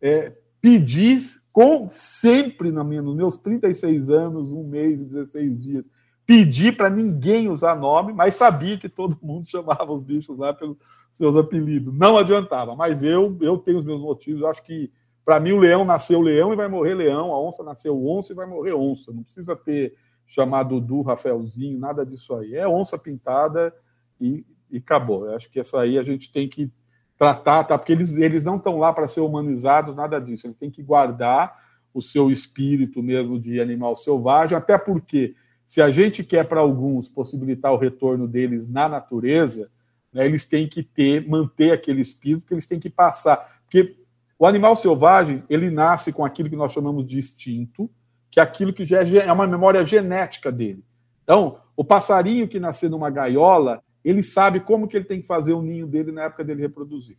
é, 0.00 0.32
pedi 0.60 1.20
com, 1.52 1.88
sempre 1.90 2.70
na 2.70 2.84
minha, 2.84 3.02
nos 3.02 3.16
meus 3.16 3.38
36 3.38 4.10
anos, 4.10 4.52
um 4.52 4.64
mês 4.64 5.00
e 5.00 5.04
16 5.04 5.60
dias, 5.60 5.90
pedi 6.30 6.70
para 6.70 6.88
ninguém 6.88 7.48
usar 7.48 7.74
nome, 7.74 8.12
mas 8.12 8.36
sabia 8.36 8.78
que 8.78 8.88
todo 8.88 9.18
mundo 9.20 9.46
chamava 9.50 9.92
os 9.92 10.00
bichos 10.00 10.38
lá 10.38 10.54
pelos 10.54 10.76
seus 11.14 11.36
apelidos. 11.36 11.92
Não 11.92 12.16
adiantava, 12.16 12.76
mas 12.76 13.02
eu 13.02 13.36
eu 13.40 13.58
tenho 13.58 13.80
os 13.80 13.84
meus 13.84 14.00
motivos. 14.00 14.40
Eu 14.40 14.46
acho 14.46 14.62
que 14.62 14.92
para 15.24 15.40
mim 15.40 15.50
o 15.50 15.58
leão 15.58 15.84
nasceu 15.84 16.20
leão 16.20 16.52
e 16.52 16.56
vai 16.56 16.68
morrer 16.68 16.94
leão, 16.94 17.32
a 17.32 17.40
onça 17.40 17.64
nasceu 17.64 18.06
onça 18.06 18.32
e 18.32 18.36
vai 18.36 18.46
morrer 18.46 18.74
onça. 18.74 19.10
Não 19.10 19.24
precisa 19.24 19.56
ter 19.56 19.94
chamado 20.24 20.80
Dudu, 20.80 21.02
Rafaelzinho, 21.02 21.80
nada 21.80 22.06
disso 22.06 22.32
aí. 22.36 22.54
É 22.54 22.68
onça 22.68 22.96
pintada 22.96 23.74
e 24.20 24.46
e 24.70 24.78
acabou. 24.78 25.26
Eu 25.26 25.34
acho 25.34 25.50
que 25.50 25.58
essa 25.58 25.80
aí 25.80 25.98
a 25.98 26.02
gente 26.04 26.32
tem 26.32 26.48
que 26.48 26.70
tratar, 27.18 27.64
tá? 27.64 27.76
Porque 27.76 27.90
eles, 27.90 28.16
eles 28.16 28.44
não 28.44 28.54
estão 28.54 28.78
lá 28.78 28.92
para 28.92 29.08
ser 29.08 29.20
humanizados, 29.20 29.96
nada 29.96 30.20
disso. 30.20 30.46
Eles 30.46 30.56
têm 30.56 30.70
que 30.70 30.80
guardar 30.80 31.58
o 31.92 32.00
seu 32.00 32.30
espírito 32.30 33.02
mesmo 33.02 33.36
de 33.36 33.60
animal 33.60 33.96
selvagem, 33.96 34.56
até 34.56 34.78
porque 34.78 35.34
se 35.70 35.80
a 35.80 35.88
gente 35.88 36.24
quer 36.24 36.48
para 36.48 36.58
alguns 36.58 37.08
possibilitar 37.08 37.72
o 37.72 37.76
retorno 37.76 38.26
deles 38.26 38.66
na 38.66 38.88
natureza, 38.88 39.70
né, 40.12 40.26
eles 40.26 40.44
têm 40.44 40.66
que 40.66 40.82
ter, 40.82 41.28
manter 41.28 41.70
aquele 41.70 42.00
espírito 42.00 42.44
que 42.44 42.52
eles 42.52 42.66
têm 42.66 42.80
que 42.80 42.90
passar. 42.90 43.62
Porque 43.62 43.94
o 44.36 44.48
animal 44.48 44.74
selvagem, 44.74 45.44
ele 45.48 45.70
nasce 45.70 46.12
com 46.12 46.24
aquilo 46.24 46.50
que 46.50 46.56
nós 46.56 46.72
chamamos 46.72 47.06
de 47.06 47.20
instinto, 47.20 47.88
que 48.32 48.40
é 48.40 48.42
aquilo 48.42 48.72
que 48.72 48.84
já 48.84 49.00
é, 49.00 49.18
é 49.18 49.32
uma 49.32 49.46
memória 49.46 49.84
genética 49.84 50.50
dele. 50.50 50.82
Então, 51.22 51.58
o 51.76 51.84
passarinho 51.84 52.48
que 52.48 52.58
nascer 52.58 52.90
numa 52.90 53.08
gaiola, 53.08 53.80
ele 54.04 54.24
sabe 54.24 54.58
como 54.58 54.88
que 54.88 54.96
ele 54.96 55.04
tem 55.04 55.20
que 55.20 55.26
fazer 55.28 55.52
o 55.52 55.62
ninho 55.62 55.86
dele 55.86 56.10
na 56.10 56.24
época 56.24 56.42
dele 56.42 56.62
reproduzir. 56.62 57.16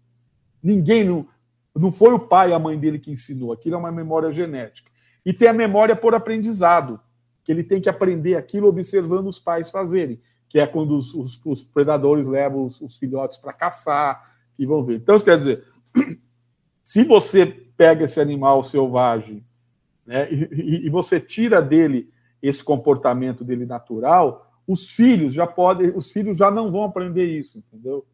Ninguém, 0.61 1.05
não, 1.05 1.25
não 1.73 1.89
foi 1.89 2.13
o 2.13 2.19
pai 2.19 2.49
e 2.49 2.53
a 2.53 2.59
mãe 2.59 2.77
dele 2.77 2.99
que 2.99 3.11
ensinou, 3.11 3.53
aquilo 3.53 3.75
é 3.75 3.77
uma 3.77 3.93
memória 3.93 4.29
genética. 4.33 4.91
E 5.25 5.31
tem 5.31 5.47
a 5.47 5.53
memória 5.53 5.95
por 5.95 6.13
aprendizado, 6.13 6.99
que 7.43 7.51
ele 7.51 7.63
tem 7.63 7.81
que 7.81 7.89
aprender 7.89 8.35
aquilo 8.35 8.67
observando 8.67 9.27
os 9.27 9.39
pais 9.39 9.71
fazerem, 9.71 10.19
que 10.49 10.59
é 10.59 10.67
quando 10.67 10.97
os, 10.97 11.13
os, 11.13 11.39
os 11.45 11.63
predadores 11.63 12.27
levam 12.27 12.65
os, 12.65 12.81
os 12.81 12.97
filhotes 12.97 13.37
para 13.37 13.53
caçar 13.53 14.35
e 14.57 14.65
vão 14.65 14.83
ver. 14.83 14.97
Então, 14.97 15.15
isso 15.15 15.25
quer 15.25 15.37
dizer, 15.37 15.65
se 16.83 17.03
você 17.03 17.45
pega 17.45 18.05
esse 18.05 18.19
animal 18.19 18.63
selvagem 18.63 19.43
né, 20.05 20.31
e, 20.31 20.85
e, 20.85 20.89
você 20.89 21.19
tira 21.19 21.61
dele 21.61 22.11
esse 22.41 22.63
comportamento 22.63 23.43
dele 23.43 23.65
natural, 23.65 24.51
os 24.67 24.89
filhos 24.89 25.33
já 25.33 25.47
podem, 25.47 25.91
os 25.95 26.11
filhos 26.11 26.37
já 26.37 26.51
não 26.51 26.69
vão 26.69 26.83
aprender 26.83 27.25
isso, 27.25 27.57
entendeu? 27.57 28.05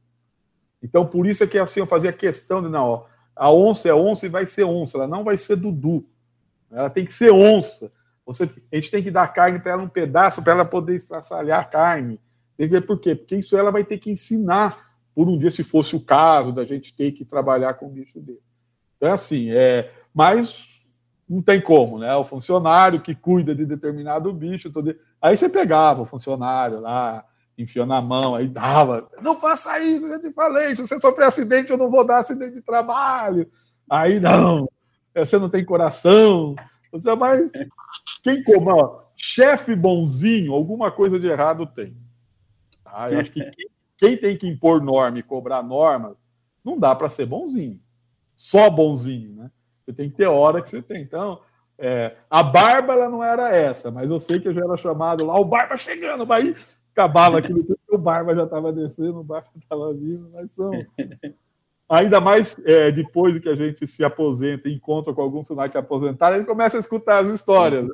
Então, 0.81 1.05
por 1.05 1.25
isso 1.25 1.43
é 1.43 1.47
que 1.47 1.57
assim 1.57 1.79
eu 1.79 1.85
fazia 1.85 2.13
questão 2.13 2.61
de, 2.61 2.69
não, 2.69 2.85
ó, 2.85 3.05
a 3.35 3.51
onça 3.51 3.89
é 3.89 3.93
onça 3.93 4.25
e 4.25 4.29
vai 4.29 4.45
ser 4.45 4.63
onça, 4.63 4.97
ela 4.97 5.07
não 5.07 5.23
vai 5.23 5.37
ser 5.37 5.55
Dudu. 5.55 6.05
Ela 6.71 6.89
tem 6.89 7.05
que 7.05 7.13
ser 7.13 7.31
onça. 7.31 7.91
Você, 8.27 8.43
a 8.43 8.75
gente 8.75 8.91
tem 8.91 9.01
que 9.01 9.09
dar 9.09 9.27
carne 9.29 9.57
para 9.57 9.71
ela 9.71 9.81
um 9.81 9.87
pedaço 9.87 10.43
para 10.43 10.51
ela 10.51 10.65
poder 10.65 10.93
estraçalhar 10.95 11.61
a 11.61 11.63
carne. 11.63 12.19
Tem 12.57 12.67
que 12.67 12.73
ver 12.73 12.85
por 12.85 12.99
quê? 12.99 13.15
Porque 13.15 13.37
isso 13.37 13.57
ela 13.57 13.71
vai 13.71 13.85
ter 13.85 13.97
que 13.97 14.11
ensinar 14.11 14.85
por 15.15 15.29
um 15.29 15.37
dia, 15.37 15.49
se 15.49 15.63
fosse 15.63 15.95
o 15.95 15.99
caso 15.99 16.51
da 16.51 16.65
gente 16.65 16.95
ter 16.95 17.11
que 17.11 17.25
trabalhar 17.25 17.73
com 17.75 17.87
um 17.87 17.91
bicho 17.91 18.19
dele. 18.19 18.41
Então, 18.97 19.09
é 19.09 19.13
assim, 19.13 19.49
é, 19.49 19.91
mas 20.13 20.85
não 21.27 21.41
tem 21.41 21.59
como, 21.59 21.97
né? 21.97 22.13
O 22.15 22.25
funcionário 22.25 23.01
que 23.01 23.15
cuida 23.15 23.55
de 23.55 23.65
determinado 23.65 24.31
bicho, 24.33 24.69
todo... 24.71 24.95
aí 25.21 25.35
você 25.35 25.49
pegava 25.49 26.01
o 26.01 26.05
funcionário 26.05 26.81
lá, 26.81 27.25
enfiou 27.57 27.85
na 27.85 28.01
mão, 28.01 28.35
aí 28.35 28.47
dava. 28.47 29.09
Não 29.21 29.39
faça 29.39 29.79
isso, 29.79 30.05
eu 30.05 30.19
te 30.19 30.31
falei. 30.33 30.75
Se 30.75 30.85
você 30.85 30.99
sofrer 30.99 31.25
acidente, 31.25 31.71
eu 31.71 31.77
não 31.77 31.89
vou 31.89 32.05
dar 32.05 32.19
acidente 32.19 32.53
de 32.53 32.61
trabalho. 32.61 33.49
Aí 33.89 34.19
não, 34.19 34.69
você 35.15 35.39
não 35.39 35.49
tem 35.49 35.65
coração. 35.65 36.55
Você 36.99 37.09
é 37.09 37.15
mais. 37.15 37.51
Quem 38.21 38.43
ó, 38.47 39.03
chefe 39.15 39.75
bonzinho, 39.75 40.53
alguma 40.53 40.91
coisa 40.91 41.19
de 41.19 41.27
errado 41.27 41.65
tem. 41.65 41.93
Ah, 42.85 43.11
eu 43.11 43.19
acho 43.19 43.31
que 43.31 43.41
quem, 43.51 43.67
quem 43.97 44.17
tem 44.17 44.37
que 44.37 44.47
impor 44.47 44.81
norma 44.81 45.19
e 45.19 45.23
cobrar 45.23 45.63
norma, 45.63 46.15
não 46.63 46.77
dá 46.77 46.95
para 46.95 47.09
ser 47.09 47.25
bonzinho. 47.25 47.79
Só 48.35 48.69
bonzinho, 48.69 49.33
né? 49.33 49.51
Você 49.85 49.93
tem 49.93 50.09
que 50.09 50.17
ter 50.17 50.27
hora 50.27 50.61
que 50.61 50.69
você 50.69 50.81
tem. 50.81 51.01
Então, 51.01 51.41
é, 51.77 52.15
a 52.29 52.43
barba 52.43 52.93
ela 52.93 53.09
não 53.09 53.23
era 53.23 53.55
essa, 53.55 53.89
mas 53.89 54.09
eu 54.09 54.19
sei 54.19 54.39
que 54.39 54.47
eu 54.47 54.53
já 54.53 54.63
era 54.63 54.77
chamado 54.77 55.25
lá, 55.25 55.39
o 55.39 55.45
barba 55.45 55.77
chegando, 55.77 56.31
aí 56.31 56.55
acabava 56.97 57.37
aquilo 57.37 57.63
tudo, 57.63 57.77
o 57.89 57.97
Barba 57.97 58.35
já 58.35 58.43
estava 58.43 58.73
descendo, 58.73 59.19
o 59.19 59.23
Barba 59.23 59.47
estava 59.55 59.93
vindo, 59.93 60.29
mas 60.33 60.51
são. 60.51 60.71
Ainda 61.89 62.19
mais 62.19 62.53
é, 62.65 62.91
depois 62.91 63.39
que 63.39 63.47
a 63.47 63.55
gente 63.55 63.87
se 63.87 64.03
aposenta 64.03 64.67
e 64.67 64.73
encontra 64.73 65.13
com 65.13 65.21
algum 65.21 65.37
funcionário 65.37 65.71
que 65.71 65.77
é 65.77 65.79
aposentaram, 65.79 66.35
a 66.35 66.39
gente 66.39 66.47
começa 66.47 66.75
a 66.75 66.81
escutar 66.81 67.19
as 67.19 67.29
histórias. 67.29 67.85
Né? 67.85 67.93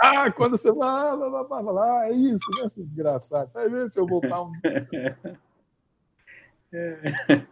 Ah, 0.00 0.30
quando 0.30 0.56
você 0.56 0.70
vai, 0.70 0.88
lá, 0.88 1.14
lá, 1.14 1.42
lá, 1.42 1.72
lá, 1.72 2.06
é 2.06 2.12
isso, 2.12 2.48
né? 2.56 2.68
Engraçado. 2.78 3.52
Vai 3.52 3.68
ver 3.68 3.90
se 3.90 3.98
eu 3.98 4.06
voltar 4.06 4.42
um. 4.42 4.52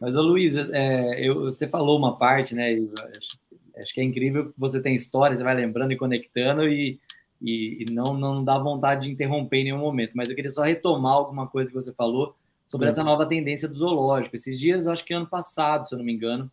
Mas, 0.00 0.16
ô 0.16 0.22
Luiz, 0.22 0.56
é, 0.56 1.24
eu, 1.24 1.44
você 1.44 1.68
falou 1.68 1.96
uma 1.96 2.18
parte, 2.18 2.52
né? 2.54 2.72
Acho, 2.72 3.38
acho, 3.80 3.94
que 3.94 4.00
é 4.00 4.04
incrível 4.04 4.46
que 4.46 4.54
você 4.58 4.82
tem 4.82 4.94
histórias, 4.94 5.38
você 5.38 5.44
vai 5.44 5.54
lembrando 5.54 5.92
e 5.92 5.96
conectando, 5.96 6.66
e 6.66 6.98
e, 7.42 7.82
e, 7.82 7.92
não, 7.92 8.14
não 8.14 8.44
dá 8.44 8.56
vontade 8.56 9.06
de 9.06 9.12
interromper 9.12 9.58
em 9.58 9.64
nenhum 9.64 9.78
momento. 9.78 10.12
Mas 10.14 10.30
eu 10.30 10.36
queria 10.36 10.50
só 10.50 10.62
retomar 10.62 11.14
alguma 11.14 11.48
coisa 11.48 11.70
que 11.70 11.74
você 11.74 11.92
falou 11.92 12.36
sobre 12.72 12.88
essa 12.88 13.04
nova 13.04 13.26
tendência 13.26 13.68
do 13.68 13.74
zoológico. 13.74 14.34
Esses 14.34 14.58
dias, 14.58 14.88
acho 14.88 15.04
que 15.04 15.12
ano 15.12 15.26
passado, 15.26 15.86
se 15.86 15.94
eu 15.94 15.98
não 15.98 16.04
me 16.04 16.14
engano, 16.14 16.50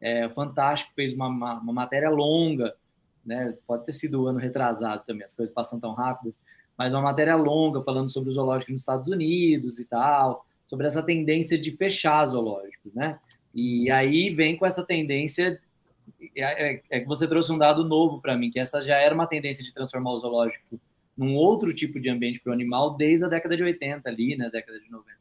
é, 0.00 0.24
o 0.24 0.30
Fantástico 0.30 0.92
fez 0.94 1.12
uma, 1.12 1.26
uma, 1.26 1.54
uma 1.54 1.72
matéria 1.72 2.08
longa, 2.08 2.72
né? 3.24 3.52
pode 3.66 3.84
ter 3.84 3.92
sido 3.92 4.22
o 4.22 4.26
ano 4.28 4.38
retrasado 4.38 5.02
também, 5.04 5.24
as 5.24 5.34
coisas 5.34 5.52
passam 5.52 5.80
tão 5.80 5.92
rápidas, 5.92 6.38
mas 6.78 6.92
uma 6.92 7.02
matéria 7.02 7.34
longa 7.34 7.82
falando 7.82 8.10
sobre 8.10 8.30
o 8.30 8.32
zoológico 8.32 8.70
nos 8.70 8.82
Estados 8.82 9.08
Unidos 9.08 9.80
e 9.80 9.84
tal, 9.84 10.46
sobre 10.66 10.86
essa 10.86 11.02
tendência 11.02 11.58
de 11.58 11.72
fechar 11.72 12.24
zoológicos, 12.26 12.94
né? 12.94 13.18
E 13.54 13.90
aí 13.90 14.30
vem 14.30 14.56
com 14.56 14.66
essa 14.66 14.84
tendência 14.84 15.60
é, 16.36 16.74
é, 16.74 16.82
é, 16.90 17.00
que 17.00 17.06
você 17.06 17.26
trouxe 17.26 17.50
um 17.50 17.58
dado 17.58 17.82
novo 17.82 18.20
para 18.20 18.36
mim, 18.36 18.50
que 18.50 18.60
essa 18.60 18.84
já 18.84 18.96
era 18.96 19.14
uma 19.14 19.26
tendência 19.26 19.64
de 19.64 19.72
transformar 19.72 20.12
o 20.12 20.18
zoológico 20.18 20.78
num 21.16 21.34
outro 21.34 21.72
tipo 21.72 21.98
de 21.98 22.10
ambiente 22.10 22.38
para 22.40 22.50
o 22.50 22.52
animal 22.52 22.96
desde 22.96 23.24
a 23.24 23.28
década 23.28 23.56
de 23.56 23.62
80 23.62 24.08
ali, 24.08 24.36
né, 24.36 24.50
década 24.50 24.78
de 24.78 24.90
90. 24.90 25.15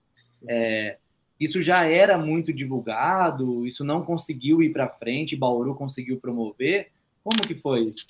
É, 0.48 0.98
isso 1.40 1.62
já 1.62 1.86
era 1.86 2.18
muito 2.18 2.54
divulgado, 2.54 3.66
isso 3.66 3.84
não 3.84 4.04
conseguiu 4.04 4.62
ir 4.62 4.72
para 4.72 4.90
frente, 4.90 5.36
Bauru 5.36 5.76
conseguiu 5.76 6.18
promover. 6.20 6.90
Como 7.24 7.42
que 7.42 7.56
foi 7.56 7.86
isso? 7.86 8.06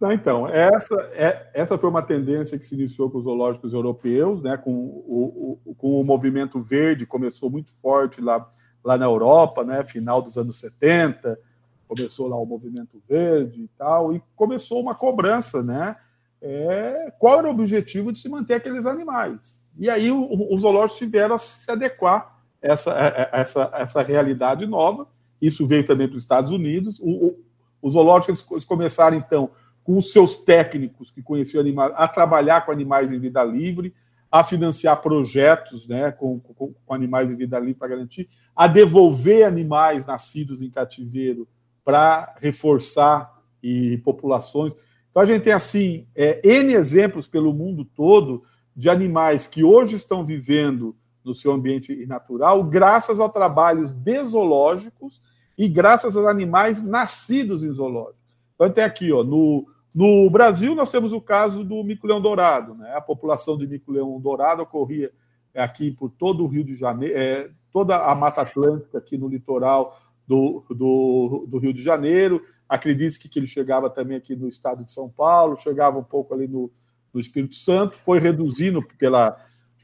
Não, 0.00 0.12
então, 0.12 0.48
essa, 0.48 0.94
é, 1.14 1.50
essa 1.54 1.78
foi 1.78 1.88
uma 1.88 2.02
tendência 2.02 2.58
que 2.58 2.66
se 2.66 2.74
iniciou 2.74 3.10
com 3.10 3.18
os 3.18 3.24
zoológicos 3.24 3.72
europeus, 3.72 4.42
né, 4.42 4.56
com 4.56 4.72
o, 4.72 5.58
o, 5.64 5.74
com 5.74 6.00
o 6.00 6.04
movimento 6.04 6.60
verde, 6.60 7.06
começou 7.06 7.50
muito 7.50 7.70
forte 7.80 8.20
lá, 8.20 8.50
lá 8.84 8.98
na 8.98 9.04
Europa, 9.04 9.64
né, 9.64 9.84
final 9.84 10.20
dos 10.20 10.36
anos 10.36 10.58
70, 10.60 11.38
começou 11.86 12.28
lá 12.28 12.36
o 12.36 12.46
movimento 12.46 13.02
verde 13.08 13.62
e 13.62 13.68
tal, 13.78 14.14
e 14.14 14.22
começou 14.34 14.80
uma 14.80 14.94
cobrança, 14.94 15.62
né? 15.62 15.96
É, 16.42 17.12
qual 17.18 17.38
era 17.38 17.48
o 17.48 17.52
objetivo 17.52 18.12
de 18.12 18.18
se 18.18 18.28
manter 18.28 18.54
aqueles 18.54 18.84
animais? 18.84 19.62
E 19.78 19.90
aí 19.90 20.10
os 20.10 20.62
zoológicos 20.62 20.98
tiveram 20.98 21.34
a 21.34 21.38
se 21.38 21.70
adequar 21.70 22.38
a 22.62 22.66
essa, 22.66 22.94
a 22.94 23.40
essa, 23.40 23.70
a 23.72 23.80
essa 23.80 24.02
realidade 24.02 24.66
nova. 24.66 25.08
Isso 25.40 25.66
veio 25.66 25.84
também 25.84 26.08
para 26.08 26.16
os 26.16 26.22
Estados 26.22 26.52
Unidos. 26.52 26.98
O, 27.00 27.10
o, 27.10 27.44
os 27.82 27.92
zoológicos 27.92 28.64
começaram, 28.64 29.16
então, 29.16 29.50
com 29.82 29.98
os 29.98 30.12
seus 30.12 30.38
técnicos 30.38 31.10
que 31.10 31.22
conheciam 31.22 31.60
animais, 31.60 31.92
a 31.96 32.08
trabalhar 32.08 32.64
com 32.64 32.72
animais 32.72 33.12
em 33.12 33.18
vida 33.18 33.44
livre, 33.44 33.94
a 34.30 34.42
financiar 34.42 35.00
projetos 35.00 35.86
né, 35.86 36.10
com, 36.10 36.40
com, 36.40 36.72
com 36.72 36.94
animais 36.94 37.30
em 37.30 37.36
vida 37.36 37.58
livre 37.58 37.74
para 37.74 37.88
garantir, 37.88 38.28
a 38.56 38.66
devolver 38.66 39.44
animais 39.44 40.06
nascidos 40.06 40.62
em 40.62 40.70
cativeiro 40.70 41.46
para 41.84 42.34
reforçar 42.40 43.32
e 43.62 43.98
populações. 43.98 44.74
Então 45.10 45.22
a 45.22 45.26
gente 45.26 45.42
tem 45.42 45.52
assim 45.52 46.06
é, 46.16 46.40
n 46.44 46.72
exemplos 46.72 47.28
pelo 47.28 47.52
mundo 47.52 47.84
todo 47.84 48.42
de 48.76 48.90
animais 48.90 49.46
que 49.46 49.62
hoje 49.62 49.96
estão 49.96 50.24
vivendo 50.24 50.96
no 51.24 51.32
seu 51.32 51.52
ambiente 51.52 52.04
natural, 52.06 52.62
graças 52.64 53.18
a 53.18 53.28
trabalhos 53.28 53.90
de 53.92 54.22
zoológicos 54.24 55.22
e 55.56 55.68
graças 55.68 56.16
aos 56.16 56.26
animais 56.26 56.82
nascidos 56.82 57.64
em 57.64 57.72
zoológicos. 57.72 58.24
Então 58.54 58.70
tem 58.70 58.84
aqui, 58.84 59.10
ó, 59.12 59.24
no, 59.24 59.66
no 59.94 60.28
Brasil 60.28 60.74
nós 60.74 60.90
temos 60.90 61.12
o 61.12 61.20
caso 61.20 61.64
do 61.64 61.82
mico-leão 61.82 62.20
dourado, 62.20 62.74
né? 62.74 62.94
A 62.94 63.00
população 63.00 63.56
de 63.56 63.66
mico-leão 63.66 64.20
dourado 64.20 64.62
ocorria 64.62 65.12
aqui 65.54 65.90
por 65.90 66.10
todo 66.10 66.44
o 66.44 66.48
Rio 66.48 66.64
de 66.64 66.76
Janeiro, 66.76 67.16
é, 67.16 67.50
toda 67.72 68.04
a 68.04 68.14
Mata 68.14 68.42
Atlântica 68.42 68.98
aqui 68.98 69.16
no 69.16 69.28
litoral 69.28 69.98
do, 70.26 70.64
do, 70.68 71.46
do 71.48 71.58
Rio 71.58 71.72
de 71.72 71.82
Janeiro. 71.82 72.42
Acredite 72.68 73.28
que 73.28 73.38
ele 73.38 73.46
chegava 73.46 73.88
também 73.88 74.16
aqui 74.16 74.34
no 74.34 74.48
estado 74.48 74.84
de 74.84 74.92
São 74.92 75.08
Paulo, 75.08 75.56
chegava 75.56 75.98
um 75.98 76.04
pouco 76.04 76.34
ali 76.34 76.48
no, 76.48 76.70
no 77.14 77.20
Espírito 77.20 77.54
Santo, 77.54 77.96
foi 78.04 78.18
reduzindo 78.18 78.82
pela, 78.98 79.40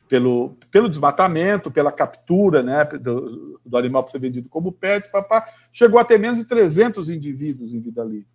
pelo, 0.09 0.57
pelo 0.71 0.89
desmatamento, 0.89 1.71
pela 1.71 1.93
captura 1.93 2.63
né, 2.63 2.85
do, 2.85 3.61
do 3.65 3.77
animal 3.77 4.03
para 4.03 4.11
ser 4.11 4.19
vendido 4.19 4.49
como 4.49 4.73
pet, 4.73 5.11
papá, 5.11 5.47
chegou 5.73 6.01
a 6.01 6.05
ter 6.05 6.19
menos 6.19 6.39
de 6.39 6.45
300 6.45 7.09
indivíduos 7.09 7.73
em 7.73 7.81
vida 7.81 8.03
livre. 8.03 8.27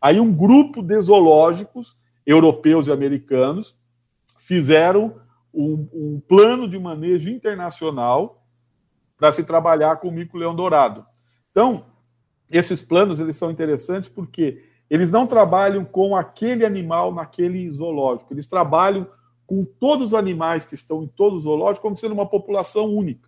Aí 0.00 0.20
um 0.20 0.32
grupo 0.32 0.82
de 0.82 1.00
zoológicos, 1.00 1.96
europeus 2.26 2.86
e 2.86 2.92
americanos, 2.92 3.74
fizeram 4.38 5.16
um, 5.54 5.88
um 5.92 6.20
plano 6.20 6.68
de 6.68 6.78
manejo 6.78 7.30
internacional 7.30 8.44
para 9.16 9.32
se 9.32 9.44
trabalhar 9.44 9.96
com 9.96 10.08
o 10.08 10.12
mico-leão 10.12 10.54
dourado. 10.54 11.06
Então, 11.50 11.86
esses 12.50 12.82
planos 12.82 13.20
eles 13.20 13.36
são 13.36 13.50
interessantes 13.50 14.08
porque 14.08 14.62
eles 14.92 15.10
não 15.10 15.26
trabalham 15.26 15.86
com 15.86 16.14
aquele 16.14 16.66
animal 16.66 17.14
naquele 17.14 17.66
zoológico, 17.70 18.34
eles 18.34 18.46
trabalham 18.46 19.06
com 19.46 19.64
todos 19.64 20.08
os 20.08 20.14
animais 20.14 20.66
que 20.66 20.74
estão 20.74 21.02
em 21.02 21.06
todos 21.06 21.38
os 21.38 21.42
zoológicos 21.44 21.80
como 21.80 21.96
sendo 21.96 22.12
uma 22.12 22.26
população 22.26 22.94
única. 22.94 23.26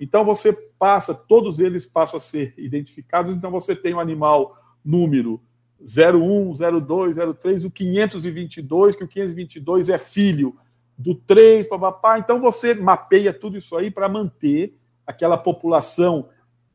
Então 0.00 0.24
você 0.24 0.50
passa, 0.78 1.12
todos 1.12 1.58
eles 1.58 1.84
passam 1.84 2.16
a 2.16 2.20
ser 2.20 2.54
identificados, 2.56 3.34
então 3.34 3.50
você 3.50 3.76
tem 3.76 3.92
o 3.92 3.98
um 3.98 4.00
animal 4.00 4.56
número 4.82 5.42
01, 5.82 6.54
02, 6.80 7.16
03, 7.38 7.64
o 7.66 7.70
522, 7.70 8.96
que 8.96 9.04
o 9.04 9.08
522 9.08 9.90
é 9.90 9.98
filho 9.98 10.56
do 10.96 11.14
3, 11.14 11.66
papapá. 11.66 12.18
Então 12.18 12.40
você 12.40 12.72
mapeia 12.74 13.30
tudo 13.30 13.58
isso 13.58 13.76
aí 13.76 13.90
para 13.90 14.08
manter 14.08 14.74
aquela 15.06 15.36
população 15.36 16.30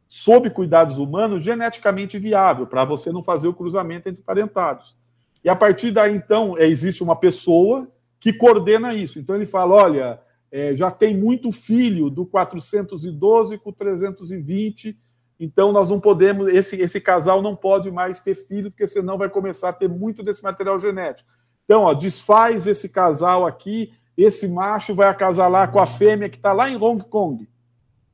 sob 0.09 0.49
cuidados 0.49 0.97
humanos 0.97 1.43
geneticamente 1.43 2.17
viável, 2.17 2.65
para 2.65 2.83
você 2.83 3.11
não 3.11 3.23
fazer 3.23 3.47
o 3.47 3.53
cruzamento 3.53 4.09
entre 4.09 4.23
parentados. 4.23 4.97
E 5.43 5.47
a 5.49 5.55
partir 5.55 5.91
daí, 5.91 6.15
então, 6.15 6.57
é, 6.57 6.67
existe 6.67 7.03
uma 7.03 7.15
pessoa 7.15 7.87
que 8.19 8.33
coordena 8.33 8.93
isso. 8.93 9.19
Então 9.19 9.35
ele 9.35 9.45
fala: 9.45 9.75
olha, 9.75 10.19
é, 10.51 10.75
já 10.75 10.89
tem 10.89 11.15
muito 11.15 11.51
filho 11.51 12.09
do 12.09 12.25
412 12.25 13.57
com 13.59 13.71
320, 13.71 14.97
então 15.39 15.71
nós 15.71 15.89
não 15.89 15.99
podemos, 15.99 16.47
esse, 16.49 16.75
esse 16.75 16.99
casal 16.99 17.41
não 17.41 17.55
pode 17.55 17.91
mais 17.91 18.19
ter 18.19 18.35
filho, 18.35 18.71
porque 18.71 18.87
senão 18.87 19.17
vai 19.17 19.29
começar 19.29 19.69
a 19.69 19.73
ter 19.73 19.87
muito 19.87 20.23
desse 20.23 20.43
material 20.43 20.79
genético. 20.79 21.29
Então, 21.63 21.83
ó, 21.83 21.93
desfaz 21.93 22.65
esse 22.65 22.89
casal 22.89 23.45
aqui, 23.45 23.93
esse 24.17 24.47
macho 24.47 24.95
vai 24.95 25.07
acasalar 25.07 25.71
com 25.71 25.79
a 25.79 25.85
fêmea 25.85 26.27
que 26.27 26.35
está 26.37 26.51
lá 26.51 26.67
em 26.67 26.75
Hong 26.75 27.03
Kong. 27.05 27.47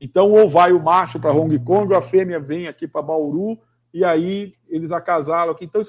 Então, 0.00 0.30
ou 0.30 0.48
vai 0.48 0.72
o 0.72 0.82
macho 0.82 1.18
para 1.18 1.32
Hong 1.32 1.58
Kong, 1.60 1.92
ou 1.92 1.98
a 1.98 2.02
fêmea 2.02 2.38
vem 2.38 2.66
aqui 2.68 2.86
para 2.86 3.02
Bauru, 3.02 3.58
e 3.92 4.04
aí 4.04 4.54
eles 4.68 4.92
acasalam 4.92 5.54
aqui. 5.54 5.64
Então, 5.64 5.80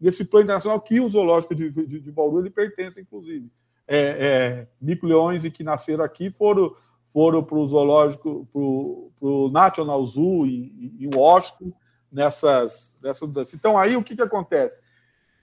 nesse 0.00 0.24
plano 0.24 0.44
internacional, 0.44 0.80
que 0.80 1.00
o 1.00 1.08
zoológico 1.08 1.54
de, 1.54 1.70
de, 1.70 2.00
de 2.00 2.12
Bauru 2.12 2.40
ele 2.40 2.50
pertence, 2.50 3.00
inclusive 3.00 3.50
é, 3.86 3.98
é, 3.98 4.66
mico-leões 4.80 5.44
que 5.50 5.62
nasceram 5.62 6.04
aqui 6.04 6.30
foram 6.30 6.74
foram 7.14 7.44
para 7.44 7.56
o 7.56 7.68
zoológico, 7.68 8.48
para 8.52 8.60
o 8.60 9.48
National 9.52 10.04
Zoo 10.04 10.46
em, 10.46 10.96
em 10.98 11.14
Washington, 11.14 11.72
nessas, 12.10 12.92
nessas 13.00 13.54
Então, 13.54 13.78
aí 13.78 13.96
o 13.96 14.02
que, 14.02 14.16
que 14.16 14.22
acontece? 14.22 14.80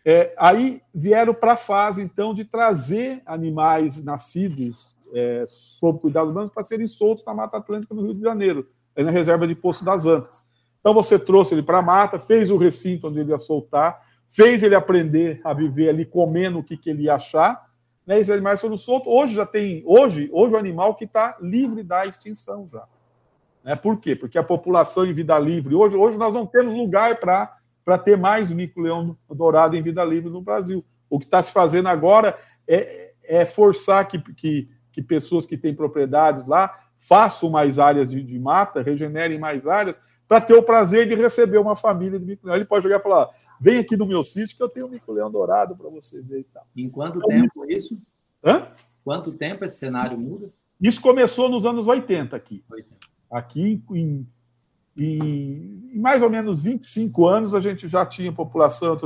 É, 0.04 0.34
aí 0.38 0.82
vieram 0.94 1.34
para 1.34 1.54
a 1.54 1.58
fase, 1.58 2.02
então, 2.02 2.34
de 2.34 2.44
trazer 2.44 3.22
animais 3.26 4.04
nascidos 4.04 4.91
é, 5.14 5.44
sob 5.48 6.00
cuidado 6.00 6.32
humano 6.32 6.50
para 6.50 6.64
serem 6.64 6.88
soltos 6.88 7.26
na 7.26 7.34
Mata 7.34 7.58
Atlântica 7.58 7.94
no 7.94 8.04
Rio 8.04 8.14
de 8.14 8.22
Janeiro, 8.22 8.68
na 8.96 9.12
reserva 9.12 9.48
de 9.48 9.56
Poço 9.56 9.84
das 9.84 10.06
Antas. 10.06 10.44
Então, 10.80 10.94
você 10.94 11.18
trouxe 11.20 11.54
ele 11.54 11.64
para 11.64 11.80
a 11.80 11.82
mata, 11.82 12.20
fez 12.20 12.50
o 12.50 12.58
recinto 12.58 13.08
onde 13.08 13.20
ele 13.20 13.32
ia 13.32 13.38
soltar, 13.38 14.02
fez 14.28 14.64
ele 14.64 14.76
aprender 14.76 15.40
a 15.44 15.54
viver 15.54 15.90
ali 15.90 16.06
comendo 16.06 16.60
o 16.60 16.64
que, 16.64 16.76
que 16.76 16.90
ele 16.90 17.04
ia 17.04 17.16
achar, 17.16 17.70
né, 18.06 18.20
esses 18.20 18.32
animais 18.32 18.60
foram 18.60 18.76
soltos. 18.76 19.12
Hoje 19.12 19.36
já 19.36 19.46
tem, 19.46 19.84
hoje, 19.86 20.30
hoje 20.34 20.56
o 20.56 20.58
animal 20.58 20.96
que 20.96 21.06
está 21.06 21.38
livre 21.40 21.84
da 21.84 22.06
extinção 22.06 22.68
já. 22.68 22.84
Né? 23.64 23.76
Por 23.76 24.00
quê? 24.00 24.16
Porque 24.16 24.38
a 24.38 24.44
população 24.44 25.06
em 25.06 25.14
vida 25.14 25.38
livre, 25.38 25.76
hoje, 25.76 25.96
hoje 25.96 26.18
nós 26.18 26.34
não 26.34 26.46
temos 26.46 26.76
lugar 26.76 27.20
para 27.20 27.98
ter 27.98 28.18
mais 28.18 28.52
mico-leão 28.52 29.16
dourado 29.30 29.76
em 29.76 29.82
vida 29.82 30.04
livre 30.04 30.30
no 30.30 30.42
Brasil. 30.42 30.84
O 31.10 31.20
que 31.20 31.26
está 31.26 31.42
se 31.42 31.52
fazendo 31.54 31.88
agora 31.88 32.38
é, 32.68 33.12
é 33.24 33.46
forçar 33.46 34.08
que, 34.08 34.20
que, 34.34 34.70
que, 34.92 35.02
pessoas 35.02 35.46
que 35.46 35.58
têm 35.58 35.76
propriedades 35.76 36.46
lá 36.46 36.80
façam 36.98 37.50
mais 37.50 37.80
áreas 37.80 38.12
de, 38.12 38.22
de 38.22 38.40
mata, 38.40 38.82
regenerem 38.82 39.40
mais 39.40 39.68
áreas, 39.68 39.98
para 40.28 40.40
ter 40.40 40.54
o 40.54 40.64
prazer 40.64 41.08
de 41.08 41.16
receber 41.16 41.58
uma 41.58 41.76
família 41.76 42.20
de 42.20 42.26
mico-leão. 42.26 42.56
Ele 42.56 42.66
pode 42.66 42.84
jogar 42.84 43.00
e 43.00 43.04
falar: 43.04 43.30
Vem 43.60 43.80
aqui 43.80 43.98
no 43.98 44.06
meu 44.06 44.24
sítio 44.24 44.56
que 44.56 44.64
eu 44.64 44.70
tenho 44.70 44.88
um 44.88 44.90
mico-leão 44.90 45.32
dourado 45.32 45.76
para 45.76 45.90
você 45.90 46.22
ver 46.22 46.40
e 46.40 46.44
tal. 46.46 46.66
Em 46.76 46.90
quanto 46.90 47.18
então, 47.18 47.30
tempo 47.30 47.66
isso? 47.70 47.98
Hã? 48.44 48.68
Quanto 49.04 49.32
tempo 49.32 49.66
esse 49.66 49.78
cenário 49.78 50.18
muda? 50.18 50.50
Isso 50.80 51.02
começou 51.02 51.48
nos 51.48 51.66
anos 51.66 51.86
80 51.86 52.36
aqui. 52.36 52.64
80. 52.72 52.96
Aqui 53.30 53.84
em, 53.92 54.28
em, 55.00 55.90
em, 55.94 56.00
mais 56.00 56.24
ou 56.24 56.30
menos 56.30 56.64
25 56.64 57.28
anos 57.28 57.54
a 57.54 57.62
gente 57.62 57.88
já 57.88 58.06
tinha 58.06 58.32
população. 58.32 58.98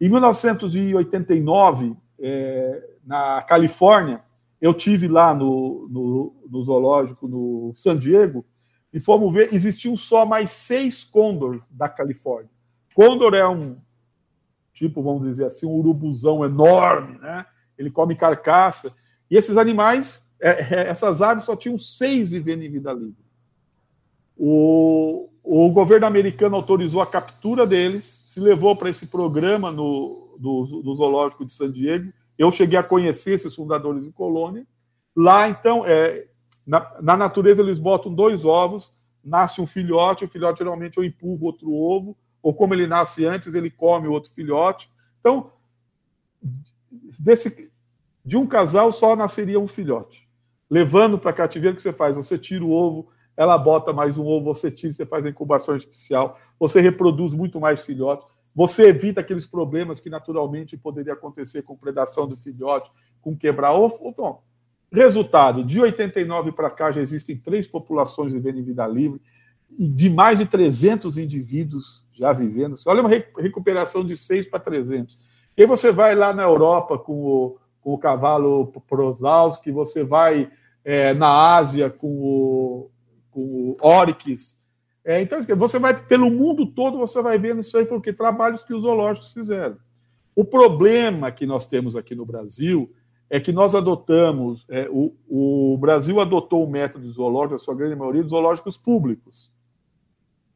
Em 0.00 0.08
1989, 0.08 1.96
é, 2.20 2.88
na 3.04 3.42
Califórnia, 3.42 4.22
eu 4.62 4.72
tive 4.72 5.08
lá 5.08 5.34
no, 5.34 5.88
no, 5.90 6.36
no, 6.48 6.62
zoológico 6.62 7.26
no 7.26 7.72
San 7.74 7.98
Diego 7.98 8.46
e 8.92 9.00
fomos 9.00 9.34
ver, 9.34 9.52
existiam 9.52 9.96
só 9.96 10.24
mais 10.24 10.52
seis 10.52 11.02
condors 11.02 11.68
da 11.72 11.88
Califórnia. 11.88 12.48
Condor 12.94 13.34
é 13.34 13.46
um 13.46 13.76
tipo, 14.72 15.02
vamos 15.02 15.26
dizer 15.26 15.46
assim, 15.46 15.66
um 15.66 15.72
urubuzão 15.72 16.44
enorme, 16.44 17.18
né? 17.18 17.44
Ele 17.76 17.90
come 17.90 18.14
carcaça. 18.14 18.94
E 19.28 19.36
esses 19.36 19.56
animais, 19.56 20.24
é, 20.40 20.50
é, 20.50 20.88
essas 20.88 21.20
aves 21.20 21.42
só 21.42 21.56
tinham 21.56 21.76
seis 21.76 22.30
vivendo 22.30 22.62
em 22.62 22.70
vida 22.70 22.92
livre. 22.92 23.16
O, 24.36 25.28
o 25.42 25.70
governo 25.70 26.06
americano 26.06 26.54
autorizou 26.54 27.02
a 27.02 27.06
captura 27.06 27.66
deles, 27.66 28.22
se 28.24 28.38
levou 28.38 28.76
para 28.76 28.90
esse 28.90 29.08
programa 29.08 29.72
no, 29.72 30.36
do, 30.38 30.82
do 30.82 30.94
zoológico 30.94 31.44
de 31.44 31.52
San 31.52 31.72
Diego. 31.72 32.12
Eu 32.38 32.50
cheguei 32.50 32.78
a 32.78 32.82
conhecer 32.82 33.34
esses 33.34 33.54
fundadores 33.54 34.04
de 34.04 34.12
colônia. 34.12 34.66
Lá, 35.14 35.48
então, 35.48 35.84
é, 35.86 36.26
na, 36.66 37.00
na, 37.00 37.16
natureza, 37.16 37.62
eles 37.62 37.78
botam 37.78 38.12
dois 38.12 38.44
ovos, 38.44 38.92
nasce 39.22 39.60
um 39.60 39.66
filhote, 39.66 40.24
o 40.24 40.28
filhote 40.28 40.58
geralmente 40.58 40.98
eu 40.98 41.04
empurro 41.04 41.46
outro 41.46 41.72
ovo, 41.72 42.16
ou 42.42 42.54
como 42.54 42.74
ele 42.74 42.86
nasce 42.86 43.24
antes, 43.24 43.54
ele 43.54 43.70
come 43.70 44.08
o 44.08 44.12
outro 44.12 44.32
filhote. 44.32 44.90
Então, 45.20 45.52
desse, 47.18 47.70
de 48.24 48.36
um 48.36 48.46
casal 48.46 48.90
só 48.90 49.14
nasceria 49.14 49.60
um 49.60 49.68
filhote. 49.68 50.28
Levando 50.68 51.18
para 51.18 51.32
cativeiro, 51.32 51.74
o 51.74 51.76
que 51.76 51.82
você 51.82 51.92
faz? 51.92 52.16
Você 52.16 52.38
tira 52.38 52.64
o 52.64 52.70
ovo, 52.70 53.08
ela 53.36 53.56
bota 53.58 53.92
mais 53.92 54.18
um 54.18 54.26
ovo, 54.26 54.46
você 54.46 54.70
tira, 54.70 54.92
você 54.92 55.06
faz 55.06 55.26
a 55.26 55.30
incubação 55.30 55.74
artificial, 55.74 56.38
você 56.58 56.80
reproduz 56.80 57.32
muito 57.32 57.60
mais 57.60 57.84
filhotes, 57.84 58.28
você 58.54 58.88
evita 58.88 59.20
aqueles 59.20 59.46
problemas 59.46 60.00
que 60.00 60.10
naturalmente 60.10 60.76
poderia 60.76 61.14
acontecer 61.14 61.62
com 61.62 61.76
predação 61.76 62.26
do 62.28 62.36
filhote, 62.36 62.90
com 63.20 63.36
quebrar 63.36 63.72
ovo. 63.72 64.12
Bom, 64.16 64.42
resultado, 64.92 65.64
de 65.64 65.80
89 65.80 66.52
para 66.52 66.70
cá 66.70 66.92
já 66.92 67.00
existem 67.00 67.36
três 67.36 67.66
populações 67.66 68.32
vivendo 68.32 68.58
em 68.58 68.62
vida 68.62 68.86
livre 68.86 69.20
de 69.78 70.10
mais 70.10 70.38
de 70.38 70.46
300 70.46 71.16
indivíduos 71.16 72.04
já 72.12 72.32
vivendo. 72.32 72.74
Olha 72.86 73.00
uma 73.00 73.10
recuperação 73.38 74.04
de 74.04 74.16
6 74.16 74.48
para 74.48 74.60
300. 74.60 75.18
E 75.56 75.66
você 75.66 75.90
vai 75.90 76.14
lá 76.14 76.32
na 76.32 76.42
Europa 76.42 76.98
com 76.98 77.12
o, 77.12 77.58
com 77.80 77.94
o 77.94 77.98
cavalo 77.98 78.66
Prosalski, 78.88 79.70
você 79.70 80.04
vai 80.04 80.50
é, 80.84 81.14
na 81.14 81.54
Ásia 81.56 81.90
com 81.90 82.08
o, 82.08 82.90
com 83.30 83.40
o 83.40 83.76
Oryx. 83.80 84.58
É, 85.04 85.20
então, 85.20 85.40
você 85.56 85.78
vai 85.78 86.00
pelo 86.06 86.30
mundo 86.30 86.66
todo, 86.66 86.98
você 86.98 87.20
vai 87.20 87.38
vendo 87.38 87.60
isso 87.60 87.76
aí, 87.76 87.84
porque 87.84 88.12
trabalhos 88.12 88.62
que 88.62 88.72
os 88.72 88.82
zoológicos 88.82 89.32
fizeram. 89.32 89.76
O 90.34 90.44
problema 90.44 91.30
que 91.32 91.44
nós 91.44 91.66
temos 91.66 91.96
aqui 91.96 92.14
no 92.14 92.24
Brasil 92.24 92.90
é 93.28 93.40
que 93.40 93.50
nós 93.50 93.74
adotamos, 93.74 94.64
é, 94.68 94.88
o, 94.90 95.14
o 95.28 95.76
Brasil 95.78 96.20
adotou 96.20 96.64
o 96.64 96.70
método 96.70 97.10
zoológico, 97.10 97.54
a 97.54 97.58
sua 97.58 97.74
grande 97.74 97.96
maioria, 97.96 98.22
dos 98.22 98.30
zoológicos 98.30 98.76
públicos. 98.76 99.50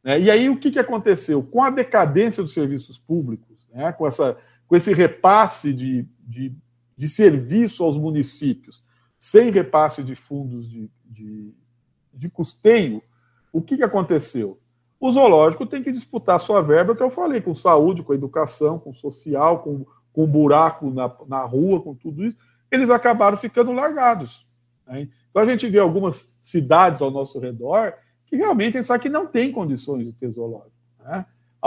Né? 0.05 0.20
E 0.20 0.31
aí 0.31 0.48
o 0.48 0.59
que, 0.59 0.70
que 0.70 0.78
aconteceu? 0.78 1.43
Com 1.43 1.62
a 1.62 1.70
decadência 1.70 2.43
dos 2.43 2.52
serviços 2.52 2.98
públicos, 2.98 3.66
né? 3.73 3.93
com, 3.93 4.06
essa, 4.06 4.39
com 4.68 4.77
esse 4.77 4.93
repasse 4.93 5.73
de, 5.73 6.06
de, 6.20 6.55
de 6.97 7.09
serviço 7.09 7.82
aos 7.82 7.97
municípios, 7.97 8.85
sem 9.18 9.51
repasse 9.51 10.05
de 10.05 10.14
fundos 10.14 10.70
de, 10.70 10.90
de, 11.05 11.55
de 12.12 12.28
custeio, 12.28 13.02
o 13.56 13.62
que, 13.62 13.76
que 13.76 13.82
aconteceu? 13.82 14.58
O 15.00 15.10
zoológico 15.10 15.66
tem 15.66 15.82
que 15.82 15.92
disputar 15.92 16.38
sua 16.40 16.62
verba, 16.62 16.94
que 16.94 17.02
eu 17.02 17.10
falei, 17.10 17.40
com 17.40 17.54
saúde, 17.54 18.02
com 18.02 18.12
educação, 18.12 18.78
com 18.78 18.92
social, 18.92 19.60
com, 19.60 19.86
com 20.12 20.26
buraco 20.26 20.90
na, 20.90 21.10
na 21.26 21.42
rua, 21.44 21.80
com 21.80 21.94
tudo 21.94 22.24
isso. 22.24 22.36
Eles 22.70 22.90
acabaram 22.90 23.36
ficando 23.36 23.72
largados. 23.72 24.46
Né? 24.86 25.08
Então 25.30 25.42
a 25.42 25.46
gente 25.46 25.68
vê 25.68 25.78
algumas 25.78 26.34
cidades 26.40 27.00
ao 27.00 27.10
nosso 27.10 27.38
redor 27.38 27.94
que 28.26 28.36
realmente 28.36 28.82
sabe 28.82 29.02
que 29.02 29.08
não 29.08 29.26
tem 29.26 29.52
condições 29.52 30.06
de 30.06 30.12
ter 30.12 30.30
zoológico. 30.30 30.72
Né? 31.02 31.24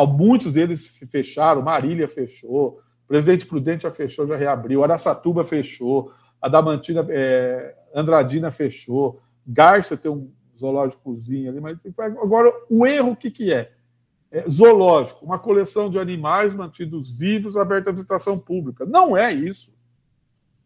Muitos 0.08 0.54
deles 0.54 0.88
fecharam, 0.88 1.62
Marília 1.62 2.08
fechou, 2.08 2.80
Presidente 3.08 3.46
Prudente 3.46 3.84
já 3.84 3.92
fechou, 3.92 4.28
já 4.28 4.36
reabriu, 4.36 4.84
Araçatuba 4.84 5.44
fechou, 5.44 6.12
Adamantina, 6.42 7.06
é, 7.10 7.76
Andradina 7.94 8.52
fechou, 8.52 9.20
Garça 9.46 9.98
tem 9.98 10.12
um 10.12 10.30
zoológicozinho 10.60 11.50
ali, 11.50 11.60
mas 11.60 11.78
agora 11.98 12.54
o 12.70 12.86
erro 12.86 13.12
o 13.12 13.16
que, 13.16 13.32
que 13.32 13.54
é? 13.54 13.72
é? 14.32 14.50
Zoológico, 14.50 15.26
uma 15.26 15.40
coleção 15.40 15.90
de 15.90 15.98
animais 15.98 16.56
mantidos 16.56 17.18
vivos 17.18 17.58
aberta 17.58 17.90
à 17.90 17.94
visitação 17.94 18.38
pública. 18.38 18.86
Não 18.86 19.16
é 19.16 19.34
isso. 19.34 19.74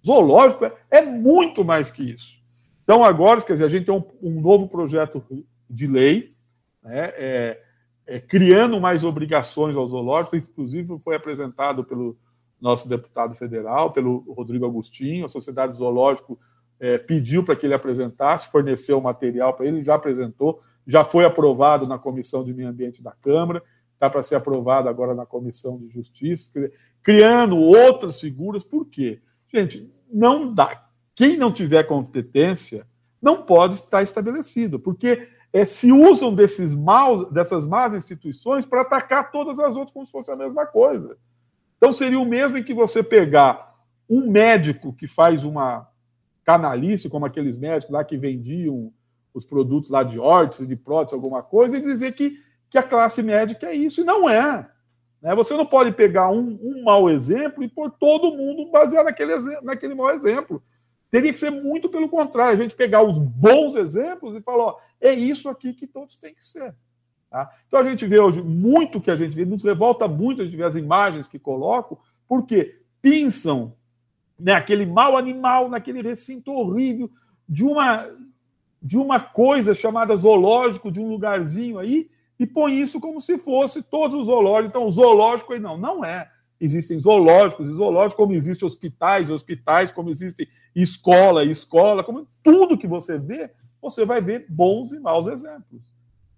Zoológico 0.05 0.65
é, 0.65 0.73
é 0.91 1.01
muito 1.01 1.63
mais 1.63 1.89
que 1.89 2.03
isso. 2.03 2.41
Então, 2.83 3.03
agora, 3.03 3.41
quer 3.41 3.53
dizer, 3.53 3.65
a 3.65 3.69
gente 3.69 3.85
tem 3.85 3.95
um, 3.95 4.03
um 4.21 4.41
novo 4.41 4.67
projeto 4.67 5.23
de 5.69 5.87
lei, 5.87 6.35
né, 6.83 7.13
é, 7.15 7.61
é, 8.05 8.19
criando 8.19 8.79
mais 8.79 9.05
obrigações 9.05 9.75
aos 9.75 9.91
zoológicos, 9.91 10.39
inclusive 10.39 10.99
foi 10.99 11.15
apresentado 11.15 11.83
pelo 11.83 12.17
nosso 12.59 12.87
deputado 12.87 13.33
federal, 13.35 13.91
pelo 13.91 14.19
Rodrigo 14.33 14.65
Agostinho. 14.65 15.25
A 15.25 15.29
Sociedade 15.29 15.77
Zoológico 15.77 16.39
é, 16.83 16.97
pediu 16.97 17.45
para 17.45 17.55
que 17.55 17.65
ele 17.65 17.73
apresentasse, 17.73 18.51
forneceu 18.51 18.97
o 18.97 19.01
material 19.01 19.53
para 19.53 19.65
ele, 19.65 19.85
já 19.85 19.95
apresentou, 19.95 20.61
já 20.85 21.01
foi 21.05 21.23
aprovado 21.23 21.87
na 21.87 21.97
Comissão 21.97 22.43
de 22.43 22.53
Meio 22.53 22.67
Ambiente 22.67 23.01
da 23.01 23.13
Câmara, 23.13 23.63
está 23.93 24.09
para 24.09 24.21
ser 24.21 24.35
aprovado 24.35 24.89
agora 24.89 25.15
na 25.15 25.25
Comissão 25.25 25.77
de 25.79 25.87
Justiça, 25.87 26.51
dizer, 26.53 26.73
criando 27.01 27.55
outras 27.55 28.19
figuras. 28.19 28.65
Por 28.65 28.85
quê? 28.85 29.21
Gente, 29.47 29.89
não 30.11 30.53
dá. 30.53 30.89
Quem 31.15 31.37
não 31.37 31.53
tiver 31.53 31.83
competência 31.83 32.85
não 33.21 33.43
pode 33.43 33.75
estar 33.75 34.03
estabelecido, 34.03 34.77
porque 34.77 35.29
é, 35.53 35.63
se 35.63 35.89
usam 35.89 36.35
desses 36.35 36.75
maus, 36.75 37.31
dessas 37.31 37.65
más 37.65 37.93
instituições 37.93 38.65
para 38.65 38.81
atacar 38.81 39.31
todas 39.31 39.57
as 39.57 39.69
outras 39.77 39.91
como 39.93 40.05
se 40.05 40.11
fosse 40.11 40.29
a 40.29 40.35
mesma 40.35 40.65
coisa. 40.65 41.15
Então 41.77 41.93
seria 41.93 42.19
o 42.19 42.25
mesmo 42.25 42.57
em 42.57 42.63
que 42.63 42.73
você 42.73 43.01
pegar 43.01 43.73
um 44.09 44.29
médico 44.29 44.91
que 44.91 45.07
faz 45.07 45.45
uma 45.45 45.92
canalice, 46.43 47.09
como 47.09 47.25
aqueles 47.25 47.57
médicos 47.57 47.93
lá 47.93 48.03
que 48.03 48.17
vendiam 48.17 48.91
os 49.33 49.45
produtos 49.45 49.89
lá 49.89 50.03
de 50.03 50.19
órtese, 50.19 50.67
de 50.67 50.75
prótese, 50.75 51.15
alguma 51.15 51.41
coisa, 51.41 51.77
e 51.77 51.81
dizer 51.81 52.13
que, 52.13 52.37
que 52.69 52.77
a 52.77 52.83
classe 52.83 53.23
médica 53.23 53.67
é 53.67 53.73
isso, 53.73 54.01
e 54.01 54.03
não 54.03 54.29
é. 54.29 54.67
Né? 55.21 55.33
Você 55.35 55.55
não 55.55 55.65
pode 55.65 55.91
pegar 55.93 56.29
um, 56.29 56.59
um 56.61 56.83
mau 56.83 57.09
exemplo 57.09 57.63
e 57.63 57.69
pôr 57.69 57.89
todo 57.89 58.35
mundo 58.35 58.69
baseado 58.69 59.05
naquele, 59.05 59.35
naquele 59.61 59.95
mau 59.95 60.09
exemplo. 60.11 60.61
Teria 61.09 61.31
que 61.31 61.39
ser 61.39 61.49
muito 61.49 61.89
pelo 61.89 62.09
contrário, 62.09 62.53
a 62.53 62.61
gente 62.61 62.75
pegar 62.75 63.01
os 63.03 63.17
bons 63.17 63.75
exemplos 63.75 64.35
e 64.35 64.41
falar, 64.41 64.65
ó, 64.65 64.77
é 64.99 65.13
isso 65.13 65.47
aqui 65.49 65.73
que 65.73 65.87
todos 65.87 66.17
têm 66.17 66.33
que 66.33 66.43
ser. 66.43 66.75
Tá? 67.29 67.49
Então 67.67 67.79
a 67.79 67.83
gente 67.83 68.05
vê 68.05 68.19
hoje 68.19 68.41
muito 68.41 69.01
que 69.01 69.09
a 69.09 69.15
gente 69.15 69.35
vê, 69.35 69.45
nos 69.45 69.63
revolta 69.63 70.07
muito 70.07 70.41
a 70.41 70.45
gente 70.45 70.57
ver 70.57 70.65
as 70.65 70.75
imagens 70.75 71.27
que 71.27 71.39
colocam, 71.39 71.97
porque 72.27 72.79
pinçam 73.01 73.75
né, 74.43 74.51
aquele 74.51 74.85
mal 74.85 75.15
animal 75.15 75.69
naquele 75.69 76.01
recinto 76.01 76.51
horrível 76.51 77.09
de 77.47 77.63
uma 77.63 78.09
de 78.85 78.97
uma 78.97 79.17
coisa 79.17 79.73
chamada 79.73 80.13
zoológico, 80.13 80.91
de 80.91 80.99
um 80.99 81.07
lugarzinho 81.07 81.79
aí, 81.79 82.09
e 82.37 82.45
põe 82.45 82.81
isso 82.81 82.99
como 82.99 83.21
se 83.21 83.37
fosse 83.37 83.81
todos 83.81 84.19
os 84.19 84.25
zoológicos. 84.25 84.71
Então, 84.71 84.91
zoológico 84.91 85.53
aí 85.53 85.59
não, 85.61 85.77
não 85.77 86.03
é. 86.03 86.29
Existem 86.59 86.99
zoológicos 86.99 87.65
zoológicos, 87.67 88.17
como 88.17 88.33
existem 88.33 88.67
hospitais 88.67 89.29
hospitais, 89.29 89.93
como 89.93 90.09
existe 90.09 90.49
escola 90.75 91.45
escola, 91.45 92.03
como 92.03 92.27
tudo 92.43 92.77
que 92.77 92.87
você 92.87 93.17
vê, 93.17 93.49
você 93.81 94.03
vai 94.03 94.19
ver 94.19 94.47
bons 94.49 94.91
e 94.91 94.99
maus 94.99 95.27
exemplos. 95.27 95.89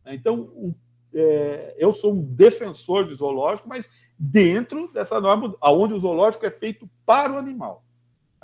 Então, 0.05 0.41
o, 0.41 0.75
é, 1.15 1.75
eu 1.79 1.91
sou 1.91 2.13
um 2.13 2.21
defensor 2.21 3.07
de 3.07 3.15
zoológico, 3.15 3.67
mas 3.67 3.89
dentro 4.19 4.87
dessa 4.93 5.19
norma, 5.19 5.55
onde 5.63 5.95
o 5.95 5.99
zoológico 5.99 6.45
é 6.45 6.51
feito 6.51 6.87
para 7.07 7.33
o 7.33 7.39
animal 7.39 7.84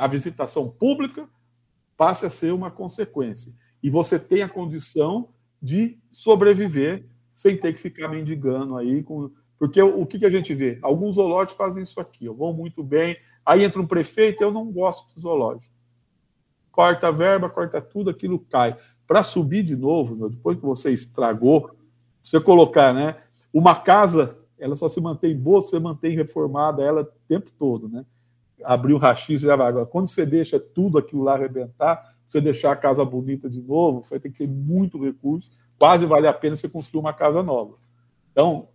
a 0.01 0.07
visitação 0.07 0.67
pública 0.67 1.29
passe 1.95 2.25
a 2.25 2.29
ser 2.29 2.51
uma 2.51 2.71
consequência. 2.71 3.53
E 3.83 3.87
você 3.87 4.17
tem 4.17 4.41
a 4.41 4.49
condição 4.49 5.29
de 5.61 5.99
sobreviver 6.09 7.05
sem 7.31 7.55
ter 7.55 7.71
que 7.73 7.79
ficar 7.79 8.07
mendigando 8.07 8.77
aí. 8.77 9.03
Com... 9.03 9.29
Porque 9.59 9.79
o, 9.79 10.03
que, 10.07 10.17
que 10.17 10.25
a 10.25 10.29
gente 10.31 10.55
vê? 10.55 10.79
Alguns 10.81 11.17
zoológicos 11.17 11.55
fazem 11.55 11.83
isso 11.83 11.99
aqui, 11.99 12.27
vou 12.27 12.51
muito 12.51 12.83
bem. 12.83 13.15
Aí 13.45 13.63
entra 13.63 13.79
um 13.79 13.85
prefeito, 13.85 14.41
eu 14.41 14.51
não 14.51 14.71
gosto 14.71 15.13
do 15.13 15.21
zoológico. 15.21 15.71
Corta 16.71 17.09
a 17.09 17.11
verba, 17.11 17.47
corta 17.47 17.79
tudo, 17.79 18.09
aquilo 18.09 18.39
cai. 18.39 18.75
Para 19.05 19.21
subir 19.21 19.61
de 19.61 19.75
novo, 19.75 20.15
meu, 20.15 20.31
depois 20.31 20.57
que 20.57 20.65
você 20.65 20.91
estragou, 20.91 21.69
você 22.23 22.39
colocar, 22.39 22.91
né? 22.91 23.17
Uma 23.53 23.75
casa, 23.75 24.35
ela 24.57 24.75
só 24.75 24.89
se 24.89 24.99
mantém 24.99 25.37
boa, 25.37 25.61
você 25.61 25.79
mantém 25.79 26.15
reformada 26.15 26.81
ela 26.81 27.01
o 27.01 27.27
tempo 27.27 27.51
todo, 27.59 27.87
né? 27.87 28.03
Abrir 28.63 28.93
o 28.93 28.97
rachis 28.97 29.43
e 29.43 29.47
levar 29.47 29.67
água. 29.67 29.85
Quando 29.85 30.07
você 30.07 30.25
deixa 30.25 30.59
tudo 30.59 30.97
aquilo 30.97 31.23
lá 31.23 31.33
arrebentar, 31.33 32.15
você 32.27 32.39
deixar 32.39 32.71
a 32.71 32.75
casa 32.75 33.03
bonita 33.03 33.49
de 33.49 33.61
novo, 33.61 34.03
você 34.03 34.19
tem 34.19 34.31
que 34.31 34.39
ter 34.39 34.47
muito 34.47 35.03
recurso, 35.03 35.51
quase 35.77 36.05
vale 36.05 36.27
a 36.27 36.33
pena 36.33 36.55
você 36.55 36.69
construir 36.69 37.01
uma 37.01 37.13
casa 37.13 37.43
nova. 37.43 37.75
Então, 38.31 38.69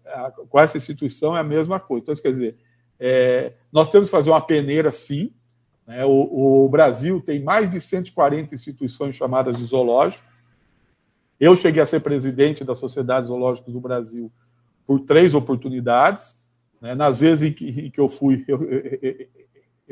com 0.49 0.61
essa 0.61 0.77
instituição 0.77 1.37
é 1.37 1.41
a 1.41 1.45
mesma 1.45 1.81
coisa. 1.81 2.03
Então, 2.03 2.15
quer 2.15 2.29
dizer, 2.29 2.57
é, 2.99 3.55
nós 3.73 3.89
temos 3.89 4.09
que 4.09 4.17
fazer 4.17 4.31
uma 4.31 4.41
peneira 4.41 4.93
sim. 4.93 5.33
Né? 5.87 6.05
O, 6.05 6.65
o, 6.65 6.69
Brasil 6.69 7.21
tem 7.21 7.43
mais 7.43 7.71
de 7.71 7.81
140 7.81 8.55
instituições 8.55 9.17
chamadas 9.17 9.57
de 9.57 9.65
zoológico. 9.65 10.23
Eu 11.39 11.57
cheguei 11.57 11.83
a 11.83 11.87
ser 11.87 12.01
presidente 12.01 12.65
da 12.65 12.75
Sociedade 12.75 13.27
Zoológicos 13.27 13.73
do 13.73 13.81
Brasil 13.81 14.31
por 14.87 15.01
três 15.01 15.35
oportunidades. 15.35 16.39
Né? 16.81 16.95
Nas 16.95 17.21
vezes 17.21 17.51
em 17.51 17.53
que, 17.53 17.69
em 17.69 17.91
que 17.91 18.01
eu 18.01 18.09
fui, 18.09 18.45
eu 18.49 18.61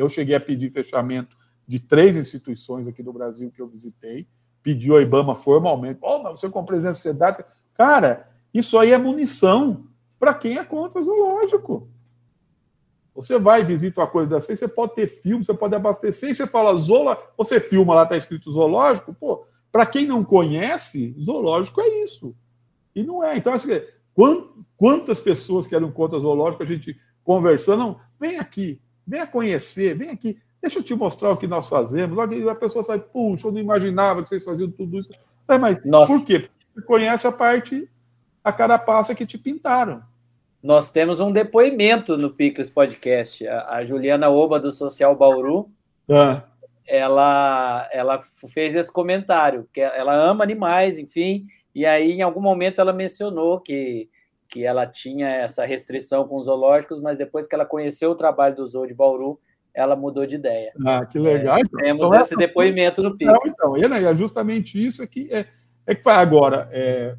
cheguei 0.08 0.34
a 0.34 0.40
pedir 0.40 0.70
fechamento 0.70 1.36
de 1.66 1.78
três 1.78 2.16
instituições 2.16 2.86
aqui 2.86 3.02
do 3.02 3.12
Brasil 3.12 3.50
que 3.50 3.60
eu 3.60 3.68
visitei, 3.68 4.26
pedi 4.62 4.90
ao 4.90 5.00
IBAMA 5.00 5.34
formalmente, 5.34 5.98
oh, 6.02 6.22
mas 6.22 6.40
você 6.40 6.48
como 6.48 6.66
presidente 6.66 6.92
da 6.92 6.96
sociedade, 6.96 7.44
cara, 7.74 8.28
isso 8.52 8.78
aí 8.78 8.92
é 8.92 8.98
munição 8.98 9.86
para 10.18 10.34
quem 10.34 10.58
é 10.58 10.64
contra 10.64 11.00
o 11.00 11.04
zoológico. 11.04 11.88
Você 13.14 13.38
vai 13.38 13.64
visita 13.64 14.00
uma 14.00 14.06
coisa 14.06 14.38
assim, 14.38 14.56
você 14.56 14.66
pode 14.66 14.94
ter 14.94 15.06
filme, 15.06 15.44
você 15.44 15.54
pode 15.54 15.74
abastecer, 15.74 16.30
e 16.30 16.34
você 16.34 16.46
fala 16.46 16.74
zola, 16.76 17.16
você 17.36 17.60
filma 17.60 17.94
lá, 17.94 18.02
está 18.02 18.16
escrito 18.16 18.50
zoológico, 18.50 19.14
pô, 19.14 19.46
para 19.70 19.86
quem 19.86 20.06
não 20.06 20.24
conhece, 20.24 21.14
zoológico 21.20 21.80
é 21.80 22.02
isso. 22.02 22.34
E 22.94 23.02
não 23.02 23.22
é. 23.22 23.36
Então, 23.36 23.52
assim, 23.52 23.80
quantas 24.76 25.20
pessoas 25.20 25.66
que 25.66 25.74
eram 25.74 25.90
contra 25.92 26.18
zoológico, 26.18 26.62
a 26.62 26.66
gente 26.66 26.98
conversando, 27.22 28.00
vem 28.18 28.38
aqui, 28.38 28.80
Venha 29.06 29.26
conhecer, 29.26 29.94
vem 29.94 30.10
aqui, 30.10 30.38
deixa 30.60 30.78
eu 30.78 30.82
te 30.82 30.94
mostrar 30.94 31.30
o 31.30 31.36
que 31.36 31.46
nós 31.46 31.68
fazemos. 31.68 32.16
Logo 32.16 32.48
a 32.48 32.54
pessoa 32.54 32.82
sai, 32.82 32.98
puxa, 32.98 33.48
eu 33.48 33.52
não 33.52 33.60
imaginava 33.60 34.22
que 34.22 34.28
vocês 34.28 34.44
faziam 34.44 34.70
tudo 34.70 34.98
isso. 34.98 35.10
É, 35.48 35.58
mas 35.58 35.84
Nossa. 35.84 36.12
por 36.12 36.26
quê? 36.26 36.40
Porque 36.40 36.80
você 36.80 36.82
conhece 36.82 37.26
a 37.26 37.32
parte, 37.32 37.88
a 38.42 38.52
carapaça 38.52 39.14
que 39.14 39.26
te 39.26 39.36
pintaram. 39.36 40.02
Nós 40.62 40.90
temos 40.90 41.20
um 41.20 41.30
depoimento 41.30 42.16
no 42.16 42.30
Picles 42.30 42.70
Podcast. 42.70 43.46
A, 43.46 43.76
a 43.76 43.84
Juliana 43.84 44.30
Oba, 44.30 44.58
do 44.58 44.72
Social 44.72 45.14
Bauru, 45.14 45.70
ah. 46.10 46.42
ela, 46.86 47.86
ela 47.92 48.20
fez 48.48 48.74
esse 48.74 48.90
comentário, 48.90 49.68
que 49.72 49.80
ela 49.80 50.14
ama 50.14 50.42
animais, 50.42 50.98
enfim, 50.98 51.46
e 51.74 51.84
aí 51.84 52.12
em 52.12 52.22
algum 52.22 52.40
momento 52.40 52.80
ela 52.80 52.94
mencionou 52.94 53.60
que 53.60 54.08
que 54.48 54.64
ela 54.64 54.86
tinha 54.86 55.28
essa 55.28 55.64
restrição 55.64 56.26
com 56.26 56.36
os 56.36 56.44
zoológicos, 56.44 57.00
mas 57.00 57.18
depois 57.18 57.46
que 57.46 57.54
ela 57.54 57.66
conheceu 57.66 58.10
o 58.10 58.14
trabalho 58.14 58.56
do 58.56 58.66
Zoo 58.66 58.86
de 58.86 58.94
Bauru, 58.94 59.40
ela 59.72 59.96
mudou 59.96 60.24
de 60.24 60.36
ideia. 60.36 60.72
Ah, 60.86 61.04
que 61.04 61.18
legal. 61.18 61.56
É, 61.56 61.60
então, 61.60 61.80
temos 61.80 62.12
esse 62.12 62.36
depoimento 62.36 63.02
no 63.02 63.16
PIB. 63.16 63.32
Então, 63.46 63.76
é 63.76 64.16
justamente 64.16 64.84
isso 64.84 65.06
que 65.08 65.28
é, 65.32 65.46
é 65.86 65.94
que 65.94 66.04
vai 66.04 66.16
agora. 66.16 66.68
É, 66.70 67.16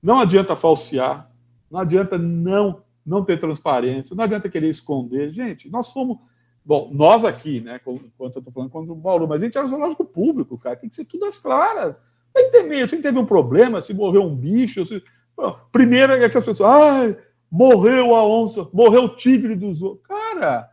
não 0.00 0.20
adianta 0.20 0.54
falsear, 0.54 1.30
não 1.70 1.80
adianta 1.80 2.16
não 2.16 2.82
não 3.04 3.24
ter 3.24 3.38
transparência, 3.38 4.14
não 4.14 4.24
adianta 4.24 4.48
querer 4.48 4.68
esconder. 4.68 5.28
Gente, 5.34 5.68
nós 5.68 5.88
somos. 5.88 6.18
Bom, 6.64 6.90
nós 6.92 7.24
aqui, 7.24 7.60
né? 7.60 7.80
Enquanto 7.84 8.36
eu 8.36 8.38
estou 8.38 8.52
falando 8.52 8.70
contra 8.70 8.92
o 8.92 8.96
Bauru, 8.96 9.26
mas 9.26 9.42
a 9.42 9.44
gente 9.44 9.58
é 9.58 9.62
um 9.62 9.66
zoológico 9.66 10.04
público, 10.04 10.56
cara. 10.56 10.76
Tem 10.76 10.88
que 10.88 10.94
ser 10.94 11.04
tudo 11.04 11.24
às 11.24 11.36
claras. 11.36 11.98
Tem 12.32 12.44
que 12.46 12.52
ter 12.52 12.62
medo. 12.62 12.88
Se 12.88 13.02
teve 13.02 13.18
um 13.18 13.26
problema, 13.26 13.80
se 13.80 13.92
morreu 13.92 14.22
um 14.22 14.34
bicho, 14.34 14.84
se 14.84 15.02
Primeiro 15.70 16.12
é 16.12 16.28
que 16.28 16.38
as 16.38 16.44
pessoas, 16.44 16.70
ah, 16.70 17.16
morreu 17.50 18.14
a 18.14 18.26
onça, 18.26 18.68
morreu 18.72 19.04
o 19.04 19.14
tigre 19.14 19.54
do 19.54 19.74
zoo. 19.74 19.96
Cara, 19.98 20.70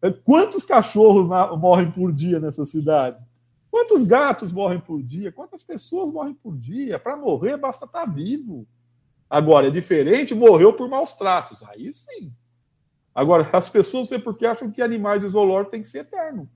é, 0.00 0.10
quantos 0.10 0.64
cachorros 0.64 1.28
morrem 1.58 1.90
por 1.90 2.12
dia 2.12 2.40
nessa 2.40 2.64
cidade? 2.64 3.18
Quantos 3.70 4.04
gatos 4.04 4.52
morrem 4.52 4.78
por 4.78 5.02
dia? 5.02 5.32
Quantas 5.32 5.64
pessoas 5.64 6.12
morrem 6.12 6.34
por 6.34 6.56
dia? 6.56 6.98
Para 6.98 7.16
morrer, 7.16 7.56
basta 7.56 7.86
estar 7.86 8.06
tá 8.06 8.06
vivo. 8.06 8.66
Agora, 9.28 9.66
é 9.66 9.70
diferente, 9.70 10.34
morreu 10.34 10.72
por 10.72 10.88
maus 10.88 11.12
tratos. 11.12 11.62
Aí 11.64 11.92
sim. 11.92 12.32
Agora, 13.14 13.48
as 13.52 13.68
pessoas 13.68 14.02
não 14.02 14.08
sei 14.08 14.18
porque 14.18 14.46
acham 14.46 14.70
que 14.70 14.80
animais 14.80 15.22
de 15.22 15.28
zoológico 15.28 15.72
tem 15.72 15.82
que 15.82 15.88
ser 15.88 16.00
eterno. 16.00 16.48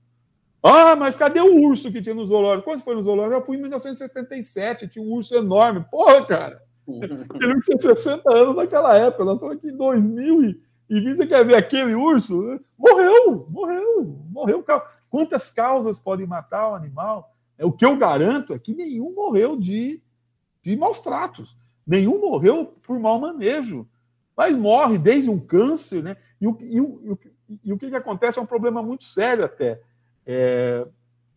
Ah, 0.61 0.95
mas 0.95 1.15
cadê 1.15 1.39
o 1.39 1.61
urso 1.61 1.91
que 1.91 2.01
tinha 2.01 2.15
no 2.15 2.25
zoológico? 2.25 2.65
Quando 2.65 2.83
foi 2.83 2.95
no 2.95 3.03
zoológico? 3.03 3.35
Eu 3.35 3.45
fui 3.45 3.57
em 3.57 3.61
1977, 3.61 4.87
tinha 4.87 5.03
um 5.03 5.11
urso 5.11 5.35
enorme. 5.35 5.85
Porra, 5.89 6.25
cara. 6.25 6.61
Ele 7.41 7.61
tinha 7.61 7.79
60 7.79 8.33
anos 8.33 8.55
naquela 8.55 8.95
época, 8.95 9.25
nós 9.25 9.35
estamos 9.35 9.55
aqui 9.57 9.67
em 9.69 9.77
2020. 9.77 10.69
Você 11.15 11.27
quer 11.27 11.45
ver 11.45 11.55
aquele 11.55 11.93
urso? 11.93 12.59
Morreu, 12.77 13.47
morreu, 13.49 14.17
morreu. 14.31 14.65
Quantas 15.09 15.51
causas 15.51 15.99
podem 15.99 16.25
matar 16.25 16.69
o 16.69 16.75
animal? 16.75 17.35
É, 17.57 17.65
o 17.65 17.71
que 17.71 17.85
eu 17.85 17.95
garanto 17.95 18.53
é 18.53 18.59
que 18.59 18.73
nenhum 18.73 19.13
morreu 19.13 19.55
de, 19.55 20.01
de 20.63 20.75
maus 20.75 20.99
tratos, 20.99 21.55
nenhum 21.85 22.19
morreu 22.19 22.73
por 22.81 22.99
mau 22.99 23.19
manejo, 23.19 23.87
mas 24.35 24.55
morre 24.55 24.97
desde 24.97 25.29
um 25.29 25.39
câncer, 25.39 26.01
né? 26.01 26.17
E 26.41 26.47
o, 26.47 26.57
e 26.61 26.81
o, 26.81 27.19
e 27.63 27.73
o 27.73 27.77
que, 27.77 27.89
que 27.89 27.95
acontece 27.95 28.39
é 28.39 28.41
um 28.41 28.47
problema 28.47 28.81
muito 28.81 29.03
sério 29.03 29.45
até. 29.45 29.81
É, 30.25 30.87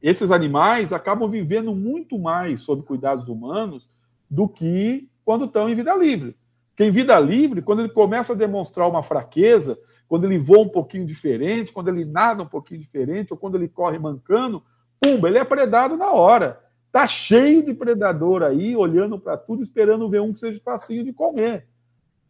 esses 0.01 0.31
animais 0.31 0.93
acabam 0.93 1.29
vivendo 1.29 1.75
muito 1.75 2.19
mais 2.19 2.63
sob 2.63 2.83
cuidados 2.83 3.29
humanos 3.29 3.89
do 4.31 4.49
que 4.49 5.09
quando 5.25 5.45
estão 5.45 5.69
em 5.69 5.75
vida 5.75 5.95
livre. 5.95 6.37
Porque 6.71 6.85
em 6.85 6.91
vida 6.91 7.19
livre, 7.21 7.63
quando 7.63 7.81
ele 7.81 7.91
começa 7.91 8.33
a 8.33 8.37
demonstrar 8.37 8.89
uma 8.89 9.03
fraqueza, 9.03 9.79
quando 10.09 10.25
ele 10.25 10.39
voa 10.39 10.61
um 10.61 10.69
pouquinho 10.69 11.07
diferente, 11.07 11.73
quando 11.73 11.89
ele 11.89 12.05
nada 12.05 12.43
um 12.43 12.47
pouquinho 12.47 12.81
diferente, 12.81 13.33
ou 13.33 13.39
quando 13.39 13.57
ele 13.57 13.69
corre 13.69 13.99
mancando, 13.99 14.63
pumba, 15.01 15.29
ele 15.29 15.39
é 15.39 15.45
predado 15.45 15.97
na 15.97 16.11
hora. 16.13 16.61
Tá 16.91 17.07
cheio 17.07 17.65
de 17.65 17.73
predador 17.73 18.43
aí, 18.43 18.77
olhando 18.77 19.19
para 19.19 19.37
tudo, 19.37 19.63
esperando 19.63 20.09
ver 20.09 20.21
um 20.21 20.33
que 20.33 20.39
seja 20.39 20.61
facinho 20.63 21.05
de 21.05 21.13
comer. 21.13 21.67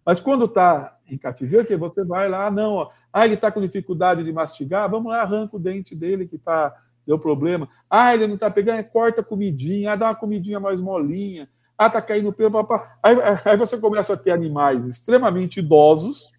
Mas 0.04 0.20
quando 0.20 0.46
está 0.46 0.96
em 1.08 1.16
cativeiro, 1.16 1.66
que 1.66 1.76
você 1.76 2.04
vai 2.04 2.28
lá, 2.28 2.50
não, 2.50 2.74
ó, 2.74 2.90
ah, 3.12 3.24
ele 3.24 3.34
está 3.34 3.50
com 3.50 3.60
dificuldade 3.60 4.24
de 4.24 4.32
mastigar, 4.32 4.90
vamos 4.90 5.12
lá, 5.12 5.22
arranca 5.22 5.56
o 5.56 5.60
dente 5.60 5.94
dele 5.94 6.26
que 6.26 6.38
tá, 6.38 6.74
deu 7.06 7.18
problema. 7.18 7.68
Ah, 7.88 8.14
ele 8.14 8.26
não 8.26 8.34
está 8.34 8.50
pegando, 8.50 8.78
é, 8.78 8.82
corta 8.82 9.20
a 9.20 9.24
comidinha, 9.24 9.92
ah, 9.92 9.96
dá 9.96 10.06
uma 10.06 10.14
comidinha 10.14 10.58
mais 10.58 10.80
molinha. 10.80 11.48
Ah, 11.76 11.90
tá 11.90 12.00
caindo 12.00 12.32
pelo 12.32 12.50
papá. 12.50 12.98
Aí, 13.02 13.16
aí 13.44 13.56
você 13.56 13.78
começa 13.78 14.14
a 14.14 14.16
ter 14.16 14.30
animais 14.30 14.86
extremamente 14.86 15.60
idosos, 15.60 16.30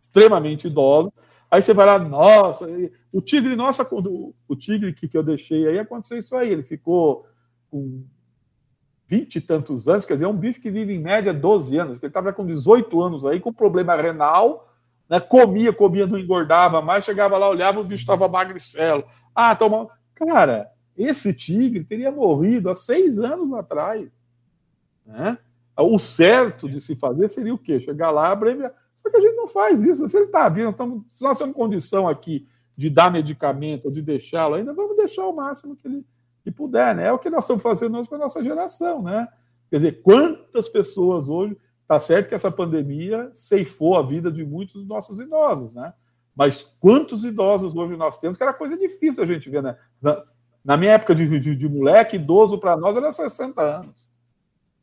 extremamente 0.00 0.66
idosos. 0.66 1.12
Aí 1.50 1.62
você 1.62 1.72
vai 1.72 1.86
lá, 1.86 1.98
nossa, 1.98 2.66
o 3.12 3.20
tigre, 3.20 3.54
nossa, 3.54 3.84
quando 3.84 4.34
o 4.48 4.56
tigre 4.56 4.92
que, 4.92 5.06
que 5.06 5.16
eu 5.16 5.22
deixei 5.22 5.68
aí 5.68 5.78
aconteceu 5.78 6.18
isso 6.18 6.34
aí. 6.34 6.50
Ele 6.50 6.64
ficou 6.64 7.26
com 7.70 8.04
vinte 9.06 9.36
e 9.36 9.40
tantos 9.40 9.86
anos, 9.86 10.04
quer 10.04 10.14
dizer, 10.14 10.24
é 10.24 10.28
um 10.28 10.36
bicho 10.36 10.60
que 10.60 10.70
vive 10.70 10.92
em 10.92 10.98
média 10.98 11.32
12 11.32 11.78
anos. 11.78 11.98
Ele 11.98 12.06
estava 12.06 12.32
com 12.32 12.44
18 12.44 13.00
anos 13.00 13.24
aí, 13.24 13.38
com 13.38 13.52
problema 13.52 13.94
renal, 13.94 14.68
né? 15.08 15.20
comia, 15.20 15.72
comia, 15.72 16.06
não 16.06 16.18
engordava 16.18 16.82
mais, 16.82 17.04
chegava 17.04 17.38
lá, 17.38 17.48
olhava, 17.48 17.80
o 17.80 17.84
bicho 17.84 18.02
estava 18.02 18.26
magricelo. 18.26 19.04
Ah, 19.34 19.54
toma. 19.54 19.88
Cara, 20.14 20.70
esse 20.96 21.32
tigre 21.34 21.84
teria 21.84 22.10
morrido 22.10 22.70
há 22.70 22.74
seis 22.74 23.18
anos 23.18 23.52
atrás. 23.52 24.08
Né? 25.04 25.38
O 25.76 25.98
certo 25.98 26.68
de 26.68 26.80
se 26.80 26.94
fazer 26.94 27.28
seria 27.28 27.54
o 27.54 27.58
quê? 27.58 27.80
Chegar 27.80 28.10
lá, 28.10 28.30
abreviar. 28.30 28.72
Só 28.96 29.10
que 29.10 29.16
a 29.16 29.20
gente 29.20 29.36
não 29.36 29.48
faz 29.48 29.82
isso. 29.82 30.08
Se 30.08 30.16
ele 30.16 30.26
está 30.26 30.48
vindo, 30.48 30.70
estamos, 30.70 31.02
se 31.06 31.22
nós 31.22 31.38
temos 31.38 31.54
condição 31.54 32.08
aqui 32.08 32.46
de 32.76 32.88
dar 32.88 33.10
medicamento 33.10 33.90
de 33.90 34.00
deixá-lo 34.00 34.54
ainda, 34.54 34.72
vamos 34.72 34.96
deixar 34.96 35.26
o 35.26 35.32
máximo 35.32 35.76
que 35.76 35.86
ele 35.86 36.04
que 36.44 36.50
puder, 36.50 36.94
né? 36.94 37.06
É 37.06 37.12
o 37.12 37.18
que 37.18 37.30
nós 37.30 37.44
estamos 37.44 37.62
fazendo 37.62 37.98
hoje 37.98 38.06
com 38.06 38.16
a 38.16 38.18
nossa 38.18 38.44
geração, 38.44 39.02
né? 39.02 39.26
Quer 39.70 39.76
dizer, 39.76 40.02
quantas 40.02 40.68
pessoas 40.68 41.28
hoje. 41.28 41.56
Tá 41.86 42.00
certo 42.00 42.28
que 42.28 42.34
essa 42.34 42.50
pandemia 42.50 43.30
ceifou 43.34 43.96
a 43.96 44.02
vida 44.02 44.32
de 44.32 44.42
muitos 44.42 44.74
dos 44.74 44.86
nossos 44.86 45.20
idosos, 45.20 45.74
né? 45.74 45.92
Mas 46.34 46.62
quantos 46.80 47.24
idosos 47.24 47.76
hoje 47.76 47.94
nós 47.96 48.18
temos, 48.18 48.38
que 48.38 48.42
era 48.42 48.54
coisa 48.54 48.76
difícil 48.76 49.22
a 49.22 49.26
gente 49.26 49.50
ver, 49.50 49.62
né? 49.62 49.76
Na, 50.00 50.22
na 50.64 50.76
minha 50.78 50.92
época 50.92 51.14
de, 51.14 51.38
de, 51.38 51.54
de 51.54 51.68
moleque, 51.68 52.16
idoso 52.16 52.58
para 52.58 52.74
nós 52.74 52.96
era 52.96 53.12
60 53.12 53.60
anos. 53.60 54.08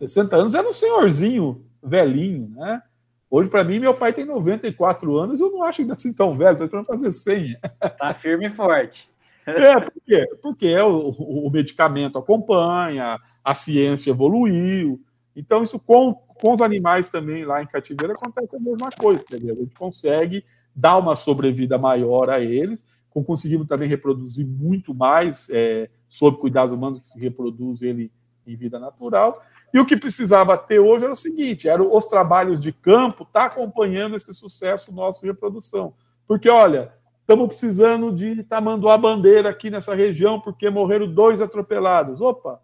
60 0.07 0.35
anos 0.35 0.55
era 0.55 0.67
um 0.67 0.73
senhorzinho 0.73 1.63
velhinho, 1.81 2.49
né? 2.55 2.81
Hoje, 3.29 3.49
para 3.49 3.63
mim, 3.63 3.79
meu 3.79 3.93
pai 3.93 4.11
tem 4.11 4.25
94 4.25 5.17
anos 5.17 5.39
e 5.39 5.43
eu 5.43 5.51
não 5.51 5.63
acho 5.63 5.81
ainda 5.81 5.93
assim 5.93 6.11
tão 6.11 6.35
velho, 6.35 6.51
estou 6.51 6.67
tentando 6.67 6.85
fazer 6.85 7.11
100. 7.11 7.57
Tá 7.97 8.13
firme 8.13 8.47
e 8.47 8.49
forte. 8.49 9.09
É, 9.45 9.79
por 9.79 10.01
quê? 10.05 10.27
Porque 10.41 10.67
é 10.67 10.83
o, 10.83 11.09
o, 11.09 11.49
medicamento 11.49 12.17
acompanha, 12.17 13.17
a 13.43 13.55
ciência 13.55 14.11
evoluiu. 14.11 15.01
Então, 15.35 15.63
isso 15.63 15.79
com, 15.79 16.13
com 16.13 16.53
os 16.53 16.61
animais 16.61 17.07
também 17.07 17.45
lá 17.45 17.63
em 17.63 17.67
cativeiro 17.67 18.13
acontece 18.13 18.55
a 18.55 18.59
mesma 18.59 18.89
coisa. 18.91 19.21
Entendeu? 19.21 19.55
A 19.55 19.59
gente 19.59 19.75
consegue 19.75 20.43
dar 20.75 20.97
uma 20.97 21.15
sobrevida 21.15 21.77
maior 21.77 22.29
a 22.29 22.41
eles, 22.41 22.85
conseguimos 23.09 23.67
também 23.67 23.87
reproduzir 23.87 24.45
muito 24.45 24.93
mais 24.93 25.49
é, 25.49 25.89
sob 26.07 26.37
cuidados 26.37 26.73
humanos 26.73 26.99
que 26.99 27.07
se 27.07 27.19
reproduz 27.19 27.81
ele 27.81 28.11
em 28.45 28.55
vida 28.55 28.79
natural. 28.79 29.41
E 29.73 29.79
o 29.79 29.85
que 29.85 29.95
precisava 29.95 30.57
ter 30.57 30.79
hoje 30.79 31.05
era 31.05 31.13
o 31.13 31.17
seguinte: 31.17 31.67
eram 31.67 31.95
os 31.95 32.05
trabalhos 32.05 32.59
de 32.59 32.71
campo 32.71 33.25
tá 33.25 33.45
acompanhando 33.45 34.15
esse 34.15 34.33
sucesso 34.33 34.91
nosso 34.91 35.21
de 35.21 35.27
reprodução. 35.27 35.93
Porque, 36.27 36.49
olha, 36.49 36.91
estamos 37.21 37.47
precisando 37.47 38.11
de 38.11 38.43
tamanduá 38.43 38.97
bandeira 38.97 39.49
aqui 39.49 39.69
nessa 39.69 39.95
região, 39.95 40.39
porque 40.39 40.69
morreram 40.69 41.07
dois 41.07 41.41
atropelados. 41.41 42.21
Opa! 42.21 42.61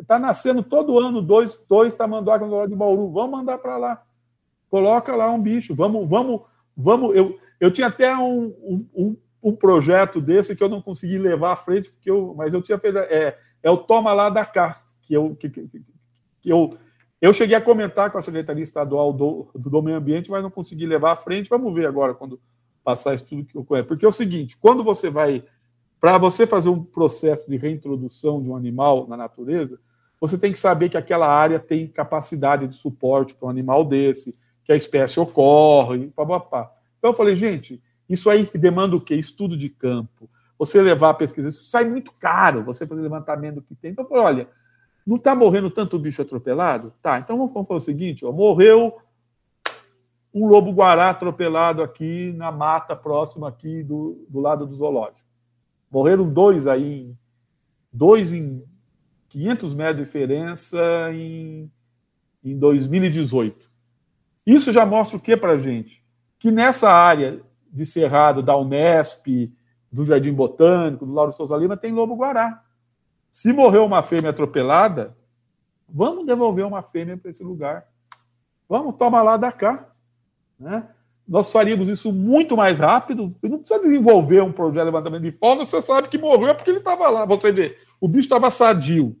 Está 0.00 0.18
nascendo 0.18 0.64
todo 0.64 0.98
ano 0.98 1.22
dois, 1.22 1.56
dois 1.68 1.94
tamanduá 1.94 2.38
de 2.66 2.74
Bauru. 2.74 3.12
Vamos 3.12 3.30
mandar 3.30 3.58
para 3.58 3.76
lá. 3.76 4.02
Coloca 4.68 5.14
lá 5.14 5.30
um 5.30 5.40
bicho. 5.40 5.74
Vamos, 5.74 6.08
vamos, 6.08 6.42
vamos. 6.76 7.14
Eu, 7.14 7.38
eu 7.60 7.70
tinha 7.70 7.86
até 7.86 8.16
um, 8.16 8.52
um, 8.94 9.16
um 9.42 9.54
projeto 9.54 10.20
desse 10.20 10.56
que 10.56 10.62
eu 10.62 10.68
não 10.68 10.82
consegui 10.82 11.18
levar 11.18 11.52
à 11.52 11.56
frente, 11.56 11.90
porque 11.90 12.10
eu, 12.10 12.34
mas 12.36 12.52
eu 12.52 12.60
tinha 12.60 12.78
feito. 12.78 12.98
É, 12.98 13.38
é 13.68 13.70
o 13.70 13.76
Toma 13.76 14.12
Lá 14.12 14.30
da 14.30 14.44
Cá 14.44 14.82
que 15.02 15.14
eu, 15.14 15.34
que, 15.36 15.48
que, 15.48 15.68
eu, 16.44 16.76
eu 17.20 17.32
cheguei 17.32 17.56
a 17.56 17.60
comentar 17.60 18.10
com 18.10 18.18
a 18.18 18.22
Secretaria 18.22 18.62
Estadual 18.62 19.12
do, 19.12 19.48
do 19.54 19.82
Meio 19.82 19.96
Ambiente, 19.96 20.30
mas 20.30 20.42
não 20.42 20.50
consegui 20.50 20.86
levar 20.86 21.12
à 21.12 21.16
frente. 21.16 21.48
Vamos 21.48 21.72
ver 21.74 21.86
agora 21.86 22.14
quando 22.14 22.38
passar 22.84 23.14
isso 23.14 23.26
tudo 23.26 23.44
que 23.44 23.64
conheço. 23.64 23.88
Porque 23.88 24.04
é 24.04 24.08
o 24.08 24.12
seguinte: 24.12 24.56
quando 24.58 24.82
você 24.82 25.08
vai. 25.08 25.44
Para 26.00 26.16
você 26.16 26.46
fazer 26.46 26.68
um 26.68 26.84
processo 26.84 27.50
de 27.50 27.56
reintrodução 27.56 28.40
de 28.40 28.48
um 28.48 28.54
animal 28.54 29.08
na 29.08 29.16
natureza, 29.16 29.80
você 30.20 30.38
tem 30.38 30.52
que 30.52 30.58
saber 30.58 30.88
que 30.88 30.96
aquela 30.96 31.26
área 31.26 31.58
tem 31.58 31.88
capacidade 31.88 32.68
de 32.68 32.76
suporte 32.76 33.34
para 33.34 33.48
um 33.48 33.50
animal 33.50 33.84
desse, 33.84 34.38
que 34.62 34.70
a 34.70 34.76
espécie 34.76 35.18
ocorre, 35.18 36.06
pá, 36.14 36.24
pá, 36.24 36.38
pá. 36.38 36.72
Então 36.98 37.10
eu 37.10 37.16
falei, 37.16 37.34
gente, 37.34 37.82
isso 38.08 38.30
aí 38.30 38.48
demanda 38.54 38.94
o 38.94 39.00
quê? 39.00 39.16
Estudo 39.16 39.56
de 39.56 39.68
campo. 39.68 40.30
Você 40.58 40.82
levar 40.82 41.10
a 41.10 41.14
pesquisa, 41.14 41.48
isso 41.48 41.64
sai 41.64 41.88
muito 41.88 42.12
caro, 42.12 42.64
você 42.64 42.86
fazer 42.86 43.00
levantamento 43.00 43.56
do 43.56 43.62
que 43.62 43.74
tem. 43.74 43.92
Então 43.92 44.04
eu 44.04 44.08
falei, 44.08 44.24
olha, 44.24 44.48
não 45.06 45.16
está 45.16 45.34
morrendo 45.34 45.70
tanto 45.70 45.98
bicho 45.98 46.20
atropelado? 46.20 46.92
Tá, 47.00 47.18
então 47.18 47.38
vamos, 47.38 47.66
fazer 47.66 47.78
o 47.78 47.80
seguinte: 47.80 48.26
ó, 48.26 48.32
morreu 48.32 48.98
um 50.34 50.46
lobo-guará 50.46 51.08
atropelado 51.08 51.82
aqui 51.82 52.32
na 52.34 52.52
mata 52.52 52.94
próxima 52.94 53.48
aqui 53.48 53.82
do, 53.82 54.26
do 54.28 54.40
lado 54.40 54.66
do 54.66 54.74
zoológico. 54.74 55.26
Morreram 55.90 56.28
dois 56.28 56.66
aí, 56.66 57.14
dois 57.90 58.32
em 58.34 58.62
500 59.28 59.74
metros 59.74 59.96
de 59.96 60.04
diferença 60.04 60.78
em, 61.12 61.70
em 62.44 62.58
2018. 62.58 63.68
Isso 64.46 64.72
já 64.72 64.84
mostra 64.84 65.16
o 65.16 65.20
que 65.20 65.36
para 65.36 65.52
a 65.52 65.58
gente? 65.58 66.02
Que 66.38 66.50
nessa 66.50 66.90
área 66.90 67.40
de 67.70 67.86
Cerrado, 67.86 68.42
da 68.42 68.56
Unesp, 68.56 69.50
do 69.90 70.04
Jardim 70.04 70.32
Botânico, 70.32 71.06
do 71.06 71.12
Lauro 71.12 71.32
Souza 71.32 71.56
Lima, 71.56 71.76
tem 71.76 71.92
lobo-guará. 71.92 72.62
Se 73.30 73.52
morreu 73.52 73.84
uma 73.84 74.02
fêmea 74.02 74.30
atropelada, 74.30 75.16
vamos 75.88 76.26
devolver 76.26 76.66
uma 76.66 76.82
fêmea 76.82 77.16
para 77.16 77.30
esse 77.30 77.42
lugar. 77.42 77.86
Vamos, 78.68 78.96
toma 78.96 79.22
lá 79.22 79.36
da 79.36 79.50
cá. 79.50 79.88
Né? 80.58 80.86
Nós 81.26 81.52
faríamos 81.52 81.88
isso 81.88 82.12
muito 82.12 82.56
mais 82.56 82.78
rápido. 82.78 83.34
Não 83.42 83.58
precisa 83.58 83.80
desenvolver 83.80 84.42
um 84.42 84.52
projeto 84.52 84.84
de 84.84 84.90
levantamento 84.90 85.22
de 85.22 85.32
fome, 85.32 85.64
você 85.64 85.80
sabe 85.80 86.08
que 86.08 86.18
morreu 86.18 86.48
é 86.48 86.54
porque 86.54 86.70
ele 86.70 86.78
estava 86.78 87.08
lá. 87.08 87.24
Você 87.24 87.52
vê, 87.52 87.76
o 88.00 88.08
bicho 88.08 88.26
estava 88.26 88.50
sadio, 88.50 89.16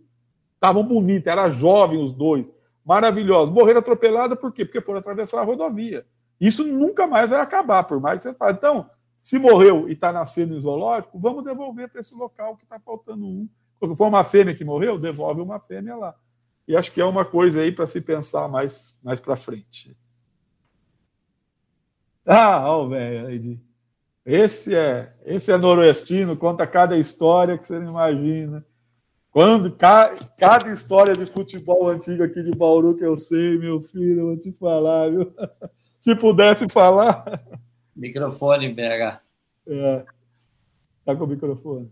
estavam 0.54 0.82
bonitos, 0.82 1.26
era 1.26 1.48
jovem 1.48 2.02
os 2.02 2.12
dois, 2.12 2.52
maravilhosos. 2.84 3.54
Morreram 3.54 3.80
atropelados 3.80 4.38
por 4.38 4.52
quê? 4.52 4.64
Porque 4.64 4.80
foram 4.80 5.00
atravessar 5.00 5.40
a 5.40 5.44
rodovia. 5.44 6.06
Isso 6.40 6.64
nunca 6.64 7.06
mais 7.06 7.30
vai 7.30 7.40
acabar, 7.40 7.84
por 7.84 8.00
mais 8.00 8.18
que 8.18 8.30
você 8.30 8.34
fale. 8.34 8.56
Então, 8.56 8.88
se 9.28 9.38
morreu 9.38 9.86
e 9.90 9.92
está 9.92 10.10
nascendo 10.10 10.56
em 10.56 10.58
zoológico, 10.58 11.18
vamos 11.18 11.44
devolver 11.44 11.90
para 11.90 12.00
esse 12.00 12.14
local 12.14 12.56
que 12.56 12.64
está 12.64 12.80
faltando 12.80 13.26
um 13.26 13.46
se 13.78 13.94
for 13.94 14.08
uma 14.08 14.24
fêmea 14.24 14.54
que 14.54 14.64
morreu, 14.64 14.98
devolve 14.98 15.42
uma 15.42 15.60
fêmea 15.60 15.94
lá. 15.94 16.14
E 16.66 16.74
acho 16.74 16.90
que 16.90 16.98
é 16.98 17.04
uma 17.04 17.26
coisa 17.26 17.60
aí 17.60 17.70
para 17.70 17.86
se 17.86 18.00
pensar 18.00 18.48
mais, 18.48 18.96
mais 19.02 19.20
para 19.20 19.36
frente. 19.36 19.94
Ah, 22.24 22.70
ó, 22.70 22.88
velho, 22.88 23.60
esse 24.24 24.74
é, 24.74 25.12
esse 25.26 25.52
é 25.52 25.58
noroestino, 25.58 26.34
conta 26.34 26.66
cada 26.66 26.96
história 26.96 27.58
que 27.58 27.66
você 27.66 27.78
não 27.78 27.90
imagina. 27.90 28.64
Quando 29.30 29.70
ca, 29.76 30.10
cada 30.38 30.72
história 30.72 31.12
de 31.12 31.26
futebol 31.26 31.90
antigo 31.90 32.22
aqui 32.22 32.42
de 32.42 32.52
Bauru 32.52 32.96
que 32.96 33.04
eu 33.04 33.18
sei, 33.18 33.58
meu 33.58 33.82
filho, 33.82 34.20
eu 34.20 34.26
vou 34.28 34.38
te 34.38 34.52
falar, 34.52 35.10
viu? 35.10 35.34
Se 36.00 36.16
pudesse 36.16 36.66
falar. 36.70 37.24
Microfone, 37.98 38.72
BH. 38.72 39.20
É. 39.66 40.04
Tá 41.04 41.16
com 41.16 41.24
o 41.24 41.26
microfone. 41.26 41.90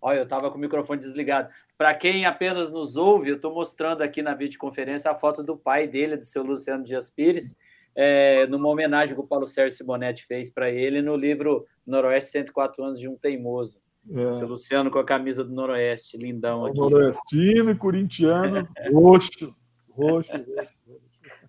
Olha, 0.00 0.18
eu 0.18 0.24
estava 0.24 0.50
com 0.50 0.58
o 0.58 0.60
microfone 0.60 1.00
desligado. 1.00 1.48
Para 1.76 1.94
quem 1.94 2.24
apenas 2.26 2.70
nos 2.70 2.96
ouve, 2.96 3.30
eu 3.30 3.36
estou 3.36 3.52
mostrando 3.52 4.02
aqui 4.02 4.22
na 4.22 4.34
videoconferência 4.34 5.10
a 5.10 5.14
foto 5.14 5.42
do 5.42 5.56
pai 5.56 5.88
dele, 5.88 6.16
do 6.16 6.24
seu 6.24 6.42
Luciano 6.42 6.84
Dias 6.84 7.10
Pires, 7.10 7.56
é, 7.94 8.46
numa 8.46 8.68
homenagem 8.68 9.14
que 9.14 9.20
o 9.20 9.26
Paulo 9.26 9.46
Sérgio 9.46 9.76
Simonetti 9.76 10.24
fez 10.24 10.50
para 10.50 10.70
ele 10.70 11.02
no 11.02 11.16
livro 11.16 11.66
Noroeste 11.86 12.30
104 12.32 12.84
anos 12.84 13.00
de 13.00 13.08
um 13.08 13.16
Teimoso. 13.16 13.80
É. 14.10 14.32
Seu 14.32 14.46
Luciano 14.46 14.90
com 14.90 14.98
a 14.98 15.04
camisa 15.04 15.42
do 15.42 15.52
Noroeste, 15.52 16.16
lindão 16.16 16.66
aqui. 16.66 16.78
Noroestino 16.78 17.70
e 17.70 17.74
corintiano, 17.74 18.68
roxo, 18.92 19.54
roxo, 19.90 20.32
roxo. 20.32 20.77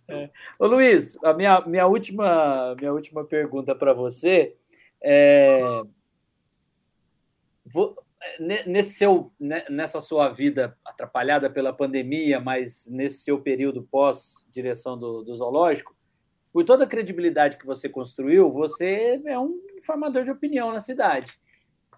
É. 0.10 0.30
Ô 0.58 0.66
Luiz, 0.66 1.18
a 1.24 1.34
minha, 1.34 1.62
minha, 1.62 1.86
última, 1.86 2.76
minha 2.76 2.92
última 2.92 3.24
pergunta 3.24 3.76
para 3.76 3.94
você 3.94 4.56
é 5.02 5.62
nesse 8.66 8.94
seu, 8.94 9.32
nessa 9.70 10.02
sua 10.02 10.30
vida 10.30 10.78
atrapalhada 10.84 11.50
pela 11.50 11.72
pandemia, 11.72 12.40
mas 12.40 12.88
nesse 12.90 13.24
seu 13.24 13.40
período 13.40 13.84
pós 13.84 14.48
direção 14.52 14.98
do, 14.98 15.24
do 15.24 15.34
zoológico, 15.34 15.96
por 16.52 16.66
toda 16.66 16.84
a 16.84 16.88
credibilidade 16.88 17.58
que 17.58 17.66
você 17.66 17.88
construiu, 17.88 18.52
você 18.52 19.22
é 19.26 19.40
um 19.40 19.60
formador 19.86 20.24
de 20.24 20.32
opinião 20.32 20.74
na 20.74 20.82
cidade. 20.82 21.40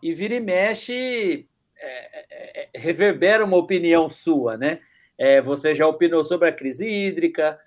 E 0.04 0.14
vira 0.14 0.36
e 0.36 0.40
mexe, 0.40 1.48
é, 1.78 2.60
é, 2.60 2.70
é 2.74 2.80
reverbera 2.80 3.46
uma 3.46 3.58
opinião 3.58 4.10
sua, 4.10 4.58
né? 4.58 4.82
É, 5.18 5.42
você 5.42 5.74
já 5.74 5.88
opinou 5.88 6.24
sobre 6.24 6.50
a 6.50 6.54
crise 6.54 6.88
hídrica, 6.88 7.60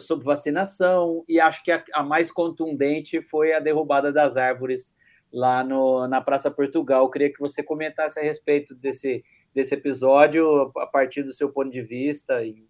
sobre 0.00 0.24
vacinação, 0.24 1.24
e 1.28 1.40
acho 1.40 1.62
que 1.64 1.70
a, 1.70 1.82
a 1.94 2.02
mais 2.02 2.30
contundente 2.30 3.20
foi 3.20 3.52
a 3.52 3.60
derrubada 3.60 4.12
das 4.12 4.36
árvores 4.36 4.96
lá 5.32 5.64
no, 5.64 6.06
na 6.06 6.20
Praça 6.20 6.50
Portugal. 6.50 7.04
Eu 7.04 7.10
queria 7.10 7.32
que 7.32 7.40
você 7.40 7.62
comentasse 7.62 8.20
a 8.20 8.22
respeito 8.22 8.74
desse, 8.74 9.24
desse 9.54 9.74
episódio, 9.74 10.70
a 10.76 10.86
partir 10.86 11.22
do 11.22 11.32
seu 11.32 11.50
ponto 11.50 11.70
de 11.70 11.82
vista 11.82 12.44
e, 12.44 12.66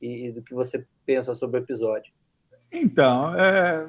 e, 0.00 0.30
do 0.30 0.42
que 0.42 0.54
você 0.54 0.86
pensa 1.04 1.34
sobre 1.34 1.58
o 1.58 1.62
episódio. 1.62 2.12
Então, 2.70 3.34
é, 3.34 3.88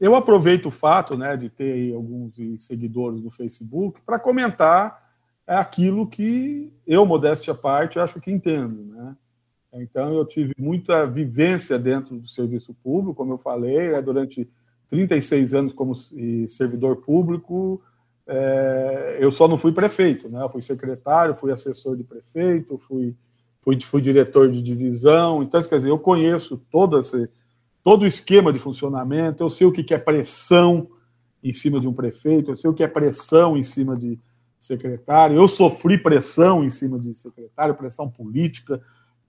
eu 0.00 0.14
aproveito 0.14 0.66
o 0.66 0.70
fato 0.70 1.16
né, 1.16 1.36
de 1.36 1.48
ter 1.48 1.94
alguns 1.94 2.34
seguidores 2.58 3.20
no 3.20 3.30
Facebook 3.30 4.00
para 4.04 4.18
comentar 4.18 5.10
aquilo 5.46 6.06
que 6.08 6.72
eu, 6.86 7.04
modéstia 7.04 7.52
à 7.52 7.56
parte, 7.56 7.98
acho 7.98 8.20
que 8.20 8.30
entendo. 8.30 8.84
Né? 8.84 9.16
Então, 9.72 10.12
eu 10.14 10.24
tive 10.24 10.52
muita 10.58 11.06
vivência 11.06 11.78
dentro 11.78 12.16
do 12.16 12.28
serviço 12.28 12.74
público, 12.82 13.14
como 13.14 13.34
eu 13.34 13.38
falei, 13.38 13.92
né, 13.92 14.02
durante 14.02 14.48
36 14.88 15.54
anos 15.54 15.72
como 15.72 15.94
servidor 16.48 16.96
público, 16.96 17.80
é, 18.26 19.18
eu 19.20 19.30
só 19.30 19.48
não 19.48 19.58
fui 19.58 19.72
prefeito, 19.72 20.28
né? 20.28 20.42
Eu 20.42 20.48
fui 20.48 20.62
secretário, 20.62 21.34
fui 21.34 21.50
assessor 21.50 21.96
de 21.96 22.04
prefeito, 22.04 22.78
fui, 22.78 23.16
fui, 23.60 23.80
fui 23.80 24.00
diretor 24.00 24.50
de 24.50 24.62
divisão. 24.62 25.42
Então, 25.42 25.60
quer 25.62 25.76
dizer, 25.76 25.90
eu 25.90 25.98
conheço 25.98 26.56
todo, 26.70 26.98
esse, 26.98 27.28
todo 27.82 28.02
o 28.02 28.06
esquema 28.06 28.52
de 28.52 28.58
funcionamento, 28.58 29.42
eu 29.42 29.48
sei 29.48 29.66
o 29.66 29.72
que 29.72 29.92
é 29.92 29.98
pressão 29.98 30.88
em 31.42 31.52
cima 31.52 31.80
de 31.80 31.88
um 31.88 31.92
prefeito, 31.92 32.50
eu 32.52 32.56
sei 32.56 32.70
o 32.70 32.74
que 32.74 32.84
é 32.84 32.88
pressão 32.88 33.56
em 33.56 33.62
cima 33.62 33.96
de 33.96 34.18
secretário, 34.60 35.36
eu 35.36 35.48
sofri 35.48 35.96
pressão 35.98 36.62
em 36.62 36.70
cima 36.70 36.98
de 36.98 37.14
secretário, 37.14 37.74
pressão 37.74 38.08
política, 38.08 38.80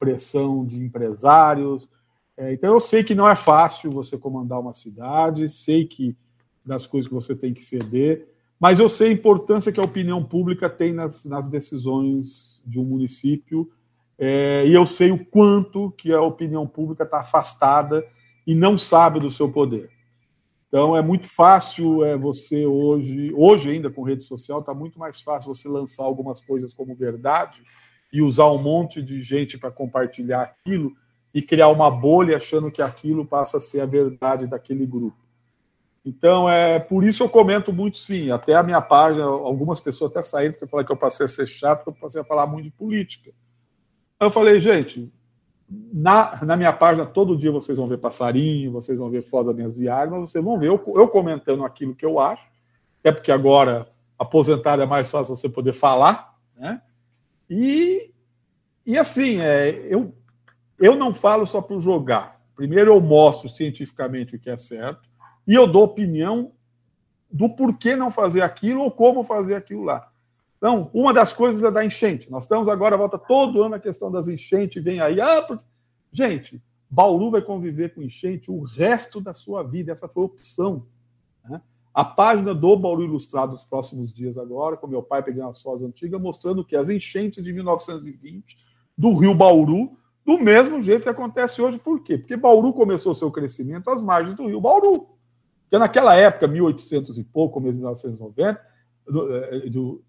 pressão 0.01 0.65
de 0.65 0.79
empresários. 0.79 1.87
É, 2.35 2.51
então, 2.51 2.73
eu 2.73 2.79
sei 2.79 3.03
que 3.03 3.13
não 3.13 3.29
é 3.29 3.35
fácil 3.35 3.91
você 3.91 4.17
comandar 4.17 4.59
uma 4.59 4.73
cidade, 4.73 5.47
sei 5.47 5.85
que 5.85 6.17
das 6.65 6.87
coisas 6.87 7.07
que 7.07 7.13
você 7.13 7.35
tem 7.35 7.53
que 7.53 7.63
ceder, 7.63 8.27
mas 8.59 8.79
eu 8.79 8.89
sei 8.89 9.09
a 9.09 9.13
importância 9.13 9.71
que 9.71 9.79
a 9.79 9.83
opinião 9.83 10.23
pública 10.23 10.67
tem 10.69 10.91
nas, 10.91 11.25
nas 11.25 11.47
decisões 11.47 12.61
de 12.65 12.79
um 12.79 12.83
município, 12.83 13.71
é, 14.17 14.63
e 14.65 14.73
eu 14.73 14.85
sei 14.85 15.11
o 15.11 15.23
quanto 15.23 15.91
que 15.91 16.11
a 16.11 16.21
opinião 16.21 16.67
pública 16.67 17.03
está 17.03 17.19
afastada 17.19 18.05
e 18.45 18.55
não 18.55 18.77
sabe 18.77 19.19
do 19.19 19.29
seu 19.29 19.51
poder. 19.51 19.89
Então 20.67 20.95
é 20.95 21.01
muito 21.01 21.27
fácil 21.27 22.03
é, 22.03 22.17
você 22.17 22.65
hoje, 22.65 23.31
hoje 23.35 23.71
ainda 23.71 23.89
com 23.89 24.03
rede 24.03 24.23
social, 24.23 24.59
está 24.59 24.73
muito 24.73 24.97
mais 24.97 25.21
fácil 25.21 25.53
você 25.53 25.67
lançar 25.67 26.03
algumas 26.03 26.39
coisas 26.39 26.73
como 26.73 26.95
verdade 26.95 27.61
e 28.11 28.21
usar 28.21 28.51
um 28.51 28.57
monte 28.57 29.01
de 29.01 29.21
gente 29.21 29.57
para 29.57 29.71
compartilhar 29.71 30.41
aquilo 30.41 30.93
e 31.33 31.41
criar 31.41 31.69
uma 31.69 31.89
bolha 31.89 32.37
achando 32.37 32.71
que 32.71 32.81
aquilo 32.81 33.25
passa 33.25 33.57
a 33.57 33.61
ser 33.61 33.81
a 33.81 33.85
verdade 33.85 34.47
daquele 34.47 34.85
grupo. 34.85 35.17
Então, 36.03 36.49
é 36.49 36.79
por 36.79 37.03
isso 37.03 37.23
eu 37.23 37.29
comento 37.29 37.71
muito 37.71 37.97
sim. 37.97 38.31
Até 38.31 38.55
a 38.55 38.63
minha 38.63 38.81
página, 38.81 39.23
algumas 39.23 39.79
pessoas 39.79 40.11
até 40.11 40.21
saíram 40.21 40.53
porque 40.53 40.67
falaram 40.67 40.85
que 40.85 40.91
eu 40.91 40.97
passei 40.97 41.25
a 41.25 41.29
ser 41.29 41.45
chato, 41.45 41.83
porque 41.83 41.97
eu 41.97 42.01
passei 42.01 42.21
a 42.21 42.25
falar 42.25 42.47
muito 42.47 42.65
de 42.65 42.71
política. 42.71 43.31
Eu 44.19 44.31
falei, 44.31 44.59
gente, 44.59 45.11
na, 45.93 46.43
na 46.43 46.57
minha 46.57 46.73
página, 46.73 47.05
todo 47.05 47.37
dia 47.37 47.51
vocês 47.51 47.77
vão 47.77 47.87
ver 47.87 47.97
passarinho, 47.97 48.71
vocês 48.71 48.99
vão 48.99 49.09
ver 49.09 49.21
fotos 49.21 49.47
das 49.47 49.55
minhas 49.55 49.77
viagens, 49.77 50.11
mas 50.11 50.31
vocês 50.31 50.43
vão 50.43 50.59
ver 50.59 50.67
eu, 50.67 50.83
eu 50.95 51.07
comentando 51.07 51.63
aquilo 51.63 51.95
que 51.95 52.05
eu 52.05 52.19
acho, 52.19 52.45
é 53.03 53.11
porque 53.11 53.31
agora 53.31 53.87
aposentado 54.17 54.81
é 54.81 54.85
mais 54.85 55.09
fácil 55.09 55.35
você 55.35 55.47
poder 55.47 55.73
falar, 55.73 56.35
né? 56.55 56.81
E, 57.53 58.13
e 58.85 58.97
assim, 58.97 59.41
é, 59.41 59.71
eu, 59.89 60.15
eu 60.79 60.95
não 60.95 61.13
falo 61.13 61.45
só 61.45 61.61
para 61.61 61.77
jogar. 61.81 62.41
Primeiro 62.55 62.93
eu 62.93 63.01
mostro 63.01 63.49
cientificamente 63.49 64.37
o 64.37 64.39
que 64.39 64.49
é 64.49 64.57
certo, 64.57 65.09
e 65.45 65.53
eu 65.53 65.67
dou 65.67 65.83
opinião 65.83 66.53
do 67.29 67.49
porquê 67.49 67.93
não 67.93 68.09
fazer 68.09 68.41
aquilo 68.41 68.81
ou 68.81 68.89
como 68.89 69.25
fazer 69.25 69.55
aquilo 69.55 69.83
lá. 69.83 70.09
Então, 70.57 70.89
uma 70.93 71.13
das 71.13 71.33
coisas 71.33 71.61
é 71.61 71.69
da 71.69 71.83
enchente. 71.83 72.31
Nós 72.31 72.43
estamos 72.43 72.69
agora, 72.69 72.95
volta 72.95 73.17
todo 73.17 73.61
ano 73.61 73.75
a 73.75 73.79
questão 73.79 74.09
das 74.09 74.29
enchentes, 74.29 74.81
vem 74.81 75.01
aí. 75.01 75.19
Ah, 75.19 75.41
porque... 75.41 75.63
Gente, 76.13 76.63
Bauru 76.89 77.31
vai 77.31 77.41
conviver 77.41 77.93
com 77.93 78.01
enchente 78.01 78.49
o 78.49 78.61
resto 78.61 79.19
da 79.19 79.33
sua 79.33 79.63
vida. 79.63 79.91
Essa 79.91 80.07
foi 80.07 80.23
a 80.23 80.25
opção. 80.27 80.85
A 81.93 82.05
página 82.05 82.55
do 82.55 82.75
Bauru 82.77 83.03
Ilustrado 83.03 83.51
nos 83.51 83.65
próximos 83.65 84.13
dias 84.13 84.37
agora, 84.37 84.77
com 84.77 84.87
meu 84.87 85.03
pai 85.03 85.21
pegando 85.21 85.49
as 85.49 85.61
fotos 85.61 85.83
antigas, 85.83 86.21
mostrando 86.21 86.63
que 86.63 86.75
as 86.75 86.89
enchentes 86.89 87.43
de 87.43 87.51
1920 87.51 88.57
do 88.97 89.13
rio 89.13 89.35
Bauru, 89.35 89.97
do 90.25 90.39
mesmo 90.39 90.81
jeito 90.81 91.03
que 91.03 91.09
acontece 91.09 91.61
hoje. 91.61 91.79
Por 91.79 92.01
quê? 92.01 92.17
Porque 92.17 92.37
Bauru 92.37 92.71
começou 92.71 93.13
seu 93.13 93.29
crescimento 93.29 93.89
às 93.89 94.01
margens 94.01 94.35
do 94.35 94.47
rio 94.47 94.61
Bauru. 94.61 95.09
Porque 95.63 95.77
naquela 95.77 96.15
época, 96.15 96.47
1800 96.47 97.17
e 97.17 97.23
pouco, 97.23 97.59
mesmo 97.59 97.79
1990, 97.79 98.61
do, 99.05 99.35
é, 99.35 99.59
do 99.69 100.03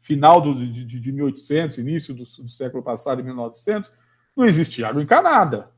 final 0.00 0.40
do, 0.40 0.54
de, 0.54 0.84
de, 0.84 1.12
1800, 1.12 1.78
início 1.78 2.14
do, 2.14 2.24
do, 2.24 2.48
século 2.48 2.82
passado, 2.82 3.22
1900, 3.22 3.92
não 4.36 4.44
existia 4.44 4.88
água 4.88 5.02
encanada, 5.02 5.70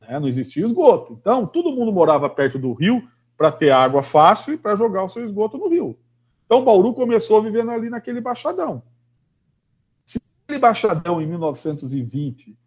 né? 0.00 0.18
não 0.18 0.28
existia 0.28 0.64
esgoto. 0.64 1.18
Então, 1.20 1.46
todo 1.46 1.74
mundo 1.74 1.92
morava 1.92 2.30
perto 2.30 2.58
do 2.58 2.72
rio 2.72 3.02
para 3.38 3.52
ter 3.52 3.70
água 3.70 4.02
fácil 4.02 4.54
e 4.54 4.58
para 4.58 4.74
jogar 4.74 5.04
o 5.04 5.08
seu 5.08 5.24
esgoto 5.24 5.56
no 5.56 5.68
rio. 5.68 5.96
Então, 6.44 6.64
Bauru 6.64 6.92
começou 6.92 7.40
vivendo 7.40 7.70
ali 7.70 7.88
naquele 7.88 8.20
baixadão. 8.20 8.82
Se 10.04 10.20
aquele 10.44 10.58
baixadão 10.58 11.22
em 11.22 11.26
1920 11.26 12.58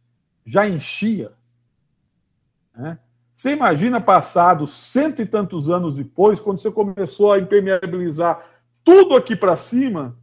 já 0.46 0.66
enchia, 0.68 1.34
né? 2.74 2.98
Você 3.36 3.54
imagina 3.54 4.00
passados 4.00 4.70
cento 4.70 5.22
e 5.22 5.26
tantos 5.26 5.68
anos 5.68 5.96
depois, 5.96 6.40
quando 6.40 6.60
você 6.60 6.70
começou 6.70 7.34
a 7.34 7.40
impermeabilizar 7.40 8.46
tudo 8.84 9.16
aqui 9.16 9.36
para 9.36 9.56
cima, 9.56 10.16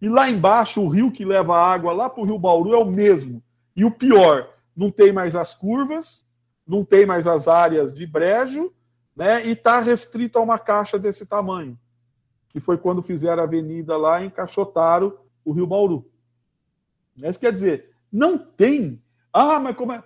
e 0.00 0.08
lá 0.08 0.28
embaixo 0.28 0.82
o 0.82 0.88
rio 0.88 1.12
que 1.12 1.24
leva 1.24 1.56
a 1.56 1.72
água 1.72 1.92
lá 1.92 2.10
para 2.10 2.22
o 2.22 2.26
Rio 2.26 2.38
Bauru 2.38 2.74
é 2.74 2.76
o 2.76 2.84
mesmo. 2.84 3.40
E 3.74 3.84
o 3.84 3.90
pior, 3.90 4.48
não 4.76 4.90
tem 4.90 5.12
mais 5.12 5.36
as 5.36 5.54
curvas, 5.54 6.26
não 6.66 6.84
tem 6.84 7.06
mais 7.06 7.26
as 7.26 7.46
áreas 7.46 7.94
de 7.94 8.04
brejo, 8.04 8.72
né? 9.16 9.46
E 9.46 9.52
está 9.52 9.80
restrito 9.80 10.38
a 10.38 10.42
uma 10.42 10.58
caixa 10.58 10.98
desse 10.98 11.24
tamanho. 11.24 11.78
Que 12.50 12.60
foi 12.60 12.76
quando 12.76 13.02
fizeram 13.02 13.42
a 13.42 13.46
avenida 13.46 13.96
lá 13.96 14.22
e 14.22 14.26
encaixotaram 14.26 15.16
o 15.44 15.52
Rio 15.52 15.66
Bauru. 15.66 16.08
Isso 17.16 17.40
quer 17.40 17.52
dizer, 17.52 17.90
não 18.12 18.36
tem. 18.36 19.02
Ah, 19.32 19.58
mas 19.58 19.74
como 19.74 19.92
é? 19.92 20.04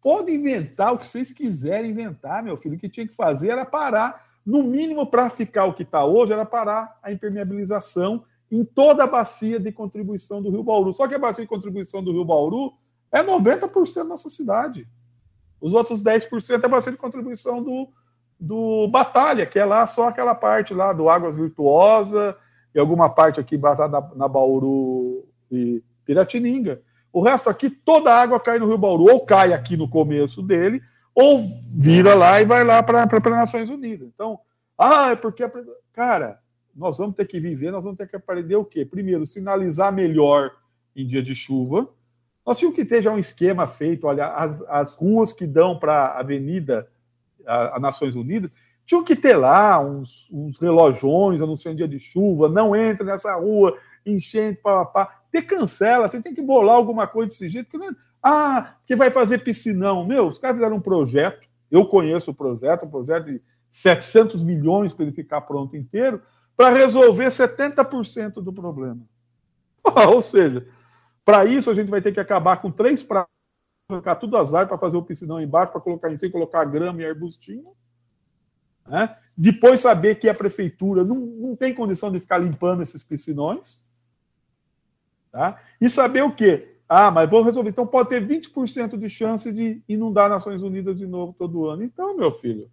Pode 0.00 0.32
inventar 0.32 0.92
o 0.92 0.98
que 0.98 1.06
vocês 1.06 1.32
quiserem 1.32 1.90
inventar, 1.90 2.42
meu 2.42 2.56
filho. 2.56 2.76
O 2.76 2.78
que 2.78 2.88
tinha 2.88 3.06
que 3.06 3.14
fazer 3.14 3.48
era 3.50 3.64
parar, 3.64 4.24
no 4.44 4.62
mínimo 4.62 5.06
para 5.06 5.30
ficar 5.30 5.64
o 5.64 5.74
que 5.74 5.82
está 5.82 6.04
hoje, 6.04 6.32
era 6.32 6.44
parar 6.44 6.98
a 7.02 7.10
impermeabilização 7.10 8.24
em 8.50 8.64
toda 8.64 9.04
a 9.04 9.06
bacia 9.06 9.58
de 9.58 9.72
contribuição 9.72 10.42
do 10.42 10.50
Rio 10.50 10.62
Bauru. 10.62 10.92
Só 10.92 11.08
que 11.08 11.14
a 11.14 11.18
bacia 11.18 11.44
de 11.44 11.48
contribuição 11.48 12.04
do 12.04 12.12
Rio 12.12 12.24
Bauru 12.24 12.74
é 13.10 13.22
90% 13.22 13.94
da 13.94 14.04
nossa 14.04 14.28
cidade. 14.28 14.86
Os 15.60 15.72
outros 15.72 16.02
10% 16.02 16.62
é 16.62 16.66
a 16.66 16.68
bacia 16.68 16.92
de 16.92 16.98
contribuição 16.98 17.62
do, 17.62 17.88
do 18.38 18.88
Batalha, 18.88 19.46
que 19.46 19.58
é 19.58 19.64
lá 19.64 19.86
só 19.86 20.08
aquela 20.08 20.34
parte 20.34 20.74
lá 20.74 20.92
do 20.92 21.08
Águas 21.08 21.36
Virtuosa 21.36 22.36
e 22.74 22.78
alguma 22.78 23.08
parte 23.08 23.40
aqui 23.40 23.56
na, 23.56 23.88
na 24.14 24.28
Bauru 24.28 25.26
e 25.50 25.82
Piratininga. 26.04 26.82
O 27.12 27.22
resto 27.22 27.48
aqui, 27.48 27.70
toda 27.70 28.12
a 28.12 28.20
água 28.20 28.40
cai 28.40 28.58
no 28.58 28.66
Rio 28.66 28.76
Bauru, 28.76 29.04
ou 29.04 29.20
cai 29.20 29.52
aqui 29.52 29.76
no 29.76 29.88
começo 29.88 30.42
dele, 30.42 30.82
ou 31.14 31.44
vira 31.72 32.14
lá 32.14 32.40
e 32.42 32.44
vai 32.44 32.64
lá 32.64 32.82
para 32.82 33.04
as 33.04 33.22
Nações 33.24 33.70
Unidas. 33.70 34.08
Então, 34.12 34.40
ah, 34.76 35.12
é 35.12 35.16
porque. 35.16 35.48
Cara, 35.92 36.40
nós 36.74 36.98
vamos 36.98 37.14
ter 37.14 37.24
que 37.26 37.38
viver, 37.38 37.70
nós 37.70 37.84
vamos 37.84 37.96
ter 37.96 38.08
que 38.08 38.16
aprender 38.16 38.56
o 38.56 38.64
quê? 38.64 38.84
Primeiro, 38.84 39.24
sinalizar 39.24 39.92
melhor 39.92 40.50
em 40.96 41.06
dia 41.06 41.22
de 41.22 41.34
chuva. 41.34 41.88
Nós 42.44 42.58
tínhamos 42.58 42.76
que 42.76 42.84
ter 42.84 43.00
já 43.00 43.12
um 43.12 43.18
esquema 43.18 43.66
feito, 43.66 44.06
olha, 44.06 44.26
as, 44.26 44.60
as 44.62 44.94
ruas 44.94 45.32
que 45.32 45.46
dão 45.46 45.78
para 45.78 45.94
a 45.94 46.20
Avenida 46.20 46.88
a, 47.46 47.78
Nações 47.80 48.14
Unidas, 48.14 48.50
tinham 48.86 49.04
que 49.04 49.16
ter 49.16 49.36
lá 49.36 49.80
uns, 49.80 50.28
uns 50.32 50.58
relojões 50.58 51.40
anunciando 51.40 51.78
dia 51.78 51.88
de 51.88 51.98
chuva, 51.98 52.48
não 52.48 52.76
entra 52.76 53.04
nessa 53.04 53.34
rua, 53.34 53.76
enchente, 54.04 54.60
papapá 54.60 55.18
ter 55.34 55.42
cancela, 55.42 56.08
você 56.08 56.22
tem 56.22 56.32
que 56.32 56.40
bolar 56.40 56.76
alguma 56.76 57.08
coisa 57.08 57.30
desse 57.30 57.48
jeito. 57.48 57.68
Que 57.68 57.84
é, 57.84 57.90
ah, 58.22 58.74
que 58.86 58.94
vai 58.94 59.10
fazer 59.10 59.38
piscinão. 59.38 60.06
Meu, 60.06 60.28
os 60.28 60.38
caras 60.38 60.56
fizeram 60.56 60.76
um 60.76 60.80
projeto, 60.80 61.44
eu 61.68 61.84
conheço 61.86 62.30
o 62.30 62.34
projeto, 62.34 62.86
um 62.86 62.90
projeto 62.90 63.26
de 63.26 63.42
700 63.68 64.44
milhões 64.44 64.94
para 64.94 65.04
ele 65.04 65.12
ficar 65.12 65.40
pronto 65.40 65.76
inteiro, 65.76 66.22
para 66.56 66.70
resolver 66.70 67.26
70% 67.26 68.34
do 68.34 68.52
problema. 68.52 69.00
Ou 70.08 70.22
seja, 70.22 70.64
para 71.24 71.44
isso 71.44 71.68
a 71.68 71.74
gente 71.74 71.90
vai 71.90 72.00
ter 72.00 72.12
que 72.12 72.20
acabar 72.20 72.58
com 72.58 72.70
três 72.70 73.02
praças 73.02 73.33
colocar 73.86 74.16
tudo 74.16 74.36
árvores 74.36 74.68
para 74.68 74.78
fazer 74.78 74.96
o 74.96 75.02
piscinão 75.02 75.40
embaixo, 75.40 75.72
para 75.72 75.80
colocar 75.80 76.10
em 76.10 76.16
cima, 76.16 76.32
colocar 76.32 76.64
grama 76.64 77.02
e 77.02 77.06
arbustinho. 77.06 77.72
Né? 78.86 79.16
Depois 79.36 79.80
saber 79.80 80.16
que 80.16 80.28
a 80.28 80.34
prefeitura 80.34 81.04
não, 81.04 81.16
não 81.16 81.56
tem 81.56 81.74
condição 81.74 82.10
de 82.10 82.20
ficar 82.20 82.38
limpando 82.38 82.82
esses 82.82 83.02
piscinões. 83.04 83.82
Tá? 85.30 85.60
E 85.80 85.88
saber 85.88 86.22
o 86.22 86.34
quê? 86.34 86.76
Ah, 86.88 87.10
mas 87.10 87.28
vamos 87.28 87.46
resolver. 87.46 87.70
Então 87.70 87.86
pode 87.86 88.10
ter 88.10 88.26
20% 88.26 88.96
de 88.96 89.10
chance 89.10 89.52
de 89.52 89.82
inundar 89.88 90.28
Nações 90.28 90.62
Unidas 90.62 90.96
de 90.96 91.06
novo 91.06 91.34
todo 91.36 91.66
ano. 91.66 91.82
Então, 91.82 92.16
meu 92.16 92.30
filho, 92.30 92.70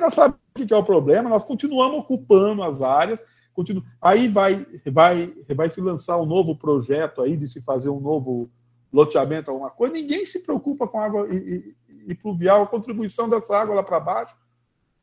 já 0.00 0.10
sabe 0.10 0.34
o 0.34 0.66
que 0.66 0.72
é 0.72 0.76
o 0.76 0.84
problema, 0.84 1.28
nós 1.28 1.44
continuamos 1.44 2.00
ocupando 2.00 2.62
as 2.62 2.82
áreas, 2.82 3.24
continu... 3.54 3.84
aí 4.00 4.28
vai, 4.28 4.66
vai, 4.86 5.32
vai 5.54 5.70
se 5.70 5.80
lançar 5.80 6.20
um 6.20 6.26
novo 6.26 6.56
projeto 6.56 7.22
aí 7.22 7.36
de 7.36 7.48
se 7.48 7.60
fazer 7.62 7.88
um 7.88 8.00
novo 8.00 8.50
loteamento, 8.92 9.50
alguma 9.50 9.70
coisa, 9.70 9.94
ninguém 9.94 10.26
se 10.26 10.40
preocupa 10.40 10.86
com 10.86 11.00
água 11.00 11.26
e, 11.30 11.36
e, 11.36 12.10
e 12.12 12.14
pluvial, 12.14 12.62
a 12.62 12.66
contribuição 12.66 13.28
dessa 13.28 13.56
água 13.56 13.76
lá 13.76 13.82
para 13.82 13.98
baixo. 13.98 14.36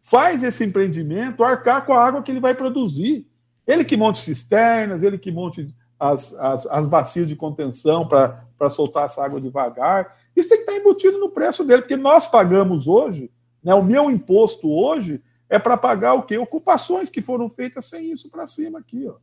Faz 0.02 0.44
esse 0.44 0.64
empreendimento 0.64 1.44
arcar 1.44 1.86
com 1.86 1.94
a 1.94 2.06
água 2.06 2.22
que 2.22 2.32
ele 2.32 2.40
vai 2.40 2.54
produzir. 2.54 3.28
Ele 3.66 3.84
que 3.84 3.98
monte 3.98 4.20
cisternas, 4.20 5.04
ele 5.04 5.18
que 5.18 5.32
monte 5.32 5.76
as, 6.00 6.34
as, 6.36 6.66
as 6.68 6.88
bacias 6.88 7.28
de 7.28 7.36
contenção 7.36 8.08
para 8.08 8.70
soltar 8.70 9.06
essa 9.06 9.24
água 9.24 9.42
devagar. 9.42 10.16
Isso 10.36 10.48
tem 10.48 10.60
que 10.60 10.64
estar 10.64 10.80
embutido 10.80 11.18
no 11.18 11.30
preço 11.30 11.64
dele, 11.64 11.82
porque 11.82 11.98
nós 11.98 12.26
pagamos 12.28 12.88
hoje, 12.88 13.30
né, 13.64 13.74
o 13.74 13.84
meu 13.84 14.10
imposto 14.10 14.72
hoje 14.72 15.22
é 15.50 15.60
para 15.60 15.76
pagar 15.76 16.14
o 16.14 16.24
quê? 16.24 16.38
Ocupações 16.38 17.10
que 17.10 17.22
foram 17.22 17.50
feitas 17.50 17.86
sem 17.86 18.12
isso 18.12 18.30
para 18.30 18.46
cima 18.46 18.80
aqui. 18.80 19.08
Ó. 19.08 19.16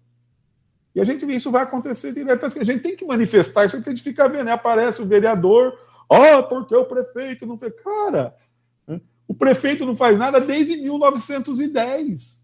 E 0.96 1.00
a 1.00 1.04
gente 1.04 1.26
vê 1.26 1.34
isso 1.34 1.50
vai 1.50 1.62
acontecer 1.62 2.10
direto. 2.10 2.46
A 2.46 2.64
gente 2.64 2.80
tem 2.80 2.96
que 2.96 3.04
manifestar 3.04 3.66
isso, 3.66 3.76
porque 3.76 3.90
a 3.90 3.92
gente 3.92 4.02
fica 4.02 4.26
vendo, 4.30 4.44
né? 4.44 4.52
aparece 4.52 5.02
o 5.02 5.06
vereador, 5.06 5.78
ó, 6.08 6.38
oh, 6.38 6.42
porque 6.44 6.74
o 6.74 6.86
prefeito 6.86 7.44
não 7.44 7.58
fez. 7.58 7.74
Cara, 7.84 8.34
né, 8.88 8.98
o 9.28 9.34
prefeito 9.34 9.84
não 9.84 9.94
faz 9.94 10.16
nada 10.16 10.40
desde 10.40 10.74
1910, 10.78 12.42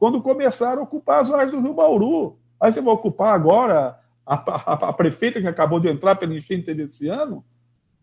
quando 0.00 0.20
começaram 0.20 0.80
a 0.80 0.82
ocupar 0.82 1.20
as 1.20 1.30
áreas 1.30 1.52
do 1.52 1.60
Rio 1.60 1.74
Bauru. 1.74 2.36
Aí 2.58 2.72
você 2.72 2.80
vai 2.80 2.92
ocupar 2.92 3.32
agora 3.32 3.96
a, 4.26 4.34
a, 4.34 4.72
a 4.88 4.92
prefeita 4.92 5.40
que 5.40 5.46
acabou 5.46 5.78
de 5.78 5.88
entrar 5.88 6.16
pela 6.16 6.34
enchente 6.34 6.74
desse 6.74 7.06
ano? 7.06 7.44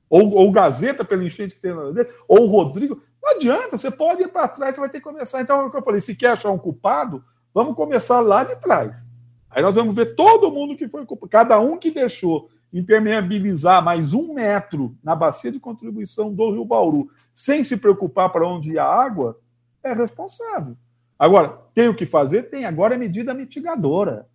Ou, 0.09 0.33
ou 0.33 0.49
Gazeta 0.49 1.03
pela 1.03 1.25
enchente 1.25 1.55
que 1.55 1.61
dentro? 1.61 2.13
Ou 2.25 2.43
o 2.43 2.47
Rodrigo? 2.47 3.03
Não 3.21 3.35
adianta, 3.35 3.77
você 3.77 3.91
pode 3.91 4.23
ir 4.23 4.29
para 4.29 4.47
trás, 4.47 4.75
você 4.75 4.79
vai 4.79 4.89
ter 4.89 4.99
que 4.99 5.03
começar. 5.03 5.41
Então, 5.41 5.59
é 5.59 5.65
o 5.65 5.69
que 5.69 5.75
eu 5.75 5.83
falei: 5.83 5.99
se 5.99 6.15
quer 6.15 6.29
achar 6.29 6.51
um 6.51 6.57
culpado, 6.57 7.21
vamos 7.53 7.75
começar 7.75 8.21
lá 8.21 8.45
de 8.45 8.55
trás. 8.55 9.12
Aí 9.53 9.61
nós 9.61 9.75
vamos 9.75 9.95
ver 9.95 10.15
todo 10.15 10.51
mundo 10.51 10.75
que 10.75 10.87
foi 10.87 11.05
cada 11.29 11.59
um 11.59 11.77
que 11.77 11.91
deixou 11.91 12.49
impermeabilizar 12.73 13.83
mais 13.83 14.13
um 14.13 14.33
metro 14.33 14.95
na 15.03 15.15
bacia 15.15 15.51
de 15.51 15.59
contribuição 15.59 16.33
do 16.33 16.51
Rio 16.51 16.65
Bauru, 16.65 17.07
sem 17.31 17.63
se 17.63 17.77
preocupar 17.77 18.31
para 18.31 18.47
onde 18.47 18.73
ia 18.73 18.83
a 18.83 19.03
água, 19.03 19.37
é 19.83 19.93
responsável. 19.93 20.75
Agora, 21.17 21.59
tem 21.73 21.87
o 21.87 21.95
que 21.95 22.05
fazer? 22.05 22.43
Tem. 22.43 22.65
Agora 22.65 22.95
é 22.95 22.97
medida 22.97 23.33
mitigadora. 23.33 24.27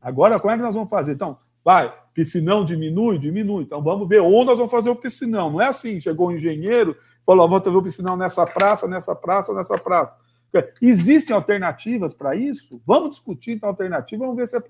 Agora, 0.00 0.38
como 0.38 0.52
é 0.52 0.56
que 0.56 0.62
nós 0.62 0.74
vamos 0.74 0.90
fazer? 0.90 1.12
Então, 1.12 1.38
vai, 1.64 1.92
piscinão 2.12 2.64
diminui? 2.64 3.18
Diminui. 3.18 3.64
Então, 3.64 3.82
vamos 3.82 4.06
ver 4.06 4.20
onde 4.20 4.44
nós 4.44 4.58
vamos 4.58 4.70
fazer 4.70 4.90
o 4.90 4.96
piscinão. 4.96 5.50
Não 5.50 5.60
é 5.60 5.68
assim, 5.68 5.98
chegou 5.98 6.28
o 6.28 6.30
um 6.30 6.34
engenheiro, 6.34 6.94
falou, 7.24 7.48
vamos 7.48 7.64
fazer 7.64 7.76
o 7.76 7.82
piscinão 7.82 8.16
nessa 8.16 8.46
praça, 8.46 8.86
nessa 8.86 9.14
praça 9.14 9.54
nessa 9.54 9.78
praça. 9.78 10.16
Existem 10.80 11.34
alternativas 11.34 12.14
para 12.14 12.34
isso? 12.34 12.80
Vamos 12.86 13.10
discutir 13.10 13.52
então 13.52 13.68
alternativa, 13.68 14.24
vamos 14.24 14.36
ver 14.36 14.46
se 14.46 14.56
é 14.56 14.62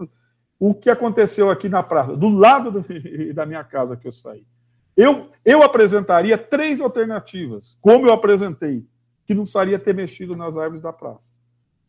o 0.58 0.74
que 0.74 0.88
aconteceu 0.88 1.50
aqui 1.50 1.68
na 1.68 1.82
praça, 1.82 2.16
do 2.16 2.28
lado 2.28 2.70
do, 2.70 2.84
da 3.34 3.44
minha 3.44 3.62
casa 3.62 3.96
que 3.96 4.06
eu 4.06 4.12
saí. 4.12 4.44
Eu, 4.96 5.28
eu 5.44 5.62
apresentaria 5.62 6.38
três 6.38 6.80
alternativas, 6.80 7.76
como 7.80 8.06
eu 8.06 8.12
apresentei, 8.12 8.86
que 9.26 9.34
não 9.34 9.42
precisaria 9.42 9.78
ter 9.78 9.94
mexido 9.94 10.34
nas 10.34 10.56
árvores 10.56 10.82
da 10.82 10.92
praça. 10.92 11.34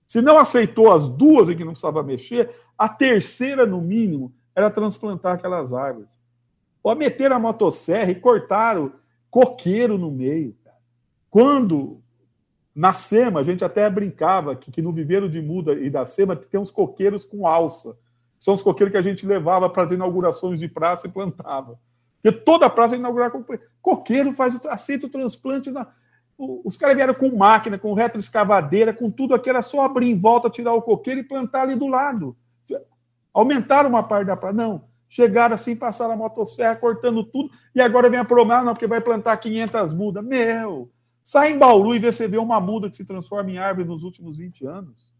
Se 0.06 0.22
não 0.22 0.38
aceitou 0.38 0.92
as 0.92 1.08
duas 1.08 1.50
em 1.50 1.56
que 1.56 1.64
não 1.64 1.72
precisava 1.72 2.04
mexer, 2.04 2.50
a 2.78 2.90
terceira, 2.90 3.66
no 3.66 3.82
mínimo, 3.82 4.34
era 4.56 4.70
transplantar 4.70 5.36
aquelas 5.36 5.74
árvores. 5.74 6.22
Ou 6.82 6.96
meter 6.96 7.32
a 7.32 7.40
motosserra 7.40 8.12
e 8.12 8.16
cortar 8.16 8.80
o 8.80 8.94
coqueiro 9.30 9.98
no 9.98 10.10
meio. 10.10 10.56
Quando 11.30 12.02
na 12.78 12.94
SEMA, 12.94 13.40
a 13.40 13.44
gente 13.44 13.66
até 13.66 13.90
brincava 13.90 14.56
que, 14.56 14.72
que 14.72 14.84
no 14.84 14.92
viveiro 14.92 15.28
de 15.28 15.42
muda 15.42 15.74
e 15.74 15.90
da 15.90 16.06
SEMA 16.06 16.36
tem 16.36 16.60
uns 16.60 16.70
coqueiros 16.70 17.26
com 17.26 17.48
alça. 17.48 17.98
São 18.38 18.54
os 18.54 18.62
coqueiros 18.62 18.92
que 18.92 19.00
a 19.00 19.02
gente 19.02 19.26
levava 19.26 19.68
para 19.68 19.82
as 19.82 19.92
inaugurações 19.92 20.60
de 20.60 20.68
praça 20.68 21.08
e 21.08 21.10
plantava. 21.10 21.80
Porque 22.22 22.38
toda 22.38 22.70
praça 22.70 22.94
é 22.94 23.00
inaugurada 23.00 23.32
com 23.32 23.44
coqueiro, 23.82 24.32
faz, 24.32 24.64
aceita 24.68 25.08
o 25.08 25.10
transplante 25.10 25.72
na, 25.72 25.88
os 26.38 26.78
caras 26.78 26.96
vieram 26.96 27.16
com 27.16 27.36
máquina, 27.36 27.80
com 27.80 27.96
retroescavadeira, 27.96 28.94
com 28.94 29.10
tudo 29.10 29.34
aqui, 29.34 29.50
era 29.50 29.64
só 29.64 29.84
abrir 29.84 30.12
em 30.12 30.16
volta, 30.16 30.48
tirar 30.48 30.76
o 30.76 30.82
coqueiro 30.84 31.22
e 31.22 31.24
plantar 31.24 31.64
ali 31.64 31.74
do 31.74 31.88
lado. 31.88 32.38
Aumentaram 33.34 33.90
uma 33.90 34.04
parte 34.04 34.28
da 34.28 34.38
praia. 34.38 34.54
Não. 34.54 34.84
Chegaram 35.10 35.56
assim, 35.56 35.76
passaram 35.76 36.14
a 36.14 36.16
motosserra, 36.16 36.76
cortando 36.76 37.24
tudo, 37.24 37.50
e 37.74 37.82
agora 37.82 38.08
vem 38.08 38.20
a 38.20 38.26
promessa, 38.26 38.64
não, 38.64 38.74
porque 38.74 38.86
vai 38.86 39.02
plantar 39.02 39.36
500 39.38 39.96
mudas. 39.96 40.24
Meu! 40.24 40.92
Sai 41.28 41.52
em 41.52 41.58
Bauru 41.58 41.94
e 41.94 42.00
vê, 42.00 42.10
você 42.10 42.26
vê 42.26 42.38
uma 42.38 42.58
muda 42.62 42.90
que 42.90 42.96
se 42.96 43.04
transforma 43.04 43.52
em 43.52 43.58
árvore 43.58 43.86
nos 43.86 44.02
últimos 44.02 44.38
20 44.38 44.66
anos. 44.66 45.14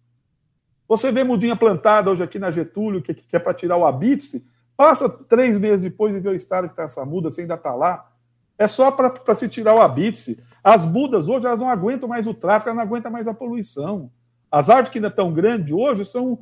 Você 0.88 1.12
vê 1.12 1.22
mudinha 1.22 1.54
plantada 1.54 2.10
hoje 2.10 2.24
aqui 2.24 2.40
na 2.40 2.50
Getúlio, 2.50 3.02
que, 3.02 3.14
que 3.14 3.36
é 3.36 3.40
para 3.40 3.54
tirar 3.54 3.76
o 3.76 3.86
abitse, 3.86 4.48
passa 4.78 5.10
três 5.10 5.60
meses 5.60 5.82
depois 5.82 6.16
e 6.16 6.22
vê 6.22 6.30
o 6.30 6.34
estado 6.34 6.70
que 6.70 6.72
está 6.76 6.84
essa 6.84 7.06
muda, 7.06 7.30
você 7.30 7.42
ainda 7.42 7.56
está 7.56 7.76
lá. 7.76 8.10
É 8.58 8.70
só 8.70 8.90
para 8.90 9.36
se 9.36 9.50
tirar 9.50 9.76
o 9.76 9.82
abitse. 9.82 10.42
As 10.64 10.86
mudas 10.86 11.28
hoje 11.28 11.46
elas 11.46 11.60
não 11.60 11.70
aguentam 11.70 12.08
mais 12.08 12.26
o 12.26 12.34
tráfego, 12.34 12.70
elas 12.70 12.78
não 12.78 12.90
aguentam 12.90 13.12
mais 13.12 13.28
a 13.28 13.34
poluição. 13.34 14.10
As 14.50 14.70
árvores 14.70 14.88
que 14.88 15.00
ainda 15.00 15.10
estão 15.10 15.34
grandes 15.34 15.74
hoje 15.74 16.06
são. 16.06 16.40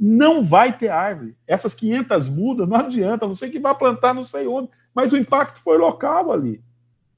Não 0.00 0.42
vai 0.42 0.76
ter 0.76 0.88
árvore. 0.88 1.36
Essas 1.46 1.72
500 1.72 2.28
mudas 2.28 2.66
não 2.66 2.78
adianta, 2.78 3.28
não 3.28 3.34
sei 3.36 3.48
que 3.48 3.60
vai 3.60 3.76
plantar 3.78 4.12
não 4.12 4.24
sei 4.24 4.48
onde, 4.48 4.68
mas 4.92 5.12
o 5.12 5.16
impacto 5.16 5.62
foi 5.62 5.78
local 5.78 6.32
ali. 6.32 6.60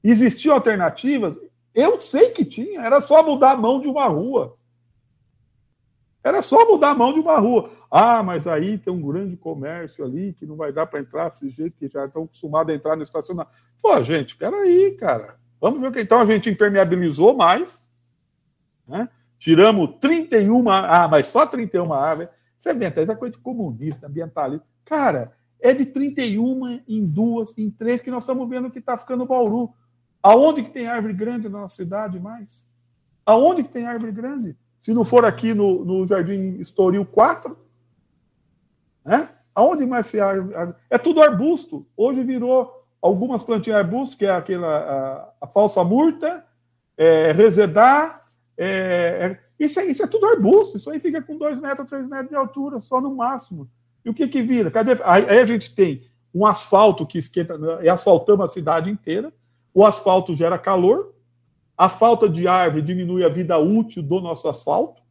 Existiam 0.03 0.55
alternativas? 0.55 1.39
Eu 1.73 2.01
sei 2.01 2.31
que 2.31 2.43
tinha, 2.43 2.81
era 2.81 2.99
só 2.99 3.23
mudar 3.23 3.51
a 3.51 3.57
mão 3.57 3.79
de 3.79 3.87
uma 3.87 4.05
rua. 4.05 4.57
Era 6.23 6.41
só 6.41 6.67
mudar 6.67 6.91
a 6.91 6.95
mão 6.95 7.13
de 7.13 7.19
uma 7.19 7.39
rua. 7.39 7.71
Ah, 7.89 8.21
mas 8.21 8.47
aí 8.47 8.77
tem 8.77 8.93
um 8.93 9.01
grande 9.01 9.35
comércio 9.35 10.05
ali 10.05 10.33
que 10.33 10.45
não 10.45 10.55
vai 10.55 10.71
dar 10.71 10.85
para 10.85 10.99
entrar 10.99 11.29
desse 11.29 11.49
jeito, 11.49 11.77
que 11.77 11.87
já 11.87 12.05
estão 12.05 12.23
acostumados 12.23 12.73
a 12.73 12.75
entrar 12.75 12.95
no 12.95 13.03
estacionamento. 13.03 13.55
Pô, 13.81 14.01
gente, 14.03 14.35
peraí, 14.35 14.91
cara. 14.91 15.35
Vamos 15.59 15.79
ver 15.79 15.87
o 15.87 15.91
que 15.91 16.01
então 16.01 16.19
a 16.19 16.25
gente 16.25 16.49
impermeabilizou 16.49 17.35
mais, 17.35 17.87
né? 18.87 19.09
tiramos 19.37 19.95
31, 19.99 20.69
ah, 20.69 21.07
mas 21.09 21.27
só 21.27 21.45
31 21.45 21.91
árvores. 21.93 22.29
Você 22.57 22.73
vê, 22.73 22.85
essa 22.85 23.15
coisa 23.15 23.35
de 23.35 23.41
comunista, 23.41 24.07
ambientalista. 24.07 24.65
Cara, 24.85 25.33
é 25.59 25.73
de 25.73 25.85
31 25.85 26.81
em 26.87 27.05
duas, 27.05 27.57
em 27.57 27.69
três, 27.69 28.01
que 28.01 28.11
nós 28.11 28.23
estamos 28.23 28.47
vendo 28.47 28.69
que 28.69 28.79
está 28.79 28.97
ficando 28.97 29.25
Bauru. 29.25 29.73
Aonde 30.21 30.63
que 30.63 30.69
tem 30.69 30.87
árvore 30.87 31.13
grande 31.13 31.49
na 31.49 31.61
nossa 31.61 31.75
cidade 31.75 32.19
mais? 32.19 32.67
Aonde 33.25 33.63
que 33.63 33.69
tem 33.69 33.85
árvore 33.85 34.11
grande? 34.11 34.55
Se 34.79 34.93
não 34.93 35.03
for 35.03 35.25
aqui 35.25 35.53
no, 35.53 35.85
no 35.85 36.05
Jardim 36.05 36.57
Estoril 36.59 37.05
4, 37.05 37.57
né? 39.05 39.29
Aonde 39.53 39.85
mais 39.85 40.07
se 40.07 40.19
árvore? 40.19 40.73
É 40.89 40.97
tudo 40.97 41.21
arbusto. 41.21 41.85
Hoje 41.95 42.23
virou 42.23 42.81
algumas 43.01 43.43
plantinhas 43.43 43.79
arbustos, 43.79 44.15
que 44.15 44.25
é 44.25 44.31
aquela 44.31 45.33
a, 45.39 45.45
a 45.45 45.47
falsa 45.47 45.83
murta, 45.83 46.45
é, 46.97 47.31
resedar, 47.31 48.21
é, 48.57 48.67
é, 48.67 49.39
isso, 49.59 49.79
é, 49.79 49.85
isso 49.85 50.03
é 50.03 50.07
tudo 50.07 50.27
arbusto, 50.27 50.77
isso 50.77 50.89
aí 50.91 50.99
fica 50.99 51.21
com 51.21 51.35
2 51.37 51.59
metros, 51.59 51.89
3 51.89 52.07
metros 52.07 52.29
de 52.29 52.35
altura, 52.35 52.79
só 52.79 53.01
no 53.01 53.15
máximo. 53.15 53.67
E 54.05 54.09
o 54.09 54.13
que 54.13 54.27
que 54.27 54.41
vira? 54.41 54.69
Cadê? 54.69 54.91
Aí, 55.03 55.25
aí 55.27 55.39
a 55.39 55.45
gente 55.45 55.73
tem 55.73 56.07
um 56.33 56.45
asfalto 56.45 57.05
que 57.05 57.17
esquenta, 57.17 57.57
e 57.81 57.89
asfaltamos 57.89 58.45
a 58.45 58.53
cidade 58.53 58.89
inteira, 58.89 59.33
o 59.73 59.85
asfalto 59.85 60.35
gera 60.35 60.57
calor, 60.57 61.13
a 61.77 61.89
falta 61.89 62.29
de 62.29 62.47
árvore 62.47 62.81
diminui 62.81 63.23
a 63.23 63.29
vida 63.29 63.57
útil 63.57 64.03
do 64.03 64.19
nosso 64.19 64.47
asfalto, 64.47 65.01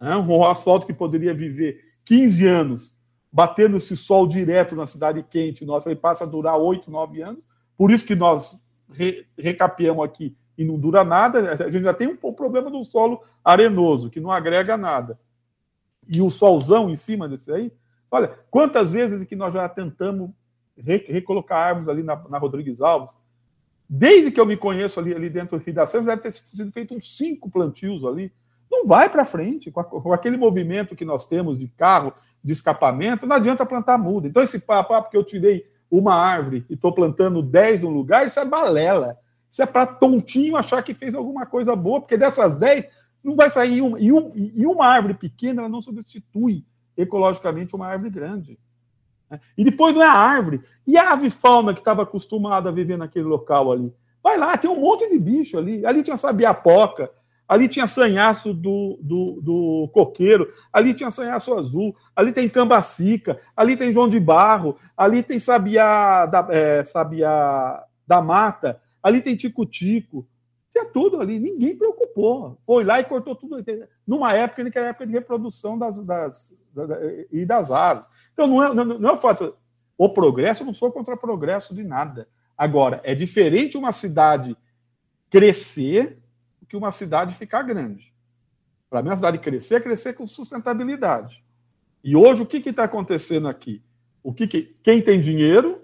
né? 0.00 0.16
um 0.16 0.44
asfalto 0.44 0.86
que 0.86 0.92
poderia 0.92 1.34
viver 1.34 1.84
15 2.04 2.46
anos 2.46 2.96
batendo 3.32 3.76
esse 3.76 3.96
sol 3.96 4.26
direto 4.26 4.74
na 4.74 4.86
cidade 4.86 5.22
quente 5.22 5.64
nossa, 5.64 5.90
ele 5.90 6.00
passa 6.00 6.24
a 6.24 6.26
durar 6.26 6.56
oito, 6.56 6.90
nove 6.90 7.20
anos. 7.20 7.46
Por 7.76 7.90
isso 7.90 8.06
que 8.06 8.14
nós 8.14 8.58
re, 8.90 9.26
recapeamos 9.36 10.02
aqui 10.04 10.34
e 10.56 10.64
não 10.64 10.78
dura 10.78 11.04
nada. 11.04 11.52
A 11.66 11.70
gente 11.70 11.82
já 11.82 11.92
tem 11.92 12.08
um, 12.08 12.16
um 12.22 12.32
problema 12.32 12.70
do 12.70 12.82
solo 12.84 13.22
arenoso, 13.44 14.08
que 14.08 14.20
não 14.20 14.30
agrega 14.30 14.76
nada. 14.76 15.18
E 16.08 16.22
o 16.22 16.30
solzão 16.30 16.88
em 16.88 16.96
cima 16.96 17.28
desse 17.28 17.52
aí. 17.52 17.70
Olha, 18.10 18.28
quantas 18.50 18.92
vezes 18.92 19.22
que 19.24 19.36
nós 19.36 19.52
já 19.52 19.68
tentamos 19.68 20.30
re, 20.78 21.04
recolocar 21.08 21.58
árvores 21.58 21.88
ali 21.88 22.02
na, 22.02 22.16
na, 22.28 22.38
Rodrigues 22.38 22.80
Alves? 22.80 23.14
Desde 23.88 24.30
que 24.30 24.40
eu 24.40 24.46
me 24.46 24.56
conheço 24.56 24.98
ali, 24.98 25.14
ali 25.14 25.30
dentro 25.30 25.58
da 25.58 25.64
cidade, 25.64 25.92
deve 25.92 26.16
ter 26.16 26.32
sido 26.32 26.72
feito 26.72 26.94
uns 26.94 27.16
cinco 27.16 27.50
plantios 27.50 28.04
ali 28.04 28.32
não 28.70 28.86
vai 28.86 29.08
para 29.08 29.24
frente. 29.24 29.70
Com, 29.70 29.80
a, 29.80 29.84
com, 29.84 30.12
aquele 30.12 30.36
movimento 30.36 30.96
que 30.96 31.04
nós 31.04 31.26
temos 31.26 31.58
de 31.58 31.68
carro, 31.68 32.12
de 32.42 32.52
escapamento, 32.52 33.26
não 33.26 33.36
adianta 33.36 33.66
plantar 33.66 33.98
muda. 33.98 34.28
Então, 34.28 34.42
esse 34.42 34.58
papo, 34.58 34.92
ah, 34.92 35.02
porque 35.02 35.16
eu 35.16 35.24
tirei 35.24 35.66
uma 35.90 36.14
árvore 36.14 36.64
e 36.68 36.74
estou 36.74 36.92
plantando 36.92 37.42
10 37.42 37.80
no 37.82 37.90
lugar, 37.90 38.26
isso 38.26 38.40
é 38.40 38.44
balela. 38.44 39.16
Isso 39.50 39.62
é 39.62 39.66
para 39.66 39.86
tontinho 39.86 40.56
achar 40.56 40.82
que 40.82 40.92
fez 40.92 41.14
alguma 41.14 41.46
coisa 41.46 41.74
boa, 41.74 42.00
porque 42.00 42.16
dessas 42.16 42.56
10 42.56 42.86
não 43.22 43.36
vai 43.36 43.48
sair 43.48 43.80
uma. 43.80 43.98
E, 43.98 44.12
um, 44.12 44.32
e 44.34 44.66
uma 44.66 44.86
árvore 44.86 45.14
pequena 45.14 45.62
ela 45.62 45.68
não 45.68 45.80
substitui 45.80 46.64
ecologicamente 46.96 47.74
uma 47.74 47.86
árvore 47.86 48.10
grande. 48.10 48.58
E 49.56 49.64
depois 49.64 49.94
não 49.94 50.02
é 50.02 50.06
a 50.06 50.12
árvore. 50.12 50.60
E 50.86 50.96
a 50.96 51.12
ave 51.12 51.30
fauna 51.30 51.72
que 51.72 51.80
estava 51.80 52.02
acostumada 52.02 52.68
a 52.68 52.72
viver 52.72 52.96
naquele 52.96 53.24
local 53.24 53.72
ali? 53.72 53.92
Vai 54.22 54.36
lá, 54.38 54.56
tem 54.56 54.70
um 54.70 54.80
monte 54.80 55.08
de 55.08 55.18
bicho 55.18 55.58
ali. 55.58 55.84
Ali 55.84 56.02
tinha 56.02 56.16
sabiapoca, 56.16 57.10
ali 57.48 57.68
tinha 57.68 57.86
sanhaço 57.86 58.52
do, 58.52 58.98
do, 59.00 59.40
do, 59.40 59.90
coqueiro, 59.92 60.52
ali 60.72 60.94
tinha 60.94 61.10
sanhaço 61.10 61.54
azul, 61.54 61.94
ali 62.14 62.32
tem 62.32 62.48
cambacica, 62.48 63.38
ali 63.56 63.76
tem 63.76 63.92
João 63.92 64.08
de 64.08 64.18
Barro, 64.18 64.76
ali 64.96 65.22
tem 65.22 65.38
sabiá 65.38 66.26
da, 66.26 66.46
é, 66.50 66.82
sabiá 66.82 67.84
da 68.06 68.20
mata, 68.20 68.80
ali 69.02 69.20
tem 69.20 69.36
tico-tico, 69.36 70.26
tinha 70.76 70.84
tudo 70.84 71.20
ali, 71.20 71.38
ninguém 71.38 71.76
preocupou. 71.76 72.58
Foi 72.66 72.84
lá 72.84 73.00
e 73.00 73.04
cortou 73.04 73.34
tudo. 73.34 73.64
Numa 74.06 74.34
época 74.34 74.70
que 74.70 74.76
era 74.76 74.88
a 74.88 74.90
época 74.90 75.06
de 75.06 75.12
reprodução 75.12 75.78
das, 75.78 76.04
das, 76.04 76.52
das, 76.74 76.98
e 77.32 77.46
das 77.46 77.70
aves. 77.70 78.06
Então, 78.36 78.46
não 78.46 78.62
é, 78.62 78.74
não, 78.74 79.08
é 79.08 79.12
o 79.12 79.16
fato. 79.16 79.56
O 79.96 80.10
progresso, 80.10 80.62
eu 80.62 80.66
não 80.66 80.74
sou 80.74 80.92
contra 80.92 81.14
o 81.14 81.18
progresso 81.18 81.74
de 81.74 81.82
nada. 81.82 82.28
Agora, 82.56 83.00
é 83.02 83.14
diferente 83.14 83.78
uma 83.78 83.92
cidade 83.92 84.54
crescer 85.30 86.18
do 86.60 86.66
que 86.66 86.76
uma 86.76 86.92
cidade 86.92 87.34
ficar 87.34 87.62
grande. 87.62 88.12
Para 88.90 89.02
mim, 89.02 89.08
a 89.08 89.16
cidade 89.16 89.38
crescer 89.38 89.76
é 89.76 89.80
crescer 89.80 90.12
com 90.12 90.26
sustentabilidade. 90.26 91.42
E 92.04 92.14
hoje, 92.14 92.42
o 92.42 92.46
que 92.46 92.58
está 92.58 92.84
acontecendo 92.84 93.48
aqui? 93.48 93.82
O 94.22 94.34
que, 94.34 94.46
que 94.46 94.76
quem 94.82 95.00
tem 95.00 95.18
dinheiro 95.18 95.80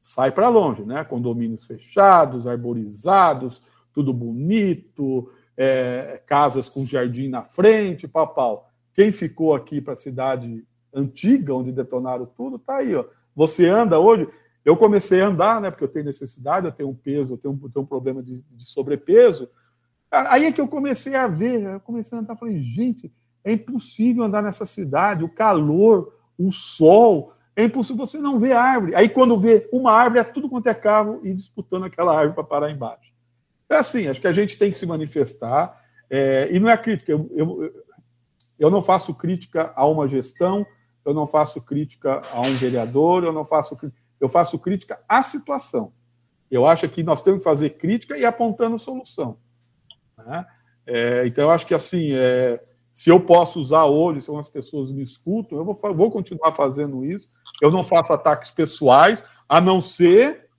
sai 0.00 0.30
para 0.30 0.48
longe, 0.48 0.84
né? 0.84 1.02
Condomínios 1.04 1.66
fechados, 1.66 2.46
arborizados, 2.46 3.60
tudo 3.92 4.14
bonito, 4.14 5.32
é, 5.56 6.22
casas 6.24 6.68
com 6.68 6.86
jardim 6.86 7.28
na 7.28 7.42
frente, 7.42 8.06
pau, 8.06 8.70
Quem 8.94 9.10
ficou 9.10 9.54
aqui 9.54 9.80
para 9.80 9.94
a 9.94 9.96
cidade 9.96 10.64
antiga, 10.98 11.54
onde 11.54 11.72
detonaram 11.72 12.26
tudo, 12.26 12.56
está 12.56 12.76
aí. 12.76 12.94
Ó. 12.94 13.04
Você 13.34 13.66
anda 13.66 13.98
hoje. 13.98 14.28
Eu 14.64 14.76
comecei 14.76 15.22
a 15.22 15.28
andar, 15.28 15.60
né? 15.60 15.70
Porque 15.70 15.84
eu 15.84 15.88
tenho 15.88 16.04
necessidade, 16.04 16.66
eu 16.66 16.72
tenho 16.72 16.90
um 16.90 16.94
peso, 16.94 17.34
eu 17.34 17.38
tenho 17.38 17.54
um, 17.54 17.68
tenho 17.70 17.84
um 17.84 17.86
problema 17.86 18.22
de, 18.22 18.42
de 18.42 18.66
sobrepeso. 18.66 19.48
Aí 20.10 20.46
é 20.46 20.52
que 20.52 20.60
eu 20.60 20.68
comecei 20.68 21.14
a 21.14 21.26
ver, 21.26 21.62
eu 21.62 21.80
comecei 21.80 22.16
a 22.16 22.20
andar, 22.20 22.36
falei, 22.36 22.58
gente, 22.58 23.12
é 23.44 23.52
impossível 23.52 24.24
andar 24.24 24.42
nessa 24.42 24.66
cidade, 24.66 25.22
o 25.22 25.28
calor, 25.28 26.12
o 26.38 26.50
sol, 26.50 27.34
é 27.54 27.64
impossível 27.64 28.06
você 28.06 28.18
não 28.18 28.38
ver 28.38 28.52
árvore. 28.52 28.94
Aí 28.94 29.08
quando 29.08 29.38
vê 29.38 29.68
uma 29.72 29.92
árvore, 29.92 30.20
é 30.20 30.24
tudo 30.24 30.48
quanto 30.48 30.66
é 30.66 30.74
carro 30.74 31.20
e 31.22 31.34
disputando 31.34 31.84
aquela 31.84 32.14
árvore 32.14 32.34
para 32.34 32.44
parar 32.44 32.70
embaixo. 32.70 33.12
É 33.68 33.76
assim, 33.76 34.06
acho 34.06 34.20
que 34.20 34.26
a 34.26 34.32
gente 34.32 34.58
tem 34.58 34.70
que 34.70 34.78
se 34.78 34.86
manifestar, 34.86 35.78
é, 36.08 36.48
e 36.50 36.58
não 36.58 36.70
é 36.70 36.76
crítica, 36.76 37.12
eu, 37.12 37.28
eu, 37.34 37.84
eu 38.58 38.70
não 38.70 38.80
faço 38.80 39.14
crítica 39.14 39.72
a 39.76 39.86
uma 39.86 40.08
gestão, 40.08 40.64
eu 41.08 41.14
não 41.14 41.26
faço 41.26 41.62
crítica 41.62 42.22
a 42.30 42.42
um 42.42 42.52
vereador, 42.52 43.24
eu 43.24 43.32
não 43.32 43.44
faço 43.44 43.78
eu 44.20 44.28
faço 44.28 44.58
crítica 44.58 45.00
à 45.08 45.22
situação. 45.22 45.90
Eu 46.50 46.66
acho 46.66 46.86
que 46.88 47.02
nós 47.02 47.22
temos 47.22 47.38
que 47.38 47.44
fazer 47.44 47.70
crítica 47.70 48.16
e 48.18 48.26
apontando 48.26 48.78
solução. 48.78 49.38
Né? 50.18 50.46
É, 50.86 51.26
então, 51.26 51.44
eu 51.44 51.50
acho 51.50 51.66
que 51.66 51.72
assim, 51.72 52.12
é, 52.12 52.62
se 52.92 53.08
eu 53.08 53.20
posso 53.20 53.58
usar 53.58 53.86
hoje, 53.86 54.20
se 54.20 54.28
algumas 54.28 54.50
pessoas 54.50 54.92
me 54.92 55.02
escutam, 55.02 55.56
eu 55.56 55.64
vou, 55.64 55.74
vou 55.94 56.10
continuar 56.10 56.52
fazendo 56.54 57.02
isso. 57.02 57.30
Eu 57.62 57.70
não 57.70 57.82
faço 57.82 58.12
ataques 58.12 58.50
pessoais, 58.50 59.24
a 59.48 59.62
não 59.62 59.80
ser 59.80 60.50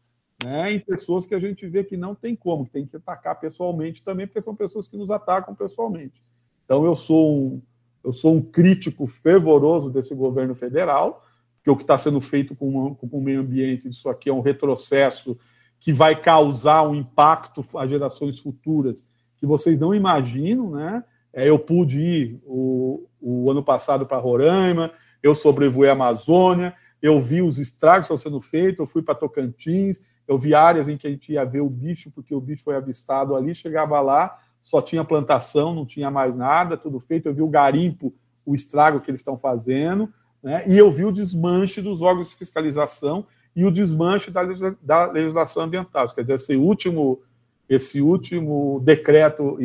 né, 0.43 0.71
em 0.71 0.79
pessoas 0.79 1.27
que 1.27 1.35
a 1.35 1.39
gente 1.39 1.67
vê 1.67 1.83
que 1.83 1.95
não 1.95 2.15
tem 2.15 2.35
como, 2.35 2.65
tem 2.65 2.87
que 2.87 2.97
atacar 2.97 3.39
pessoalmente 3.39 4.03
também, 4.03 4.25
porque 4.25 4.41
são 4.41 4.55
pessoas 4.55 4.87
que 4.87 4.97
nos 4.97 5.11
atacam 5.11 5.53
pessoalmente. 5.53 6.25
Então, 6.65 6.85
eu 6.85 6.95
sou 6.95 7.37
um, 7.37 7.61
eu 8.09 8.13
sou 8.13 8.35
um 8.35 8.41
crítico 8.41 9.05
fervoroso 9.05 9.91
desse 9.91 10.15
governo 10.15 10.55
federal, 10.55 11.23
que 11.63 11.69
o 11.69 11.75
que 11.75 11.83
está 11.83 11.95
sendo 11.95 12.19
feito 12.19 12.55
com, 12.55 12.95
com 12.95 13.07
o 13.07 13.21
meio 13.21 13.41
ambiente, 13.41 13.87
isso 13.87 14.09
aqui 14.09 14.31
é 14.31 14.33
um 14.33 14.41
retrocesso 14.41 15.37
que 15.79 15.93
vai 15.93 16.19
causar 16.19 16.87
um 16.87 16.95
impacto 16.95 17.63
a 17.77 17.85
gerações 17.85 18.39
futuras 18.39 19.05
que 19.37 19.45
vocês 19.45 19.79
não 19.79 19.93
imaginam, 19.93 20.71
né? 20.71 21.03
É, 21.31 21.47
eu 21.47 21.59
pude 21.59 21.99
ir 21.99 22.41
o, 22.47 23.07
o 23.21 23.51
ano 23.51 23.63
passado 23.63 24.07
para 24.07 24.17
Roraima, 24.17 24.91
eu 25.21 25.35
sobrevoei 25.35 25.87
a 25.87 25.93
Amazônia, 25.93 26.73
eu 26.99 27.21
vi 27.21 27.43
os 27.43 27.59
estragos 27.59 28.07
que 28.07 28.13
estão 28.13 28.31
sendo 28.31 28.41
feitos, 28.41 28.79
eu 28.79 28.87
fui 28.87 29.03
para 29.03 29.13
Tocantins, 29.13 30.01
eu 30.27 30.35
vi 30.35 30.55
áreas 30.55 30.89
em 30.89 30.97
que 30.97 31.05
a 31.05 31.11
gente 31.11 31.31
ia 31.31 31.45
ver 31.45 31.61
o 31.61 31.69
bicho, 31.69 32.09
porque 32.09 32.33
o 32.33 32.41
bicho 32.41 32.63
foi 32.63 32.75
avistado 32.75 33.35
ali, 33.35 33.53
chegava 33.53 34.01
lá, 34.01 34.35
só 34.61 34.81
tinha 34.81 35.03
plantação, 35.03 35.73
não 35.73 35.85
tinha 35.85 36.11
mais 36.11 36.35
nada, 36.35 36.77
tudo 36.77 36.99
feito. 36.99 37.27
Eu 37.27 37.33
vi 37.33 37.41
o 37.41 37.47
garimpo, 37.47 38.13
o 38.45 38.53
estrago 38.53 38.99
que 38.99 39.09
eles 39.09 39.21
estão 39.21 39.37
fazendo, 39.37 40.11
né? 40.41 40.63
e 40.67 40.77
eu 40.77 40.91
vi 40.91 41.05
o 41.05 41.11
desmanche 41.11 41.81
dos 41.81 42.01
órgãos 42.01 42.29
de 42.29 42.35
fiscalização 42.35 43.25
e 43.55 43.65
o 43.65 43.71
desmanche 43.71 44.31
da, 44.31 44.43
da 44.81 45.11
legislação 45.11 45.63
ambiental. 45.63 46.07
Quer 46.13 46.21
dizer, 46.21 46.35
esse 46.35 46.55
último, 46.55 47.21
esse 47.67 48.01
último 48.01 48.79
decreto 48.83 49.57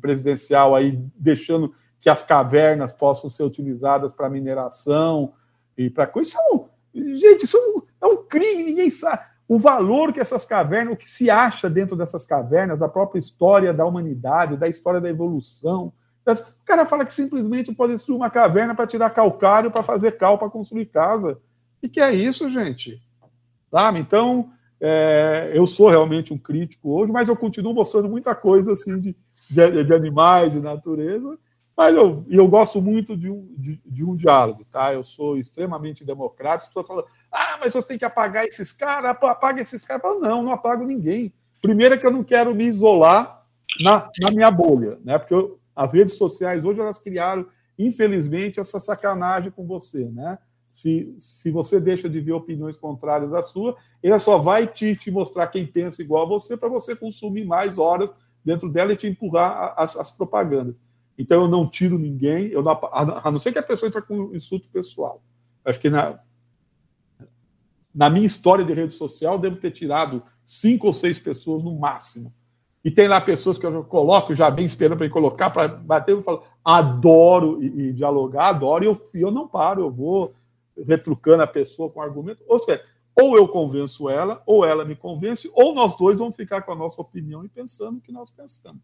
presidencial 0.00 0.74
aí 0.74 0.98
deixando 1.16 1.74
que 2.00 2.08
as 2.08 2.22
cavernas 2.22 2.92
possam 2.92 3.28
ser 3.28 3.42
utilizadas 3.42 4.12
para 4.12 4.30
mineração 4.30 5.32
e 5.76 5.90
para 5.90 6.06
coisa. 6.06 6.30
Isso 6.30 6.38
é 6.38 6.54
um, 6.54 7.16
gente, 7.16 7.44
isso 7.44 7.56
é 8.00 8.06
um 8.06 8.16
crime, 8.24 8.62
ninguém 8.62 8.90
sabe 8.90 9.22
o 9.48 9.58
valor 9.58 10.12
que 10.12 10.20
essas 10.20 10.44
cavernas, 10.44 10.92
o 10.92 10.96
que 10.96 11.08
se 11.08 11.30
acha 11.30 11.70
dentro 11.70 11.96
dessas 11.96 12.26
cavernas, 12.26 12.78
da 12.78 12.88
própria 12.88 13.18
história 13.18 13.72
da 13.72 13.86
humanidade, 13.86 14.58
da 14.58 14.68
história 14.68 15.00
da 15.00 15.08
evolução. 15.08 15.90
O 16.26 16.64
cara 16.66 16.84
fala 16.84 17.06
que 17.06 17.14
simplesmente 17.14 17.74
pode 17.74 17.94
destruir 17.94 18.16
uma 18.16 18.28
caverna 18.28 18.74
para 18.74 18.86
tirar 18.86 19.08
calcário, 19.08 19.70
para 19.70 19.82
fazer 19.82 20.12
cal, 20.12 20.36
para 20.36 20.50
construir 20.50 20.84
casa. 20.86 21.38
E 21.82 21.88
que 21.88 21.98
é 21.98 22.12
isso, 22.12 22.50
gente? 22.50 23.00
Sabe? 23.70 23.98
Então, 24.00 24.50
é, 24.78 25.50
eu 25.54 25.66
sou 25.66 25.88
realmente 25.88 26.34
um 26.34 26.38
crítico 26.38 26.90
hoje, 26.90 27.10
mas 27.10 27.30
eu 27.30 27.36
continuo 27.36 27.72
mostrando 27.72 28.08
muita 28.08 28.34
coisa 28.34 28.74
assim 28.74 29.00
de, 29.00 29.16
de, 29.50 29.84
de 29.84 29.94
animais, 29.94 30.52
de 30.52 30.60
natureza. 30.60 31.38
Mas 31.74 31.94
eu, 31.94 32.26
eu 32.28 32.46
gosto 32.48 32.82
muito 32.82 33.16
de 33.16 33.30
um, 33.30 33.48
de, 33.56 33.80
de 33.86 34.04
um 34.04 34.16
diálogo, 34.16 34.64
tá? 34.70 34.92
Eu 34.92 35.04
sou 35.04 35.38
extremamente 35.38 36.04
democrático. 36.04 36.64
As 36.64 36.74
pessoas 36.74 36.86
falam, 36.88 37.04
ah, 37.30 37.58
mas 37.60 37.72
você 37.72 37.86
tem 37.86 37.98
que 37.98 38.04
apagar 38.04 38.44
esses 38.44 38.72
caras, 38.72 39.16
apaga 39.22 39.60
esses 39.60 39.84
caras. 39.84 40.02
Falo, 40.02 40.20
não, 40.20 40.42
não 40.42 40.52
apago 40.52 40.84
ninguém. 40.84 41.32
Primeiro 41.60 41.94
é 41.94 41.98
que 41.98 42.06
eu 42.06 42.10
não 42.10 42.24
quero 42.24 42.54
me 42.54 42.64
isolar 42.64 43.44
na, 43.80 44.08
na 44.20 44.30
minha 44.30 44.50
bolha, 44.50 44.98
né? 45.04 45.18
Porque 45.18 45.34
eu, 45.34 45.58
as 45.74 45.92
redes 45.92 46.16
sociais 46.16 46.64
hoje 46.64 46.80
elas 46.80 46.98
criaram, 46.98 47.46
infelizmente, 47.78 48.58
essa 48.58 48.80
sacanagem 48.80 49.50
com 49.50 49.66
você, 49.66 50.08
né? 50.10 50.38
Se, 50.72 51.14
se 51.18 51.50
você 51.50 51.80
deixa 51.80 52.08
de 52.08 52.20
ver 52.20 52.32
opiniões 52.32 52.76
contrárias 52.76 53.32
à 53.32 53.42
sua, 53.42 53.76
ele 54.02 54.18
só 54.18 54.38
vai 54.38 54.66
te, 54.66 54.94
te 54.94 55.10
mostrar 55.10 55.48
quem 55.48 55.66
pensa 55.66 56.02
igual 56.02 56.24
a 56.24 56.28
você 56.28 56.56
para 56.56 56.68
você 56.68 56.94
consumir 56.94 57.44
mais 57.44 57.78
horas 57.78 58.14
dentro 58.44 58.68
dela 58.68 58.92
e 58.92 58.96
te 58.96 59.06
empurrar 59.06 59.74
as, 59.76 59.96
as 59.96 60.10
propagandas. 60.10 60.80
Então 61.18 61.42
eu 61.42 61.48
não 61.48 61.68
tiro 61.68 61.98
ninguém, 61.98 62.46
eu 62.48 62.62
não, 62.62 62.78
a 62.92 63.30
não 63.30 63.40
ser 63.40 63.52
que 63.52 63.58
a 63.58 63.62
pessoa 63.62 63.88
entre 63.88 64.00
com 64.02 64.34
insulto 64.34 64.68
pessoal. 64.68 65.20
Acho 65.64 65.80
que 65.80 65.90
na, 65.90 66.20
na 67.98 68.08
minha 68.08 68.28
história 68.28 68.64
de 68.64 68.72
rede 68.72 68.94
social, 68.94 69.40
devo 69.40 69.56
ter 69.56 69.72
tirado 69.72 70.22
cinco 70.44 70.86
ou 70.86 70.92
seis 70.92 71.18
pessoas 71.18 71.64
no 71.64 71.76
máximo. 71.76 72.32
E 72.84 72.92
tem 72.92 73.08
lá 73.08 73.20
pessoas 73.20 73.58
que 73.58 73.66
eu 73.66 73.82
coloco, 73.82 74.36
já 74.36 74.48
vem 74.50 74.64
esperando 74.64 74.98
para 74.98 75.10
colocar, 75.10 75.50
para 75.50 75.66
bater, 75.66 76.12
eu 76.12 76.22
falo, 76.22 76.44
adoro 76.64 77.60
e, 77.60 77.88
e 77.88 77.92
dialogar, 77.92 78.50
adoro, 78.50 78.84
e 78.84 78.86
eu, 78.86 79.10
eu 79.14 79.32
não 79.32 79.48
paro, 79.48 79.82
eu 79.82 79.90
vou 79.90 80.32
retrucando 80.86 81.42
a 81.42 81.46
pessoa 81.48 81.90
com 81.90 82.00
argumento. 82.00 82.40
Ou 82.46 82.60
seja, 82.60 82.84
ou 83.16 83.36
eu 83.36 83.48
convenço 83.48 84.08
ela, 84.08 84.40
ou 84.46 84.64
ela 84.64 84.84
me 84.84 84.94
convence, 84.94 85.50
ou 85.52 85.74
nós 85.74 85.96
dois 85.96 86.20
vamos 86.20 86.36
ficar 86.36 86.62
com 86.62 86.70
a 86.70 86.76
nossa 86.76 87.02
opinião 87.02 87.44
e 87.44 87.48
pensando 87.48 87.98
o 87.98 88.00
que 88.00 88.12
nós 88.12 88.30
pensamos. 88.30 88.80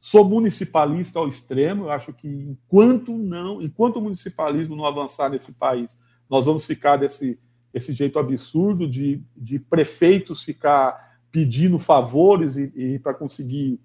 Sou 0.00 0.24
municipalista 0.24 1.20
ao 1.20 1.28
extremo, 1.28 1.84
eu 1.84 1.90
acho 1.92 2.12
que 2.12 2.26
enquanto 2.26 3.12
não, 3.12 3.62
enquanto 3.62 3.98
o 3.98 4.02
municipalismo 4.02 4.74
não 4.74 4.86
avançar 4.86 5.30
nesse 5.30 5.52
país, 5.52 5.96
nós 6.28 6.46
vamos 6.46 6.66
ficar 6.66 6.96
desse 6.96 7.38
esse 7.72 7.92
jeito 7.92 8.18
absurdo 8.18 8.88
de, 8.88 9.22
de 9.36 9.58
prefeitos 9.58 10.42
ficar 10.42 11.18
pedindo 11.30 11.78
favores 11.78 12.56
e, 12.56 12.72
e 12.74 12.98
para 12.98 13.14
conseguir 13.14 13.80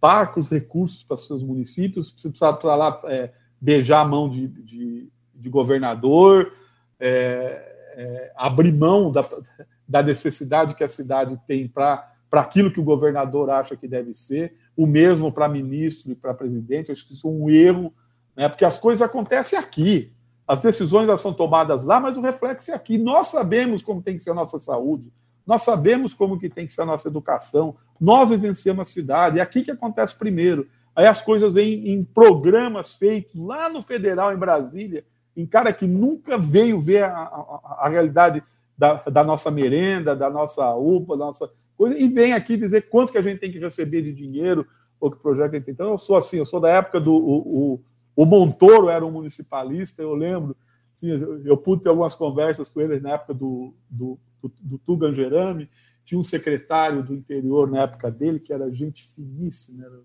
parcos 0.00 0.48
recursos 0.48 1.02
para 1.02 1.16
seus 1.16 1.42
municípios, 1.42 2.14
você 2.16 2.28
precisa 2.28 2.52
para 2.52 2.74
lá 2.74 3.00
é, 3.04 3.30
beijar 3.60 4.00
a 4.00 4.08
mão 4.08 4.28
de, 4.28 4.48
de, 4.48 5.08
de 5.34 5.48
governador, 5.50 6.52
é, 6.98 7.70
é, 7.94 8.32
abrir 8.36 8.72
mão 8.72 9.10
da, 9.12 9.26
da 9.86 10.02
necessidade 10.02 10.74
que 10.74 10.84
a 10.84 10.88
cidade 10.88 11.38
tem 11.46 11.68
para 11.68 12.12
aquilo 12.32 12.72
que 12.72 12.80
o 12.80 12.84
governador 12.84 13.50
acha 13.50 13.76
que 13.76 13.86
deve 13.86 14.14
ser, 14.14 14.54
o 14.76 14.86
mesmo 14.86 15.30
para 15.30 15.48
ministro 15.48 16.10
e 16.10 16.14
para 16.14 16.32
presidente, 16.32 16.90
acho 16.90 17.06
que 17.06 17.12
isso 17.12 17.28
é 17.28 17.30
um 17.30 17.50
erro, 17.50 17.92
né, 18.34 18.48
porque 18.48 18.64
as 18.64 18.78
coisas 18.78 19.02
acontecem 19.02 19.58
aqui. 19.58 20.12
As 20.50 20.58
decisões 20.58 21.08
elas 21.08 21.20
são 21.20 21.32
tomadas 21.32 21.84
lá, 21.84 22.00
mas 22.00 22.16
o 22.16 22.20
reflexo 22.20 22.72
é 22.72 22.74
aqui. 22.74 22.98
Nós 22.98 23.28
sabemos 23.28 23.82
como 23.82 24.02
tem 24.02 24.16
que 24.16 24.22
ser 24.24 24.32
a 24.32 24.34
nossa 24.34 24.58
saúde, 24.58 25.12
nós 25.46 25.62
sabemos 25.62 26.12
como 26.12 26.40
que 26.40 26.48
tem 26.48 26.66
que 26.66 26.72
ser 26.72 26.82
a 26.82 26.86
nossa 26.86 27.06
educação, 27.06 27.76
nós 28.00 28.30
vivenciamos 28.30 28.82
a 28.82 28.92
cidade, 28.92 29.38
é 29.38 29.42
aqui 29.42 29.62
que 29.62 29.70
acontece 29.70 30.12
primeiro. 30.16 30.66
Aí 30.96 31.06
as 31.06 31.22
coisas 31.22 31.54
vêm 31.54 31.90
em 31.90 32.02
programas 32.02 32.96
feitos 32.96 33.32
lá 33.36 33.68
no 33.68 33.80
Federal, 33.80 34.32
em 34.32 34.36
Brasília, 34.36 35.04
em 35.36 35.46
cara 35.46 35.72
que 35.72 35.86
nunca 35.86 36.36
veio 36.36 36.80
ver 36.80 37.04
a, 37.04 37.12
a, 37.12 37.78
a 37.82 37.88
realidade 37.88 38.42
da, 38.76 38.94
da, 38.94 39.22
nossa 39.22 39.52
merenda, 39.52 40.16
da 40.16 40.28
nossa 40.28 40.74
UPA, 40.74 41.16
da 41.16 41.26
nossa 41.26 41.48
coisa, 41.76 41.96
e 41.96 42.08
vem 42.08 42.32
aqui 42.32 42.56
dizer 42.56 42.88
quanto 42.88 43.12
que 43.12 43.18
a 43.18 43.22
gente 43.22 43.38
tem 43.38 43.52
que 43.52 43.60
receber 43.60 44.02
de 44.02 44.12
dinheiro, 44.12 44.66
ou 45.00 45.12
que 45.12 45.22
projeto 45.22 45.50
a 45.52 45.54
gente 45.54 45.66
tem. 45.66 45.74
Então, 45.74 45.92
eu 45.92 45.98
sou 45.98 46.16
assim, 46.16 46.38
eu 46.38 46.44
sou 46.44 46.58
da 46.58 46.70
época 46.70 46.98
do. 46.98 47.14
O, 47.14 47.38
o, 47.38 47.80
o 48.22 48.26
Montoro 48.26 48.90
era 48.90 49.04
um 49.04 49.10
municipalista, 49.10 50.02
eu 50.02 50.14
lembro, 50.14 50.54
eu, 51.02 51.56
pude 51.56 51.82
ter 51.82 51.88
algumas 51.88 52.14
conversas 52.14 52.68
com 52.68 52.78
ele 52.78 53.00
na 53.00 53.12
época 53.12 53.32
do, 53.32 53.72
do, 53.88 54.18
do, 54.42 54.52
do 54.60 54.78
Tugan 54.78 55.14
Gerami, 55.14 55.70
tinha 56.04 56.18
um 56.18 56.22
secretário 56.22 57.02
do 57.02 57.14
interior 57.14 57.70
na 57.70 57.80
época 57.80 58.10
dele, 58.10 58.38
que 58.38 58.52
era 58.52 58.70
gente 58.70 59.06
finíssima, 59.06 59.86
era 59.86 60.00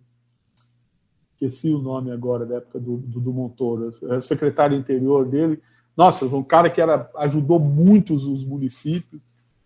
esqueci 1.34 1.74
o 1.74 1.80
nome 1.80 2.10
agora 2.10 2.46
da 2.46 2.56
época 2.56 2.80
do, 2.80 2.96
do, 2.96 3.20
do 3.20 3.34
Montoro, 3.34 3.94
era 4.04 4.20
o 4.20 4.24
secretário 4.24 4.78
interior 4.78 5.28
dele. 5.28 5.62
Nossa, 5.98 6.26
um 6.26 6.44
cara 6.44 6.70
que 6.70 6.80
era, 6.80 7.12
ajudou 7.18 7.60
muitos 7.60 8.26
os 8.26 8.46
municípios. 8.46 9.22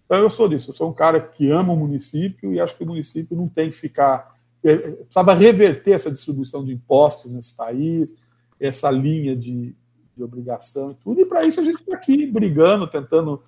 Então, 0.06 0.18
eu 0.18 0.30
sou 0.32 0.50
disso, 0.50 0.72
eu 0.72 0.74
sou 0.74 0.90
um 0.90 0.94
cara 0.94 1.22
que 1.22 1.52
ama 1.52 1.72
o 1.72 1.78
município 1.78 2.52
e 2.52 2.60
acho 2.60 2.76
que 2.76 2.84
o 2.84 2.88
município 2.88 3.38
não 3.38 3.48
tem 3.48 3.70
que 3.70 3.78
ficar. 3.78 4.36
É, 4.64 4.76
precisava 4.76 5.36
reverter 5.36 5.92
essa 5.92 6.10
distribuição 6.10 6.66
de 6.66 6.74
impostos 6.74 7.32
nesse 7.32 7.56
país, 7.56 8.16
essa 8.60 8.92
linha 8.92 9.36
de, 9.36 9.76
de 10.16 10.24
obrigação 10.24 10.92
e 10.92 10.96
tudo, 10.96 11.22
e 11.22 11.26
para 11.26 11.46
isso 11.46 11.62
a 11.62 11.64
gente 11.64 11.80
está 11.80 11.96
aqui 11.96 12.26
brigando, 12.26 12.88
tentando, 12.88 13.42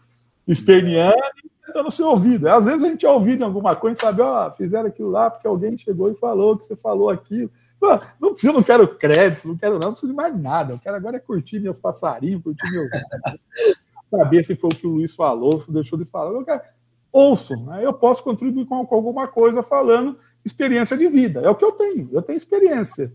esperneando 0.48 1.16
e 1.44 1.66
tentando 1.66 1.92
ser 1.92 2.04
ouvido. 2.04 2.48
Às 2.48 2.66
vezes 2.66 2.84
a 2.84 2.88
gente 2.88 3.06
é 3.06 3.10
ouvido 3.10 3.42
em 3.42 3.46
alguma 3.46 3.76
coisa 3.76 4.00
sabe, 4.00 4.22
ó, 4.22 4.48
oh, 4.48 4.52
fizeram 4.54 4.88
aquilo 4.88 5.10
lá 5.10 5.30
porque 5.30 5.48
alguém 5.48 5.78
chegou 5.78 6.10
e 6.10 6.16
falou 6.16 6.58
que 6.58 6.66
você 6.66 6.76
falou 6.76 7.10
aquilo. 7.10 7.52
Não 8.20 8.32
preciso, 8.34 8.54
não 8.54 8.62
quero 8.62 8.88
crédito, 8.88 9.48
não 9.48 9.58
quero 9.58 9.74
não, 9.74 9.88
não 9.88 9.92
preciso 9.92 10.12
de 10.12 10.16
mais 10.16 10.38
nada. 10.40 10.74
Eu 10.74 10.80
quero 10.80 10.96
agora 10.96 11.18
é 11.18 11.20
curtir 11.20 11.60
meus 11.60 11.80
passarinhos, 11.80 12.44
curtir 12.44 12.70
meus. 12.72 12.88
Saber 14.12 14.44
se 14.44 14.56
foi 14.56 14.70
o 14.72 14.76
que 14.76 14.86
o 14.86 14.92
Luiz 14.92 15.16
falou, 15.16 15.60
se 15.60 15.72
deixou 15.72 15.98
de 15.98 16.06
falar. 16.06 16.32
Eu 16.32 16.46
quero... 16.46 16.62
Ouço, 17.12 17.56
né? 17.66 17.84
eu 17.84 17.94
posso 17.94 18.24
contribuir 18.24 18.66
com, 18.66 18.76
alguma 18.76 19.28
coisa 19.28 19.64
falando 19.64 20.18
experiência 20.46 20.96
de 20.96 21.08
vida. 21.08 21.42
É 21.42 21.50
o 21.50 21.56
que 21.56 21.66
eu 21.66 21.72
tenho, 21.72 22.10
eu 22.12 22.22
tenho 22.22 22.38
experiência. 22.38 23.12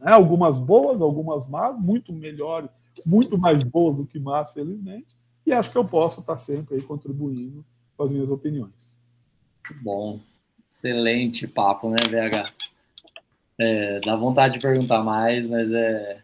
Né? 0.00 0.12
Algumas 0.12 0.58
boas, 0.58 1.00
algumas 1.00 1.46
más, 1.46 1.78
muito 1.78 2.12
melhores, 2.12 2.70
muito 3.06 3.38
mais 3.38 3.62
boas 3.62 3.96
do 3.96 4.06
que 4.06 4.18
más, 4.18 4.52
felizmente. 4.52 5.16
E 5.46 5.52
acho 5.52 5.70
que 5.70 5.78
eu 5.78 5.84
posso 5.84 6.20
estar 6.20 6.36
sempre 6.36 6.76
aí 6.76 6.82
contribuindo 6.82 7.64
com 7.96 8.02
as 8.04 8.10
minhas 8.10 8.30
opiniões. 8.30 8.96
Bom, 9.82 10.20
excelente 10.66 11.46
papo, 11.46 11.90
né, 11.90 11.96
VH? 12.08 12.52
É, 13.58 14.00
dá 14.00 14.14
vontade 14.14 14.54
de 14.54 14.60
perguntar 14.60 15.02
mais, 15.02 15.48
mas 15.48 15.70
é 15.72 16.22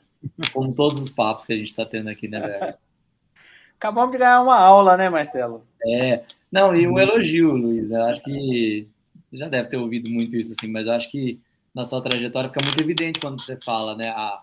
como 0.53 0.75
todos 0.75 1.01
os 1.01 1.11
papos 1.11 1.45
que 1.45 1.53
a 1.53 1.57
gente 1.57 1.69
está 1.69 1.85
tendo 1.85 2.09
aqui, 2.09 2.29
né, 2.29 2.41
velho? 2.41 2.75
Acabamos 3.79 4.13
de 4.13 4.19
ganhar 4.19 4.41
uma 4.41 4.57
aula, 4.57 4.97
né, 4.97 5.11
Marcelo? 5.11 5.67
É, 5.87 6.25
não, 6.51 6.75
e 6.75 6.87
um 6.87 6.99
elogio, 6.99 7.53
Luiz. 7.53 7.91
Eu 7.91 8.03
acho 8.05 8.23
que 8.23 8.89
já 9.33 9.49
deve 9.49 9.69
ter 9.69 9.77
ouvido 9.77 10.09
muito 10.09 10.37
isso, 10.37 10.55
assim, 10.59 10.71
mas 10.71 10.87
eu 10.87 10.93
acho 10.93 11.11
que 11.11 11.41
na 11.75 11.85
sua 11.85 12.03
trajetória 12.03 12.49
fica 12.49 12.65
muito 12.65 12.81
evidente 12.81 13.21
quando 13.21 13.43
você 13.43 13.57
fala, 13.57 13.97
né, 13.97 14.11
a, 14.11 14.43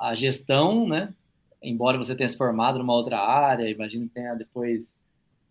a, 0.00 0.14
gestão, 0.14 0.86
né, 0.86 1.12
embora 1.62 1.98
você 1.98 2.14
tenha 2.14 2.28
se 2.28 2.36
formado 2.36 2.78
numa 2.78 2.92
outra 2.92 3.18
área, 3.18 3.68
imagino 3.68 4.06
que 4.06 4.14
tenha 4.14 4.34
depois 4.34 4.96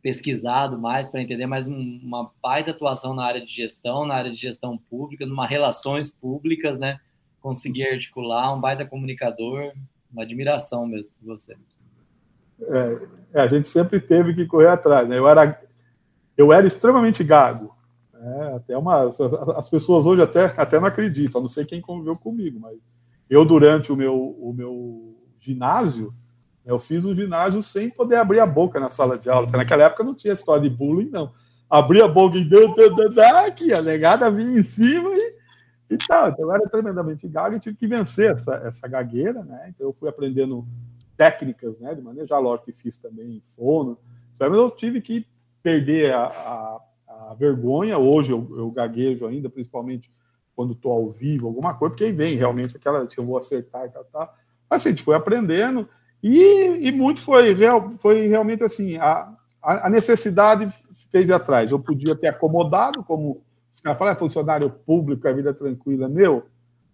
pesquisado 0.04 0.78
mais 0.78 1.10
para 1.10 1.22
entender 1.22 1.48
mais 1.48 1.66
um, 1.66 2.00
uma 2.04 2.30
baita 2.42 2.72
atuação 2.72 3.14
na 3.14 3.24
área 3.24 3.44
de 3.44 3.52
gestão, 3.52 4.06
na 4.06 4.16
área 4.16 4.32
de 4.32 4.38
gestão 4.38 4.78
pública, 4.78 5.26
numa 5.26 5.48
relações 5.48 6.12
públicas, 6.12 6.78
né? 6.78 7.00
Conseguir 7.40 7.88
articular, 7.88 8.54
um 8.54 8.60
baita 8.60 8.86
comunicador, 8.86 9.72
uma 10.12 10.24
admiração 10.24 10.86
mesmo 10.86 11.10
por 11.18 11.28
você. 11.28 11.56
É, 12.62 13.08
é, 13.34 13.42
a 13.42 13.48
gente 13.48 13.68
sempre 13.70 14.00
teve 14.00 14.34
que 14.34 14.46
correr 14.46 14.68
atrás, 14.68 15.08
né? 15.08 15.18
Eu 15.18 15.28
era, 15.28 15.62
eu 16.38 16.52
era 16.52 16.68
extremamente 16.68 17.24
gago. 17.24 17.74
Né? 18.24 18.54
Até 18.56 18.78
uma, 18.78 19.10
as 19.58 19.70
pessoas 19.70 20.06
hoje 20.06 20.22
até, 20.22 20.46
até 20.56 20.80
não 20.80 20.88
acreditam, 20.88 21.42
não 21.42 21.50
sei 21.50 21.66
quem 21.66 21.82
conviveu 21.82 22.16
comigo, 22.16 22.58
mas 22.58 22.78
eu, 23.30 23.44
durante 23.44 23.92
o 23.92 23.98
meu, 23.98 24.16
o 24.16 24.54
meu 24.54 25.18
ginásio, 25.42 26.14
eu 26.66 26.80
fiz 26.80 27.04
o 27.04 27.14
ginásio 27.14 27.62
sem 27.62 27.90
poder 27.90 28.16
abrir 28.16 28.40
a 28.40 28.46
boca 28.46 28.80
na 28.80 28.90
sala 28.90 29.18
de 29.18 29.30
aula, 29.30 29.48
porque 29.48 29.58
naquela 29.58 29.84
época 29.84 30.06
não 30.06 30.16
tinha 30.16 30.34
história 30.34 30.62
de 30.62 30.70
bullying, 30.70 31.10
não. 31.10 31.34
Abria 31.70 32.06
a 32.06 32.08
boca 32.08 32.38
e 32.38 32.48
aqui, 33.46 33.74
a 33.74 33.82
negada 33.82 34.32
vinha 34.32 34.60
em 34.60 34.64
cima 34.64 35.10
e, 35.10 35.36
e 35.90 35.98
tal. 36.08 36.30
Então 36.30 36.46
eu 36.46 36.52
era 36.54 36.70
tremendamente 36.70 37.28
gago 37.28 37.56
e 37.56 37.60
tive 37.60 37.76
que 37.76 37.88
vencer 37.88 38.36
essa, 38.36 38.56
essa 38.64 38.88
gagueira, 38.88 39.44
né? 39.44 39.66
Então 39.70 39.88
eu 39.88 39.94
fui 39.94 40.08
aprendendo 40.08 40.66
técnicas, 41.18 41.78
né? 41.80 41.94
De 41.94 42.02
manejar, 42.02 42.40
lógico 42.40 42.68
que 42.68 42.72
fiz 42.72 42.96
também 42.96 43.42
fono, 43.44 43.98
mas 44.40 44.54
eu 44.54 44.72
tive 44.72 45.02
que 45.02 45.26
perder 45.62 46.14
a, 46.14 46.26
a, 46.26 46.82
a 47.30 47.36
vergonha. 47.38 47.98
Hoje 47.98 48.32
eu, 48.32 48.48
eu, 48.58 48.72
gaguejo 48.72 49.28
ainda, 49.28 49.50
principalmente 49.50 50.12
quando 50.56 50.74
estou 50.74 50.92
ao 50.92 51.10
vivo, 51.10 51.48
alguma 51.48 51.74
coisa, 51.74 51.92
porque 51.92 52.04
aí 52.04 52.12
vem 52.12 52.36
realmente 52.36 52.78
aquela, 52.78 53.08
se 53.10 53.18
eu 53.18 53.26
vou 53.26 53.38
acertar 53.38 53.86
e 53.86 53.90
tal, 53.90 54.04
tal. 54.06 54.36
Assim, 54.70 54.90
a 54.90 54.92
gente 54.92 55.04
foi 55.04 55.16
aprendendo 55.16 55.88
e, 56.22 56.88
e 56.88 56.92
muito 56.92 57.20
foi, 57.20 57.54
real, 57.54 57.94
foi 57.98 58.28
realmente 58.28 58.64
assim, 58.64 58.98
a, 58.98 59.34
a 59.62 59.90
necessidade 59.90 60.72
fez 61.12 61.32
atrás. 61.32 61.72
Eu 61.72 61.80
podia 61.80 62.16
ter 62.16 62.28
acomodado, 62.28 63.04
como 63.04 63.42
os 63.72 63.80
caras 63.80 63.98
falam, 63.98 64.14
é 64.14 64.18
funcionário 64.18 64.70
público, 64.70 65.28
a 65.28 65.34
vida 65.34 65.54
tranquila. 65.54 66.08
Meu, 66.08 66.46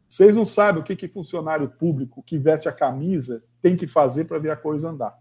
vocês 0.10 0.36
não 0.36 0.46
sabem 0.46 0.82
o 0.82 0.86
que, 0.86 0.96
que 0.96 1.08
funcionário 1.08 1.70
público 1.70 2.24
que 2.24 2.38
veste 2.38 2.70
a 2.70 2.72
camisa 2.72 3.44
tem 3.62 3.76
que 3.76 3.88
fazer 3.88 4.26
para 4.26 4.40
ver 4.40 4.52
a 4.52 4.56
coisa 4.56 4.90
andar. 4.90 5.18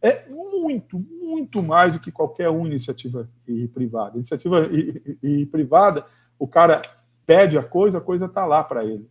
É 0.00 0.28
muito, 0.28 0.98
muito 0.98 1.62
mais 1.62 1.92
do 1.92 2.00
que 2.00 2.12
qualquer 2.12 2.48
uma 2.48 2.66
iniciativa 2.66 3.28
privada. 3.72 4.16
Iniciativa 4.16 4.68
e, 4.70 5.18
e, 5.22 5.28
e 5.28 5.46
privada, 5.46 6.04
o 6.38 6.46
cara 6.46 6.82
pede 7.26 7.58
a 7.58 7.62
coisa, 7.62 7.98
a 7.98 8.00
coisa 8.00 8.26
está 8.26 8.44
lá 8.44 8.62
para 8.62 8.84
ele. 8.84 9.08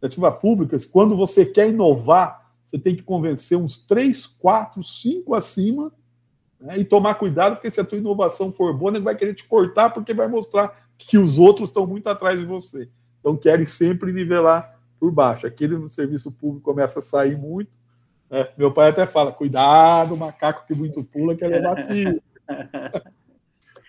Iniciativa 0.00 0.32
pública, 0.32 0.76
quando 0.90 1.16
você 1.16 1.44
quer 1.44 1.68
inovar, 1.68 2.52
você 2.64 2.78
tem 2.78 2.94
que 2.94 3.02
convencer 3.02 3.58
uns 3.58 3.78
três, 3.78 4.26
quatro, 4.26 4.82
cinco 4.84 5.34
acima 5.34 5.92
né, 6.60 6.78
e 6.78 6.84
tomar 6.84 7.14
cuidado, 7.14 7.56
porque 7.56 7.70
se 7.70 7.80
a 7.80 7.84
tua 7.84 7.98
inovação 7.98 8.52
for 8.52 8.72
boa, 8.72 8.92
ele 8.92 9.00
vai 9.00 9.16
querer 9.16 9.34
te 9.34 9.44
cortar 9.44 9.90
porque 9.90 10.14
vai 10.14 10.28
mostrar 10.28 10.88
que 10.96 11.16
os 11.16 11.38
outros 11.38 11.70
estão 11.70 11.86
muito 11.86 12.08
atrás 12.08 12.38
de 12.38 12.44
você. 12.44 12.88
Então 13.20 13.36
querem 13.36 13.66
sempre 13.66 14.12
nivelar 14.12 14.78
por 14.98 15.10
baixo. 15.10 15.46
Aquele 15.46 15.76
no 15.76 15.88
serviço 15.88 16.30
público 16.30 16.64
começa 16.64 16.98
a 16.98 17.02
sair 17.02 17.36
muito. 17.36 17.76
Né? 18.30 18.48
Meu 18.56 18.72
pai 18.72 18.90
até 18.90 19.06
fala: 19.06 19.32
cuidado, 19.32 20.16
macaco 20.16 20.66
que 20.66 20.74
muito 20.74 21.02
pula 21.04 21.36
quer 21.36 21.48
levar 21.48 21.86
filho. 21.86 22.22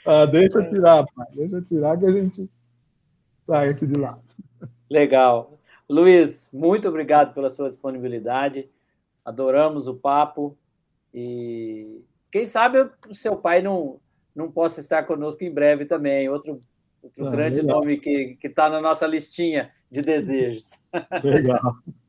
ah, 0.05 0.25
deixa 0.25 0.59
eu 0.59 0.69
tirar, 0.69 1.05
pai, 1.15 1.27
deixa 1.33 1.55
eu 1.55 1.63
tirar 1.63 1.97
que 1.97 2.05
a 2.05 2.11
gente 2.11 2.49
sai 3.47 3.69
aqui 3.69 3.85
de 3.85 3.95
lado. 3.95 4.23
Legal. 4.89 5.59
Luiz, 5.89 6.49
muito 6.53 6.87
obrigado 6.87 7.33
pela 7.33 7.49
sua 7.49 7.67
disponibilidade. 7.67 8.69
Adoramos 9.25 9.87
o 9.87 9.95
papo 9.95 10.57
e 11.13 12.03
quem 12.31 12.45
sabe 12.45 12.89
o 13.09 13.15
seu 13.15 13.35
pai 13.35 13.61
não, 13.61 13.99
não 14.35 14.51
possa 14.51 14.79
estar 14.79 15.03
conosco 15.03 15.43
em 15.43 15.51
breve 15.51 15.85
também. 15.85 16.29
Outro, 16.29 16.59
outro 17.01 17.27
ah, 17.27 17.31
grande 17.31 17.61
legal. 17.61 17.79
nome 17.79 17.97
que 17.97 18.37
está 18.43 18.69
na 18.69 18.79
nossa 18.79 19.07
listinha 19.07 19.71
de 19.89 20.01
desejos. 20.01 20.83
Legal. 21.23 21.75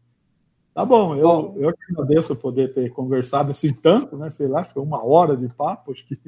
Tá 0.74 0.84
bom, 0.84 1.16
eu, 1.16 1.22
bom, 1.22 1.54
eu 1.56 1.68
agradeço 1.68 2.36
poder 2.36 2.72
ter 2.72 2.90
conversado 2.90 3.50
assim 3.50 3.72
tanto, 3.72 4.16
né? 4.16 4.30
Sei 4.30 4.46
lá, 4.46 4.64
foi 4.64 4.82
uma 4.82 5.04
hora 5.04 5.36
de 5.36 5.48
papo, 5.48 5.92
acho 5.92 6.06
que. 6.06 6.18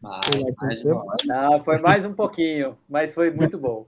Mais, 0.00 0.54
mais 0.60 1.24
Não, 1.24 1.60
foi 1.64 1.78
mais 1.78 2.04
um 2.04 2.12
pouquinho, 2.12 2.76
mas 2.88 3.14
foi 3.14 3.30
muito 3.30 3.58
bom. 3.58 3.86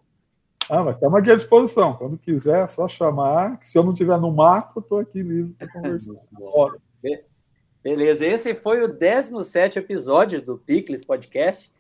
Ah, 0.69 0.83
mas 0.83 0.97
estamos 0.97 1.21
aqui 1.21 1.31
à 1.31 1.37
disposição. 1.37 1.95
Quando 1.95 2.19
quiser, 2.19 2.65
é 2.65 2.69
só 2.69 2.89
chamar. 2.89 3.59
se 3.63 3.79
eu 3.79 3.85
não 3.85 3.93
estiver 3.93 4.19
no 4.19 4.33
mato, 4.33 4.81
estou 4.81 4.99
aqui 4.99 5.23
livre 5.23 5.53
para 5.53 5.69
conversar. 5.69 6.15
Bora. 6.33 6.79
Beleza, 7.83 8.27
esse 8.27 8.53
foi 8.53 8.83
o 8.83 8.89
17 8.89 9.79
episódio 9.79 10.43
do 10.43 10.59
Picles 10.59 11.05
Podcast. 11.05 11.73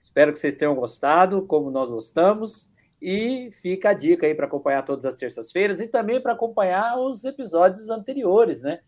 Espero 0.00 0.32
que 0.32 0.40
vocês 0.40 0.56
tenham 0.56 0.74
gostado, 0.74 1.42
como 1.42 1.70
nós 1.70 1.88
gostamos. 1.88 2.71
E 3.02 3.50
fica 3.50 3.90
a 3.90 3.92
dica 3.92 4.26
aí 4.26 4.34
para 4.34 4.46
acompanhar 4.46 4.84
todas 4.84 5.04
as 5.04 5.16
terças-feiras 5.16 5.80
e 5.80 5.88
também 5.88 6.20
para 6.20 6.32
acompanhar 6.32 6.96
os 7.00 7.24
episódios 7.24 7.90
anteriores, 7.90 8.62
né? 8.62 8.78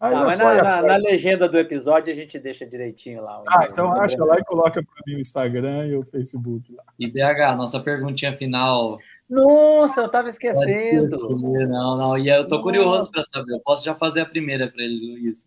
Aí 0.00 0.14
ah, 0.14 0.24
mas 0.24 0.38
na, 0.38 0.54
na, 0.62 0.82
na, 0.82 0.96
legenda 0.96 1.48
do 1.48 1.58
episódio 1.58 2.12
a 2.12 2.14
gente 2.14 2.38
deixa 2.38 2.64
direitinho 2.64 3.20
lá. 3.20 3.42
Ah, 3.48 3.66
então 3.68 3.92
acha 3.92 4.22
lá 4.24 4.38
e 4.38 4.44
coloca 4.44 4.80
para 4.80 5.02
mim 5.06 5.16
o 5.16 5.20
Instagram 5.20 5.86
e 5.86 5.96
o 5.96 6.04
Facebook 6.04 6.72
lá. 6.72 6.84
E 6.96 7.10
BH, 7.10 7.56
nossa 7.56 7.80
perguntinha 7.80 8.32
final. 8.32 8.98
Nossa, 9.28 10.00
eu 10.00 10.06
estava 10.06 10.28
esquecendo. 10.28 11.38
Não, 11.68 11.96
não, 11.96 12.18
e 12.18 12.28
eu 12.28 12.48
tô 12.48 12.62
curioso 12.62 13.10
para 13.10 13.22
saber. 13.22 13.52
Eu 13.52 13.60
posso 13.60 13.84
já 13.84 13.94
fazer 13.94 14.22
a 14.22 14.26
primeira 14.26 14.68
para 14.68 14.82
ele, 14.82 15.12
Luiz. 15.12 15.46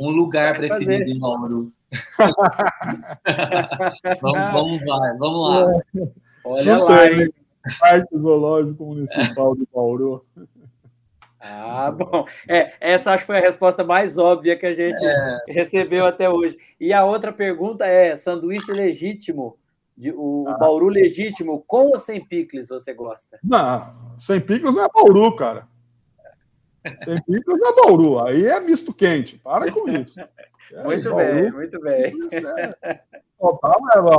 Um 0.00 0.10
lugar 0.10 0.56
Pode 0.56 0.68
preferido 0.68 1.00
fazer. 1.00 1.10
em 1.10 1.18
Bauru. 1.18 1.72
vamos, 4.20 4.52
vamos 4.52 4.86
lá, 4.86 5.16
vamos 5.18 5.48
lá. 5.48 5.82
Olha 6.44 6.76
não 6.76 6.84
lá, 6.84 7.08
tem, 7.08 7.22
hein? 7.22 7.32
Parque 7.78 8.16
Zoológico 8.16 8.84
Municipal 8.84 9.56
de 9.56 9.66
Bauru. 9.74 10.24
Ah, 11.40 11.90
bom. 11.90 12.26
É, 12.48 12.72
essa 12.80 13.12
acho 13.12 13.22
que 13.22 13.26
foi 13.26 13.38
a 13.38 13.42
resposta 13.42 13.84
mais 13.84 14.18
óbvia 14.18 14.56
que 14.56 14.66
a 14.66 14.74
gente 14.74 15.04
é. 15.04 15.38
recebeu 15.48 16.06
até 16.06 16.28
hoje. 16.28 16.56
E 16.78 16.92
a 16.92 17.04
outra 17.04 17.32
pergunta 17.32 17.86
é: 17.86 18.16
sanduíche 18.16 18.72
legítimo, 18.72 19.56
de, 19.96 20.12
o, 20.12 20.44
ah. 20.48 20.58
Bauru 20.58 20.88
legítimo, 20.88 21.64
com 21.66 21.88
ou 21.88 21.98
sem 21.98 22.24
picles 22.24 22.68
você 22.68 22.92
gosta? 22.92 23.38
Não, 23.42 24.14
sem 24.18 24.40
picles 24.40 24.74
não 24.74 24.84
é 24.84 24.88
Bauru, 24.92 25.34
cara. 25.34 25.66
Sem 27.02 27.20
picles 27.22 27.58
não 27.58 27.68
é 27.68 27.74
Bauru. 27.74 28.24
Aí 28.24 28.46
é 28.46 28.60
misto 28.60 28.92
quente. 28.92 29.38
Para 29.38 29.72
com 29.72 29.88
isso. 29.88 30.20
É, 30.72 30.84
muito 30.84 31.10
Bauru, 31.10 31.24
bem, 31.24 31.52
muito 31.52 31.80
bem. 31.80 32.14
É. 32.32 33.00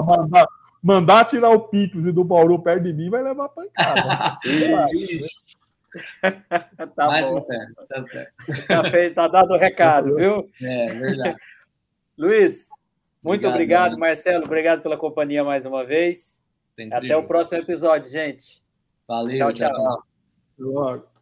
mandar, 0.03 0.47
mandar 0.81 1.25
tirar 1.25 1.49
o 1.49 1.67
picles 1.67 2.05
e 2.05 2.11
do 2.11 2.23
Bauru 2.23 2.61
perto 2.61 2.83
de 2.83 2.93
mim 2.93 3.09
vai 3.09 3.21
levar 3.21 3.49
pancada. 3.49 4.37
tá 6.95 7.07
Mas 7.07 7.27
bom. 7.27 7.35
tá 7.35 7.41
certo, 7.41 7.87
tá 7.87 8.03
certo. 8.03 8.33
Tá, 8.67 8.89
feito, 8.89 9.15
tá 9.15 9.27
dado 9.27 9.53
o 9.53 9.57
recado, 9.57 10.15
viu? 10.15 10.49
É, 10.61 10.93
verdade. 10.93 11.35
Luiz, 12.17 12.69
muito 13.27 13.47
obrigado, 13.47 13.93
obrigado 13.93 13.99
Marcelo, 13.99 14.45
obrigado 14.45 14.81
pela 14.81 14.97
companhia 14.97 15.43
mais 15.43 15.65
uma 15.65 15.83
vez. 15.83 16.43
Até 16.91 17.15
o 17.17 17.23
próximo 17.23 17.61
episódio, 17.61 18.09
gente. 18.09 18.61
Valeu, 19.07 19.37
tchau, 19.37 19.53
tchau. 19.53 19.73
tchau. 19.73 20.03
tchau. 20.57 21.16